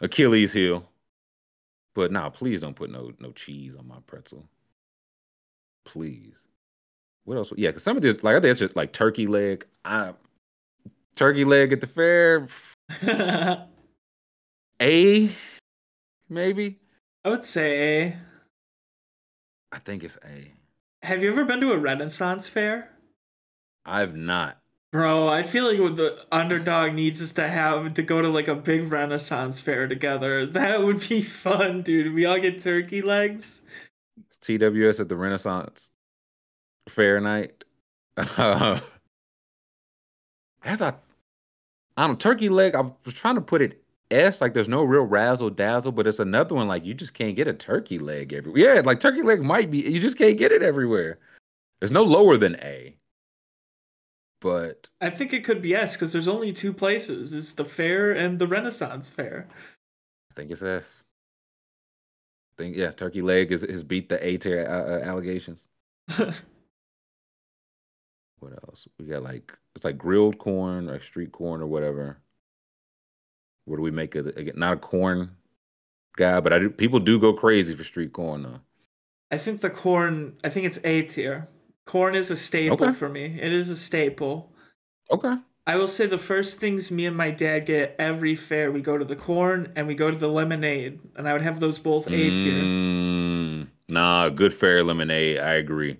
Achilles 0.00 0.52
heel. 0.52 0.88
But 1.94 2.12
nah, 2.12 2.28
please 2.28 2.60
don't 2.60 2.76
put 2.76 2.90
no 2.90 3.12
no 3.18 3.32
cheese 3.32 3.74
on 3.76 3.88
my 3.88 3.98
pretzel. 4.06 4.48
Please. 5.84 6.34
What 7.24 7.36
else? 7.36 7.52
Yeah, 7.56 7.70
because 7.70 7.82
some 7.82 7.96
of 7.96 8.02
this, 8.02 8.22
like 8.22 8.36
I 8.36 8.40
think 8.40 8.52
it's 8.52 8.60
just 8.60 8.76
like 8.76 8.92
turkey 8.92 9.26
leg. 9.26 9.66
I 9.84 10.12
turkey 11.14 11.44
leg 11.44 11.72
at 11.72 11.80
the 11.80 11.86
fair. 11.86 12.48
a, 14.82 15.30
maybe. 16.28 16.78
I 17.24 17.28
would 17.28 17.44
say 17.44 18.04
A. 18.04 18.16
I 19.72 19.78
think 19.80 20.04
it's 20.04 20.18
A. 20.24 20.52
Have 21.02 21.22
you 21.22 21.30
ever 21.30 21.44
been 21.44 21.60
to 21.60 21.72
a 21.72 21.78
Renaissance 21.78 22.48
fair? 22.48 22.90
I've 23.84 24.16
not. 24.16 24.58
Bro, 24.92 25.28
I 25.28 25.42
feel 25.42 25.70
like 25.70 25.80
what 25.80 25.96
the 25.96 26.24
underdog 26.32 26.94
needs 26.94 27.20
is 27.20 27.32
to 27.34 27.48
have 27.48 27.94
to 27.94 28.02
go 28.02 28.22
to 28.22 28.28
like 28.28 28.48
a 28.48 28.54
big 28.54 28.90
Renaissance 28.90 29.60
fair 29.60 29.88
together. 29.88 30.46
That 30.56 30.82
would 30.82 31.06
be 31.08 31.22
fun, 31.22 31.82
dude. 31.82 32.14
We 32.14 32.24
all 32.24 32.38
get 32.38 32.60
turkey 32.60 33.02
legs. 33.02 33.62
TWS 34.40 35.00
at 35.00 35.08
the 35.08 35.16
Renaissance 35.16 35.90
Fair 36.88 37.20
night. 37.20 37.64
As 38.16 38.80
I, 40.80 40.94
I 41.96 42.06
don't 42.06 42.20
turkey 42.20 42.48
leg. 42.48 42.74
I 42.74 42.82
was 43.04 43.14
trying 43.14 43.34
to 43.34 43.40
put 43.40 43.60
it 43.62 43.82
S, 44.10 44.40
like 44.40 44.54
there's 44.54 44.68
no 44.68 44.84
real 44.84 45.02
razzle 45.02 45.50
dazzle, 45.50 45.92
but 45.92 46.06
it's 46.06 46.20
another 46.20 46.54
one 46.54 46.68
like 46.68 46.84
you 46.84 46.94
just 46.94 47.12
can't 47.14 47.34
get 47.34 47.48
a 47.48 47.52
turkey 47.52 47.98
leg 47.98 48.32
everywhere. 48.32 48.76
Yeah, 48.76 48.80
like 48.82 49.00
turkey 49.00 49.22
leg 49.22 49.42
might 49.42 49.70
be, 49.70 49.78
you 49.78 50.00
just 50.00 50.16
can't 50.16 50.38
get 50.38 50.52
it 50.52 50.62
everywhere. 50.62 51.18
There's 51.80 51.92
no 51.92 52.04
lower 52.04 52.36
than 52.36 52.56
A. 52.56 52.96
But 54.40 54.88
I 55.00 55.10
think 55.10 55.32
it 55.32 55.44
could 55.44 55.62
be 55.62 55.74
S 55.74 55.94
because 55.94 56.12
there's 56.12 56.28
only 56.28 56.52
two 56.52 56.72
places. 56.72 57.32
It's 57.32 57.54
the 57.54 57.64
fair 57.64 58.12
and 58.12 58.38
the 58.38 58.46
Renaissance 58.46 59.08
fair. 59.08 59.48
I 60.30 60.34
think 60.34 60.50
it's 60.50 60.62
S. 60.62 61.02
I 62.58 62.62
think 62.62 62.76
yeah, 62.76 62.90
turkey 62.90 63.22
leg 63.22 63.52
is 63.52 63.62
has 63.62 63.82
beat 63.82 64.08
the 64.08 64.24
A 64.26 64.36
tier 64.36 64.66
uh, 64.68 64.92
uh, 64.92 65.10
allegations. 65.10 65.66
What 68.40 68.52
else? 68.68 68.86
We 68.98 69.06
got 69.06 69.22
like 69.22 69.56
it's 69.74 69.84
like 69.84 69.98
grilled 69.98 70.38
corn 70.38 70.88
or 70.88 71.00
street 71.00 71.32
corn 71.32 71.60
or 71.60 71.66
whatever. 71.66 72.18
What 73.64 73.76
do 73.76 73.82
we 73.82 73.90
make 73.90 74.14
of 74.14 74.26
it? 74.26 74.38
Again, 74.38 74.54
not 74.56 74.74
a 74.74 74.76
corn 74.76 75.36
guy, 76.16 76.40
but 76.40 76.52
I 76.52 76.58
do. 76.58 76.70
People 76.70 77.00
do 77.00 77.18
go 77.18 77.32
crazy 77.32 77.74
for 77.74 77.84
street 77.84 78.12
corn 78.12 78.42
though. 78.42 78.60
I 79.30 79.38
think 79.38 79.60
the 79.60 79.70
corn, 79.70 80.36
I 80.44 80.48
think 80.50 80.66
it's 80.66 80.78
A 80.84 81.02
tier. 81.02 81.48
Corn 81.86 82.14
is 82.14 82.30
a 82.30 82.36
staple 82.36 82.74
Okay. 82.88 82.92
for 82.92 83.08
me. 83.08 83.24
It 83.40 83.52
is 83.52 83.70
a 83.70 83.76
staple. 83.76 84.52
Okay. 85.10 85.36
I 85.68 85.76
will 85.76 85.88
say 85.88 86.06
the 86.06 86.18
first 86.18 86.60
things 86.60 86.90
me 86.90 87.06
and 87.06 87.16
my 87.16 87.30
dad 87.30 87.66
get 87.66 87.96
every 87.98 88.34
fair, 88.36 88.70
we 88.70 88.80
go 88.80 88.98
to 88.98 89.04
the 89.04 89.16
corn 89.16 89.72
and 89.74 89.86
we 89.86 89.94
go 89.94 90.10
to 90.10 90.16
the 90.16 90.28
lemonade, 90.28 91.00
and 91.16 91.28
I 91.28 91.32
would 91.32 91.42
have 91.42 91.58
those 91.58 91.78
both 91.78 92.06
A 92.06 92.10
tier. 92.10 92.62
Mm, 92.62 93.68
nah, 93.88 94.28
good 94.28 94.54
fair 94.54 94.84
lemonade. 94.84 95.38
I 95.38 95.54
agree. 95.54 95.98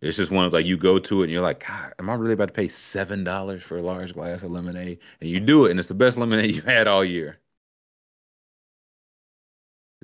It's 0.00 0.16
just 0.16 0.30
one 0.30 0.44
of 0.44 0.52
like 0.52 0.66
you 0.66 0.76
go 0.76 0.98
to 0.98 1.20
it 1.22 1.24
and 1.24 1.32
you're 1.32 1.42
like, 1.42 1.66
God, 1.66 1.92
am 1.98 2.08
I 2.08 2.14
really 2.14 2.34
about 2.34 2.48
to 2.48 2.54
pay 2.54 2.68
seven 2.68 3.24
dollars 3.24 3.62
for 3.62 3.78
a 3.78 3.82
large 3.82 4.14
glass 4.14 4.42
of 4.42 4.50
lemonade? 4.50 4.98
And 5.20 5.28
you 5.30 5.40
do 5.40 5.64
it, 5.66 5.70
and 5.70 5.80
it's 5.80 5.88
the 5.88 5.94
best 5.94 6.18
lemonade 6.18 6.50
you've 6.54 6.64
had 6.64 6.86
all 6.88 7.04
year. 7.04 7.38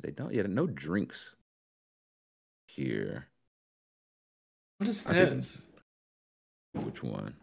They 0.02 0.10
don't 0.10 0.34
yet 0.34 0.48
no 0.50 0.66
drinks 0.66 1.36
here. 2.66 3.28
What 4.84 4.90
is 4.90 5.06
I 5.06 5.12
see 5.12 5.26
some- 5.26 5.36
this? 5.36 5.66
Which 6.74 7.02
one? 7.02 7.34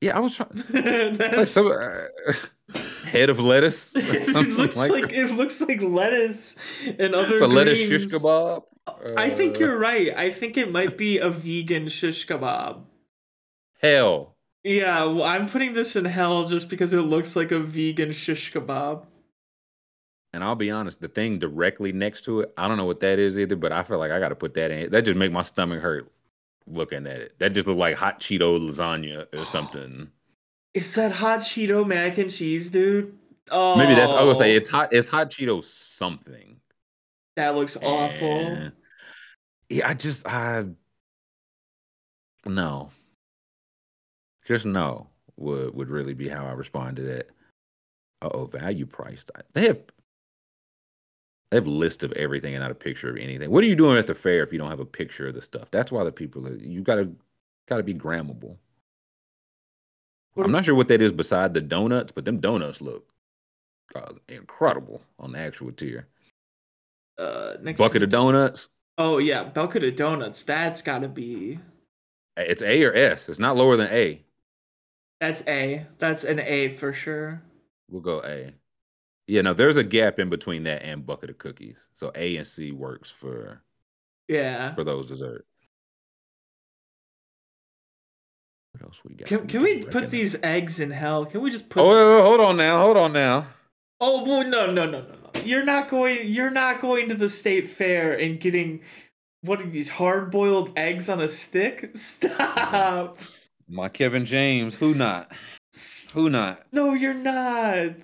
Yeah, 0.00 0.16
I 0.16 0.20
was 0.20 0.34
trying. 0.36 0.50
Like 0.72 1.18
That's, 1.18 1.50
some, 1.50 1.70
uh, 1.70 2.32
head 3.04 3.28
of 3.30 3.38
lettuce. 3.40 3.92
it 3.96 4.48
looks 4.56 4.76
like, 4.76 5.08
that. 5.08 5.12
it 5.12 5.32
looks 5.34 5.60
like 5.60 5.80
lettuce 5.82 6.56
and 6.98 7.14
other 7.14 7.34
it's 7.34 7.42
a 7.42 7.46
lettuce 7.46 7.78
shish 7.78 8.06
greens. 8.06 8.12
kebab. 8.14 8.62
I 9.16 9.28
think 9.30 9.56
Uh, 9.56 9.60
you're 9.60 9.78
right. 9.78 10.16
I 10.16 10.30
think 10.30 10.56
it 10.56 10.72
might 10.72 10.96
be 10.96 11.18
a 11.18 11.28
vegan 11.30 11.88
shish 11.88 12.26
kebab. 12.26 12.82
hell. 13.82 14.36
Yeah, 14.62 15.04
well, 15.04 15.24
I'm 15.24 15.48
putting 15.48 15.72
this 15.72 15.96
in 15.96 16.04
hell 16.04 16.44
just 16.46 16.68
because 16.68 16.92
it 16.92 17.00
looks 17.00 17.34
like 17.34 17.50
a 17.50 17.60
vegan 17.60 18.12
shish 18.12 18.52
kebab. 18.52 19.06
And 20.32 20.44
I'll 20.44 20.54
be 20.54 20.70
honest, 20.70 21.00
the 21.00 21.08
thing 21.08 21.38
directly 21.38 21.92
next 21.92 22.22
to 22.26 22.40
it, 22.40 22.52
I 22.56 22.68
don't 22.68 22.76
know 22.76 22.84
what 22.84 23.00
that 23.00 23.18
is 23.18 23.36
either, 23.36 23.56
but 23.56 23.72
I 23.72 23.82
feel 23.82 23.98
like 23.98 24.12
I 24.12 24.20
got 24.20 24.28
to 24.28 24.36
put 24.36 24.54
that 24.54 24.70
in. 24.70 24.90
That 24.90 25.04
just 25.04 25.16
make 25.16 25.32
my 25.32 25.42
stomach 25.42 25.80
hurt 25.80 26.10
looking 26.68 27.06
at 27.06 27.20
it. 27.20 27.38
That 27.38 27.52
just 27.52 27.66
look 27.66 27.76
like 27.76 27.96
hot 27.96 28.20
Cheeto 28.20 28.60
lasagna 28.60 29.26
or 29.36 29.44
something. 29.44 30.08
Is 30.74 30.94
that 30.94 31.10
hot 31.10 31.40
Cheeto 31.40 31.84
mac 31.84 32.18
and 32.18 32.30
cheese, 32.30 32.70
dude? 32.70 33.18
Oh, 33.50 33.76
Maybe 33.76 33.96
that's. 33.96 34.12
I 34.12 34.22
was 34.22 34.38
gonna 34.38 34.50
say 34.50 34.54
it's 34.54 34.70
hot. 34.70 34.92
It's 34.92 35.08
hot 35.08 35.30
Cheeto 35.30 35.64
something. 35.64 36.60
that 37.34 37.56
looks 37.56 37.76
awful. 37.76 38.70
Yeah, 39.68 39.88
I 39.88 39.94
just 39.94 40.24
I 40.28 40.66
no. 42.46 42.90
Just 44.46 44.64
no 44.64 45.08
would 45.36 45.74
would 45.74 45.88
really 45.88 46.14
be 46.14 46.28
how 46.28 46.46
I 46.46 46.52
respond 46.52 46.96
to 46.96 47.02
that. 47.02 47.30
Uh 48.22 48.28
oh, 48.32 48.44
value 48.46 48.86
priced. 48.86 49.32
They 49.54 49.66
have 49.66 49.80
they 51.50 51.56
have 51.56 51.66
a 51.66 51.70
list 51.70 52.02
of 52.02 52.12
everything 52.12 52.54
and 52.54 52.62
not 52.62 52.70
a 52.70 52.76
picture 52.76 53.10
of 53.10 53.16
anything. 53.16 53.50
What 53.50 53.64
are 53.64 53.66
you 53.66 53.76
doing 53.76 53.98
at 53.98 54.06
the 54.06 54.14
fair 54.14 54.42
if 54.42 54.52
you 54.52 54.58
don't 54.58 54.70
have 54.70 54.80
a 54.80 54.84
picture 54.84 55.28
of 55.28 55.34
the 55.34 55.42
stuff? 55.42 55.70
That's 55.70 55.90
why 55.90 56.04
the 56.04 56.12
people 56.12 56.46
are, 56.46 56.54
you 56.54 56.80
gotta 56.82 57.10
gotta 57.68 57.82
be 57.82 57.94
grammable. 57.94 58.56
What 60.34 60.44
I'm 60.44 60.52
not 60.52 60.64
sure 60.64 60.74
what 60.76 60.88
that 60.88 61.02
is 61.02 61.12
beside 61.12 61.54
the 61.54 61.60
donuts, 61.60 62.12
but 62.12 62.24
them 62.24 62.38
donuts 62.38 62.80
look 62.80 63.04
uh, 63.94 64.12
incredible 64.28 65.02
on 65.18 65.32
the 65.32 65.38
actual 65.38 65.72
tier. 65.72 66.06
Uh, 67.18 67.54
next 67.60 67.80
Bucket 67.80 68.02
of 68.04 68.08
donuts. 68.10 68.68
Oh 68.96 69.18
yeah, 69.18 69.44
bucket 69.44 69.82
of 69.82 69.96
donuts. 69.96 70.42
That's 70.44 70.82
gotta 70.82 71.08
be. 71.08 71.58
It's 72.36 72.62
A 72.62 72.82
or 72.84 72.94
S. 72.94 73.28
It's 73.28 73.38
not 73.38 73.56
lower 73.56 73.76
than 73.76 73.88
A. 73.88 74.22
That's 75.20 75.46
A. 75.46 75.86
That's 75.98 76.24
an 76.24 76.38
A 76.38 76.68
for 76.68 76.92
sure. 76.92 77.42
We'll 77.90 78.00
go 78.00 78.22
A. 78.22 78.52
Yeah, 79.30 79.42
no, 79.42 79.54
there's 79.54 79.76
a 79.76 79.84
gap 79.84 80.18
in 80.18 80.28
between 80.28 80.64
that 80.64 80.82
and 80.82 81.06
bucket 81.06 81.30
of 81.30 81.38
cookies. 81.38 81.76
So 81.94 82.10
A 82.16 82.36
and 82.36 82.46
C 82.46 82.72
works 82.72 83.10
for 83.12 83.62
Yeah. 84.26 84.74
for 84.74 84.82
those 84.82 85.06
desserts. 85.06 85.46
What 88.72 88.84
else 88.84 89.00
we 89.04 89.14
got? 89.14 89.28
Can 89.28 89.46
can 89.46 89.62
we 89.62 89.82
put 89.84 89.94
Reckon- 89.94 90.10
these 90.10 90.36
eggs 90.42 90.80
in 90.80 90.90
hell? 90.90 91.26
Can 91.26 91.42
we 91.42 91.50
just 91.50 91.68
put? 91.68 91.80
Oh, 91.82 92.22
hold 92.22 92.40
on 92.40 92.56
now. 92.56 92.78
Hold 92.80 92.96
on 92.96 93.12
now. 93.12 93.46
Oh 94.00 94.24
well, 94.24 94.48
no, 94.48 94.66
no, 94.70 94.86
no, 94.90 95.02
no, 95.02 95.14
no. 95.14 95.40
You're 95.44 95.64
not 95.64 95.88
going. 95.88 96.18
You're 96.24 96.50
not 96.50 96.80
going 96.80 97.08
to 97.08 97.14
the 97.14 97.28
state 97.28 97.68
fair 97.68 98.18
and 98.18 98.40
getting 98.40 98.80
what 99.42 99.62
are 99.62 99.66
these 99.66 99.88
hard 99.90 100.30
boiled 100.30 100.72
eggs 100.76 101.08
on 101.08 101.20
a 101.20 101.28
stick? 101.28 101.90
Stop. 101.94 103.18
My 103.68 103.88
Kevin 103.88 104.24
James. 104.24 104.74
Who 104.74 104.94
not? 104.94 105.32
Who 106.14 106.30
not? 106.30 106.66
No, 106.72 106.94
you're 106.94 107.14
not. 107.14 107.94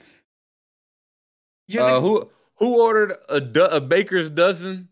Uh, 1.74 2.00
who 2.00 2.30
who 2.56 2.82
ordered 2.82 3.16
a 3.28 3.40
do- 3.40 3.64
a 3.64 3.80
baker's 3.80 4.30
dozen 4.30 4.88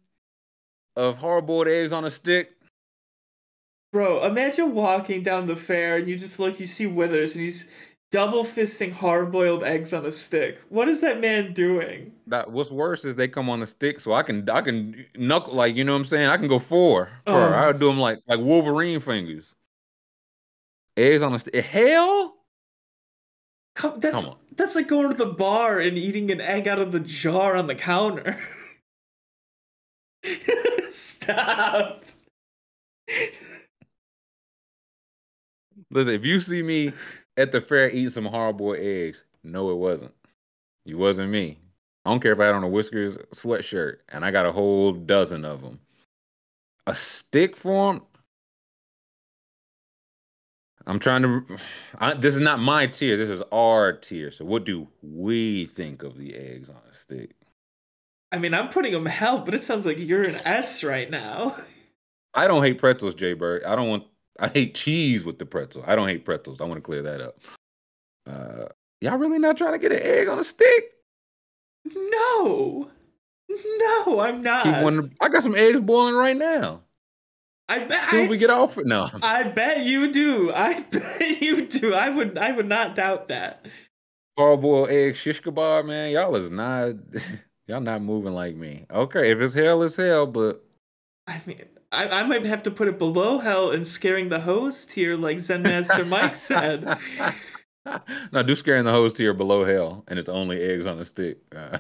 of 0.97 1.19
hard 1.19 1.47
boiled 1.47 1.69
eggs 1.69 1.93
on 1.93 2.05
a 2.05 2.11
stick? 2.11 2.51
Bro, 3.93 4.25
imagine 4.25 4.75
walking 4.75 5.23
down 5.23 5.47
the 5.47 5.55
fair 5.55 5.99
and 5.99 6.09
you 6.09 6.17
just 6.17 6.41
look, 6.41 6.59
you 6.59 6.67
see 6.67 6.87
Withers, 6.87 7.37
and 7.37 7.45
he's 7.45 7.71
double 8.11 8.45
fisting 8.45 8.93
hard 8.93 9.33
boiled 9.33 9.65
eggs 9.65 9.93
on 9.93 10.05
a 10.07 10.13
stick. 10.13 10.61
What 10.69 10.89
is 10.89 11.01
that 11.01 11.21
man 11.21 11.53
doing? 11.53 12.13
That 12.27 12.51
what's 12.51 12.71
worse 12.71 13.05
is 13.05 13.17
they 13.17 13.29
come 13.29 13.49
on 13.49 13.61
the 13.61 13.67
stick, 13.67 14.01
so 14.01 14.13
I 14.13 14.23
can 14.23 14.49
I 14.51 14.63
can 14.63 15.05
knuckle 15.17 15.55
like 15.55 15.77
you 15.77 15.85
know 15.85 15.93
what 15.93 15.99
I'm 15.99 16.05
saying. 16.05 16.29
I 16.29 16.37
can 16.37 16.49
go 16.49 16.59
four. 16.59 17.11
Oh. 17.27 17.37
I'll 17.37 17.73
do 17.73 17.87
them 17.89 17.99
like 17.99 18.21
like 18.27 18.41
Wolverine 18.41 19.01
fingers. 19.01 19.55
Eggs 20.97 21.23
on 21.23 21.35
a 21.35 21.39
stick. 21.41 21.65
Hell, 21.65 22.34
Come, 23.75 24.01
that's 24.01 24.25
Come 24.25 24.37
that's 24.57 24.77
like 24.77 24.89
going 24.89 25.11
to 25.11 25.17
the 25.17 25.33
bar 25.33 25.81
and 25.81 25.99
eating 25.99 26.31
an 26.31 26.41
egg 26.41 26.69
out 26.69 26.79
of 26.79 26.93
the 26.93 27.01
jar 27.01 27.57
on 27.57 27.67
the 27.67 27.75
counter. 27.75 28.39
Stop. 30.91 32.05
listen. 35.91 36.15
If 36.15 36.25
you 36.25 36.41
see 36.41 36.63
me 36.63 36.93
at 37.37 37.53
the 37.53 37.61
fair 37.61 37.91
eating 37.91 38.11
some 38.11 38.27
hard 38.27 38.57
boiled 38.57 38.79
eggs, 38.79 39.25
no, 39.43 39.71
it 39.71 39.77
wasn't. 39.77 40.15
You 40.85 40.99
wasn't 40.99 41.31
me. 41.31 41.59
I 42.05 42.11
don't 42.11 42.21
care 42.21 42.33
if 42.33 42.41
I 42.41 42.47
had 42.47 42.55
on 42.55 42.65
a 42.65 42.69
whiskers 42.69 43.17
sweatshirt 43.35 43.97
and 44.11 44.25
I 44.25 44.31
got 44.31 44.47
a 44.47 44.53
whole 44.53 44.93
dozen 44.93 45.45
of 45.45 45.63
them. 45.63 45.81
A 46.87 46.95
stick 46.95 47.57
form. 47.57 48.03
I'm 50.87 50.99
trying 50.99 51.23
to. 51.23 51.45
I, 51.99 52.15
this 52.15 52.35
is 52.35 52.41
not 52.41 52.59
my 52.59 52.87
tier. 52.87 53.17
This 53.17 53.31
is 53.31 53.43
our 53.53 53.93
tier. 53.93 54.31
So, 54.31 54.45
what 54.45 54.65
do 54.65 54.89
we 55.03 55.67
think 55.67 56.03
of 56.03 56.19
the 56.19 56.35
eggs 56.35 56.69
on 56.69 56.81
a 56.91 56.95
stick? 56.95 57.31
I 58.33 58.39
mean, 58.39 58.53
I'm 58.53 58.69
putting 58.69 58.93
them 58.93 59.07
hell, 59.07 59.39
but 59.39 59.55
it 59.55 59.63
sounds 59.63 59.87
like 59.87 59.99
you're 59.99 60.25
an 60.25 60.41
S 60.45 60.85
right 60.85 61.11
now. 61.11 61.57
I 62.35 62.49
don't 62.49 62.65
hate 62.65 62.79
pretzels, 62.79 63.15
Jay 63.15 63.33
Bird. 63.33 63.65
I 63.65 63.77
don't 63.77 63.89
want. 63.89 64.05
I 64.41 64.49
hate 64.49 64.75
cheese 64.75 65.25
with 65.25 65.39
the 65.39 65.47
pretzel. 65.47 65.85
I 65.87 65.95
don't 65.95 66.09
hate 66.09 66.25
pretzels. 66.25 66.61
I 66.61 66.65
want 66.65 66.77
to 66.77 66.81
clear 66.81 67.03
that 67.03 67.21
up. 67.21 67.39
Uh, 68.29 68.67
y'all 69.01 69.17
really 69.17 69.39
not 69.39 69.57
trying 69.57 69.73
to 69.73 69.79
get 69.79 69.93
an 69.93 70.03
egg 70.03 70.29
on 70.29 70.41
a 70.41 70.45
stick? 70.45 70.85
No. 71.95 72.91
No, 73.49 74.21
I'm 74.21 74.43
not. 74.43 74.65
Keep. 74.65 75.13
I 75.21 75.29
got 75.29 75.43
some 75.43 75.55
eggs 75.55 75.81
boiling 75.81 76.15
right 76.15 76.37
now. 76.37 76.81
I 77.69 77.85
bet 77.85 78.11
Soon 78.11 78.27
I, 78.27 78.29
we 78.29 78.37
get 78.37 78.51
off 78.51 78.77
no. 78.77 79.11
I 79.23 79.45
bet 79.45 79.85
you 79.85 80.13
do. 80.13 80.53
I 80.55 80.81
bet 80.91 81.41
you 81.41 81.67
do. 81.67 81.95
I 81.95 82.11
would 82.11 82.37
I 82.39 82.53
would 82.53 82.69
not 82.69 82.95
doubt 82.95 83.29
that. 83.29 83.67
hard 84.39 84.61
boiled 84.61 84.91
egg 84.91 85.17
shish 85.17 85.41
kebab, 85.41 85.87
man. 85.87 86.11
Y'all 86.11 86.37
is 86.37 86.51
not 86.51 86.95
y'all 87.67 87.81
not 87.81 88.03
moving 88.03 88.35
like 88.35 88.57
me. 88.57 88.85
Okay, 88.91 89.31
if 89.31 89.41
it's 89.41 89.55
hell, 89.55 89.83
it's 89.83 89.97
hell, 89.97 90.27
but 90.27 90.63
I 91.27 91.41
mean, 91.47 91.63
I, 91.91 92.09
I 92.09 92.23
might 92.25 92.45
have 92.45 92.63
to 92.65 92.71
put 92.71 92.89
it 92.89 92.99
below 92.99 93.39
hell 93.39 93.71
and 93.71 93.87
scaring 93.87 94.29
the 94.29 94.41
host 94.41 94.93
here, 94.93 95.17
like 95.17 95.41
Zen 95.41 95.63
Master 95.63 96.05
Mike 96.05 96.37
said. 96.37 96.99
no, 98.33 98.43
do 98.43 98.55
scaring 98.55 98.85
the 98.85 98.91
host 98.91 99.17
here 99.17 99.33
below 99.33 99.65
hell, 99.65 100.05
and 100.09 100.19
it's 100.19 100.29
only 100.29 100.61
eggs 100.61 100.87
on 100.87 100.99
a 100.99 101.05
stick. 101.05 101.39
Uh, 101.55 101.79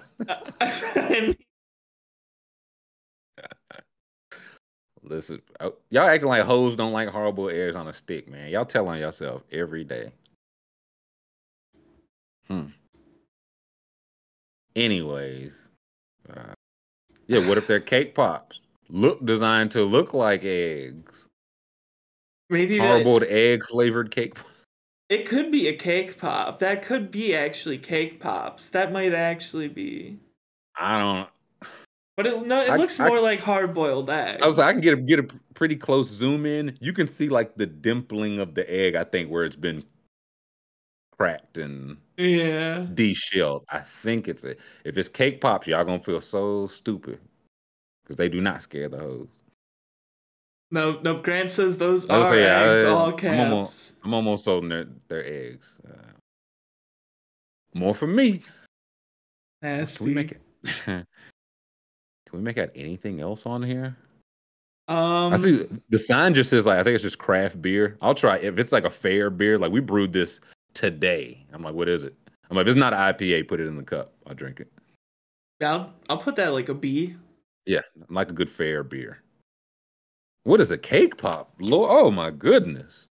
I 0.60 1.36
listen, 5.04 5.40
y'all 5.90 6.08
acting 6.08 6.28
like 6.28 6.42
hoes 6.42 6.76
don't 6.76 6.92
like 6.92 7.08
horrible 7.08 7.48
eggs 7.48 7.76
on 7.76 7.88
a 7.88 7.92
stick, 7.92 8.28
man. 8.28 8.50
Y'all 8.50 8.64
tell 8.64 8.88
on 8.88 8.98
yourself 8.98 9.42
every 9.52 9.84
day. 9.84 10.12
Hmm. 12.48 12.66
Anyways, 14.76 15.68
uh, 16.28 16.52
yeah. 17.26 17.46
What 17.46 17.58
if 17.58 17.66
they're 17.66 17.80
cake 17.94 18.14
pops? 18.14 18.60
Look 18.90 19.24
designed 19.24 19.70
to 19.72 19.84
look 19.84 20.12
like 20.12 20.44
eggs. 20.44 21.26
maybe 22.50 22.78
that- 22.78 23.28
egg 23.28 23.64
flavored 23.66 24.10
cake. 24.10 24.34
pop- 24.34 24.46
it 25.08 25.26
could 25.26 25.52
be 25.52 25.68
a 25.68 25.76
cake 25.76 26.18
pop. 26.18 26.58
That 26.58 26.82
could 26.82 27.10
be 27.10 27.34
actually 27.34 27.78
cake 27.78 28.20
pops. 28.20 28.70
That 28.70 28.90
might 28.92 29.12
actually 29.14 29.68
be. 29.68 30.18
I 30.76 30.98
don't. 30.98 31.28
But 32.16 32.26
it 32.26 32.46
no, 32.46 32.60
it 32.62 32.70
I- 32.70 32.76
looks 32.76 32.98
I- 33.00 33.08
more 33.08 33.20
like 33.20 33.40
hard 33.40 33.74
boiled 33.74 34.08
egg. 34.10 34.40
I 34.40 34.46
was 34.46 34.58
like, 34.58 34.68
I 34.68 34.72
can 34.72 34.80
get 34.80 34.94
a 34.94 34.96
get 34.96 35.18
a 35.18 35.26
pretty 35.54 35.76
close 35.76 36.08
zoom 36.08 36.46
in. 36.46 36.76
You 36.80 36.92
can 36.92 37.06
see 37.08 37.28
like 37.28 37.56
the 37.56 37.66
dimpling 37.66 38.38
of 38.40 38.54
the 38.54 38.68
egg. 38.70 38.94
I 38.94 39.04
think 39.04 39.30
where 39.30 39.44
it's 39.44 39.56
been 39.56 39.84
cracked 41.18 41.58
and 41.58 41.96
yeah. 42.16 42.86
de-shelled. 42.94 43.64
I 43.68 43.80
think 43.80 44.28
it's 44.28 44.44
a. 44.44 44.54
If 44.84 44.96
it's 44.96 45.08
cake 45.08 45.40
pops, 45.40 45.66
y'all 45.66 45.84
gonna 45.84 45.98
feel 46.00 46.20
so 46.20 46.66
stupid 46.68 47.18
because 48.04 48.16
they 48.16 48.28
do 48.28 48.40
not 48.40 48.62
scare 48.62 48.88
the 48.88 48.98
hoes. 48.98 49.42
No, 50.70 50.98
no. 51.02 51.20
Grant 51.20 51.50
says 51.50 51.76
those 51.78 52.08
I 52.08 52.14
are 52.16 52.32
I- 52.32 52.38
eggs, 52.38 52.84
all 52.84 53.10
I'm 53.10 53.16
caps. 53.16 53.38
almost- 53.40 53.94
I'm 54.04 54.14
almost 54.14 54.44
sold 54.44 54.62
on 54.64 54.68
their 54.70 54.86
their 55.08 55.24
eggs. 55.26 55.78
Uh, 55.88 56.12
more 57.74 57.94
for 57.94 58.06
me. 58.06 58.42
Nasty. 59.62 60.30
we 62.36 62.42
make? 62.42 62.56
Can 62.56 62.64
we 62.64 62.68
make 62.68 62.70
out 62.70 62.70
anything 62.86 63.20
else 63.20 63.46
on 63.46 63.62
here? 63.62 63.96
Um, 64.88 65.32
I 65.32 65.36
see 65.38 65.66
the 65.88 65.98
sign 65.98 66.34
just 66.34 66.50
says 66.50 66.66
like 66.66 66.78
I 66.78 66.82
think 66.84 66.94
it's 66.94 67.02
just 67.02 67.18
craft 67.18 67.60
beer. 67.62 67.96
I'll 68.02 68.14
try 68.14 68.36
if 68.38 68.58
it's 68.58 68.72
like 68.72 68.84
a 68.84 68.90
fair 68.90 69.30
beer. 69.30 69.58
Like 69.58 69.72
we 69.72 69.80
brewed 69.80 70.12
this 70.12 70.40
today. 70.74 71.44
I'm 71.52 71.62
like, 71.62 71.74
what 71.74 71.88
is 71.88 72.04
it? 72.04 72.14
I'm 72.50 72.56
like, 72.56 72.64
if 72.64 72.68
it's 72.68 72.76
not 72.76 72.92
an 72.92 72.98
IPA, 72.98 73.48
put 73.48 73.60
it 73.60 73.66
in 73.66 73.76
the 73.76 73.82
cup. 73.82 74.12
I'll 74.26 74.34
drink 74.34 74.60
it. 74.60 74.70
I'll 75.62 75.92
I'll 76.10 76.18
put 76.18 76.36
that 76.36 76.52
like 76.52 76.68
a 76.68 76.74
B. 76.74 77.16
Yeah, 77.64 77.80
I 77.98 78.12
like 78.12 78.28
a 78.28 78.34
good 78.34 78.50
fair 78.50 78.82
beer. 78.82 79.22
What 80.42 80.60
is 80.60 80.70
a 80.70 80.76
cake 80.76 81.16
pop? 81.16 81.54
Lord, 81.58 81.88
oh 81.90 82.10
my 82.10 82.30
goodness! 82.30 83.06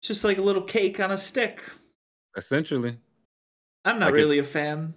It's 0.00 0.08
just 0.08 0.22
like 0.24 0.38
a 0.38 0.42
little 0.42 0.62
cake 0.62 1.00
on 1.00 1.10
a 1.10 1.18
stick. 1.18 1.60
Essentially, 2.36 2.96
I'm 3.84 3.98
not 3.98 4.06
Like 4.06 4.14
really 4.14 4.38
a 4.38 4.44
fan. 4.44 4.94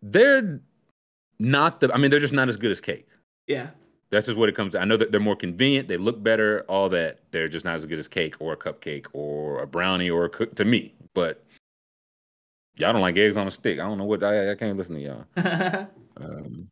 they're 0.00 0.60
not 1.38 1.80
the. 1.80 1.92
I 1.92 1.98
mean, 1.98 2.10
they're 2.10 2.20
just 2.20 2.32
not 2.34 2.48
as 2.48 2.56
good 2.56 2.70
as 2.70 2.80
cake. 2.80 3.06
Yeah. 3.46 3.70
That's 4.10 4.26
just 4.26 4.38
what 4.38 4.48
it 4.48 4.56
comes 4.56 4.72
to. 4.72 4.80
I 4.80 4.84
know 4.86 4.96
that 4.96 5.12
they're 5.12 5.20
more 5.20 5.36
convenient, 5.36 5.86
they 5.86 5.98
look 5.98 6.22
better, 6.22 6.64
all 6.68 6.88
that. 6.88 7.20
They're 7.30 7.48
just 7.48 7.64
not 7.66 7.76
as 7.76 7.84
good 7.84 7.98
as 7.98 8.08
cake 8.08 8.36
or 8.40 8.54
a 8.54 8.56
cupcake 8.56 9.06
or 9.12 9.60
a 9.62 9.66
brownie 9.66 10.08
or 10.08 10.24
a 10.24 10.30
cook 10.30 10.54
to 10.54 10.64
me. 10.64 10.94
But 11.12 11.44
y'all 12.76 12.92
don't 12.94 13.02
like 13.02 13.18
eggs 13.18 13.36
on 13.36 13.46
a 13.46 13.50
stick. 13.50 13.78
I 13.78 13.82
don't 13.82 13.98
know 13.98 14.04
what 14.04 14.24
I, 14.24 14.52
I 14.52 14.54
can't 14.54 14.78
listen 14.78 14.94
to 14.96 15.00
y'all. 15.00 15.86
Um, 16.20 16.68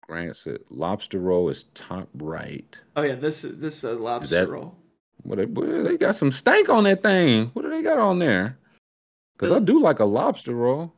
Grant 0.00 0.36
said 0.38 0.60
lobster 0.70 1.18
roll 1.18 1.50
is 1.50 1.64
top 1.74 2.08
right. 2.14 2.64
oh 2.96 3.02
yeah, 3.02 3.14
this 3.14 3.44
is 3.44 3.58
this 3.58 3.76
is 3.78 3.84
a 3.84 3.92
lobster 3.94 4.46
that- 4.46 4.48
roll. 4.50 4.74
What 5.22 5.36
they, 5.38 5.44
they 5.82 5.96
got 5.98 6.14
some 6.14 6.30
stank 6.30 6.68
on 6.70 6.84
that 6.84 7.02
thing. 7.02 7.50
What 7.52 7.62
do 7.62 7.68
they 7.70 7.82
got 7.82 7.98
on 7.98 8.20
there? 8.20 8.56
Because 9.36 9.50
I 9.52 9.58
do 9.58 9.80
like 9.80 9.98
a 9.98 10.04
lobster 10.06 10.54
roll, 10.54 10.94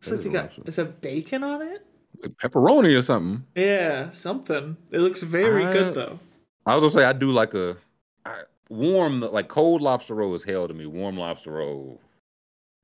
It's 0.00 0.10
like 0.10 0.20
is 0.20 0.24
they 0.24 0.30
a 0.30 0.32
got 0.42 0.52
is 0.68 0.76
that 0.76 1.00
bacon 1.02 1.44
on 1.44 1.60
it? 1.62 1.84
like 2.22 2.32
pepperoni 2.38 2.96
or 2.98 3.02
something. 3.02 3.44
Yeah, 3.54 4.08
something. 4.10 4.76
It 4.90 5.00
looks 5.00 5.22
very 5.22 5.66
I- 5.66 5.72
good 5.72 5.94
though. 5.94 6.18
I 6.66 6.74
was 6.74 6.82
gonna 6.82 6.90
say 7.02 7.04
I 7.08 7.12
do 7.12 7.30
like 7.30 7.52
a 7.54 7.76
I, 8.24 8.42
warm, 8.68 9.20
like 9.20 9.48
cold 9.48 9.80
lobster 9.82 10.14
roll 10.14 10.34
is 10.34 10.42
hell 10.44 10.68
to 10.68 10.74
me. 10.74 10.86
Warm 10.86 11.16
lobster 11.18 11.52
roll, 11.52 12.00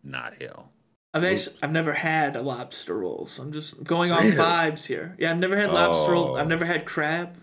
not 0.02 0.34
hell. 0.40 0.70
I've 1.14 1.24
actually 1.24 1.56
I've 1.62 1.72
never 1.72 1.94
had 1.94 2.36
a 2.36 2.42
lobster 2.42 2.98
roll, 2.98 3.24
so 3.26 3.42
I'm 3.42 3.52
just 3.52 3.82
going 3.84 4.12
on 4.12 4.24
Really? 4.24 4.36
vibes 4.36 4.84
here. 4.86 5.16
Yeah, 5.18 5.30
I've 5.30 5.38
never 5.38 5.56
had 5.56 5.70
lobster 5.72 6.12
roll. 6.12 6.36
I've 6.36 6.46
Oh. 6.46 6.48
never 6.48 6.66
had 6.66 6.84
crab. 6.84 7.36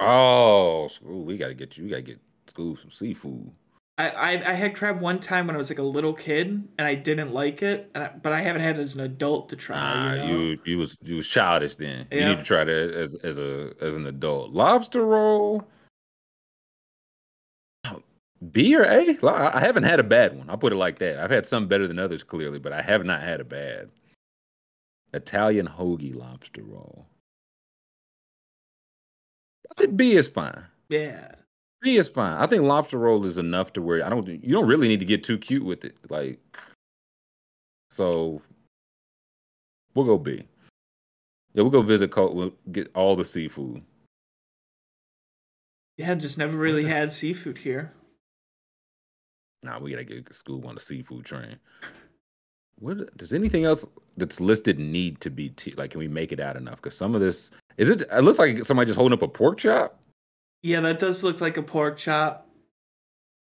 Oh, 0.00 0.88
ooh, 1.08 1.22
we 1.22 1.36
gotta 1.36 1.54
get 1.54 1.76
you. 1.78 1.84
We 1.84 1.90
gotta 1.90 2.02
get 2.02 2.20
school 2.48 2.76
some 2.76 2.90
seafood. 2.90 3.50
I, 3.98 4.10
I 4.10 4.30
I 4.32 4.52
had 4.52 4.76
crab 4.76 5.00
one 5.00 5.20
time 5.20 5.46
when 5.46 5.56
I 5.56 5.58
was 5.58 5.70
like 5.70 5.78
a 5.78 5.82
little 5.82 6.12
kid, 6.12 6.68
and 6.76 6.86
I 6.86 6.94
didn't 6.94 7.32
like 7.32 7.62
it. 7.62 7.90
And 7.94 8.04
I, 8.04 8.08
but 8.08 8.32
I 8.32 8.40
haven't 8.40 8.62
had 8.62 8.78
it 8.78 8.82
as 8.82 8.94
an 8.94 9.00
adult 9.00 9.48
to 9.50 9.56
try. 9.56 9.78
Nah, 9.78 10.12
you, 10.12 10.18
know? 10.18 10.38
you 10.38 10.58
you 10.66 10.78
was 10.78 10.98
you 11.02 11.16
was 11.16 11.26
childish 11.26 11.76
then. 11.76 12.06
You 12.10 12.24
need 12.24 12.36
to 12.36 12.42
try 12.42 12.64
that 12.64 12.94
as 12.94 13.14
as 13.16 13.38
a 13.38 13.72
as 13.80 13.96
an 13.96 14.06
adult. 14.06 14.50
Lobster 14.50 15.04
roll. 15.04 15.66
B 18.52 18.76
or 18.76 18.82
A? 18.82 19.16
I 19.26 19.60
haven't 19.60 19.84
had 19.84 19.98
a 19.98 20.04
bad 20.04 20.36
one. 20.36 20.50
I'll 20.50 20.58
put 20.58 20.74
it 20.74 20.76
like 20.76 20.98
that. 20.98 21.18
I've 21.18 21.30
had 21.30 21.46
some 21.46 21.68
better 21.68 21.88
than 21.88 21.98
others, 21.98 22.22
clearly, 22.22 22.58
but 22.58 22.70
I 22.70 22.82
have 22.82 23.02
not 23.06 23.22
had 23.22 23.40
a 23.40 23.44
bad 23.44 23.88
Italian 25.14 25.66
hoagie 25.66 26.14
lobster 26.14 26.62
roll. 26.62 27.06
I 29.70 29.80
think 29.80 29.96
B 29.96 30.16
is 30.16 30.28
fine. 30.28 30.66
yeah. 30.90 31.35
B 31.82 31.96
is 31.96 32.08
fine. 32.08 32.36
I 32.36 32.46
think 32.46 32.62
lobster 32.62 32.98
roll 32.98 33.24
is 33.26 33.38
enough 33.38 33.72
to 33.74 33.82
where 33.82 34.04
I 34.04 34.08
don't. 34.08 34.26
You 34.26 34.52
don't 34.54 34.66
really 34.66 34.88
need 34.88 35.00
to 35.00 35.06
get 35.06 35.22
too 35.22 35.38
cute 35.38 35.64
with 35.64 35.84
it. 35.84 35.96
Like, 36.08 36.38
so 37.90 38.40
we'll 39.94 40.06
go 40.06 40.18
B. 40.18 40.46
Yeah, 41.54 41.62
we'll 41.62 41.70
go 41.70 41.82
visit. 41.82 42.10
Col- 42.10 42.34
We'll 42.34 42.52
get 42.72 42.90
all 42.94 43.16
the 43.16 43.24
seafood. 43.24 43.82
Yeah, 45.96 46.14
just 46.14 46.36
never 46.38 46.56
really 46.56 46.84
had 46.84 47.10
seafood 47.12 47.56
here. 47.58 47.92
Nah, 49.62 49.78
we 49.78 49.90
gotta 49.90 50.04
get 50.04 50.32
school 50.34 50.66
on 50.66 50.74
the 50.74 50.80
seafood 50.80 51.24
train. 51.24 51.56
What 52.78 53.16
does 53.16 53.32
anything 53.32 53.64
else 53.64 53.86
that's 54.18 54.38
listed 54.40 54.78
need 54.78 55.20
to 55.22 55.30
be 55.30 55.48
t- 55.50 55.72
like? 55.76 55.92
Can 55.92 55.98
we 56.00 56.08
make 56.08 56.30
it 56.32 56.40
out 56.40 56.56
enough? 56.56 56.76
Because 56.76 56.96
some 56.96 57.14
of 57.14 57.22
this 57.22 57.50
is 57.78 57.88
it. 57.88 58.02
It 58.02 58.22
looks 58.22 58.38
like 58.38 58.66
somebody 58.66 58.86
just 58.88 58.98
holding 58.98 59.16
up 59.16 59.22
a 59.22 59.28
pork 59.28 59.56
chop. 59.58 59.98
Yeah, 60.66 60.80
that 60.80 60.98
does 60.98 61.22
look 61.22 61.40
like 61.40 61.56
a 61.56 61.62
pork 61.62 61.96
chop. 61.96 62.48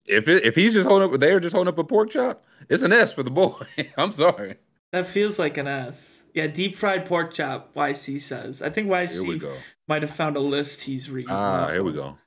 If 0.07 0.27
it, 0.27 0.43
if 0.43 0.55
he's 0.55 0.73
just 0.73 0.87
holding 0.87 1.13
up, 1.13 1.19
they're 1.19 1.39
just 1.39 1.53
holding 1.53 1.71
up 1.71 1.77
a 1.77 1.83
pork 1.83 2.09
chop. 2.09 2.43
It's 2.67 2.81
an 2.81 2.91
S 2.91 3.13
for 3.13 3.21
the 3.21 3.29
boy. 3.29 3.53
I'm 3.97 4.11
sorry. 4.11 4.55
That 4.91 5.05
feels 5.05 5.37
like 5.37 5.55
an 5.57 5.67
S. 5.67 6.23
Yeah, 6.33 6.47
deep 6.47 6.75
fried 6.75 7.05
pork 7.05 7.31
chop. 7.31 7.75
YC 7.75 8.19
says. 8.21 8.63
I 8.63 8.71
think 8.71 8.87
YC 8.89 9.55
might 9.87 10.01
have 10.01 10.09
found 10.09 10.35
a 10.35 10.39
list 10.39 10.81
he's 10.81 11.11
reading. 11.11 11.29
Ah, 11.29 11.65
off 11.65 11.71
here 11.71 11.83
we 11.83 11.93
go. 11.93 12.17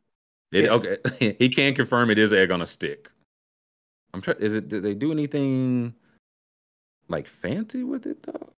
It, 0.52 0.66
Yeah. 0.66 0.70
Okay, 0.70 1.36
he 1.40 1.48
can 1.48 1.74
confirm 1.74 2.08
it 2.10 2.18
is 2.18 2.32
egg 2.32 2.52
on 2.52 2.62
a 2.62 2.66
stick. 2.66 3.10
I'm 4.12 4.20
trying. 4.20 4.38
Is 4.38 4.54
it? 4.54 4.68
Did 4.68 4.84
they 4.84 4.94
do 4.94 5.10
anything 5.10 5.94
like 7.08 7.26
fancy 7.26 7.82
with 7.82 8.06
it 8.06 8.22
though? 8.22 8.52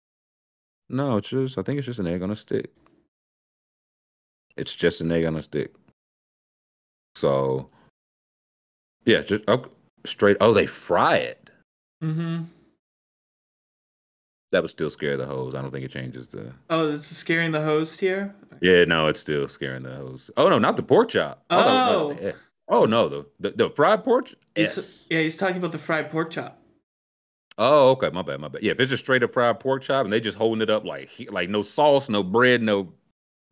No, 0.89 1.19
it's 1.19 1.29
just. 1.29 1.59
I 1.59 1.63
think 1.63 1.79
it's 1.79 1.87
just 1.87 2.01
an 2.01 2.09
egg 2.09 2.23
on 2.23 2.33
a 2.33 2.37
stick. 2.37 2.73
It's 4.57 4.75
just 4.75 5.01
an 5.01 5.13
egg 5.13 5.27
on 5.27 5.37
a 5.37 5.43
stick. 5.43 5.73
So, 7.17 7.69
yeah, 9.05 9.23
just 9.23 9.45
oh, 9.49 9.67
straight. 10.05 10.37
Oh, 10.41 10.53
they 10.53 10.67
fry 10.67 11.17
it. 11.19 11.51
Mm-hmm. 12.03 12.45
That 14.51 14.63
would 14.63 14.71
still 14.71 14.91
scare 14.91 15.17
the 15.17 15.27
hoes. 15.27 15.55
I 15.55 15.63
don't 15.63 15.71
think 15.71 15.85
it 15.85 15.91
changes 15.91 16.29
the. 16.29 16.53
Oh, 16.71 16.93
it's 16.93 17.07
scaring 17.07 17.51
the 17.53 17.63
host 17.63 18.01
here. 18.01 18.35
Yeah, 18.61 18.85
no, 18.85 19.09
it's 19.09 19.21
still 19.21 19.49
scaring 19.49 19.83
the 19.83 19.95
hoes. 19.95 20.31
Oh 20.37 20.49
no, 20.49 20.59
not 20.59 20.77
the 20.77 20.83
pork 20.83 21.09
chop. 21.11 21.45
Oh, 21.51 21.57
no, 21.59 21.65
Oh. 21.67 22.09
no, 22.09 22.15
the- 22.15 22.35
oh 22.69 22.85
no, 22.87 23.09
the 23.09 23.27
the, 23.41 23.51
the 23.51 23.71
fried 23.71 24.05
pork. 24.05 24.29
He's, 24.55 24.77
Yes. 24.77 25.07
Yeah, 25.11 25.21
he's 25.21 25.37
talking 25.37 25.57
about 25.57 25.73
the 25.73 25.79
fried 25.79 26.11
pork 26.11 26.31
chop. 26.31 26.61
Oh, 27.59 27.91
okay, 27.91 28.11
my 28.11 28.23
bad, 28.23 28.41
my 28.41 28.49
bad. 28.49 28.63
Yeah, 28.63 28.73
if 28.73 28.81
it's 28.81 28.91
just 28.91 29.05
straight 29.05 29.23
up 29.23 29.33
fried 29.33 29.61
pork 29.61 29.83
chop 29.83 30.05
and 30.05 30.13
they 30.13 30.21
just 30.21 30.39
holding 30.39 30.63
it 30.63 30.71
up 30.71 30.85
like 30.85 31.11
like 31.31 31.49
no 31.49 31.63
sauce, 31.63 32.09
no 32.09 32.23
bread, 32.23 32.63
no, 32.63 32.93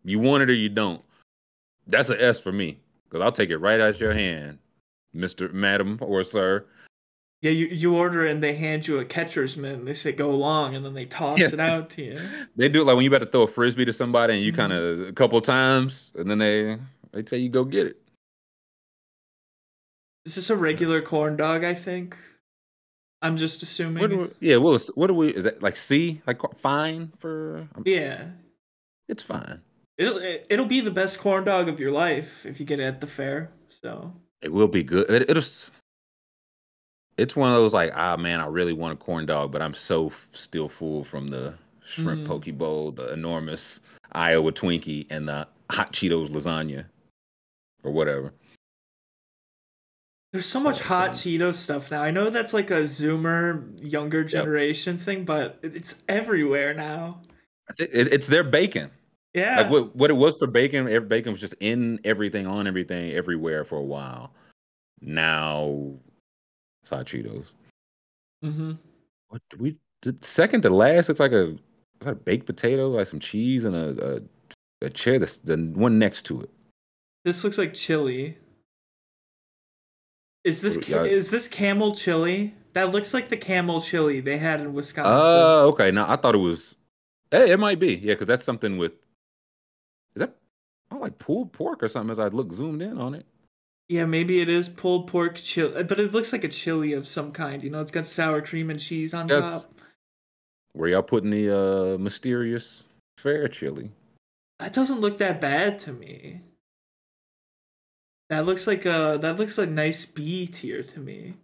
you 0.04 0.18
want 0.20 0.42
it 0.44 0.50
or 0.50 0.54
you 0.54 0.68
don't. 0.68 1.02
That's 1.88 2.10
an 2.10 2.20
S 2.20 2.38
for 2.38 2.52
me 2.52 2.80
because 3.12 3.22
I'll 3.22 3.32
take 3.32 3.50
it 3.50 3.58
right 3.58 3.78
out 3.78 4.00
your 4.00 4.14
hand, 4.14 4.58
Mister, 5.12 5.50
Madam, 5.50 5.98
or 6.00 6.24
Sir. 6.24 6.64
Yeah, 7.42 7.50
you, 7.50 7.66
you 7.66 7.96
order 7.96 8.24
and 8.24 8.42
they 8.42 8.54
hand 8.54 8.86
you 8.86 8.98
a 9.00 9.04
catcher's 9.04 9.56
mitt 9.56 9.74
and 9.74 9.86
they 9.86 9.92
say 9.94 10.12
go 10.12 10.30
long 10.30 10.76
and 10.76 10.84
then 10.84 10.94
they 10.94 11.04
toss 11.06 11.40
Yeah. 11.40 11.48
it 11.52 11.60
out 11.60 11.90
to 11.90 12.02
you. 12.04 12.20
They 12.56 12.68
do 12.68 12.80
it 12.82 12.84
like 12.84 12.94
when 12.96 13.04
you 13.04 13.10
about 13.10 13.18
to 13.18 13.26
throw 13.26 13.42
a 13.42 13.46
frisbee 13.48 13.84
to 13.84 13.92
somebody 13.92 14.34
and 14.34 14.42
you 14.44 14.52
Mhm. 14.52 14.56
kind 14.56 14.72
of 14.72 15.00
a 15.08 15.12
couple 15.12 15.40
times 15.40 16.12
and 16.14 16.30
then 16.30 16.38
they 16.38 16.78
they 17.12 17.22
tell 17.22 17.38
you 17.38 17.48
go 17.50 17.64
get 17.64 17.86
it. 17.88 17.96
Is 20.24 20.36
this 20.36 20.50
a 20.50 20.56
regular 20.56 21.02
corn 21.02 21.36
dog, 21.36 21.64
I 21.64 21.74
think? 21.74 22.16
I'm 23.20 23.36
just 23.36 23.62
assuming. 23.62 24.02
What 24.02 24.10
we, 24.40 24.48
yeah, 24.48 24.56
well, 24.56 24.78
what 24.94 25.08
do 25.08 25.14
we? 25.14 25.28
Is 25.28 25.44
that 25.44 25.62
like 25.62 25.76
C? 25.76 26.22
Like 26.26 26.40
fine 26.58 27.12
for? 27.18 27.68
yeah, 27.84 28.26
It's 29.08 29.22
fine. 29.22 29.60
It'll 29.98 30.18
it, 30.18 30.46
it'll 30.50 30.66
be 30.66 30.80
the 30.80 30.90
best 30.90 31.18
corn 31.20 31.44
dog 31.44 31.68
of 31.68 31.78
your 31.80 31.92
life 31.92 32.44
if 32.46 32.58
you 32.60 32.66
get 32.66 32.80
it 32.80 32.84
at 32.84 33.00
the 33.00 33.06
fair. 33.06 33.50
So 33.68 34.12
It 34.40 34.52
will 34.52 34.68
be 34.68 34.82
good. 34.82 35.08
It, 35.10 35.28
it'll. 35.30 35.42
It's 37.18 37.36
one 37.36 37.50
of 37.50 37.56
those 37.56 37.74
like, 37.74 37.92
ah, 37.94 38.16
man, 38.16 38.40
I 38.40 38.46
really 38.46 38.72
want 38.72 38.94
a 38.94 38.96
corn 38.96 39.26
dog, 39.26 39.52
but 39.52 39.60
I'm 39.62 39.74
so 39.74 40.06
f- 40.06 40.28
still 40.32 40.68
full 40.68 41.04
from 41.04 41.28
the 41.28 41.54
shrimp 41.84 42.22
Mhm. 42.22 42.26
poke 42.26 42.56
bowl, 42.58 42.90
the 42.90 43.12
enormous 43.12 43.80
Iowa 44.12 44.50
Twinkie, 44.52 45.06
and 45.10 45.28
the 45.28 45.46
hot 45.70 45.92
Cheetos 45.92 46.28
lasagna, 46.30 46.86
or 47.84 47.92
whatever. 47.92 48.32
there's 50.32 50.46
so 50.46 50.60
much 50.60 50.80
Oh, 50.80 50.84
hot 50.84 51.12
damn. 51.12 51.14
Cheeto 51.14 51.54
stuff 51.54 51.90
now. 51.90 52.02
I 52.02 52.10
know 52.10 52.30
that's 52.30 52.54
like 52.54 52.70
a 52.70 52.84
Zoomer 52.84 53.78
younger 53.86 54.24
generation 54.24 54.96
thing, 54.96 55.26
but 55.26 55.58
it's 55.62 56.02
everywhere 56.08 56.72
now. 56.72 57.20
I 57.68 57.74
think 57.74 57.90
it, 57.92 58.10
it's 58.10 58.28
their 58.28 58.42
bacon. 58.42 58.90
Yeah. 59.34 59.62
Like 59.62 59.70
what, 59.70 59.96
what 59.96 60.10
it 60.10 60.14
was 60.14 60.34
for 60.34 60.46
bacon, 60.46 61.08
bacon 61.08 61.32
was 61.32 61.40
just 61.40 61.54
in 61.60 62.00
everything, 62.04 62.46
on 62.46 62.66
everything, 62.66 63.12
everywhere 63.12 63.64
for 63.64 63.76
a 63.76 63.82
while. 63.82 64.32
Now, 65.00 65.94
it's 66.82 66.90
hot 66.90 67.06
Cheetos. 67.06 67.46
mm-hmm. 68.44 68.72
What 69.28 69.42
do 69.50 69.56
we? 69.58 69.76
The 70.02 70.16
second 70.20 70.62
to 70.62 70.70
last 70.70 71.08
looks 71.08 71.20
like 71.20 71.32
a, 71.32 71.56
a 72.02 72.14
baked 72.14 72.46
potato, 72.46 72.88
like 72.90 73.06
some 73.06 73.20
cheese 73.20 73.64
and 73.64 73.74
a 73.74 74.20
a, 74.82 74.86
a 74.86 74.90
chair. 74.90 75.18
That's 75.18 75.38
the 75.38 75.56
one 75.56 75.98
next 75.98 76.22
to 76.26 76.42
it. 76.42 76.50
This 77.24 77.42
looks 77.42 77.56
like 77.56 77.72
chili. 77.72 78.36
Is 80.44 80.60
this 80.60 80.84
ca- 80.84 81.04
is 81.04 81.30
this 81.30 81.48
camel 81.48 81.94
chili? 81.94 82.54
That 82.74 82.90
looks 82.90 83.14
like 83.14 83.28
the 83.28 83.36
camel 83.36 83.80
chili 83.80 84.20
they 84.20 84.38
had 84.38 84.60
in 84.60 84.74
Wisconsin. 84.74 85.12
Oh, 85.12 85.68
okay. 85.68 85.90
Now 85.90 86.10
I 86.10 86.16
thought 86.16 86.34
it 86.34 86.38
was. 86.38 86.76
Hey, 87.30 87.52
it 87.52 87.60
might 87.60 87.78
be. 87.78 87.94
Yeah, 87.94 88.14
because 88.14 88.26
that's 88.26 88.44
something 88.44 88.76
with. 88.76 88.92
Is 90.14 90.20
that? 90.20 90.36
Oh, 90.90 90.98
like 90.98 91.18
pulled 91.18 91.52
pork 91.52 91.82
or 91.82 91.88
something. 91.88 92.10
As 92.10 92.18
I 92.18 92.28
look 92.28 92.52
zoomed 92.52 92.82
in 92.82 92.98
on 92.98 93.14
it. 93.14 93.26
yeah, 93.88 94.04
maybe 94.04 94.40
it 94.40 94.48
is 94.48 94.68
pulled 94.68 95.06
pork 95.08 95.36
chili, 95.36 95.82
but 95.84 95.98
it 96.00 96.12
looks 96.12 96.32
like 96.32 96.44
a 96.44 96.48
chili 96.48 96.92
of 96.92 97.06
some 97.08 97.32
kind. 97.32 97.62
You 97.62 97.70
know, 97.70 97.80
it's 97.80 97.90
got 97.90 98.06
sour 98.06 98.40
cream 98.42 98.70
and 98.70 98.78
cheese 98.80 99.14
on 99.14 99.28
top. 99.28 99.62
Where 100.74 100.88
y'all 100.90 101.02
putting 101.02 101.30
the 101.30 101.94
uh 101.94 101.98
mysterious 101.98 102.84
fair 103.18 103.48
chili? 103.48 103.90
That 104.58 104.72
doesn't 104.72 105.00
look 105.00 105.18
that 105.18 105.40
bad 105.40 105.78
to 105.80 105.92
me. 105.92 106.40
That 108.30 108.46
looks 108.46 108.66
like 108.66 108.86
a 108.86 109.18
that 109.20 109.36
looks 109.36 109.58
like 109.58 109.68
nice 109.68 110.04
B 110.06 110.46
tier 110.46 110.82
to 110.82 111.00
me. 111.00 111.34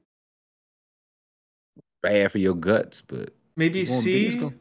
Bad 2.03 2.33
for 2.33 2.39
your 2.39 2.55
guts, 2.55 3.01
but 3.03 3.35
Maybe 3.57 3.81
You 3.81 3.91
want 3.91 4.05
B, 4.05 4.25
let's 4.25 4.35
C. 4.35 4.41
go. 4.41 4.53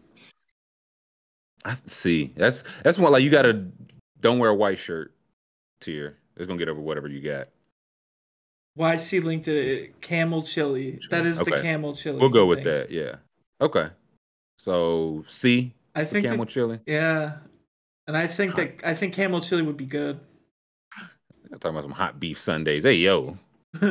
I 1.63 1.75
see. 1.85 2.33
That's 2.35 2.63
that's 2.83 2.97
one 2.97 3.11
like 3.11 3.23
you 3.23 3.29
gotta 3.29 3.67
don't 4.19 4.39
wear 4.39 4.49
a 4.49 4.55
white 4.55 4.77
shirt 4.77 5.13
tier. 5.81 6.17
It's 6.35 6.47
gonna 6.47 6.59
get 6.59 6.69
over 6.69 6.81
whatever 6.81 7.07
you 7.07 7.21
got. 7.21 7.49
Why 8.75 8.95
YC 8.95 9.23
linked 9.23 9.47
it. 9.47 9.99
Camel 10.01 10.43
chili. 10.43 10.99
That 11.09 11.25
is 11.25 11.39
the 11.39 11.51
camel 11.51 11.95
chili. 11.95 12.19
We'll 12.19 12.29
go 12.29 12.45
with 12.45 12.63
thinks. 12.63 12.79
that. 12.79 12.91
Yeah. 12.91 13.15
Okay. 13.59 13.89
So 14.59 15.25
C 15.27 15.73
I 15.95 16.05
think 16.05 16.27
camel 16.27 16.45
chili. 16.45 16.79
Yeah. 16.85 17.37
And 18.05 18.15
I 18.15 18.27
think 18.27 18.55
that 18.55 18.81
I 18.83 18.93
think 18.93 19.13
camel 19.13 19.41
chili 19.41 19.63
would 19.63 19.77
be 19.77 19.85
good. 19.85 20.19
I'm 21.51 21.59
talking 21.59 21.71
about 21.71 21.83
some 21.83 21.91
hot 21.91 22.19
beef 22.19 22.39
sundaes. 22.39 22.83
Hey 22.83 22.95
yo, 22.95 23.37
we 23.81 23.89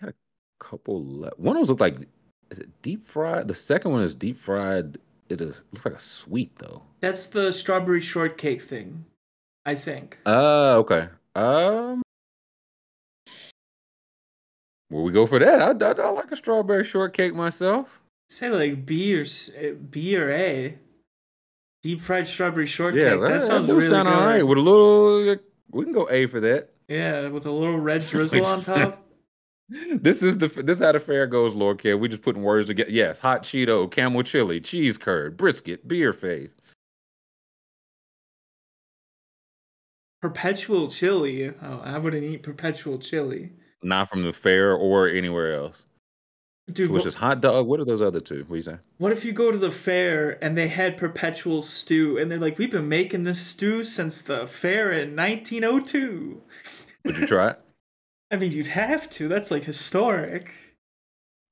got 0.00 0.10
a 0.10 0.14
couple. 0.58 1.04
Le- 1.20 1.32
one 1.36 1.56
of 1.56 1.60
those 1.60 1.68
look 1.68 1.80
like 1.80 1.98
is 2.50 2.58
it 2.58 2.70
deep 2.82 3.06
fried? 3.06 3.48
The 3.48 3.54
second 3.54 3.92
one 3.92 4.02
is 4.02 4.14
deep 4.14 4.38
fried. 4.38 4.98
It 5.28 5.40
is 5.40 5.62
looks 5.72 5.84
like 5.84 5.94
a 5.94 6.00
sweet 6.00 6.58
though. 6.58 6.82
That's 7.00 7.26
the 7.26 7.52
strawberry 7.52 8.00
shortcake 8.00 8.62
thing. 8.62 9.04
I 9.64 9.74
think. 9.74 10.18
Uh 10.24 10.76
okay. 10.78 11.08
Um. 11.34 12.02
Will 14.90 15.02
we 15.02 15.12
go 15.12 15.26
for 15.26 15.40
that? 15.40 15.60
I, 15.60 15.84
I, 15.84 16.06
I 16.06 16.10
like 16.10 16.30
a 16.30 16.36
strawberry 16.36 16.84
shortcake 16.84 17.34
myself. 17.34 18.00
Say 18.28 18.50
like 18.50 18.86
B 18.86 19.16
or 19.18 19.24
eh, 19.56 19.72
B 19.90 20.16
or 20.16 20.30
A. 20.30 20.78
Deep 21.82 22.00
fried 22.00 22.26
strawberry 22.26 22.66
shortcake. 22.66 23.02
Yeah, 23.02 23.16
that, 23.16 23.42
sounds 23.42 23.66
do 23.66 23.76
really 23.76 23.88
sound 23.88 24.08
good. 24.08 24.14
all 24.14 24.26
right. 24.26 24.46
With 24.46 24.58
a 24.58 24.60
little, 24.60 25.36
we 25.70 25.84
can 25.84 25.92
go 25.92 26.08
A 26.10 26.26
for 26.26 26.40
that. 26.40 26.70
Yeah, 26.88 27.28
with 27.28 27.46
a 27.46 27.50
little 27.50 27.78
red 27.78 28.04
drizzle 28.08 28.44
on 28.46 28.62
top. 28.62 29.05
This 29.68 30.22
is 30.22 30.38
the 30.38 30.46
this 30.46 30.78
is 30.78 30.82
how 30.82 30.92
the 30.92 31.00
fair 31.00 31.26
goes, 31.26 31.54
Lord 31.54 31.80
Care. 31.80 31.98
We 31.98 32.08
just 32.08 32.22
putting 32.22 32.42
words 32.42 32.68
together. 32.68 32.90
Yes, 32.90 33.18
hot 33.18 33.42
Cheeto, 33.42 33.90
camel 33.90 34.22
chili, 34.22 34.60
cheese 34.60 34.96
curd, 34.96 35.36
brisket, 35.36 35.88
beer 35.88 36.12
face. 36.12 36.54
Perpetual 40.22 40.88
chili. 40.88 41.52
Oh, 41.62 41.80
I 41.84 41.98
wouldn't 41.98 42.24
eat 42.24 42.42
perpetual 42.42 42.98
chili. 42.98 43.52
Not 43.82 44.08
from 44.08 44.22
the 44.22 44.32
fair 44.32 44.72
or 44.72 45.08
anywhere 45.08 45.54
else. 45.54 45.84
Dude, 46.72 46.90
Which 46.90 47.00
what, 47.02 47.08
is 47.08 47.14
hot 47.14 47.40
dog. 47.40 47.66
What 47.66 47.78
are 47.78 47.84
those 47.84 48.02
other 48.02 48.20
two? 48.20 48.44
What 48.48 48.56
you 48.56 48.62
say? 48.62 48.78
what 48.98 49.12
if 49.12 49.24
you 49.24 49.32
go 49.32 49.52
to 49.52 49.58
the 49.58 49.70
fair 49.70 50.42
and 50.42 50.58
they 50.58 50.66
had 50.66 50.96
perpetual 50.96 51.62
stew 51.62 52.18
and 52.18 52.28
they're 52.28 52.40
like, 52.40 52.58
we've 52.58 52.70
been 52.70 52.88
making 52.88 53.22
this 53.22 53.40
stew 53.46 53.84
since 53.84 54.20
the 54.20 54.48
fair 54.48 54.90
in 54.90 55.14
1902? 55.14 56.42
Would 57.04 57.16
you 57.18 57.26
try 57.28 57.50
it? 57.50 57.60
I 58.30 58.36
mean, 58.36 58.52
you'd 58.52 58.66
have 58.68 59.08
to. 59.10 59.28
That's 59.28 59.50
like 59.50 59.64
historic. 59.64 60.52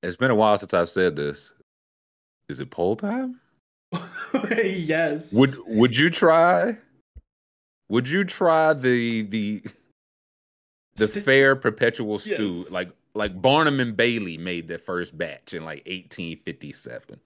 It's 0.03 0.17
been 0.17 0.31
a 0.31 0.35
while 0.35 0.59
since 0.59 0.75
I've 0.75 0.91
said 0.91 1.17
this. 1.17 1.53
Is 2.49 2.61
it 2.61 2.71
poll 2.71 2.97
time? 2.97 3.41
yes. 4.63 5.33
Would 5.33 5.51
Would 5.67 5.97
you 5.97 6.11
try? 6.11 6.77
Would 7.89 8.09
you 8.09 8.25
try 8.25 8.73
the 8.75 9.23
the 9.23 9.63
the 10.97 11.07
St- 11.07 11.25
fair 11.25 11.57
perpetual 11.57 12.19
stew 12.19 12.53
Yes. 12.53 12.71
like 12.73 12.91
like 13.15 13.41
Barnum 13.41 13.79
and 13.81 13.97
Bailey 13.97 14.37
made 14.37 14.67
their 14.69 14.79
first 14.79 15.17
batch 15.17 15.55
in 15.55 15.65
like 15.65 15.79
1857? 15.87 17.21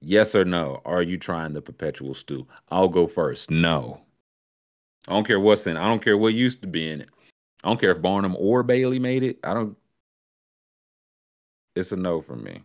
Yes 0.00 0.34
or 0.34 0.44
no? 0.44 0.82
Are 0.84 1.02
you 1.02 1.16
trying 1.16 1.52
the 1.52 1.62
perpetual 1.62 2.14
stew? 2.14 2.46
I'll 2.70 2.88
go 2.88 3.06
first. 3.06 3.50
No. 3.50 4.00
I 5.06 5.12
don't 5.12 5.26
care 5.26 5.38
what's 5.40 5.66
in 5.66 5.76
it. 5.76 5.80
I 5.80 5.84
don't 5.84 6.02
care 6.02 6.18
what 6.18 6.34
used 6.34 6.60
to 6.62 6.68
be 6.68 6.90
in 6.90 7.00
it. 7.02 7.08
I 7.62 7.68
don't 7.68 7.80
care 7.80 7.92
if 7.92 8.02
Barnum 8.02 8.36
or 8.38 8.62
Bailey 8.62 8.98
made 8.98 9.22
it. 9.22 9.38
I 9.44 9.54
don't. 9.54 9.76
It's 11.74 11.92
a 11.92 11.96
no 11.96 12.20
for 12.20 12.36
me. 12.36 12.62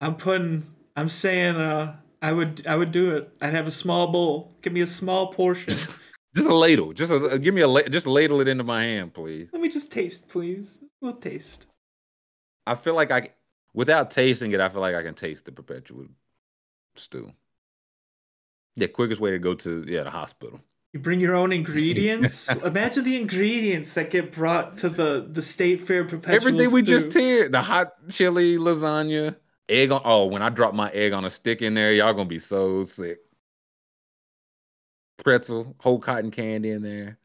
I'm 0.00 0.16
putting. 0.16 0.74
I'm 0.96 1.08
saying. 1.08 1.56
Uh, 1.56 1.96
I 2.20 2.32
would. 2.32 2.66
I 2.66 2.76
would 2.76 2.92
do 2.92 3.16
it. 3.16 3.30
I'd 3.40 3.54
have 3.54 3.66
a 3.66 3.72
small 3.72 4.08
bowl. 4.08 4.56
Give 4.62 4.72
me 4.72 4.80
a 4.80 4.86
small 4.86 5.28
portion. 5.28 5.76
Just 6.36 6.50
a 6.50 6.54
ladle. 6.54 6.92
Just 6.92 7.10
a, 7.10 7.38
give 7.38 7.54
me 7.54 7.62
a 7.62 7.68
la- 7.68 7.88
just 7.88 8.06
ladle 8.06 8.42
it 8.42 8.48
into 8.48 8.62
my 8.62 8.82
hand, 8.82 9.14
please. 9.14 9.48
Let 9.54 9.62
me 9.62 9.70
just 9.70 9.90
taste, 9.90 10.28
please. 10.28 10.80
A 10.82 11.06
little 11.06 11.18
taste. 11.18 11.64
I 12.66 12.74
feel 12.74 12.94
like 12.94 13.10
I, 13.10 13.30
without 13.72 14.10
tasting 14.10 14.52
it, 14.52 14.60
I 14.60 14.68
feel 14.68 14.82
like 14.82 14.94
I 14.94 15.02
can 15.02 15.14
taste 15.14 15.46
the 15.46 15.52
perpetual 15.52 16.08
stew. 16.94 17.32
Yeah, 18.74 18.88
quickest 18.88 19.18
way 19.18 19.30
to 19.30 19.38
go 19.38 19.54
to 19.54 19.86
yeah 19.88 20.02
the 20.02 20.10
hospital. 20.10 20.60
You 20.96 21.02
bring 21.02 21.20
your 21.20 21.34
own 21.34 21.52
ingredients. 21.52 22.50
Imagine 22.64 23.04
the 23.04 23.20
ingredients 23.20 23.92
that 23.92 24.08
get 24.10 24.32
brought 24.32 24.78
to 24.78 24.88
the 24.88 25.28
the 25.30 25.42
state 25.42 25.82
fair 25.82 26.06
perpetual. 26.06 26.34
Everything 26.34 26.72
we 26.72 26.80
just 26.80 27.12
heard, 27.12 27.52
the 27.52 27.60
hot 27.60 27.92
chili 28.08 28.56
lasagna, 28.56 29.36
egg 29.68 29.92
on. 29.92 30.00
Oh, 30.06 30.24
when 30.24 30.40
I 30.40 30.48
drop 30.48 30.72
my 30.72 30.90
egg 30.92 31.12
on 31.12 31.26
a 31.26 31.28
stick 31.30 31.60
in 31.60 31.74
there, 31.74 31.92
y'all 31.92 32.14
gonna 32.14 32.24
be 32.24 32.38
so 32.38 32.82
sick. 32.82 33.18
Pretzel, 35.22 35.76
whole 35.80 35.98
cotton 35.98 36.30
candy 36.30 36.70
in 36.70 36.80
there. 36.80 37.18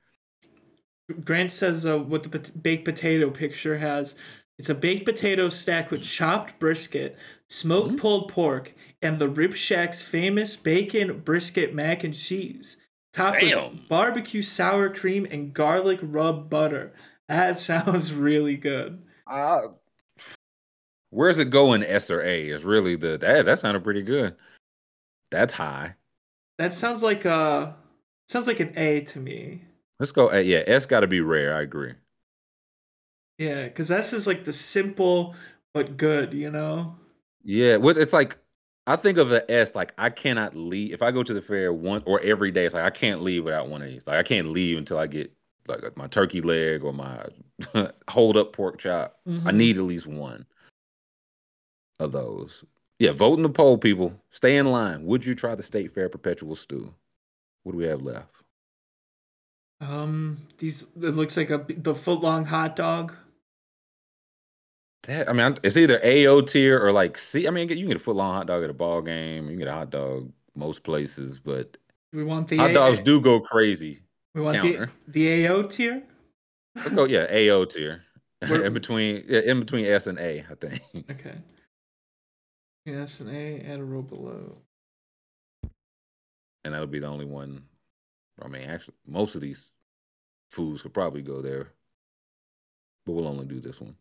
Grant 1.23 1.49
says 1.49 1.85
uh, 1.85 1.97
what 1.97 2.23
the 2.23 2.29
pot- 2.29 2.61
baked 2.61 2.83
potato 2.83 3.29
picture 3.29 3.77
has. 3.77 4.15
It's 4.59 4.67
a 4.69 4.75
baked 4.75 5.05
potato 5.05 5.47
stack 5.47 5.91
with 5.91 6.03
chopped 6.03 6.59
brisket, 6.59 7.17
smoked 7.47 7.87
Mm-hmm. 7.91 7.95
pulled 7.99 8.27
pork, 8.33 8.73
and 9.01 9.17
the 9.17 9.29
Rib 9.29 9.55
Shack's 9.55 10.03
famous 10.03 10.57
bacon 10.57 11.19
brisket 11.21 11.73
mac 11.73 12.03
and 12.03 12.13
cheese, 12.13 12.75
topped 13.13 13.41
Damn. 13.41 13.71
with 13.71 13.87
barbecue 13.87 14.41
sour 14.41 14.89
cream 14.89 15.27
and 15.29 15.53
garlic 15.53 15.99
rub 16.01 16.49
butter. 16.49 16.93
That 17.27 17.57
sounds 17.57 18.13
really 18.13 18.57
good. 18.57 19.03
Uh, 19.27 19.59
where's 21.09 21.37
it 21.37 21.49
going? 21.49 21.83
S 21.83 22.09
or 22.09 22.21
A 22.21 22.49
is 22.49 22.63
really 22.63 22.95
the 22.95 23.17
that 23.17 23.45
that 23.45 23.59
sounded 23.59 23.83
pretty 23.83 24.01
good. 24.01 24.35
That's 25.29 25.53
high. 25.53 25.95
That 26.57 26.73
sounds 26.73 27.01
like 27.01 27.25
a 27.25 27.75
sounds 28.27 28.47
like 28.47 28.59
an 28.59 28.73
A 28.75 29.01
to 29.01 29.19
me. 29.19 29.63
Let's 29.99 30.11
go. 30.11 30.31
A. 30.31 30.41
Yeah, 30.41 30.63
S 30.65 30.85
got 30.85 31.01
to 31.01 31.07
be 31.07 31.21
rare. 31.21 31.55
I 31.55 31.61
agree. 31.61 31.93
Yeah, 33.37 33.63
because 33.63 33.87
this 33.87 34.13
is 34.13 34.27
like 34.27 34.43
the 34.43 34.53
simple 34.53 35.35
but 35.73 35.97
good, 35.97 36.33
you 36.33 36.51
know. 36.51 36.95
Yeah, 37.43 37.77
what 37.77 37.97
it's 37.97 38.13
like. 38.13 38.37
I 38.87 38.95
think 38.95 39.17
of 39.17 39.29
the 39.29 39.49
S 39.51 39.75
like 39.75 39.93
I 39.97 40.09
cannot 40.09 40.55
leave 40.55 40.93
if 40.93 41.01
I 41.01 41.11
go 41.11 41.23
to 41.23 41.33
the 41.33 41.41
fair 41.41 41.71
one 41.71 42.01
or 42.05 42.19
every 42.21 42.51
day. 42.51 42.65
It's 42.65 42.73
like 42.73 42.83
I 42.83 42.89
can't 42.89 43.21
leave 43.21 43.43
without 43.45 43.69
one 43.69 43.81
of 43.81 43.87
these. 43.87 44.05
Like 44.07 44.17
I 44.17 44.23
can't 44.23 44.47
leave 44.47 44.77
until 44.77 44.97
I 44.97 45.07
get 45.07 45.31
like 45.67 45.95
my 45.95 46.07
turkey 46.07 46.41
leg 46.41 46.83
or 46.83 46.91
my 46.93 47.25
hold 48.09 48.37
up 48.37 48.53
pork 48.53 48.79
chop. 48.79 49.19
I 49.27 49.29
Mhm. 49.29 49.53
need 49.55 49.77
at 49.77 49.83
least 49.83 50.07
one 50.07 50.45
of 51.99 52.11
those. 52.11 52.63
Yeah, 52.97 53.11
vote 53.11 53.37
in 53.37 53.43
the 53.43 53.49
poll, 53.49 53.77
people. 53.77 54.19
Stay 54.31 54.57
in 54.57 54.67
line. 54.67 55.05
Would 55.05 55.25
you 55.25 55.35
try 55.35 55.55
the 55.55 55.63
state 55.63 55.91
fair 55.93 56.09
perpetual 56.09 56.55
stew? 56.55 56.93
What 57.63 57.73
do 57.73 57.77
we 57.77 57.85
have 57.85 58.01
left? 58.01 58.35
Um, 59.79 60.47
these 60.57 60.83
it 60.95 61.15
looks 61.15 61.37
like 61.37 61.49
a 61.49 61.65
the 61.69 61.95
foot 61.95 62.21
long 62.21 62.45
hot 62.45 62.75
dog. 62.75 63.13
That 65.03 65.27
I 65.29 65.33
mean, 65.33 65.57
it's 65.63 65.77
either 65.77 65.99
AO 66.05 66.41
tier 66.41 66.79
or 66.79 66.91
like 66.91 67.17
C. 67.17 67.47
I 67.47 67.51
mean, 67.51 67.67
you 67.69 67.75
can 67.75 67.87
get 67.87 67.95
a 67.97 67.99
foot 67.99 68.15
long 68.15 68.33
hot 68.35 68.47
dog 68.47 68.63
at 68.63 68.69
a 68.69 68.73
ball 68.73 69.01
game. 69.01 69.45
You 69.45 69.49
can 69.51 69.59
get 69.59 69.67
a 69.67 69.71
hot 69.73 69.89
dog 69.89 70.31
most 70.55 70.83
places, 70.83 71.39
but 71.39 71.75
We 72.13 72.23
want 72.23 72.47
the 72.47 72.57
hot 72.57 72.69
A- 72.69 72.73
dogs 72.73 72.99
do 72.99 73.19
go 73.19 73.39
crazy. 73.39 74.01
We 74.35 74.41
want 74.41 74.57
counter. 74.59 74.89
the 75.07 75.11
the 75.27 75.47
AO 75.47 75.63
tier. 75.63 76.03
Let's 76.75 76.91
go, 76.91 77.03
yeah, 77.05 77.25
AO 77.29 77.65
tier. 77.65 78.03
In 78.41 78.73
between, 78.73 79.23
yeah, 79.27 79.41
in 79.41 79.59
between 79.59 79.85
S 79.85 80.07
and 80.07 80.17
A, 80.17 80.43
I 80.49 80.55
think. 80.55 80.81
Okay. 81.11 81.35
S 82.87 83.19
and 83.19 83.29
A, 83.29 83.59
add 83.61 83.79
a 83.79 83.83
row 83.83 84.01
below. 84.01 84.57
and 86.63 86.73
that'll 86.73 86.87
be 86.87 86.99
the 86.99 87.05
only 87.07 87.25
one. 87.25 87.61
I 88.41 88.47
mean, 88.47 88.63
actually, 88.69 88.95
most 89.07 89.35
of 89.35 89.41
these 89.41 89.67
foods 90.49 90.81
could 90.81 90.93
probably 90.93 91.21
go 91.21 91.41
there, 91.41 91.67
but 93.05 93.11
we'll 93.13 93.27
only 93.27 93.45
do 93.45 93.59
this 93.59 93.79
one. 93.79 93.95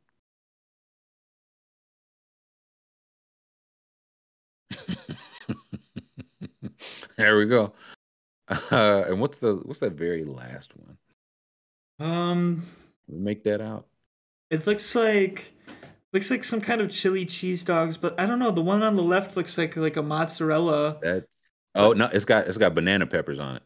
there 7.16 7.36
we 7.36 7.46
go. 7.46 7.72
Uh, 8.48 9.04
and 9.06 9.20
what's 9.20 9.38
the 9.38 9.54
what's 9.64 9.80
that 9.80 9.92
very 9.92 10.24
last 10.24 10.72
one? 10.76 10.96
Um, 12.00 12.64
make 13.08 13.44
that 13.44 13.60
out. 13.60 13.86
it 14.50 14.66
looks 14.66 14.94
like 14.94 15.52
looks 16.12 16.30
like 16.30 16.44
some 16.44 16.60
kind 16.60 16.80
of 16.80 16.90
chili 16.90 17.24
cheese 17.24 17.64
dogs, 17.64 17.96
but 17.96 18.18
I 18.18 18.26
don't 18.26 18.38
know. 18.38 18.50
The 18.50 18.62
one 18.62 18.82
on 18.82 18.96
the 18.96 19.02
left 19.02 19.36
looks 19.36 19.56
like 19.56 19.76
like 19.76 19.96
a 19.96 20.02
mozzarella. 20.02 20.98
That 21.02 21.26
oh 21.74 21.92
no, 21.92 22.06
it's 22.06 22.24
got 22.24 22.48
it's 22.48 22.58
got 22.58 22.74
banana 22.74 23.06
peppers 23.06 23.38
on 23.38 23.56
it. 23.56 23.62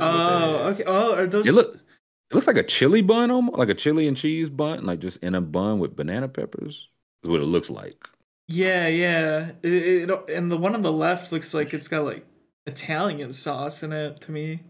Oh, 0.00 0.56
okay. 0.72 0.84
Oh, 0.86 1.14
are 1.14 1.26
those? 1.26 1.46
It 1.46 1.52
look 1.52 1.74
it 1.76 2.34
looks 2.34 2.46
like 2.46 2.56
a 2.56 2.62
chili 2.62 3.00
bun 3.00 3.30
almost 3.30 3.58
like 3.58 3.68
a 3.68 3.74
chili 3.74 4.08
and 4.08 4.16
cheese 4.16 4.50
bun, 4.50 4.84
like 4.84 4.98
just 4.98 5.18
in 5.22 5.34
a 5.34 5.40
bun 5.40 5.78
with 5.78 5.96
banana 5.96 6.28
peppers. 6.28 6.88
Is 7.22 7.30
what 7.30 7.40
it 7.40 7.44
looks 7.44 7.70
like. 7.70 8.08
Yeah, 8.48 8.88
yeah. 8.88 9.52
It, 9.62 10.10
it, 10.10 10.30
and 10.30 10.50
the 10.50 10.56
one 10.56 10.74
on 10.74 10.82
the 10.82 10.92
left 10.92 11.32
looks 11.32 11.54
like 11.54 11.72
it's 11.72 11.88
got 11.88 12.04
like 12.04 12.26
Italian 12.66 13.32
sauce 13.32 13.82
in 13.82 13.92
it 13.92 14.20
to 14.22 14.32
me. 14.32 14.60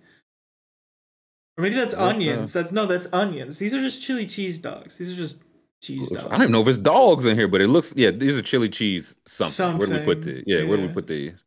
Or 1.57 1.63
maybe 1.63 1.75
that's 1.77 1.95
What 1.95 2.05
the- 2.05 2.11
onions. 2.15 2.53
That's 2.53 2.73
no, 2.73 2.87
that's 2.87 3.07
onions. 3.13 3.59
These 3.59 3.75
are 3.75 3.81
just 3.81 4.03
chili 4.03 4.27
cheese 4.27 4.59
dogs. 4.59 4.97
These 4.97 5.13
are 5.13 5.17
just 5.17 5.43
cheese 5.83 6.11
dogs. 6.11 6.27
I 6.27 6.31
don't 6.31 6.43
even 6.43 6.53
know 6.53 6.63
if 6.63 6.69
it's 6.69 6.79
dogs 6.79 7.25
in 7.25 7.37
here, 7.37 7.49
but 7.49 7.61
it 7.61 7.69
looks 7.69 7.95
yeah. 7.97 8.11
These 8.11 8.37
are 8.37 8.43
chili 8.43 8.69
cheese 8.69 9.15
something. 9.27 9.79
Where 9.79 9.87
do 9.87 9.93
we 9.95 9.99
put 10.05 10.19
Something, 10.19 10.45
the 10.45 10.45
yeah? 10.47 10.65
Where 10.69 10.77
do 10.77 10.87
we 10.87 10.93
put 10.93 11.07
these? 11.07 11.43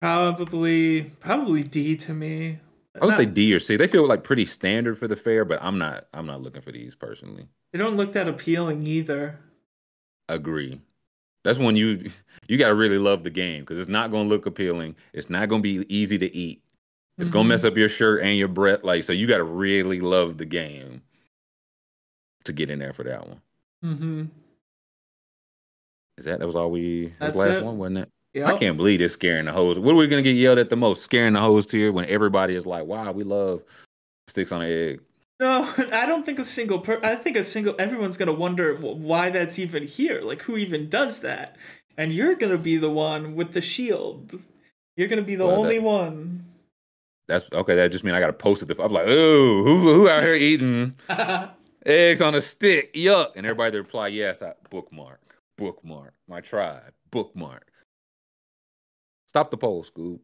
Probably, 0.00 1.02
probably 1.20 1.62
D 1.62 1.96
to 1.96 2.12
me. 2.12 2.58
I 3.00 3.04
would 3.04 3.14
say 3.14 3.26
D 3.26 3.52
or 3.54 3.60
C. 3.60 3.76
They 3.76 3.88
feel 3.88 4.06
like 4.06 4.24
pretty 4.24 4.46
standard 4.46 4.98
for 4.98 5.08
the 5.08 5.16
fair, 5.16 5.44
but 5.44 5.58
I'm 5.62 5.78
not. 5.78 6.06
I'm 6.14 6.26
not 6.26 6.42
looking 6.42 6.62
for 6.62 6.72
these 6.72 6.94
personally. 6.94 7.46
They 7.72 7.78
don't 7.78 7.96
look 7.96 8.12
that 8.12 8.28
appealing 8.28 8.86
either. 8.86 9.38
Agree. 10.28 10.80
That's 11.46 11.58
when 11.60 11.76
you 11.76 12.10
you 12.48 12.58
got 12.58 12.68
to 12.68 12.74
really 12.74 12.98
love 12.98 13.22
the 13.22 13.30
game 13.30 13.60
because 13.60 13.78
it's 13.78 13.88
not 13.88 14.10
going 14.10 14.28
to 14.28 14.34
look 14.34 14.46
appealing. 14.46 14.96
It's 15.12 15.30
not 15.30 15.48
going 15.48 15.62
to 15.62 15.80
be 15.80 15.94
easy 15.94 16.18
to 16.18 16.34
eat. 16.36 16.60
It's 17.18 17.28
going 17.28 17.44
Mhm. 17.44 17.48
to 17.48 17.54
mess 17.54 17.64
up 17.64 17.76
your 17.76 17.88
shirt 17.88 18.22
and 18.22 18.36
your 18.36 18.48
breath. 18.48 18.82
Like 18.82 19.04
so, 19.04 19.12
you 19.12 19.26
got 19.28 19.38
to 19.38 19.44
really 19.44 20.00
love 20.00 20.38
the 20.38 20.44
game 20.44 21.02
to 22.44 22.52
get 22.52 22.68
in 22.68 22.78
there 22.80 22.92
for 22.92 23.04
that 23.04 23.26
one. 23.28 23.40
Mm-hmm. 23.84 24.24
Is 26.18 26.24
that 26.24 26.40
that 26.40 26.46
was 26.46 26.56
all 26.56 26.70
we? 26.70 27.14
That's 27.20 27.36
last 27.38 27.50
it. 27.58 27.64
one, 27.64 27.78
wasn't 27.78 27.98
it? 27.98 28.08
Yep. 28.34 28.46
I 28.48 28.58
can't 28.58 28.76
believe 28.76 28.98
this 28.98 29.12
scaring 29.12 29.46
the 29.46 29.52
hoes. 29.52 29.78
What 29.78 29.92
are 29.92 29.96
we 29.96 30.08
gonna 30.08 30.22
get 30.22 30.32
yelled 30.32 30.58
at 30.58 30.68
the 30.68 30.76
most? 30.76 31.02
Scaring 31.02 31.34
the 31.34 31.40
hoes 31.40 31.64
tier 31.66 31.92
when 31.92 32.04
everybody 32.06 32.54
is 32.54 32.66
like, 32.66 32.84
"Wow, 32.86 33.12
we 33.12 33.22
love 33.24 33.62
sticks 34.28 34.52
on 34.52 34.62
an 34.62 34.70
egg." 34.70 35.00
No, 35.38 35.72
I 35.92 36.06
don't 36.06 36.24
think 36.24 36.38
a 36.38 36.44
single 36.44 36.78
per. 36.78 37.00
I 37.02 37.14
think 37.16 37.36
a 37.36 37.44
single. 37.44 37.74
Everyone's 37.78 38.16
gonna 38.16 38.32
wonder 38.32 38.74
why 38.76 39.30
that's 39.30 39.58
even 39.58 39.82
here. 39.84 40.20
Like, 40.22 40.42
who 40.42 40.56
even 40.56 40.88
does 40.88 41.20
that? 41.20 41.56
And 41.98 42.12
you're 42.12 42.34
gonna 42.34 42.58
be 42.58 42.76
the 42.76 42.90
one 42.90 43.34
with 43.34 43.52
the 43.52 43.60
shield. 43.60 44.40
You're 44.96 45.08
gonna 45.08 45.22
be 45.22 45.36
the 45.36 45.46
Well, 45.46 45.56
only 45.60 45.78
that- 45.78 45.84
one. 45.84 46.44
That's 47.28 47.44
okay. 47.52 47.74
That 47.74 47.90
just 47.90 48.04
means 48.04 48.14
I 48.14 48.20
gotta 48.20 48.32
post 48.32 48.62
it. 48.62 48.70
I'm 48.78 48.92
like, 48.92 49.06
"Oh, 49.08 49.64
who 49.64 49.78
who 49.94 50.08
out 50.08 50.22
here 50.22 50.34
eating 50.34 50.94
eggs 51.84 52.22
on 52.22 52.34
a 52.36 52.40
stick? 52.40 52.94
Yuck!" 52.94 53.32
And 53.34 53.44
everybody 53.44 53.72
to 53.72 53.78
reply, 53.78 54.08
"Yes, 54.08 54.42
I 54.42 54.52
bookmark, 54.70 55.20
bookmark, 55.58 56.14
my 56.28 56.40
tribe, 56.40 56.92
bookmark." 57.10 57.66
Stop 59.28 59.50
the 59.50 59.56
poll, 59.56 59.82
Scoop. 59.82 60.22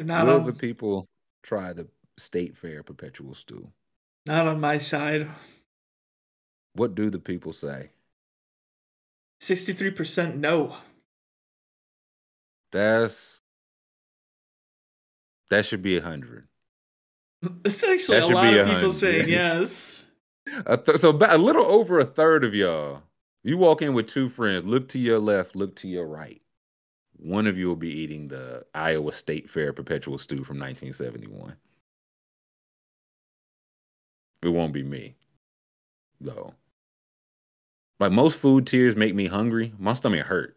not 0.00 0.26
Will 0.26 0.40
the 0.40 0.52
people 0.54 1.06
try 1.42 1.72
the 1.74 1.86
state 2.18 2.56
fair 2.56 2.82
perpetual 2.82 3.34
stew? 3.34 3.70
not 4.26 4.46
on 4.46 4.60
my 4.60 4.76
side. 4.78 5.28
What 6.74 6.94
do 6.94 7.10
the 7.10 7.18
people 7.18 7.52
say? 7.52 7.90
Sixty-three 9.40 9.92
percent 9.92 10.36
no. 10.36 10.76
That's 12.70 13.40
that 15.50 15.64
should 15.64 15.82
be 15.82 15.96
a 15.96 16.02
hundred. 16.02 16.46
It's 17.64 17.82
actually 17.84 18.20
That 18.20 18.30
a 18.30 18.34
lot 18.34 18.54
of 18.54 18.66
people 18.66 18.90
saying 18.90 19.28
yes. 19.30 20.04
A 20.66 20.76
th- 20.76 20.98
so 20.98 21.10
about 21.10 21.34
a 21.34 21.38
little 21.38 21.64
over 21.64 21.98
a 21.98 22.04
third 22.04 22.44
of 22.44 22.54
y'all. 22.54 23.02
You 23.44 23.56
walk 23.56 23.80
in 23.80 23.94
with 23.94 24.08
two 24.08 24.28
friends. 24.28 24.64
Look 24.64 24.88
to 24.88 24.98
your 24.98 25.18
left. 25.18 25.56
Look 25.56 25.76
to 25.76 25.88
your 25.88 26.06
right. 26.06 26.42
One 27.16 27.46
of 27.46 27.56
you 27.56 27.68
will 27.68 27.76
be 27.76 27.90
eating 27.90 28.28
the 28.28 28.64
Iowa 28.74 29.12
State 29.12 29.48
Fair 29.48 29.72
perpetual 29.72 30.18
stew 30.18 30.44
from 30.44 30.58
1971. 30.58 31.56
It 34.42 34.48
won't 34.48 34.72
be 34.72 34.82
me, 34.82 35.16
though. 36.20 36.54
Like 38.00 38.12
most 38.12 38.38
food 38.38 38.66
tiers 38.66 38.96
make 38.96 39.14
me 39.14 39.26
hungry. 39.26 39.72
My 39.78 39.92
stomach 39.92 40.26
hurt 40.26 40.56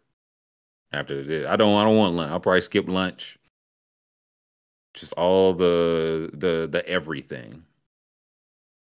after 0.91 1.24
this. 1.24 1.48
I 1.48 1.56
don't. 1.56 1.76
I 1.76 1.84
don't 1.84 1.98
want 1.98 2.16
lunch. 2.16 2.32
I'll 2.32 2.40
probably 2.40 2.62
skip 2.62 2.88
lunch. 2.88 3.40
Just 4.94 5.14
all 5.14 5.53
the 5.53 6.30
the 6.34 6.68
the 6.70 6.88
everything. 6.88 7.64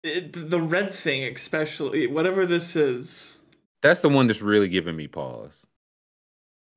It, 0.03 0.49
the 0.49 0.61
red 0.61 0.93
thing, 0.93 1.23
especially 1.23 2.07
whatever 2.07 2.45
this 2.45 2.75
is. 2.75 3.41
That's 3.81 4.01
the 4.01 4.09
one 4.09 4.27
that's 4.27 4.41
really 4.41 4.69
giving 4.69 4.95
me 4.95 5.07
pause. 5.07 5.65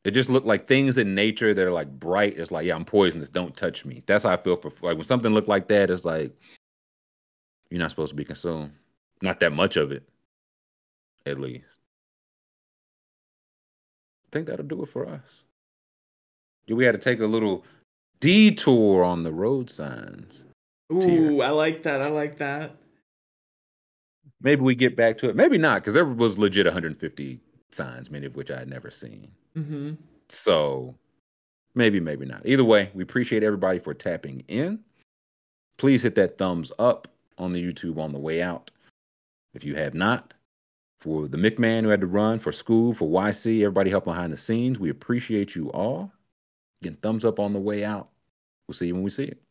It 0.05 0.13
just 0.13 0.31
looked 0.31 0.47
like 0.47 0.67
things 0.67 0.99
in 0.99 1.15
nature 1.15 1.53
that 1.53 1.67
are 1.67 1.73
like 1.73 1.91
bright. 1.99 2.39
It's 2.39 2.51
like, 2.51 2.67
yeah, 2.67 2.75
I'm 2.75 2.85
poisonous. 2.85 3.29
Don't 3.29 3.55
touch 3.55 3.85
me. 3.85 4.03
That's 4.07 4.25
how 4.25 4.31
I 4.31 4.37
feel 4.37 4.57
for 4.57 4.73
like 4.83 4.97
when 4.97 5.05
something 5.05 5.33
looked 5.33 5.49
like 5.49 5.69
that. 5.69 5.91
It's 5.91 6.05
like 6.05 6.35
you're 7.71 7.79
not 7.79 7.91
supposed 7.91 8.11
to 8.11 8.17
be 8.17 8.25
consumed. 8.25 8.73
Not 9.23 9.41
that 9.41 9.53
much 9.53 9.77
of 9.77 9.93
it, 9.93 10.03
at 11.27 11.39
least. 11.39 11.65
I 14.25 14.29
think 14.33 14.47
that'll 14.47 14.67
do 14.67 14.83
it 14.83 14.89
for 14.89 15.07
us. 15.07 15.43
We 16.69 16.85
had 16.85 16.93
to 16.93 16.99
take 16.99 17.21
a 17.21 17.27
little 17.27 17.65
detour 18.21 19.03
on 19.03 19.23
the 19.25 19.33
road 19.33 19.69
signs. 19.69 20.45
Ooh, 20.93 21.01
Tier. 21.01 21.43
I 21.43 21.51
like 21.51 21.83
that. 21.83 22.01
I 22.01 22.09
like 22.09 22.39
that. 22.39 22.77
Maybe 24.41 24.63
we 24.63 24.75
get 24.75 24.97
back 24.97 25.19
to 25.19 25.29
it. 25.29 25.37
Maybe 25.37 25.59
not, 25.59 25.83
because 25.83 25.95
there 25.95 26.05
was 26.05 26.39
legit 26.39 26.67
150 26.67 27.41
signs, 27.71 28.11
many 28.11 28.27
of 28.27 28.37
which 28.37 28.51
I 28.51 28.59
had 28.59 28.69
never 28.69 28.91
seen. 28.91 29.31
Mm-hmm. 29.57 29.95
So 30.29 30.95
maybe, 31.75 32.01
maybe 32.01 32.25
not. 32.25 32.47
Either 32.47 32.65
way, 32.65 32.91
we 32.95 33.03
appreciate 33.03 33.43
everybody 33.43 33.79
for 33.79 33.93
tapping 33.93 34.45
in. 34.49 34.81
Please 35.77 36.03
hit 36.03 36.15
that 36.15 36.39
thumbs 36.39 36.73
up 36.79 37.09
on 37.39 37.53
the 37.53 37.63
YouTube 37.63 37.99
on 37.99 38.13
the 38.13 38.19
way 38.19 38.43
out. 38.43 38.71
If 39.55 39.65
you 39.65 39.75
have 39.77 39.95
not, 39.95 40.35
for 41.01 41.27
the 41.29 41.39
McMahon 41.39 41.83
who 41.83 41.89
had 41.89 42.03
to 42.03 42.07
run, 42.07 42.39
for 42.39 42.53
school, 42.53 42.93
for 42.93 43.09
YC, 43.09 43.63
everybody 43.63 43.91
helping 43.91 44.13
behind 44.13 44.33
the 44.33 44.37
scenes, 44.37 44.79
we 44.79 44.91
appreciate 44.91 45.55
you 45.55 45.71
all. 45.71 46.13
Again, 46.83 46.99
thumbs 47.03 47.25
up 47.25 47.39
on 47.39 47.53
the 47.53 47.59
way 47.59 47.85
out. 47.85 48.11
We'll 48.69 48.75
see 48.75 48.89
you 48.89 48.95
when 48.95 49.03
we 49.03 49.11
see 49.11 49.25
it. 49.25 49.43